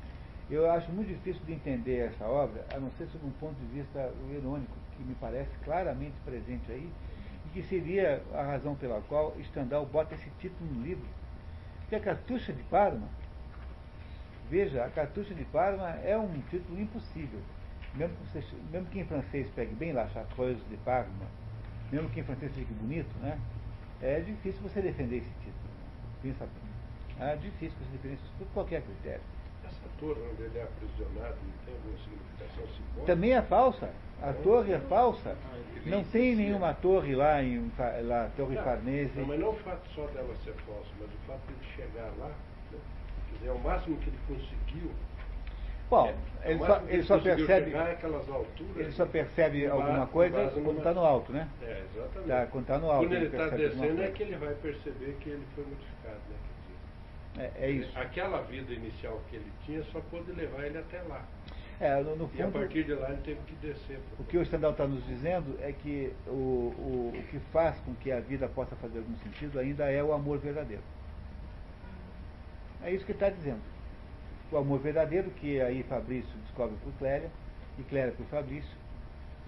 Eu 0.50 0.70
acho 0.70 0.90
muito 0.92 1.08
difícil 1.08 1.42
de 1.46 1.52
entender 1.52 2.08
essa 2.08 2.24
obra, 2.26 2.64
a 2.74 2.78
não 2.78 2.90
ser 2.92 3.06
sob 3.06 3.24
um 3.24 3.30
ponto 3.32 3.54
de 3.54 3.66
vista 3.66 4.12
irônico, 4.30 4.76
que 4.96 5.02
me 5.02 5.14
parece 5.14 5.50
claramente 5.64 6.14
presente 6.24 6.70
aí, 6.70 6.90
e 7.46 7.48
que 7.50 7.62
seria 7.62 8.22
a 8.34 8.42
razão 8.42 8.74
pela 8.74 9.00
qual 9.02 9.34
Stendhal 9.44 9.86
bota 9.86 10.14
esse 10.14 10.28
título 10.38 10.70
no 10.72 10.82
livro. 10.82 11.06
Que 11.88 11.96
a 11.96 12.00
Cartucha 12.00 12.52
de 12.52 12.62
Parma, 12.64 13.08
veja, 14.50 14.84
a 14.84 14.90
Cartucha 14.90 15.34
de 15.34 15.44
Parma 15.46 15.90
é 16.04 16.16
um 16.16 16.40
título 16.50 16.80
impossível. 16.80 17.40
Mesmo 17.94 18.16
que, 18.16 18.26
você, 18.26 18.44
mesmo 18.72 18.88
que 18.88 18.98
em 19.00 19.04
francês 19.04 19.48
pegue 19.54 19.74
bem 19.74 19.92
lá, 19.92 20.08
Chartreuse 20.08 20.60
de 20.68 20.76
Parma, 20.78 21.12
mesmo 21.92 22.08
que 22.10 22.20
em 22.20 22.24
francês 22.24 22.52
fique 22.52 22.72
bonito, 22.74 23.14
né? 23.20 23.38
É 24.02 24.20
difícil 24.20 24.60
você 24.62 24.82
defender 24.82 25.18
esse 25.18 25.30
título. 25.40 25.70
Pensa 26.22 26.44
bem. 26.46 27.28
É 27.28 27.36
difícil 27.36 27.76
você 27.78 27.92
defender 27.92 28.14
isso 28.14 28.32
por 28.38 28.46
qualquer 28.48 28.82
critério. 28.82 29.20
Essa 29.64 29.88
torre 29.98 30.20
onde 30.32 30.42
ele 30.42 30.58
é 30.58 30.62
aprisionado 30.62 31.36
não 31.36 31.64
tem 31.64 31.74
alguma 31.74 31.96
significação 31.98 32.66
simbólica? 32.74 33.06
Também 33.06 33.32
é 33.32 33.42
falsa. 33.42 33.90
A 34.22 34.32
torre 34.32 34.72
é 34.72 34.80
falsa. 34.80 35.36
Ah, 35.52 35.58
Não 35.86 36.02
tem 36.04 36.34
nenhuma 36.34 36.74
torre 36.74 37.14
lá 37.14 37.42
em 37.42 37.70
lá, 38.02 38.30
Torre 38.36 38.56
Não, 38.56 38.64
Farnese. 38.64 39.18
Não, 39.20 39.26
mas 39.26 39.40
não 39.40 39.50
o 39.50 39.56
fato 39.56 39.88
só 39.94 40.06
dela 40.08 40.34
ser 40.44 40.54
falsa, 40.66 40.88
mas 40.98 41.08
o 41.08 41.26
fato 41.26 41.40
de 41.46 41.52
ele 41.52 41.72
chegar 41.76 42.10
lá, 42.18 42.30
dizer, 43.34 43.48
é 43.48 43.52
o 43.52 43.58
máximo 43.58 43.96
que 43.98 44.08
ele 44.08 44.18
conseguiu. 44.26 44.90
Bom, 45.90 46.08
é, 46.42 46.50
ele 46.50 46.62
o 46.62 46.66
só, 46.66 46.82
ele 46.88 47.02
só 47.02 47.18
percebe. 47.18 47.72
é 47.72 47.98
alturas. 48.32 48.76
Ele 48.76 48.92
só 48.92 49.06
percebe 49.06 49.66
alguma 49.66 50.06
coisa 50.06 50.50
quando 50.50 50.78
está 50.78 50.92
no 50.94 51.00
alto, 51.04 51.32
né? 51.32 51.48
É, 51.62 51.84
exatamente. 51.94 52.28
Tá, 52.28 52.46
quando 52.46 52.66
tá 52.66 52.78
no 52.78 52.90
alto, 52.90 53.06
Quando 53.06 53.12
ele 53.12 53.26
ele 53.26 53.36
está 53.36 53.56
descendo 53.56 54.02
é 54.02 54.10
que 54.10 54.22
ele 54.22 54.36
vai 54.36 54.54
perceber 54.54 55.16
que 55.20 55.30
ele 55.30 55.44
foi 55.54 55.64
modificado, 55.64 56.20
né? 56.30 56.36
É, 57.36 57.66
é 57.66 57.70
isso. 57.70 57.98
Aquela 57.98 58.40
vida 58.42 58.72
inicial 58.72 59.20
que 59.28 59.36
ele 59.36 59.52
tinha 59.64 59.82
só 59.84 60.00
pôde 60.10 60.32
levar 60.32 60.64
ele 60.64 60.78
até 60.78 61.02
lá. 61.02 61.24
É, 61.80 62.00
no, 62.00 62.14
no 62.16 62.30
E 62.32 62.40
a 62.40 62.44
fundo, 62.44 62.58
partir 62.60 62.84
de 62.84 62.94
lá 62.94 63.10
ele 63.10 63.20
teve 63.24 63.40
que 63.46 63.54
descer. 63.56 63.98
o 64.18 64.24
que 64.24 64.38
o 64.38 64.44
Stendhal 64.46 64.70
está 64.70 64.86
nos 64.86 65.04
dizendo 65.06 65.58
é 65.60 65.72
que 65.72 66.12
o, 66.28 66.30
o, 66.30 67.12
o 67.16 67.22
que 67.30 67.40
faz 67.52 67.76
com 67.80 67.92
que 67.96 68.12
a 68.12 68.20
vida 68.20 68.48
possa 68.48 68.76
fazer 68.76 68.98
algum 68.98 69.16
sentido 69.16 69.58
ainda 69.58 69.90
é 69.90 70.02
o 70.02 70.12
amor 70.12 70.38
verdadeiro. 70.38 70.82
É 72.84 72.92
isso 72.92 73.06
que 73.06 73.12
está 73.12 73.30
dizendo. 73.30 73.62
O 74.52 74.58
amor 74.58 74.78
verdadeiro, 74.78 75.30
que 75.30 75.58
aí 75.58 75.82
Fabrício 75.84 76.30
descobre 76.42 76.76
por 76.84 76.92
Clélia, 76.98 77.30
e 77.78 77.82
Clélia 77.82 78.12
por 78.12 78.26
Fabrício, 78.26 78.76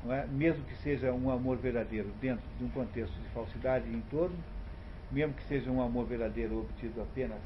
é? 0.08 0.26
mesmo 0.26 0.64
que 0.64 0.74
seja 0.78 1.12
um 1.12 1.30
amor 1.30 1.58
verdadeiro 1.58 2.08
dentro 2.18 2.44
de 2.58 2.64
um 2.64 2.70
contexto 2.70 3.12
de 3.12 3.28
falsidade 3.28 3.88
e 3.88 3.94
entorno, 3.94 4.36
mesmo 5.12 5.34
que 5.34 5.42
seja 5.44 5.70
um 5.70 5.82
amor 5.82 6.06
verdadeiro 6.06 6.60
obtido 6.60 7.02
apenas 7.02 7.38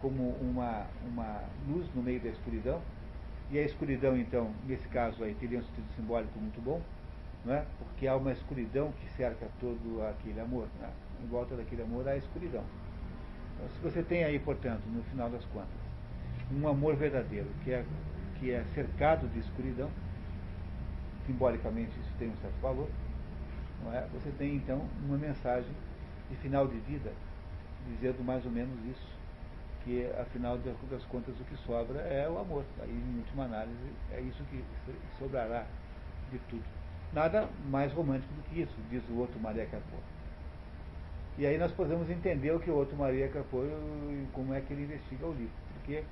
como 0.00 0.30
uma, 0.40 0.86
uma 1.06 1.44
luz 1.68 1.86
no 1.94 2.02
meio 2.02 2.20
da 2.20 2.30
escuridão, 2.30 2.82
e 3.50 3.58
a 3.58 3.62
escuridão, 3.62 4.16
então, 4.16 4.52
nesse 4.66 4.86
caso 4.88 5.22
aí, 5.22 5.34
teria 5.34 5.60
um 5.60 5.62
sentido 5.62 5.86
simbólico 5.94 6.38
muito 6.38 6.60
bom, 6.60 6.82
não 7.44 7.54
é? 7.54 7.64
porque 7.78 8.08
há 8.08 8.16
uma 8.16 8.32
escuridão 8.32 8.92
que 8.92 9.08
cerca 9.16 9.46
todo 9.60 10.02
aquele 10.02 10.40
amor. 10.40 10.66
Né? 10.80 10.90
Em 11.22 11.26
volta 11.28 11.54
daquele 11.54 11.82
amor 11.82 12.08
há 12.08 12.16
escuridão. 12.16 12.64
Então, 13.58 13.68
se 13.70 13.82
você 13.82 14.02
tem 14.02 14.22
aí, 14.22 14.38
portanto, 14.38 14.82
no 14.86 15.02
final 15.04 15.28
das 15.28 15.44
contas, 15.46 15.68
um 16.52 16.68
amor 16.68 16.94
verdadeiro 16.94 17.48
que 17.64 17.72
é, 17.72 17.84
que 18.38 18.52
é 18.52 18.64
cercado 18.72 19.26
de 19.28 19.40
escuridão, 19.40 19.90
simbolicamente 21.26 21.90
isso 21.98 22.10
tem 22.18 22.28
um 22.28 22.36
certo 22.36 22.60
valor, 22.62 22.88
não 23.84 23.92
é? 23.92 24.06
você 24.12 24.30
tem 24.38 24.54
então 24.54 24.88
uma 25.04 25.18
mensagem 25.18 25.70
de 26.30 26.36
final 26.36 26.66
de 26.68 26.78
vida 26.78 27.12
dizendo 27.88 28.22
mais 28.22 28.44
ou 28.44 28.50
menos 28.50 28.74
isso, 28.86 29.18
que 29.84 30.06
afinal 30.20 30.58
das 30.58 31.04
contas 31.04 31.34
o 31.40 31.44
que 31.44 31.56
sobra 31.58 32.00
é 32.00 32.28
o 32.28 32.38
amor. 32.38 32.64
Aí, 32.80 32.90
em 32.90 33.18
última 33.18 33.44
análise, 33.44 33.92
é 34.12 34.20
isso 34.20 34.42
que 34.44 34.62
sobrará 35.18 35.66
de 36.30 36.38
tudo. 36.50 36.64
Nada 37.12 37.48
mais 37.70 37.92
romântico 37.92 38.32
do 38.34 38.42
que 38.42 38.60
isso, 38.60 38.74
diz 38.90 39.02
o 39.08 39.16
outro 39.16 39.40
Maria 39.40 39.66
Carpô. 39.66 39.96
E 41.38 41.46
aí 41.46 41.56
nós 41.56 41.72
podemos 41.72 42.10
entender 42.10 42.50
o 42.50 42.58
que 42.58 42.68
o 42.68 42.74
outro 42.74 42.96
Maria 42.96 43.26
e 43.26 44.26
como 44.32 44.52
é 44.52 44.60
que 44.60 44.72
ele 44.72 44.82
investiga 44.82 45.24
o 45.24 45.32
livro. 45.32 45.54
Porque, 45.74 46.02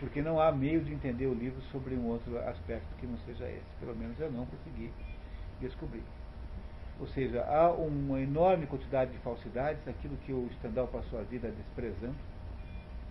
porque 0.00 0.22
não 0.22 0.40
há 0.40 0.50
meio 0.50 0.80
de 0.80 0.92
entender 0.92 1.26
o 1.26 1.34
livro 1.34 1.60
sobre 1.70 1.94
um 1.94 2.06
outro 2.06 2.38
aspecto 2.48 2.86
que 2.98 3.06
não 3.06 3.18
seja 3.18 3.46
esse. 3.48 3.66
Pelo 3.78 3.94
menos 3.94 4.18
eu 4.18 4.32
não 4.32 4.46
consegui 4.46 4.90
descobrir. 5.60 6.02
Ou 6.98 7.06
seja, 7.08 7.42
há 7.44 7.70
uma 7.72 8.20
enorme 8.20 8.66
quantidade 8.66 9.10
de 9.10 9.18
falsidades, 9.18 9.86
aquilo 9.86 10.16
que 10.18 10.32
o 10.32 10.48
Stendhal 10.54 10.86
passou 10.88 11.18
a 11.18 11.22
vida 11.22 11.50
desprezando, 11.50 12.16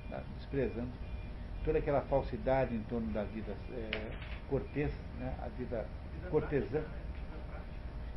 né, 0.09 0.23
desprezando, 0.37 0.89
toda 1.63 1.77
aquela 1.77 2.01
falsidade 2.01 2.73
em 2.73 2.81
torno 2.83 3.11
da 3.11 3.23
vida 3.23 3.53
é, 3.71 4.11
cortês, 4.49 4.91
né, 5.19 5.35
a 5.43 5.47
vida 5.49 5.85
cortesã. 6.29 6.81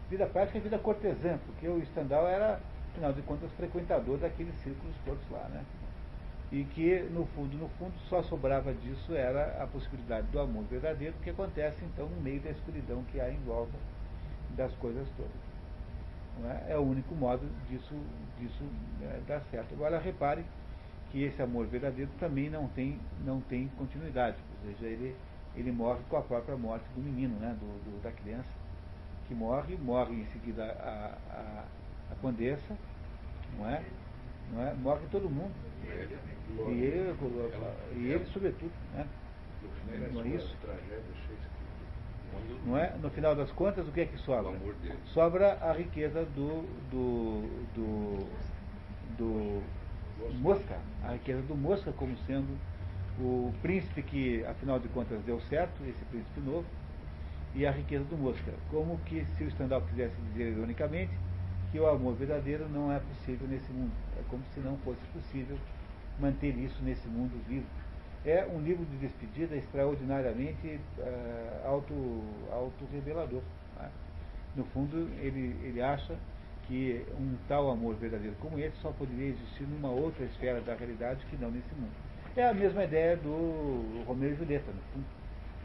Vida 0.08 0.26
prática 0.26 0.58
é 0.58 0.60
vida 0.60 0.78
cortesã, 0.78 1.38
porque 1.46 1.66
o 1.66 1.84
Stendhal 1.86 2.26
era, 2.28 2.60
afinal 2.94 3.12
de 3.12 3.22
contas, 3.22 3.50
frequentador 3.52 4.18
daqueles 4.18 4.54
círculos 4.62 4.94
todos 5.04 5.28
lá, 5.30 5.48
né? 5.48 5.64
E 6.52 6.62
que, 6.64 7.00
no 7.10 7.26
fundo, 7.26 7.56
no 7.58 7.68
fundo, 7.70 7.92
só 8.08 8.22
sobrava 8.22 8.72
disso 8.72 9.14
era 9.14 9.60
a 9.60 9.66
possibilidade 9.66 10.28
do 10.28 10.38
amor 10.38 10.64
verdadeiro, 10.64 11.14
que 11.22 11.30
acontece, 11.30 11.84
então, 11.84 12.06
no 12.06 12.20
meio 12.22 12.40
da 12.40 12.50
escuridão 12.50 13.02
que 13.10 13.20
há 13.20 13.28
em 13.28 13.40
volta 13.40 13.76
das 14.56 14.72
coisas 14.76 15.08
todas. 15.16 16.64
É? 16.68 16.72
é? 16.72 16.78
o 16.78 16.82
único 16.82 17.14
modo 17.14 17.48
disso, 17.68 17.94
disso 18.38 18.62
né, 19.00 19.20
dar 19.26 19.40
certo. 19.50 19.74
Agora, 19.74 19.98
repare 19.98 20.44
que 21.10 21.24
esse 21.24 21.42
amor 21.42 21.66
verdadeiro 21.66 22.10
também 22.20 22.48
não 22.48 22.68
tem, 22.68 23.00
não 23.24 23.40
tem 23.40 23.68
continuidade, 23.76 24.36
ou 24.52 24.70
seja, 24.70 24.86
ele, 24.86 25.16
ele 25.56 25.72
morre 25.72 26.00
com 26.08 26.16
a 26.16 26.22
própria 26.22 26.56
morte 26.56 26.84
do 26.94 27.02
menino, 27.02 27.36
né, 27.40 27.56
do, 27.58 27.66
do 27.66 28.02
da 28.02 28.12
criança, 28.12 28.48
que 29.26 29.34
morre, 29.34 29.76
morre 29.76 30.14
em 30.14 30.26
seguida 30.26 30.64
a, 30.64 31.16
a, 31.32 31.64
a 32.10 32.14
condessa, 32.16 32.76
não 33.58 33.68
é? 33.68 33.82
Não 34.52 34.62
é? 34.62 34.74
Morre 34.74 35.06
todo 35.10 35.28
mundo. 35.30 35.52
E 36.68 36.82
ele, 36.82 37.14
e 37.96 38.06
ele 38.12 38.26
sobretudo, 38.26 38.72
né? 38.94 39.06
Não 40.12 40.22
é 40.22 40.28
isso? 40.28 40.56
Não 42.66 42.78
é? 42.78 42.94
No 43.00 43.10
final 43.10 43.34
das 43.34 43.50
contas, 43.52 43.86
o 43.86 43.92
que 43.92 44.00
é 44.02 44.06
que 44.06 44.18
sobra? 44.18 44.58
Sobra 45.06 45.58
a 45.60 45.72
riqueza 45.72 46.24
do, 46.24 46.62
do, 46.90 47.48
do, 47.74 48.26
do 49.16 49.62
Mosca, 50.40 50.78
a 51.04 51.12
riqueza 51.12 51.42
do 51.42 51.54
Mosca 51.54 51.92
como 51.92 52.16
sendo 52.26 52.58
o 53.18 53.52
príncipe 53.62 54.02
que, 54.02 54.44
afinal 54.44 54.78
de 54.78 54.88
contas, 54.88 55.22
deu 55.22 55.40
certo, 55.42 55.84
esse 55.86 56.04
príncipe 56.06 56.40
novo, 56.40 56.66
e 57.54 57.64
a 57.66 57.70
riqueza 57.70 58.04
do 58.04 58.16
Mosca. 58.16 58.52
Como 58.70 58.98
que 59.06 59.24
se 59.36 59.44
o 59.44 59.50
Stendhal 59.50 59.82
quisesse 59.82 60.16
dizer 60.32 60.52
ironicamente 60.52 61.12
que 61.74 61.80
o 61.80 61.88
amor 61.88 62.14
verdadeiro 62.14 62.68
não 62.68 62.92
é 62.92 63.00
possível 63.00 63.48
nesse 63.48 63.68
mundo. 63.72 63.90
É 64.16 64.22
como 64.30 64.44
se 64.54 64.60
não 64.60 64.76
fosse 64.84 65.00
possível 65.12 65.58
manter 66.20 66.56
isso 66.56 66.80
nesse 66.84 67.08
mundo 67.08 67.36
vivo. 67.48 67.66
É 68.24 68.46
um 68.46 68.60
livro 68.60 68.84
de 68.84 68.96
despedida 68.98 69.56
extraordinariamente 69.56 70.78
uh, 70.98 71.66
auto, 71.68 71.92
auto-revelador. 72.52 73.42
Né? 73.76 73.90
No 74.54 74.64
fundo, 74.66 75.10
ele, 75.18 75.56
ele 75.64 75.82
acha 75.82 76.14
que 76.68 77.04
um 77.18 77.34
tal 77.48 77.68
amor 77.68 77.96
verdadeiro 77.96 78.36
como 78.38 78.56
esse 78.56 78.76
só 78.76 78.92
poderia 78.92 79.30
existir 79.30 79.64
numa 79.64 79.90
outra 79.90 80.24
esfera 80.26 80.60
da 80.60 80.76
realidade 80.76 81.26
que 81.28 81.36
não 81.36 81.50
nesse 81.50 81.74
mundo. 81.74 81.90
É 82.36 82.48
a 82.50 82.54
mesma 82.54 82.84
ideia 82.84 83.16
do 83.16 84.04
Romeu 84.06 84.30
e 84.30 84.36
Julieta, 84.36 84.70
no 84.70 84.80
fundo. 84.92 85.06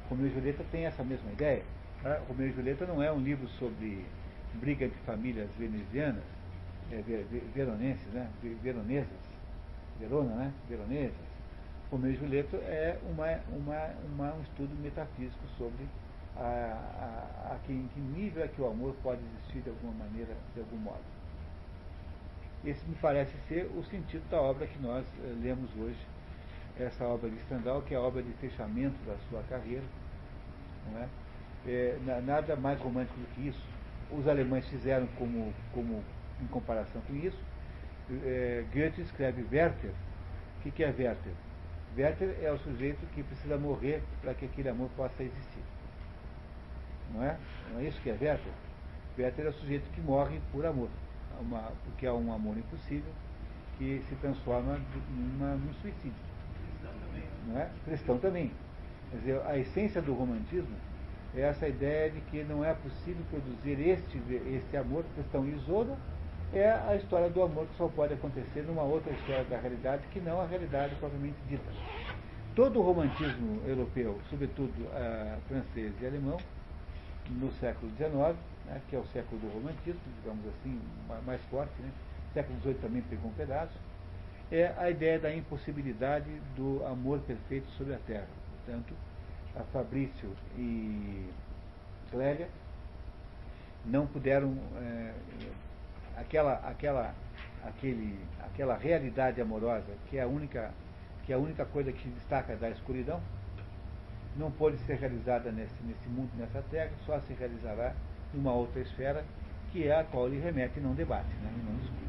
Romeu 0.10 0.26
e 0.26 0.34
Julieta 0.34 0.66
tem 0.72 0.88
essa 0.88 1.04
mesma 1.04 1.32
ideia. 1.32 1.62
Né? 2.04 2.20
Romeu 2.28 2.48
e 2.48 2.52
Julieta 2.52 2.88
não 2.88 3.04
é 3.04 3.12
um 3.12 3.20
livro 3.20 3.48
sobre 3.60 4.04
briga 4.56 4.88
de 4.88 4.96
famílias 5.06 5.50
venezianas, 5.58 6.24
é, 6.92 7.02
veronenses, 7.54 8.08
né? 8.14 8.30
veronesas, 8.62 9.30
Verona, 10.00 10.34
né? 10.36 10.54
veronesas. 10.68 11.30
Romeu 11.92 12.12
e 12.12 12.16
Julieta 12.16 12.56
é 12.58 13.00
uma, 13.10 13.28
uma, 13.50 13.90
uma, 14.06 14.34
um 14.36 14.42
estudo 14.44 14.74
metafísico 14.82 15.44
sobre 15.58 15.86
a, 16.38 17.50
a, 17.50 17.54
a 17.54 17.60
que, 17.66 17.74
em 17.74 17.88
que 17.94 18.00
nível 18.00 18.44
é 18.44 18.48
que 18.48 18.62
o 18.62 18.68
amor 18.68 18.96
pode 19.04 19.20
existir 19.34 19.62
de 19.62 19.70
alguma 19.70 19.94
maneira, 19.94 20.34
de 20.54 20.62
algum 20.62 20.78
modo. 20.78 21.04
Esse 22.64 22.86
me 22.88 22.96
parece 22.96 23.34
ser 23.48 23.66
o 23.76 23.84
sentido 23.86 24.24
da 24.30 24.42
obra 24.42 24.68
que 24.68 24.80
nós 24.80 25.06
eh, 25.24 25.36
lemos 25.42 25.70
hoje, 25.78 26.00
essa 26.78 27.06
obra 27.06 27.30
de 27.30 27.40
Stendhal, 27.44 27.82
que 27.82 27.94
é 27.94 27.98
a 27.98 28.02
obra 28.02 28.22
de 28.22 28.32
fechamento 28.34 28.98
da 29.06 29.16
sua 29.30 29.42
carreira. 29.44 29.84
Não 30.92 31.02
é? 31.02 31.08
É, 31.68 31.98
nada 32.26 32.56
mais 32.56 32.80
romântico 32.80 33.20
do 33.20 33.28
que 33.36 33.48
isso. 33.48 33.62
Os 34.12 34.28
alemães 34.28 34.68
fizeram 34.68 35.08
como, 35.18 35.54
como 35.74 36.04
em 36.42 36.48
comparação 36.48 37.02
com 37.02 37.16
isso. 37.16 37.38
É, 38.24 38.64
Goethe 38.74 39.02
escreve 39.02 39.46
Werther. 39.52 39.92
O 40.58 40.62
que, 40.64 40.72
que 40.72 40.84
é 40.84 40.88
Werther? 40.88 41.34
Werther 41.98 42.36
é 42.42 42.52
o 42.52 42.58
sujeito 42.60 43.06
que 43.14 43.24
precisa 43.24 43.58
morrer 43.58 44.02
para 44.22 44.34
que 44.34 44.46
aquele 44.46 44.70
amor 44.70 44.90
possa 44.96 45.24
existir. 45.24 45.64
Não 47.14 47.24
é? 47.24 47.38
Não 47.72 47.80
é 47.80 47.86
isso 47.86 48.00
que 48.02 48.10
é 48.10 48.14
Werther? 48.14 48.54
Werther 49.18 49.46
é 49.46 49.50
o 49.50 49.54
sujeito 49.54 49.90
que 49.92 50.02
morre 50.02 50.40
por 50.52 50.66
amor, 50.66 50.90
uma, 51.42 51.72
porque 51.86 52.06
é 52.06 52.12
um 52.12 52.34
amor 52.34 52.58
impossível 52.58 53.12
que 53.78 54.04
se 54.08 54.16
transforma 54.16 54.80
numa, 55.10 55.56
num 55.56 55.74
suicídio. 55.76 56.14
Cristão 56.56 56.92
também. 57.00 57.24
Não 57.48 57.60
é? 57.60 57.70
Cristão 57.86 58.18
também. 58.18 58.52
Quer 59.10 59.18
dizer, 59.18 59.42
a 59.46 59.58
essência 59.58 60.02
do 60.02 60.14
romantismo 60.14 60.76
é 60.76 60.89
essa 61.36 61.68
ideia 61.68 62.10
de 62.10 62.22
que 62.22 62.44
não 62.44 62.64
é 62.66 62.74
possível 62.74 63.24
produzir 63.30 63.80
este, 63.88 64.22
este 64.54 64.78
amor. 64.78 65.04
Questão 65.16 65.48
Isolda 65.48 65.96
é 66.54 66.70
a 66.72 66.96
história 66.96 67.30
do 67.30 67.42
amor 67.44 67.68
que 67.68 67.78
só 67.78 67.88
pode 67.88 68.14
acontecer 68.14 68.62
numa 68.64 68.84
outra 68.84 69.12
história 69.14 69.44
da 69.44 69.60
realidade 69.60 70.04
que 70.12 70.20
não 70.20 70.42
a 70.42 70.46
realidade 70.46 70.96
propriamente 70.96 71.38
dita. 71.48 71.72
Todo 72.56 72.80
o 72.80 72.82
romantismo 72.82 73.62
europeu, 73.66 74.20
sobretudo 74.30 74.74
uh, 74.82 75.40
francês 75.48 75.94
e 76.02 76.06
alemão, 76.06 76.38
no 77.30 77.52
século 77.54 77.92
XIX, 77.96 78.36
né, 78.66 78.82
que 78.90 78.96
é 78.96 79.00
o 79.00 79.06
século 79.08 79.40
do 79.40 79.48
romantismo, 79.54 80.02
digamos 80.22 80.44
assim, 80.48 80.80
mais 81.26 81.42
forte, 81.44 81.72
né? 81.80 81.90
século 82.34 82.60
XVIII 82.62 82.76
também 82.76 83.02
pegou 83.04 83.30
um 83.30 83.34
pedaço, 83.34 83.74
é 84.52 84.74
a 84.78 84.90
ideia 84.90 85.20
da 85.20 85.34
impossibilidade 85.34 86.30
do 86.56 86.84
amor 86.86 87.20
perfeito 87.20 87.70
sobre 87.72 87.94
a 87.94 88.00
Terra. 88.00 88.28
Portanto, 88.66 88.94
a 89.56 89.64
Fabrício 89.66 90.30
e 90.58 91.30
Clélia 92.12 92.50
não 93.86 94.06
puderam 94.08 94.58
é, 94.78 95.14
aquela 96.18 96.54
aquela 96.68 97.14
aquele 97.64 98.20
aquela 98.42 98.76
realidade 98.76 99.42
amorosa 99.42 99.94
que 100.10 100.18
é 100.18 100.22
a 100.22 100.28
única 100.28 100.72
que 101.26 101.32
é 101.32 101.36
a 101.36 101.40
única 101.40 101.66
coisa 101.66 101.92
que 101.92 102.10
destaca 102.10 102.56
da 102.56 102.70
escuridão 102.70 103.22
não 104.36 104.52
pode 104.52 104.78
ser 104.80 104.96
realizada 104.98 105.52
nesse, 105.52 105.74
nesse 105.84 106.08
mundo, 106.08 106.30
nessa 106.38 106.62
terra, 106.72 106.92
só 107.06 107.20
se 107.22 107.34
realizará 107.34 107.94
numa 108.34 108.54
outra 108.54 108.80
esfera, 108.82 109.24
que 109.72 109.88
é 109.88 110.00
a 110.00 110.04
qual 110.04 110.28
ele 110.28 110.40
remete 110.40 110.80
e 110.80 110.82
não 110.82 110.94
debate, 110.94 111.28
né, 111.44 111.52
e 111.54 111.70
não 111.70 111.76
discute. 111.78 112.00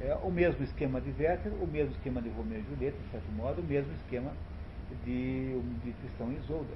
É 0.00 0.14
o 0.22 0.30
mesmo 0.30 0.62
esquema 0.64 1.00
de 1.00 1.10
Werther, 1.10 1.52
o 1.54 1.66
mesmo 1.66 1.92
esquema 1.92 2.20
de 2.20 2.28
Romeu 2.30 2.58
e 2.58 2.62
Julieta, 2.62 2.98
de 2.98 3.10
certo 3.10 3.32
modo, 3.32 3.60
o 3.60 3.64
mesmo 3.64 3.92
esquema 3.94 4.32
de, 5.04 5.60
de 5.84 5.92
Tristão 5.92 6.32
e 6.32 6.36
Isolda. 6.36 6.74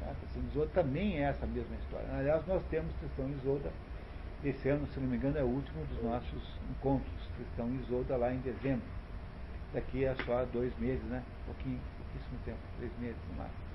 Tá? 0.00 0.14
Tristão 0.20 0.42
e 0.42 0.46
Isolda 0.50 0.70
também 0.74 1.18
é 1.18 1.22
essa 1.22 1.46
mesma 1.46 1.74
história. 1.76 2.08
Aliás, 2.12 2.46
nós 2.46 2.62
temos 2.70 2.92
Tristão 2.96 3.28
e 3.28 3.32
Isolda, 3.32 3.72
esse 4.44 4.68
ano, 4.68 4.86
se 4.88 4.98
não 4.98 5.08
me 5.08 5.16
engano, 5.16 5.38
é 5.38 5.42
o 5.42 5.46
último 5.46 5.84
dos 5.86 6.02
nossos 6.02 6.58
encontros, 6.70 7.28
Tristão 7.36 7.68
e 7.70 7.76
Isolda, 7.82 8.16
lá 8.16 8.32
em 8.32 8.40
dezembro. 8.40 8.86
Daqui 9.72 10.04
a 10.04 10.14
só 10.24 10.44
dois 10.46 10.76
meses, 10.78 11.04
né? 11.04 11.22
Pouquinho, 11.46 11.80
pouquíssimo 11.96 12.38
tempo, 12.44 12.58
três 12.76 12.92
meses 12.98 13.16
no 13.30 13.36
máximo. 13.36 13.72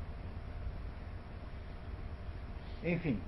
Enfim. 2.84 3.20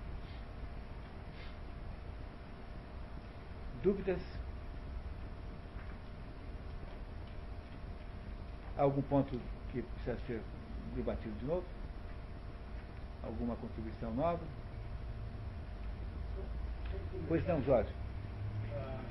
Dúvidas? 3.81 4.19
Algum 8.77 9.01
ponto 9.01 9.39
que 9.71 9.81
precisa 9.81 10.17
ser 10.25 10.41
debatido 10.95 11.37
de 11.39 11.45
novo? 11.45 11.65
Alguma 13.23 13.55
contribuição 13.55 14.13
nova? 14.13 14.43
Pois 17.27 17.45
não, 17.47 17.61
Jorge. 17.63 17.89
Ah, 18.73 19.01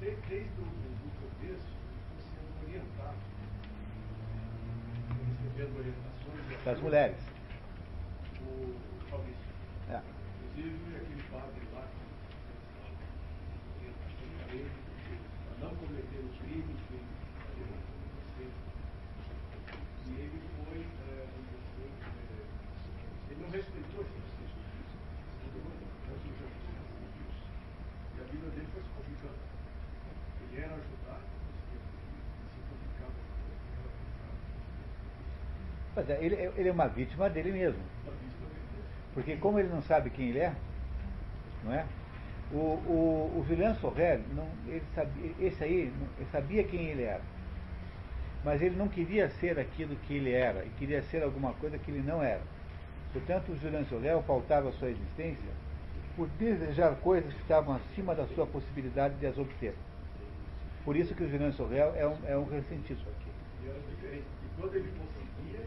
desde 0.00 0.60
o 0.60 0.64
do 0.64 1.10
começo, 1.20 1.68
sendo 2.18 2.66
orientado, 2.66 3.16
recebendo 5.26 5.78
orientações 5.78 6.64
das 6.64 6.80
mulheres. 6.80 7.16
O 8.42 8.74
Fabrício. 9.10 9.48
É. 9.90 10.02
Inclusive 10.44 10.96
aquele 10.96 11.22
padre 11.30 11.62
lá, 11.74 11.86
para 14.38 14.54
ele, 14.54 14.70
para 15.58 15.68
não 15.68 15.74
cometer 15.76 16.18
os 16.18 16.38
crimes 16.38 16.76
que 16.88 17.00
e 20.10 20.20
ele 20.20 20.40
foi, 20.56 20.78
é, 20.78 21.26
ele 23.30 23.40
não 23.40 23.50
respeitou 23.50 24.00
as 24.00 24.10
instâncias 24.10 24.60
jurídicas. 25.52 27.30
E 28.16 28.20
a 28.20 28.24
vida 28.24 28.48
dele 28.50 28.68
foi 28.72 28.82
se 28.82 28.88
complicando. 28.90 29.38
Ele 30.50 30.60
era 30.60 30.74
ajudado, 30.74 31.24
se 32.50 32.60
complicava. 32.68 33.12
Pois 35.94 36.10
é, 36.10 36.24
ele, 36.24 36.34
ele 36.56 36.68
é 36.68 36.72
uma 36.72 36.88
vítima 36.88 37.30
dele 37.30 37.52
mesmo. 37.52 37.82
Porque 39.14 39.36
como 39.36 39.58
ele 39.58 39.68
não 39.68 39.82
sabe 39.82 40.10
quem 40.10 40.28
ele 40.30 40.38
é, 40.38 40.54
não 41.64 41.72
é? 41.74 41.86
O, 42.52 42.56
o, 42.56 43.38
o 43.38 43.44
Julian 43.48 43.74
Sorrel, 43.76 44.20
não, 44.34 44.48
ele 44.66 44.82
sabia, 44.94 45.32
esse 45.40 45.62
aí, 45.62 45.92
ele 46.18 46.28
sabia 46.32 46.64
quem 46.64 46.88
ele 46.88 47.02
era. 47.02 47.22
Mas 48.44 48.62
ele 48.62 48.76
não 48.76 48.88
queria 48.88 49.28
ser 49.28 49.58
aquilo 49.58 49.94
que 49.96 50.14
ele 50.14 50.32
era, 50.32 50.64
e 50.64 50.70
queria 50.78 51.02
ser 51.02 51.22
alguma 51.22 51.52
coisa 51.54 51.78
que 51.78 51.90
ele 51.90 52.02
não 52.02 52.22
era. 52.22 52.40
Portanto, 53.12 53.52
o 53.52 53.56
Julian 53.56 53.84
faltava 54.26 54.68
a 54.68 54.72
sua 54.72 54.88
existência 54.90 55.50
por 56.16 56.28
desejar 56.28 56.94
coisas 56.96 57.32
que 57.32 57.40
estavam 57.40 57.74
acima 57.74 58.14
da 58.14 58.26
sua 58.26 58.46
possibilidade 58.46 59.14
de 59.16 59.26
as 59.26 59.36
obter. 59.38 59.74
Por 60.84 60.96
isso 60.96 61.14
que 61.14 61.22
o 61.24 61.28
Julian 61.30 61.52
Sorrel 61.52 61.92
é 61.96 62.06
um, 62.06 62.16
é 62.26 62.36
um 62.36 62.44
ressentido. 62.44 63.00
E 63.62 64.60
quando 64.60 64.74
ele 64.74 64.92
conseguia, 64.98 65.60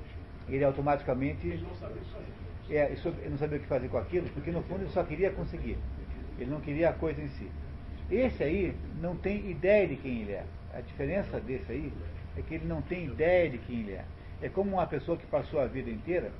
Ele 0.49 0.63
automaticamente 0.63 1.47
ele 1.47 1.61
não 1.61 1.75
sabia 1.75 2.01
fazer. 2.11 2.75
é, 2.75 2.91
e 2.91 2.97
soube- 2.97 3.21
ele 3.21 3.29
não 3.29 3.37
sabia 3.37 3.57
o 3.57 3.61
que 3.61 3.67
fazer 3.67 3.87
com 3.89 3.97
aquilo, 3.97 4.27
porque 4.29 4.51
no 4.51 4.61
fundo 4.63 4.81
ele 4.83 4.89
só 4.89 5.03
queria 5.03 5.31
conseguir. 5.31 5.77
Ele 6.37 6.49
não 6.49 6.59
queria 6.59 6.89
a 6.89 6.93
coisa 6.93 7.21
em 7.21 7.29
si. 7.29 7.49
Esse 8.09 8.43
aí 8.43 8.75
não 8.99 9.15
tem 9.15 9.49
ideia 9.49 9.87
de 9.87 9.95
quem 9.95 10.21
ele 10.21 10.33
é. 10.33 10.45
A 10.73 10.81
diferença 10.81 11.39
desse 11.39 11.71
aí 11.71 11.93
é 12.37 12.41
que 12.41 12.55
ele 12.55 12.65
não 12.65 12.81
tem 12.81 13.05
ideia 13.05 13.49
de 13.49 13.57
quem 13.59 13.81
ele 13.81 13.93
é. 13.93 14.05
É 14.41 14.49
como 14.49 14.73
uma 14.73 14.87
pessoa 14.87 15.17
que 15.17 15.25
passou 15.25 15.59
a 15.59 15.65
vida 15.65 15.89
inteira 15.89 16.31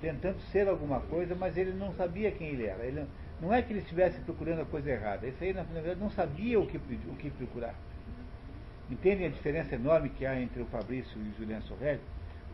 tentando 0.00 0.40
ser 0.52 0.68
alguma 0.68 1.00
coisa, 1.00 1.34
mas 1.34 1.56
ele 1.56 1.72
não 1.72 1.92
sabia 1.94 2.30
quem 2.30 2.48
ele 2.48 2.66
era. 2.66 2.84
Ele 2.84 3.06
não, 3.40 3.52
é 3.52 3.62
que 3.62 3.72
ele 3.72 3.80
estivesse 3.80 4.20
procurando 4.20 4.62
a 4.62 4.66
coisa 4.66 4.90
errada. 4.90 5.26
Esse 5.26 5.44
aí, 5.44 5.52
na 5.52 5.62
verdade, 5.62 6.00
não 6.00 6.10
sabia 6.10 6.60
o 6.60 6.66
que, 6.66 6.76
o 6.76 7.16
que 7.16 7.30
procurar. 7.30 7.74
Entendem 8.90 9.26
a 9.26 9.30
diferença 9.30 9.74
enorme 9.74 10.10
que 10.10 10.24
há 10.24 10.40
entre 10.40 10.62
o 10.62 10.66
Fabrício 10.66 11.18
e 11.20 11.28
o 11.30 11.34
Julian 11.38 11.60
Sorrelli? 11.62 12.00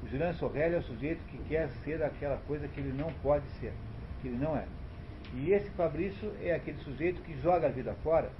O 0.03 0.09
Julian 0.09 0.33
Sorrelli 0.35 0.75
é 0.75 0.79
o 0.79 0.83
sujeito 0.83 1.23
que 1.25 1.39
quer 1.49 1.69
ser 1.85 2.03
aquela 2.03 2.37
coisa 2.49 2.67
que 2.69 2.81
ele 2.81 2.93
não 2.93 3.13
pode 3.23 3.47
ser, 3.61 3.73
que 4.21 4.29
ele 4.29 4.39
não 4.39 4.57
é. 4.57 4.65
E 5.35 5.53
esse 5.53 5.71
Fabrício 5.71 6.33
é 6.43 6.55
aquele 6.55 6.79
sujeito 6.79 7.23
que 7.23 7.39
joga 7.41 7.67
a 7.67 7.71
vida 7.71 7.95
fora, 8.03 8.31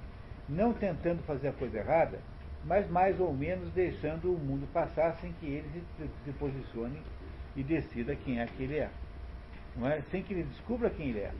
não 0.49 0.73
tentando 0.73 1.23
fazer 1.23 1.49
a 1.49 1.53
coisa 1.53 1.77
errada, 1.77 2.19
mas 2.65 2.89
mais 2.89 3.19
ou 3.19 3.33
menos 3.33 3.71
deixando 3.71 4.33
o 4.33 4.37
mundo 4.39 4.67
passar 4.71 5.15
sem 5.15 5.31
que 5.33 5.45
ele 5.45 5.83
se, 5.97 6.09
se 6.25 6.31
posicione 6.33 7.01
e 7.55 7.63
decida 7.63 8.15
quem 8.15 8.39
é 8.39 8.45
que 8.45 8.63
ele 8.63 8.77
é. 8.77 8.89
Não 9.75 9.87
é? 9.87 10.01
Sem 10.11 10.23
que 10.23 10.33
ele 10.33 10.43
descubra 10.43 10.89
quem 10.89 11.09
ele 11.09 11.19
é. 11.19 11.31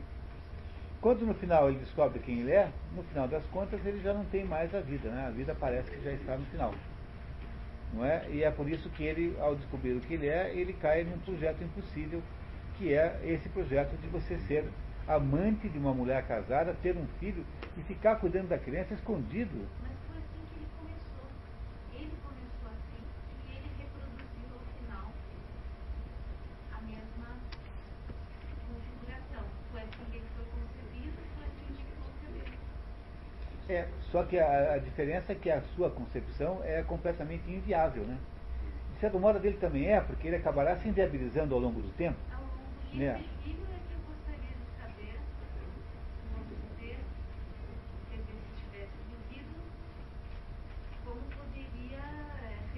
Quando 1.00 1.26
no 1.26 1.34
final 1.34 1.68
ele 1.68 1.78
descobre 1.78 2.18
quem 2.20 2.40
ele 2.40 2.52
é, 2.52 2.70
no 2.94 3.02
final 3.04 3.28
das 3.28 3.44
contas 3.46 3.84
ele 3.84 4.00
já 4.00 4.12
não 4.12 4.24
tem 4.24 4.44
mais 4.44 4.74
a 4.74 4.80
vida, 4.80 5.10
né? 5.10 5.26
A 5.26 5.30
vida 5.30 5.54
parece 5.58 5.90
que 5.90 6.02
já 6.02 6.12
está 6.12 6.36
no 6.36 6.44
final. 6.46 6.74
Não 7.92 8.04
é? 8.04 8.28
E 8.30 8.42
é 8.42 8.50
por 8.50 8.68
isso 8.68 8.88
que 8.90 9.04
ele, 9.04 9.36
ao 9.38 9.54
descobrir 9.54 9.92
o 9.92 10.00
que 10.00 10.14
ele 10.14 10.28
é, 10.28 10.52
ele 10.54 10.72
cai 10.72 11.04
num 11.04 11.18
projeto 11.18 11.62
impossível, 11.62 12.22
que 12.76 12.92
é 12.92 13.20
esse 13.24 13.48
projeto 13.50 13.96
de 14.00 14.08
você 14.08 14.36
ser 14.40 14.64
amante 15.06 15.68
de 15.68 15.78
uma 15.78 15.92
mulher 15.92 16.26
casada, 16.26 16.74
ter 16.82 16.96
um 16.96 17.06
filho 17.20 17.44
e 17.76 17.82
ficar 17.82 18.16
cuidando 18.16 18.48
da 18.48 18.58
criança 18.58 18.94
escondido. 18.94 19.68
Mas 19.82 19.92
foi 20.08 20.16
assim 20.16 20.40
que 20.48 20.56
ele 20.56 20.68
começou. 20.78 21.28
Ele 21.92 22.12
começou 22.24 22.68
assim 22.72 23.02
e 23.46 23.56
ele 23.56 23.70
reproduziu 23.78 24.48
ao 24.50 24.64
final 24.80 25.12
a 26.72 26.80
mesma 26.82 27.28
configuração. 28.66 29.44
Foi 29.70 29.82
assim 29.82 30.04
que 30.10 30.16
ele 30.16 30.28
foi 30.34 30.44
concebido, 30.46 31.18
foi 31.36 31.46
assim 31.46 31.68
que 31.74 31.82
ele 31.82 31.94
concebeu. 32.00 32.52
É, 33.68 33.88
só 34.12 34.22
que 34.24 34.38
a, 34.38 34.74
a 34.74 34.78
diferença 34.78 35.32
é 35.32 35.34
que 35.34 35.50
a 35.50 35.62
sua 35.74 35.90
concepção 35.90 36.62
é 36.64 36.82
completamente 36.82 37.50
inviável, 37.50 38.04
né? 38.04 38.18
De 38.92 39.00
certo 39.00 39.18
modo, 39.18 39.38
a 39.38 39.40
dele 39.40 39.56
também 39.56 39.88
é, 39.88 40.00
porque 40.00 40.26
ele 40.28 40.36
acabará 40.36 40.76
se 40.76 40.88
inviabilizando 40.88 41.54
ao 41.54 41.60
longo 41.60 41.80
do 41.80 41.88
tempo. 41.96 42.18
Ao 42.32 42.42
longo 42.42 42.52
e 42.92 43.02
É. 43.02 43.16
livro 43.44 43.66
é 43.72 43.84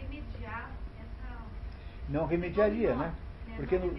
remediar 0.00 0.70
essa 1.00 1.42
Não 2.08 2.26
remediaria, 2.26 2.94
né? 2.94 3.14
Porque 3.56 3.78
no, 3.78 3.90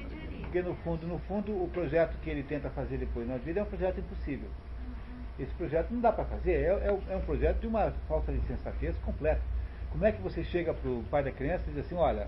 porque 0.44 0.62
no 0.62 0.76
fundo, 0.76 1.08
no 1.08 1.20
fundo, 1.20 1.64
o 1.64 1.68
projeto 1.70 2.18
que 2.22 2.30
ele 2.30 2.44
tenta 2.44 2.70
fazer 2.70 2.98
depois 2.98 3.28
na 3.28 3.38
vida 3.38 3.60
é 3.60 3.64
um 3.64 3.66
projeto 3.66 4.00
impossível. 4.00 4.50
Esse 5.40 5.52
projeto 5.54 5.92
não 5.92 6.02
dá 6.02 6.12
para 6.12 6.26
fazer, 6.26 6.52
é, 6.52 6.66
é, 6.66 7.14
é 7.14 7.16
um 7.16 7.22
projeto 7.22 7.60
de 7.60 7.68
uma 7.68 7.92
falta 8.08 8.32
de 8.32 8.40
sensatez 8.48 8.96
completa. 9.00 9.42
Como 9.92 10.06
é 10.06 10.12
que 10.12 10.22
você 10.22 10.44
chega 10.44 10.74
para 10.74 10.90
o 10.90 11.04
pai 11.10 11.24
da 11.24 11.32
criança 11.32 11.64
e 11.68 11.74
diz 11.74 11.86
assim, 11.86 11.96
olha, 11.96 12.28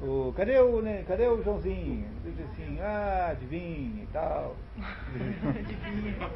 o, 0.00 0.32
cadê, 0.36 0.58
o, 0.58 0.80
né, 0.80 1.04
cadê 1.06 1.26
o 1.26 1.42
Joãozinho? 1.42 2.06
Ele 2.24 2.34
diz 2.36 2.46
assim, 2.50 2.78
ah, 2.80 3.28
adivinha 3.30 4.02
e 4.02 4.08
tal. 4.12 4.56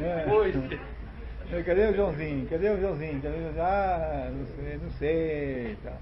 É. 0.00 0.24
Pois. 0.28 0.54
Cadê 1.64 1.88
o 1.88 1.94
Joãozinho? 1.94 2.46
Cadê 2.46 2.70
o 2.70 2.80
Joãozinho? 2.80 3.22
Cadê 3.22 3.36
o 3.36 3.40
Joãozinho? 3.40 3.62
Ah, 3.62 4.30
não 4.30 4.46
sei, 4.46 4.78
não 4.82 4.90
sei. 4.90 5.72
e 5.72 5.76
tal. 5.82 5.98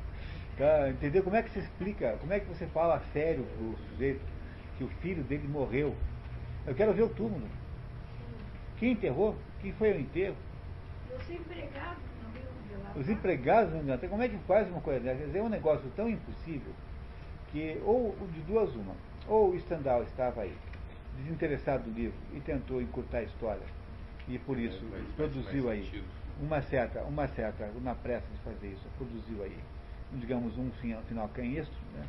Tá, 0.59 0.89
entendeu? 0.89 1.23
Como 1.23 1.37
é 1.37 1.43
que 1.43 1.51
se 1.51 1.59
explica? 1.59 2.17
Como 2.21 2.33
é 2.33 2.41
que 2.41 2.47
você 2.47 2.67
fala 2.67 3.01
sério 3.13 3.45
pro 3.57 3.77
sujeito 3.91 4.21
que 4.79 4.85
o 4.85 4.89
filho 5.03 5.23
dele 5.23 5.47
morreu? 5.47 5.95
Eu 6.67 6.75
quero 6.75 6.93
ver 6.95 7.03
o 7.03 7.09
túmulo. 7.09 7.47
Quem 8.79 8.93
enterrou? 8.93 9.37
Quem 9.61 9.73
foi 9.73 9.93
ao 9.93 9.99
enterro? 9.99 10.37
Eu 11.11 11.21
sou 11.21 11.35
empregado, 11.35 12.01
não. 12.23 13.01
Os 13.01 13.09
empregados 13.09 13.73
não 13.73 13.81
adianta. 13.81 14.09
Como 14.09 14.23
é 14.23 14.29
que 14.29 14.39
faz 14.47 14.69
uma 14.69 14.81
coisa 14.81 15.01
dessa? 15.01 15.19
Quer 15.19 15.27
dizer, 15.27 15.39
É 15.39 15.43
um 15.43 15.49
negócio 15.49 15.89
tão 15.97 16.09
impossível 16.09 16.73
que, 17.51 17.79
ou 17.85 18.15
de 18.33 18.41
duas 18.43 18.75
uma, 18.75 18.95
ou 19.27 19.51
o 19.51 19.61
Stendhal 19.61 20.03
estava 20.03 20.43
aí, 20.43 20.55
desinteressado 21.15 21.85
do 21.85 21.91
livro, 21.91 22.19
e 22.33 22.41
tentou 22.41 22.83
encurtar 22.83 23.19
a 23.19 23.23
história, 23.23 23.63
e 24.29 24.39
por 24.39 24.59
isso 24.59 24.87
faz- 24.91 25.03
faz 25.03 25.15
produziu 25.15 25.69
aí 25.71 25.85
sentido. 25.85 26.07
uma 26.41 26.61
certa, 26.63 27.03
uma 27.05 27.29
certa, 27.29 27.71
na 27.81 27.95
pressa 27.95 28.27
de 28.31 28.39
fazer 28.41 28.69
isso, 28.73 28.89
produziu 28.97 29.43
aí, 29.43 29.59
digamos, 30.13 30.59
um 30.59 30.71
final, 30.73 31.03
final 31.05 31.29
canhestro, 31.31 31.77
né? 31.93 32.05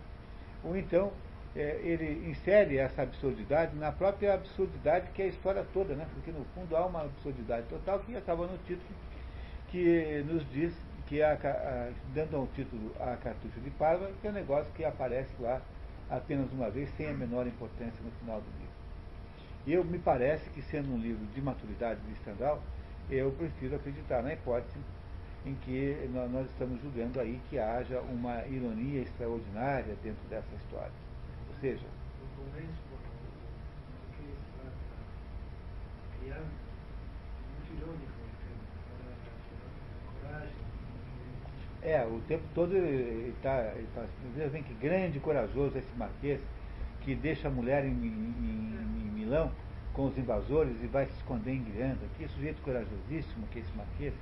ou 0.64 0.76
então 0.76 1.14
é, 1.58 1.80
ele 1.84 2.30
insere 2.30 2.78
essa 2.78 3.02
absurdidade 3.02 3.76
na 3.76 3.92
própria 3.92 4.36
absurdidade 4.36 5.10
que 5.12 5.22
é 5.22 5.26
a 5.26 5.30
história 5.30 5.66
toda, 5.74 5.96
né? 5.96 6.06
porque 6.14 6.32
no 6.32 6.46
fundo 6.54 6.76
há 6.78 6.86
uma 6.86 7.02
absurdidade 7.02 7.66
total 7.68 8.00
que 8.00 8.16
acaba 8.16 8.46
no 8.48 8.58
título 8.60 8.96
que 9.70 10.24
nos 10.28 10.50
diz 10.52 10.74
que 11.08 11.22
a, 11.22 11.34
a- 11.34 11.90
dando 12.14 12.38
ao 12.38 12.48
título 12.48 12.94
a 13.00 13.16
cartucho 13.18 13.60
de 13.60 13.70
Parva, 13.72 14.10
que 14.22 14.28
é 14.28 14.30
um 14.30 14.34
negócio 14.34 14.72
que 14.74 14.84
aparece 14.86 15.30
lá 15.40 15.62
apenas 16.10 16.52
uma 16.52 16.70
vez, 16.70 16.90
sem 16.96 17.08
a 17.08 17.14
menor 17.14 17.48
importância 17.48 18.02
no 18.04 18.12
final 18.12 18.40
do 18.40 18.48
livro. 18.60 18.78
E 19.66 19.74
eu 19.74 19.84
me 19.84 20.00
parece 20.00 20.50
que 20.52 20.62
sendo 20.62 20.94
um 20.94 20.98
livro 20.98 21.26
de 21.34 21.42
maturidade 21.42 22.00
de 22.02 22.16
Stendhal, 22.16 22.62
eu 23.10 23.32
prefiro 23.32 23.76
acreditar 23.76 24.22
na 24.22 24.34
hipótese 24.34 24.80
em 25.46 25.56
que 25.56 26.08
nó- 26.14 26.28
nós 26.28 26.46
estamos 26.48 26.82
julgando 26.82 27.20
aí 27.20 27.40
que 27.50 27.58
haja 27.60 28.00
uma 28.02 28.46
ironia 28.48 29.02
extraordinária 29.02 29.96
dentro 30.04 30.22
dessa 30.30 30.54
história. 30.56 31.07
Seja. 31.62 31.88
Coragem. 40.22 40.54
É, 41.82 42.04
o 42.06 42.20
tempo 42.28 42.44
todo 42.54 42.76
ele 42.76 43.30
está. 43.38 43.72
Ele 43.76 43.88
tá, 43.94 44.04
veja 44.36 44.50
bem 44.50 44.64
que 44.64 44.74
grande 44.74 45.20
corajoso 45.20 45.78
esse 45.78 45.96
marquês 45.96 46.40
que 47.02 47.16
deixa 47.16 47.48
a 47.48 47.52
mulher 47.52 47.86
em, 47.86 47.90
em- 47.92 48.76
em 49.06 49.12
Milão 49.12 49.52
com 49.94 50.06
os 50.08 50.18
invasores 50.18 50.76
e 50.84 50.88
vai 50.88 51.06
se 51.06 51.14
esconder 51.14 51.52
em 51.54 51.60
Miranda. 51.60 52.02
Que 52.18 52.28
sujeito 52.28 52.62
corajosíssimo 52.62 53.48
que 53.48 53.60
é 53.60 53.62
esse 53.62 53.76
marquês. 53.78 54.14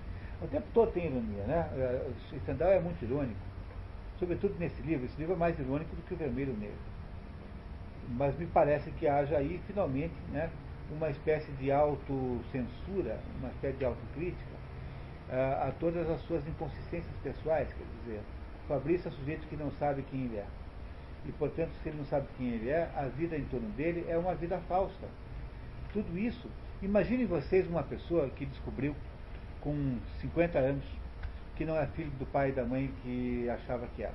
O 0.41 0.48
tempo 0.48 0.68
todo 0.74 0.91
tem 0.91 1.07
ironia, 1.07 1.44
né? 1.45 1.70
É, 1.78 2.10
O 2.36 2.40
Stendhal 2.41 2.70
é 2.72 2.80
muito 2.80 3.03
irônico. 3.03 3.40
Sobretudo 4.20 4.56
nesse 4.60 4.82
livro. 4.84 5.06
Esse 5.06 5.18
livro 5.20 5.34
é 5.36 5.38
mais 5.38 5.57
irônico 5.60 5.95
do 5.95 6.02
que 6.03 6.14
o 6.14 6.18
Vermelho 6.18 6.53
Negro. 6.57 6.95
Mas 8.10 8.38
me 8.38 8.45
parece 8.45 8.91
que 8.91 9.07
haja 9.07 9.38
aí, 9.38 9.60
finalmente, 9.68 10.14
né, 10.32 10.49
uma 10.91 11.10
espécie 11.10 11.52
de 11.53 11.72
autocensura, 11.72 13.19
uma 13.40 13.49
espécie 13.49 13.77
de 13.77 13.86
autocrítica 13.86 14.56
a, 15.30 15.68
a 15.68 15.72
todas 15.72 16.10
as 16.10 16.22
suas 16.22 16.48
inconsistências 16.48 17.15
pessoais, 17.23 17.68
quer 17.73 17.86
dizer, 18.03 18.22
Fabrício 18.68 19.07
é 19.07 19.11
um 19.11 19.15
sujeito 19.15 19.48
que 19.48 19.56
não 19.56 19.72
sabe 19.72 20.03
quem 20.10 20.26
ele 20.26 20.38
é. 20.38 20.45
E, 21.26 21.32
portanto, 21.32 21.72
se 21.82 21.90
ele 21.90 21.98
não 21.98 22.06
sabe 22.06 22.27
quem 22.38 22.49
ele 22.49 22.69
é, 22.69 22.90
a 22.95 23.07
vida 23.07 23.36
em 23.36 23.45
torno 23.45 23.68
dele 23.69 24.06
é 24.07 24.18
uma 24.18 24.36
vida 24.36 24.60
falsa. 24.68 25.07
Tudo 25.91 26.18
isso, 26.18 26.49
imaginem 26.82 27.26
vocês 27.26 27.68
uma 27.68 27.84
pessoa 27.84 28.30
que 28.30 28.45
descobriu 28.45 28.95
com 29.61 29.98
50 30.22 30.60
anos 30.60 30.86
que 31.56 31.65
não 31.65 31.77
é 31.77 31.88
filho 31.88 32.11
do 32.11 32.26
pai 32.26 32.49
e 32.49 32.52
da 32.52 32.65
mãe 32.65 32.94
que 33.02 33.49
achava 33.49 33.88
que 33.95 34.03
era. 34.03 34.14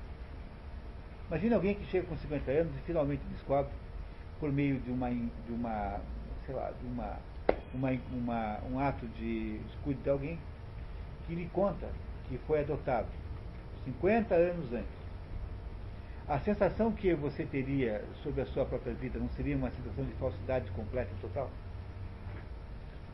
Imagine 1.28 1.54
alguém 1.54 1.74
que 1.74 1.84
chega 1.86 2.06
com 2.06 2.16
50 2.16 2.50
anos 2.50 2.76
e 2.76 2.80
finalmente 2.80 3.22
descobre 3.32 3.72
por 4.40 4.50
meio 4.50 4.80
de 4.80 4.90
uma, 4.90 5.10
de 5.10 5.52
uma 5.52 6.00
sei 6.46 6.54
lá, 6.54 6.70
de 6.70 6.86
uma, 6.86 7.18
uma, 7.72 7.90
uma, 8.12 8.60
um 8.70 8.80
ato 8.80 9.06
de 9.06 9.58
descuido 9.58 10.02
de 10.02 10.10
alguém, 10.10 10.38
que 11.26 11.34
lhe 11.34 11.46
conta 11.52 11.88
que 12.28 12.38
foi 12.38 12.60
adotado 12.60 13.08
50 13.84 14.34
anos 14.34 14.72
antes. 14.72 15.00
A 16.28 16.38
sensação 16.38 16.92
que 16.92 17.12
você 17.14 17.44
teria 17.44 18.04
sobre 18.22 18.40
a 18.42 18.46
sua 18.46 18.64
própria 18.64 18.94
vida 18.94 19.18
não 19.18 19.28
seria 19.30 19.56
uma 19.56 19.70
sensação 19.70 20.04
de 20.04 20.12
falsidade 20.12 20.70
completa 20.72 21.10
e 21.16 21.20
total? 21.20 21.50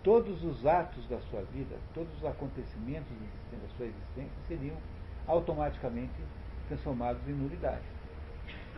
Todos 0.02 0.44
os 0.44 0.66
atos 0.66 1.08
da 1.08 1.18
sua 1.30 1.42
vida, 1.52 1.76
todos 1.94 2.14
os 2.18 2.24
acontecimentos 2.24 3.10
da 3.50 3.68
sua 3.76 3.86
existência 3.86 4.36
seriam 4.46 4.76
automaticamente 5.26 6.12
transformados 6.68 7.26
em 7.26 7.32
nulidade. 7.32 7.82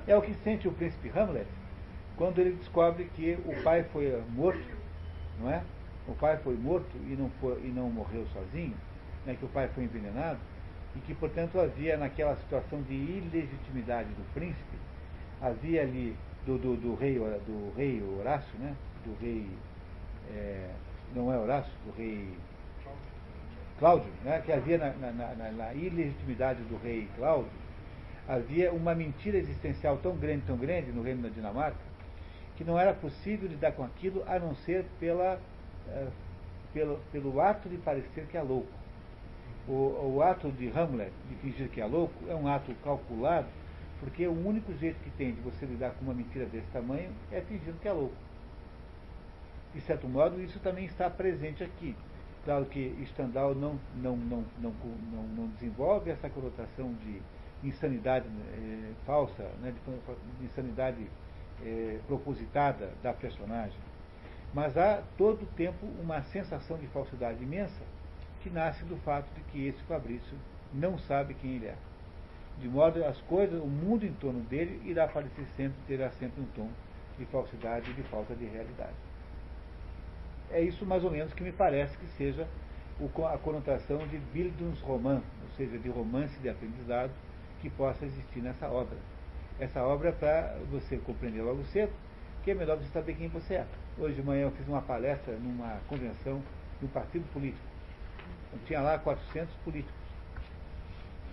É 0.06 0.16
o 0.16 0.22
que 0.22 0.32
sente 0.34 0.68
o 0.68 0.72
príncipe 0.72 1.10
Hamlet 1.10 1.48
quando 2.18 2.40
ele 2.40 2.56
descobre 2.56 3.04
que 3.14 3.38
o 3.46 3.62
pai 3.62 3.84
foi 3.92 4.20
morto, 4.34 4.76
não 5.40 5.50
é? 5.50 5.62
O 6.08 6.14
pai 6.14 6.36
foi 6.38 6.56
morto 6.56 6.90
e 7.06 7.14
não, 7.16 7.30
foi, 7.40 7.60
e 7.64 7.68
não 7.68 7.88
morreu 7.88 8.26
sozinho, 8.32 8.74
né? 9.24 9.36
que 9.38 9.44
o 9.44 9.48
pai 9.48 9.68
foi 9.68 9.84
envenenado, 9.84 10.38
e 10.96 10.98
que, 11.00 11.14
portanto, 11.14 11.60
havia 11.60 11.96
naquela 11.96 12.34
situação 12.36 12.82
de 12.82 12.94
ilegitimidade 12.94 14.08
do 14.08 14.34
príncipe, 14.34 14.76
havia 15.40 15.82
ali 15.82 16.16
do, 16.44 16.58
do, 16.58 16.76
do 16.76 16.94
rei, 16.96 17.14
do 17.18 17.72
rei 17.76 18.02
Horácio, 18.02 18.58
né? 18.58 18.74
do 19.04 19.14
rei, 19.22 19.48
é, 20.34 20.70
não 21.14 21.32
é 21.32 21.38
Horácio, 21.38 21.72
do 21.86 21.96
rei 21.96 22.28
Cláudio, 23.78 24.10
né? 24.24 24.42
que 24.44 24.50
havia 24.50 24.76
na, 24.76 24.90
na, 24.94 25.12
na, 25.12 25.52
na 25.52 25.74
ilegitimidade 25.74 26.60
do 26.62 26.76
rei 26.82 27.06
Cláudio, 27.16 27.52
havia 28.26 28.72
uma 28.72 28.94
mentira 28.94 29.38
existencial 29.38 29.98
tão 29.98 30.16
grande, 30.16 30.42
tão 30.46 30.56
grande 30.56 30.90
no 30.90 31.02
reino 31.02 31.22
da 31.22 31.28
Dinamarca, 31.28 31.87
que 32.58 32.64
não 32.64 32.76
era 32.76 32.92
possível 32.92 33.48
lidar 33.48 33.70
com 33.70 33.84
aquilo 33.84 34.24
a 34.26 34.36
não 34.36 34.52
ser 34.56 34.84
pela, 34.98 35.40
uh, 35.86 36.10
pelo, 36.74 36.98
pelo 37.12 37.40
ato 37.40 37.68
de 37.68 37.76
parecer 37.78 38.26
que 38.26 38.36
é 38.36 38.42
louco. 38.42 38.66
O, 39.68 40.16
o, 40.16 40.22
ato 40.22 40.50
de 40.50 40.68
Hamlet, 40.68 41.12
de 41.28 41.36
fingir 41.36 41.68
que 41.68 41.80
é 41.80 41.86
louco, 41.86 42.14
é 42.28 42.34
um 42.34 42.48
ato 42.48 42.74
calculado, 42.82 43.46
porque 44.00 44.26
o 44.26 44.32
único 44.32 44.74
jeito 44.74 44.98
que 45.04 45.10
tem 45.10 45.34
de 45.34 45.40
você 45.40 45.64
lidar 45.66 45.92
com 45.92 46.04
uma 46.04 46.14
mentira 46.14 46.46
desse 46.46 46.66
tamanho 46.72 47.12
é 47.30 47.40
fingindo 47.42 47.78
que 47.80 47.86
é 47.86 47.92
louco. 47.92 48.16
De 49.72 49.80
certo 49.82 50.08
modo, 50.08 50.42
isso 50.42 50.58
também 50.58 50.84
está 50.84 51.08
presente 51.08 51.62
aqui. 51.62 51.94
Claro 52.44 52.64
que 52.64 53.06
Stendhal 53.10 53.54
não, 53.54 53.78
não, 53.94 54.16
não, 54.16 54.44
não, 54.58 54.74
não, 55.12 55.22
não 55.22 55.46
desenvolve 55.48 56.10
essa 56.10 56.28
conotação 56.28 56.92
de 57.04 57.22
insanidade 57.62 58.26
eh, 58.26 58.92
falsa, 59.06 59.44
né, 59.60 59.70
de, 59.72 60.38
de 60.38 60.44
insanidade 60.44 61.06
é, 61.64 61.98
propositada 62.06 62.90
da 63.02 63.12
personagem, 63.12 63.78
mas 64.54 64.76
há 64.76 65.02
todo 65.16 65.42
o 65.42 65.46
tempo 65.56 65.86
uma 66.00 66.22
sensação 66.22 66.78
de 66.78 66.86
falsidade 66.88 67.42
imensa 67.42 67.82
que 68.42 68.50
nasce 68.50 68.84
do 68.84 68.96
fato 68.98 69.26
de 69.34 69.40
que 69.50 69.66
esse 69.66 69.82
Fabrício 69.84 70.36
não 70.72 70.98
sabe 70.98 71.34
quem 71.34 71.56
ele 71.56 71.66
é. 71.66 71.74
De 72.58 72.68
modo 72.68 73.04
as 73.04 73.20
coisas, 73.22 73.60
o 73.60 73.66
mundo 73.66 74.04
em 74.04 74.12
torno 74.14 74.40
dele 74.40 74.80
irá 74.84 75.06
parecer 75.06 75.46
sempre, 75.56 75.76
terá 75.86 76.10
sempre 76.12 76.40
um 76.40 76.46
tom 76.46 76.68
de 77.18 77.24
falsidade 77.26 77.90
e 77.90 77.94
de 77.94 78.02
falta 78.04 78.34
de 78.34 78.44
realidade. 78.46 78.94
É 80.50 80.60
isso 80.60 80.84
mais 80.86 81.04
ou 81.04 81.10
menos 81.10 81.32
que 81.34 81.42
me 81.42 81.52
parece 81.52 81.96
que 81.98 82.06
seja 82.16 82.48
a 83.32 83.38
conotação 83.38 83.98
de 84.08 84.18
Bildungsroman, 84.18 85.22
ou 85.42 85.56
seja, 85.56 85.78
de 85.78 85.88
romance 85.88 86.36
de 86.40 86.48
aprendizado 86.48 87.12
que 87.60 87.70
possa 87.70 88.04
existir 88.04 88.40
nessa 88.40 88.66
obra 88.68 88.96
essa 89.60 89.82
obra 89.82 90.12
para 90.12 90.56
você 90.70 90.96
compreender 90.98 91.42
logo 91.42 91.64
cedo 91.64 91.92
que 92.48 92.52
é 92.52 92.54
melhor 92.54 92.78
você 92.78 92.88
saber 92.92 93.14
quem 93.14 93.28
você 93.28 93.56
é. 93.56 93.66
Hoje 93.98 94.14
de 94.14 94.22
manhã 94.22 94.44
eu 94.44 94.50
fiz 94.52 94.66
uma 94.66 94.80
palestra 94.80 95.34
numa 95.34 95.80
convenção 95.86 96.42
de 96.80 96.86
um 96.86 96.88
partido 96.88 97.30
político. 97.30 97.62
Eu 98.50 98.58
tinha 98.66 98.80
lá 98.80 98.98
400 98.98 99.54
políticos. 99.56 99.94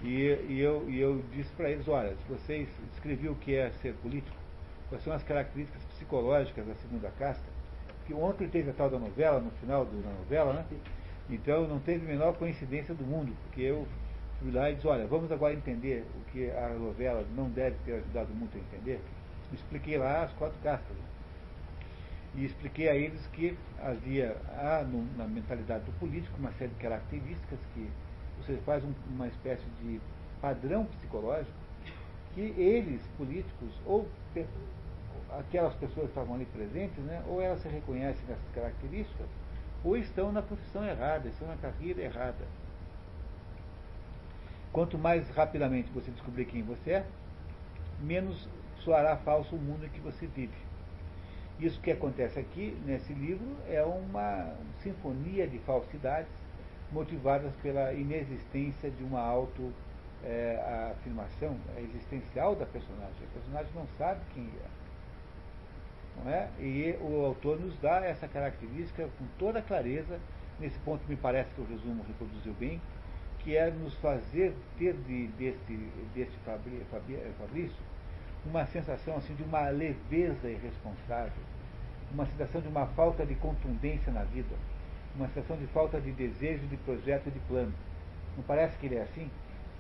E, 0.04 0.24
e 0.50 0.60
eu, 0.60 0.90
e 0.90 1.00
eu 1.00 1.24
disse 1.32 1.50
para 1.54 1.70
eles, 1.70 1.88
olha, 1.88 2.14
se 2.16 2.24
vocês 2.28 2.68
descreviam 2.92 3.32
o 3.32 3.38
que 3.38 3.56
é 3.56 3.72
ser 3.82 3.94
político, 3.96 4.36
quais 4.90 5.04
são 5.06 5.14
as 5.14 5.24
características 5.24 5.84
psicológicas 5.86 6.68
da 6.68 6.76
segunda 6.76 7.10
casta, 7.18 7.46
que 8.06 8.14
ontem 8.14 8.50
teve 8.50 8.72
a 8.72 8.74
tal 8.74 8.90
da 8.90 9.00
novela, 9.00 9.40
no 9.40 9.52
final 9.52 9.86
da 9.86 10.10
novela, 10.20 10.52
né? 10.52 10.66
Então 11.30 11.66
não 11.66 11.80
teve 11.80 12.06
a 12.06 12.10
menor 12.10 12.34
coincidência 12.34 12.94
do 12.94 13.06
mundo, 13.06 13.34
porque 13.44 13.62
eu 13.62 13.88
lá 14.52 14.70
e 14.70 14.76
disse, 14.76 14.88
olha, 14.88 15.08
vamos 15.08 15.32
agora 15.32 15.54
entender 15.54 16.06
o 16.16 16.32
que 16.32 16.50
a 16.52 16.70
novela 16.70 17.26
não 17.36 17.50
deve 17.50 17.76
ter 17.86 17.94
ajudado 17.94 18.34
muito 18.34 18.58
a 18.58 18.60
entender. 18.60 19.00
Expliquei 19.54 19.98
lá 19.98 20.24
as 20.24 20.32
quatro 20.34 20.58
castas. 20.64 20.98
E 22.36 22.46
expliquei 22.46 22.90
a 22.90 22.96
eles 22.96 23.26
que 23.28 23.58
havia 23.80 24.36
há 24.58 24.84
no, 24.84 25.06
na 25.18 25.26
mentalidade 25.26 25.86
do 25.86 25.92
político 26.00 26.38
uma 26.38 26.52
série 26.54 26.72
de 26.72 26.80
características 26.82 27.60
que 27.74 27.90
você 28.38 28.58
faz 28.66 28.84
um, 28.84 28.94
uma 29.10 29.28
espécie 29.28 29.66
de 29.82 30.02
padrão 30.42 30.86
psicológico 30.86 31.66
que 32.34 32.42
eles, 32.42 33.02
políticos, 33.18 33.70
ou 33.86 34.06
aquelas 35.40 35.74
pessoas 35.76 36.08
que 36.08 36.12
estavam 36.12 36.36
ali 36.36 36.46
presentes, 36.46 36.98
né, 37.06 37.24
ou 37.28 37.42
elas 37.42 37.62
se 37.62 37.70
reconhecem 37.70 38.24
nessas 38.28 38.52
características, 38.54 39.28
ou 39.84 39.96
estão 39.96 40.32
na 40.32 40.42
profissão 40.42 40.86
errada, 40.86 41.30
estão 41.30 41.48
na 41.48 41.56
carreira 41.56 42.02
errada. 42.02 42.46
Quanto 44.76 44.98
mais 44.98 45.30
rapidamente 45.30 45.90
você 45.94 46.12
descobrir 46.12 46.44
quem 46.44 46.62
você 46.62 46.92
é, 46.92 47.06
menos 48.02 48.46
soará 48.80 49.16
falso 49.16 49.56
o 49.56 49.58
mundo 49.58 49.86
em 49.86 49.90
que 49.90 50.02
você 50.02 50.28
vive. 50.28 50.52
Isso 51.58 51.80
que 51.80 51.92
acontece 51.92 52.38
aqui, 52.38 52.78
nesse 52.86 53.14
livro, 53.14 53.56
é 53.70 53.82
uma 53.82 54.54
sinfonia 54.84 55.48
de 55.48 55.60
falsidades 55.60 56.28
motivadas 56.92 57.54
pela 57.64 57.94
inexistência 57.94 58.92
de 58.92 59.02
uma 59.02 59.22
auto-afirmação 59.22 61.56
é, 61.78 61.80
existencial 61.80 62.54
da 62.54 62.66
personagem. 62.66 63.16
A 63.24 63.28
personagem 63.34 63.72
não 63.74 63.88
sabe 63.98 64.20
quem 64.34 64.44
é. 64.44 64.68
Não 66.22 66.30
é? 66.30 66.50
E 66.60 66.98
o 67.00 67.24
autor 67.24 67.62
nos 67.62 67.80
dá 67.80 68.04
essa 68.04 68.28
característica 68.28 69.08
com 69.18 69.26
toda 69.40 69.62
clareza. 69.62 70.20
Nesse 70.60 70.78
ponto, 70.80 71.02
me 71.08 71.16
parece 71.16 71.50
que 71.54 71.62
o 71.62 71.66
resumo 71.66 72.04
reproduziu 72.06 72.54
bem 72.56 72.82
que 73.46 73.56
é 73.56 73.70
nos 73.70 73.94
fazer 73.98 74.56
ter 74.76 74.96
de, 75.08 75.28
deste, 75.28 75.78
deste 76.16 76.36
Fabrício 76.44 77.86
uma 78.44 78.66
sensação 78.66 79.18
assim 79.18 79.36
de 79.36 79.44
uma 79.44 79.70
leveza 79.70 80.50
irresponsável, 80.50 81.44
uma 82.12 82.26
sensação 82.26 82.60
de 82.60 82.68
uma 82.68 82.88
falta 82.88 83.24
de 83.24 83.36
contundência 83.36 84.12
na 84.12 84.24
vida, 84.24 84.56
uma 85.16 85.28
sensação 85.28 85.58
de 85.58 85.68
falta 85.68 86.02
de 86.02 86.12
desejo, 86.12 86.66
de 86.66 86.76
projeto 86.78 87.30
de 87.30 87.40
plano. 87.42 87.74
Não 88.36 88.44
parece 88.44 88.78
que 88.80 88.88
ele 88.88 88.96
é 88.96 89.04
assim? 89.04 89.30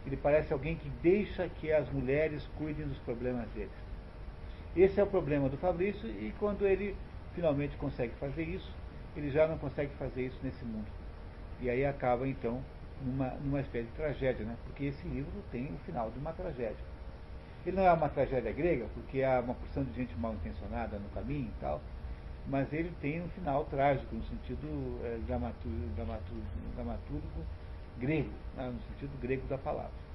Ele 0.05 0.15
parece 0.15 0.53
alguém 0.53 0.75
que 0.75 0.89
deixa 1.01 1.49
que 1.49 1.71
as 1.71 1.89
mulheres 1.89 2.47
cuidem 2.59 2.87
dos 2.87 2.99
problemas 2.99 3.47
deles. 3.49 3.71
Esse 4.75 4.99
é 4.99 5.03
o 5.03 5.07
problema 5.07 5.49
do 5.49 5.57
Fabrício 5.57 6.07
e 6.07 6.31
quando 6.39 6.67
ele 6.67 6.95
finalmente 7.33 7.75
consegue 7.77 8.13
fazer 8.19 8.43
isso, 8.43 8.71
ele 9.17 9.31
já 9.31 9.47
não 9.47 9.57
consegue 9.57 9.91
fazer 9.95 10.27
isso 10.27 10.39
nesse 10.43 10.63
mundo. 10.63 10.85
E 11.59 11.69
aí 11.69 11.83
acaba 11.83 12.27
então 12.27 12.61
numa, 13.01 13.29
numa 13.41 13.61
espécie 13.61 13.85
de 13.85 13.93
tragédia, 13.93 14.45
né? 14.45 14.55
porque 14.65 14.85
esse 14.85 15.07
livro 15.07 15.31
tem 15.51 15.65
o 15.73 15.77
final 15.85 16.09
de 16.11 16.19
uma 16.19 16.33
tragédia. 16.33 16.85
Ele 17.65 17.77
não 17.77 17.83
é 17.83 17.91
uma 17.91 18.09
tragédia 18.09 18.51
grega, 18.51 18.85
porque 18.93 19.23
há 19.23 19.39
uma 19.39 19.55
porção 19.55 19.83
de 19.83 19.93
gente 19.93 20.15
mal 20.17 20.33
intencionada 20.33 20.99
no 20.99 21.09
caminho 21.09 21.47
e 21.47 21.59
tal, 21.59 21.81
mas 22.47 22.71
ele 22.71 22.91
tem 23.01 23.21
um 23.21 23.29
final 23.29 23.65
trágico, 23.65 24.15
no 24.15 24.23
sentido 24.23 24.99
é, 25.03 25.17
dramaturgo, 25.25 25.87
dramaturgo, 25.95 26.43
dramaturgo 26.75 27.45
grego, 27.97 28.29
né? 28.55 28.67
no 28.67 28.81
sentido 28.93 29.19
grego 29.19 29.47
da 29.47 29.57
palavra. 29.57 30.05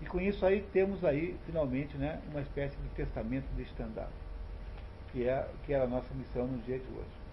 E 0.00 0.06
com 0.06 0.20
isso 0.20 0.44
aí 0.44 0.62
temos 0.72 1.04
aí, 1.04 1.36
finalmente, 1.46 1.96
né, 1.96 2.20
uma 2.30 2.40
espécie 2.40 2.76
de 2.76 2.88
testamento 2.90 3.46
de 3.56 3.64
Stendhal, 3.64 4.10
que 5.12 5.26
é, 5.26 5.48
que 5.64 5.72
é 5.72 5.80
a 5.80 5.86
nossa 5.86 6.12
missão 6.14 6.46
no 6.46 6.58
dia 6.58 6.78
de 6.78 6.86
hoje. 6.92 7.23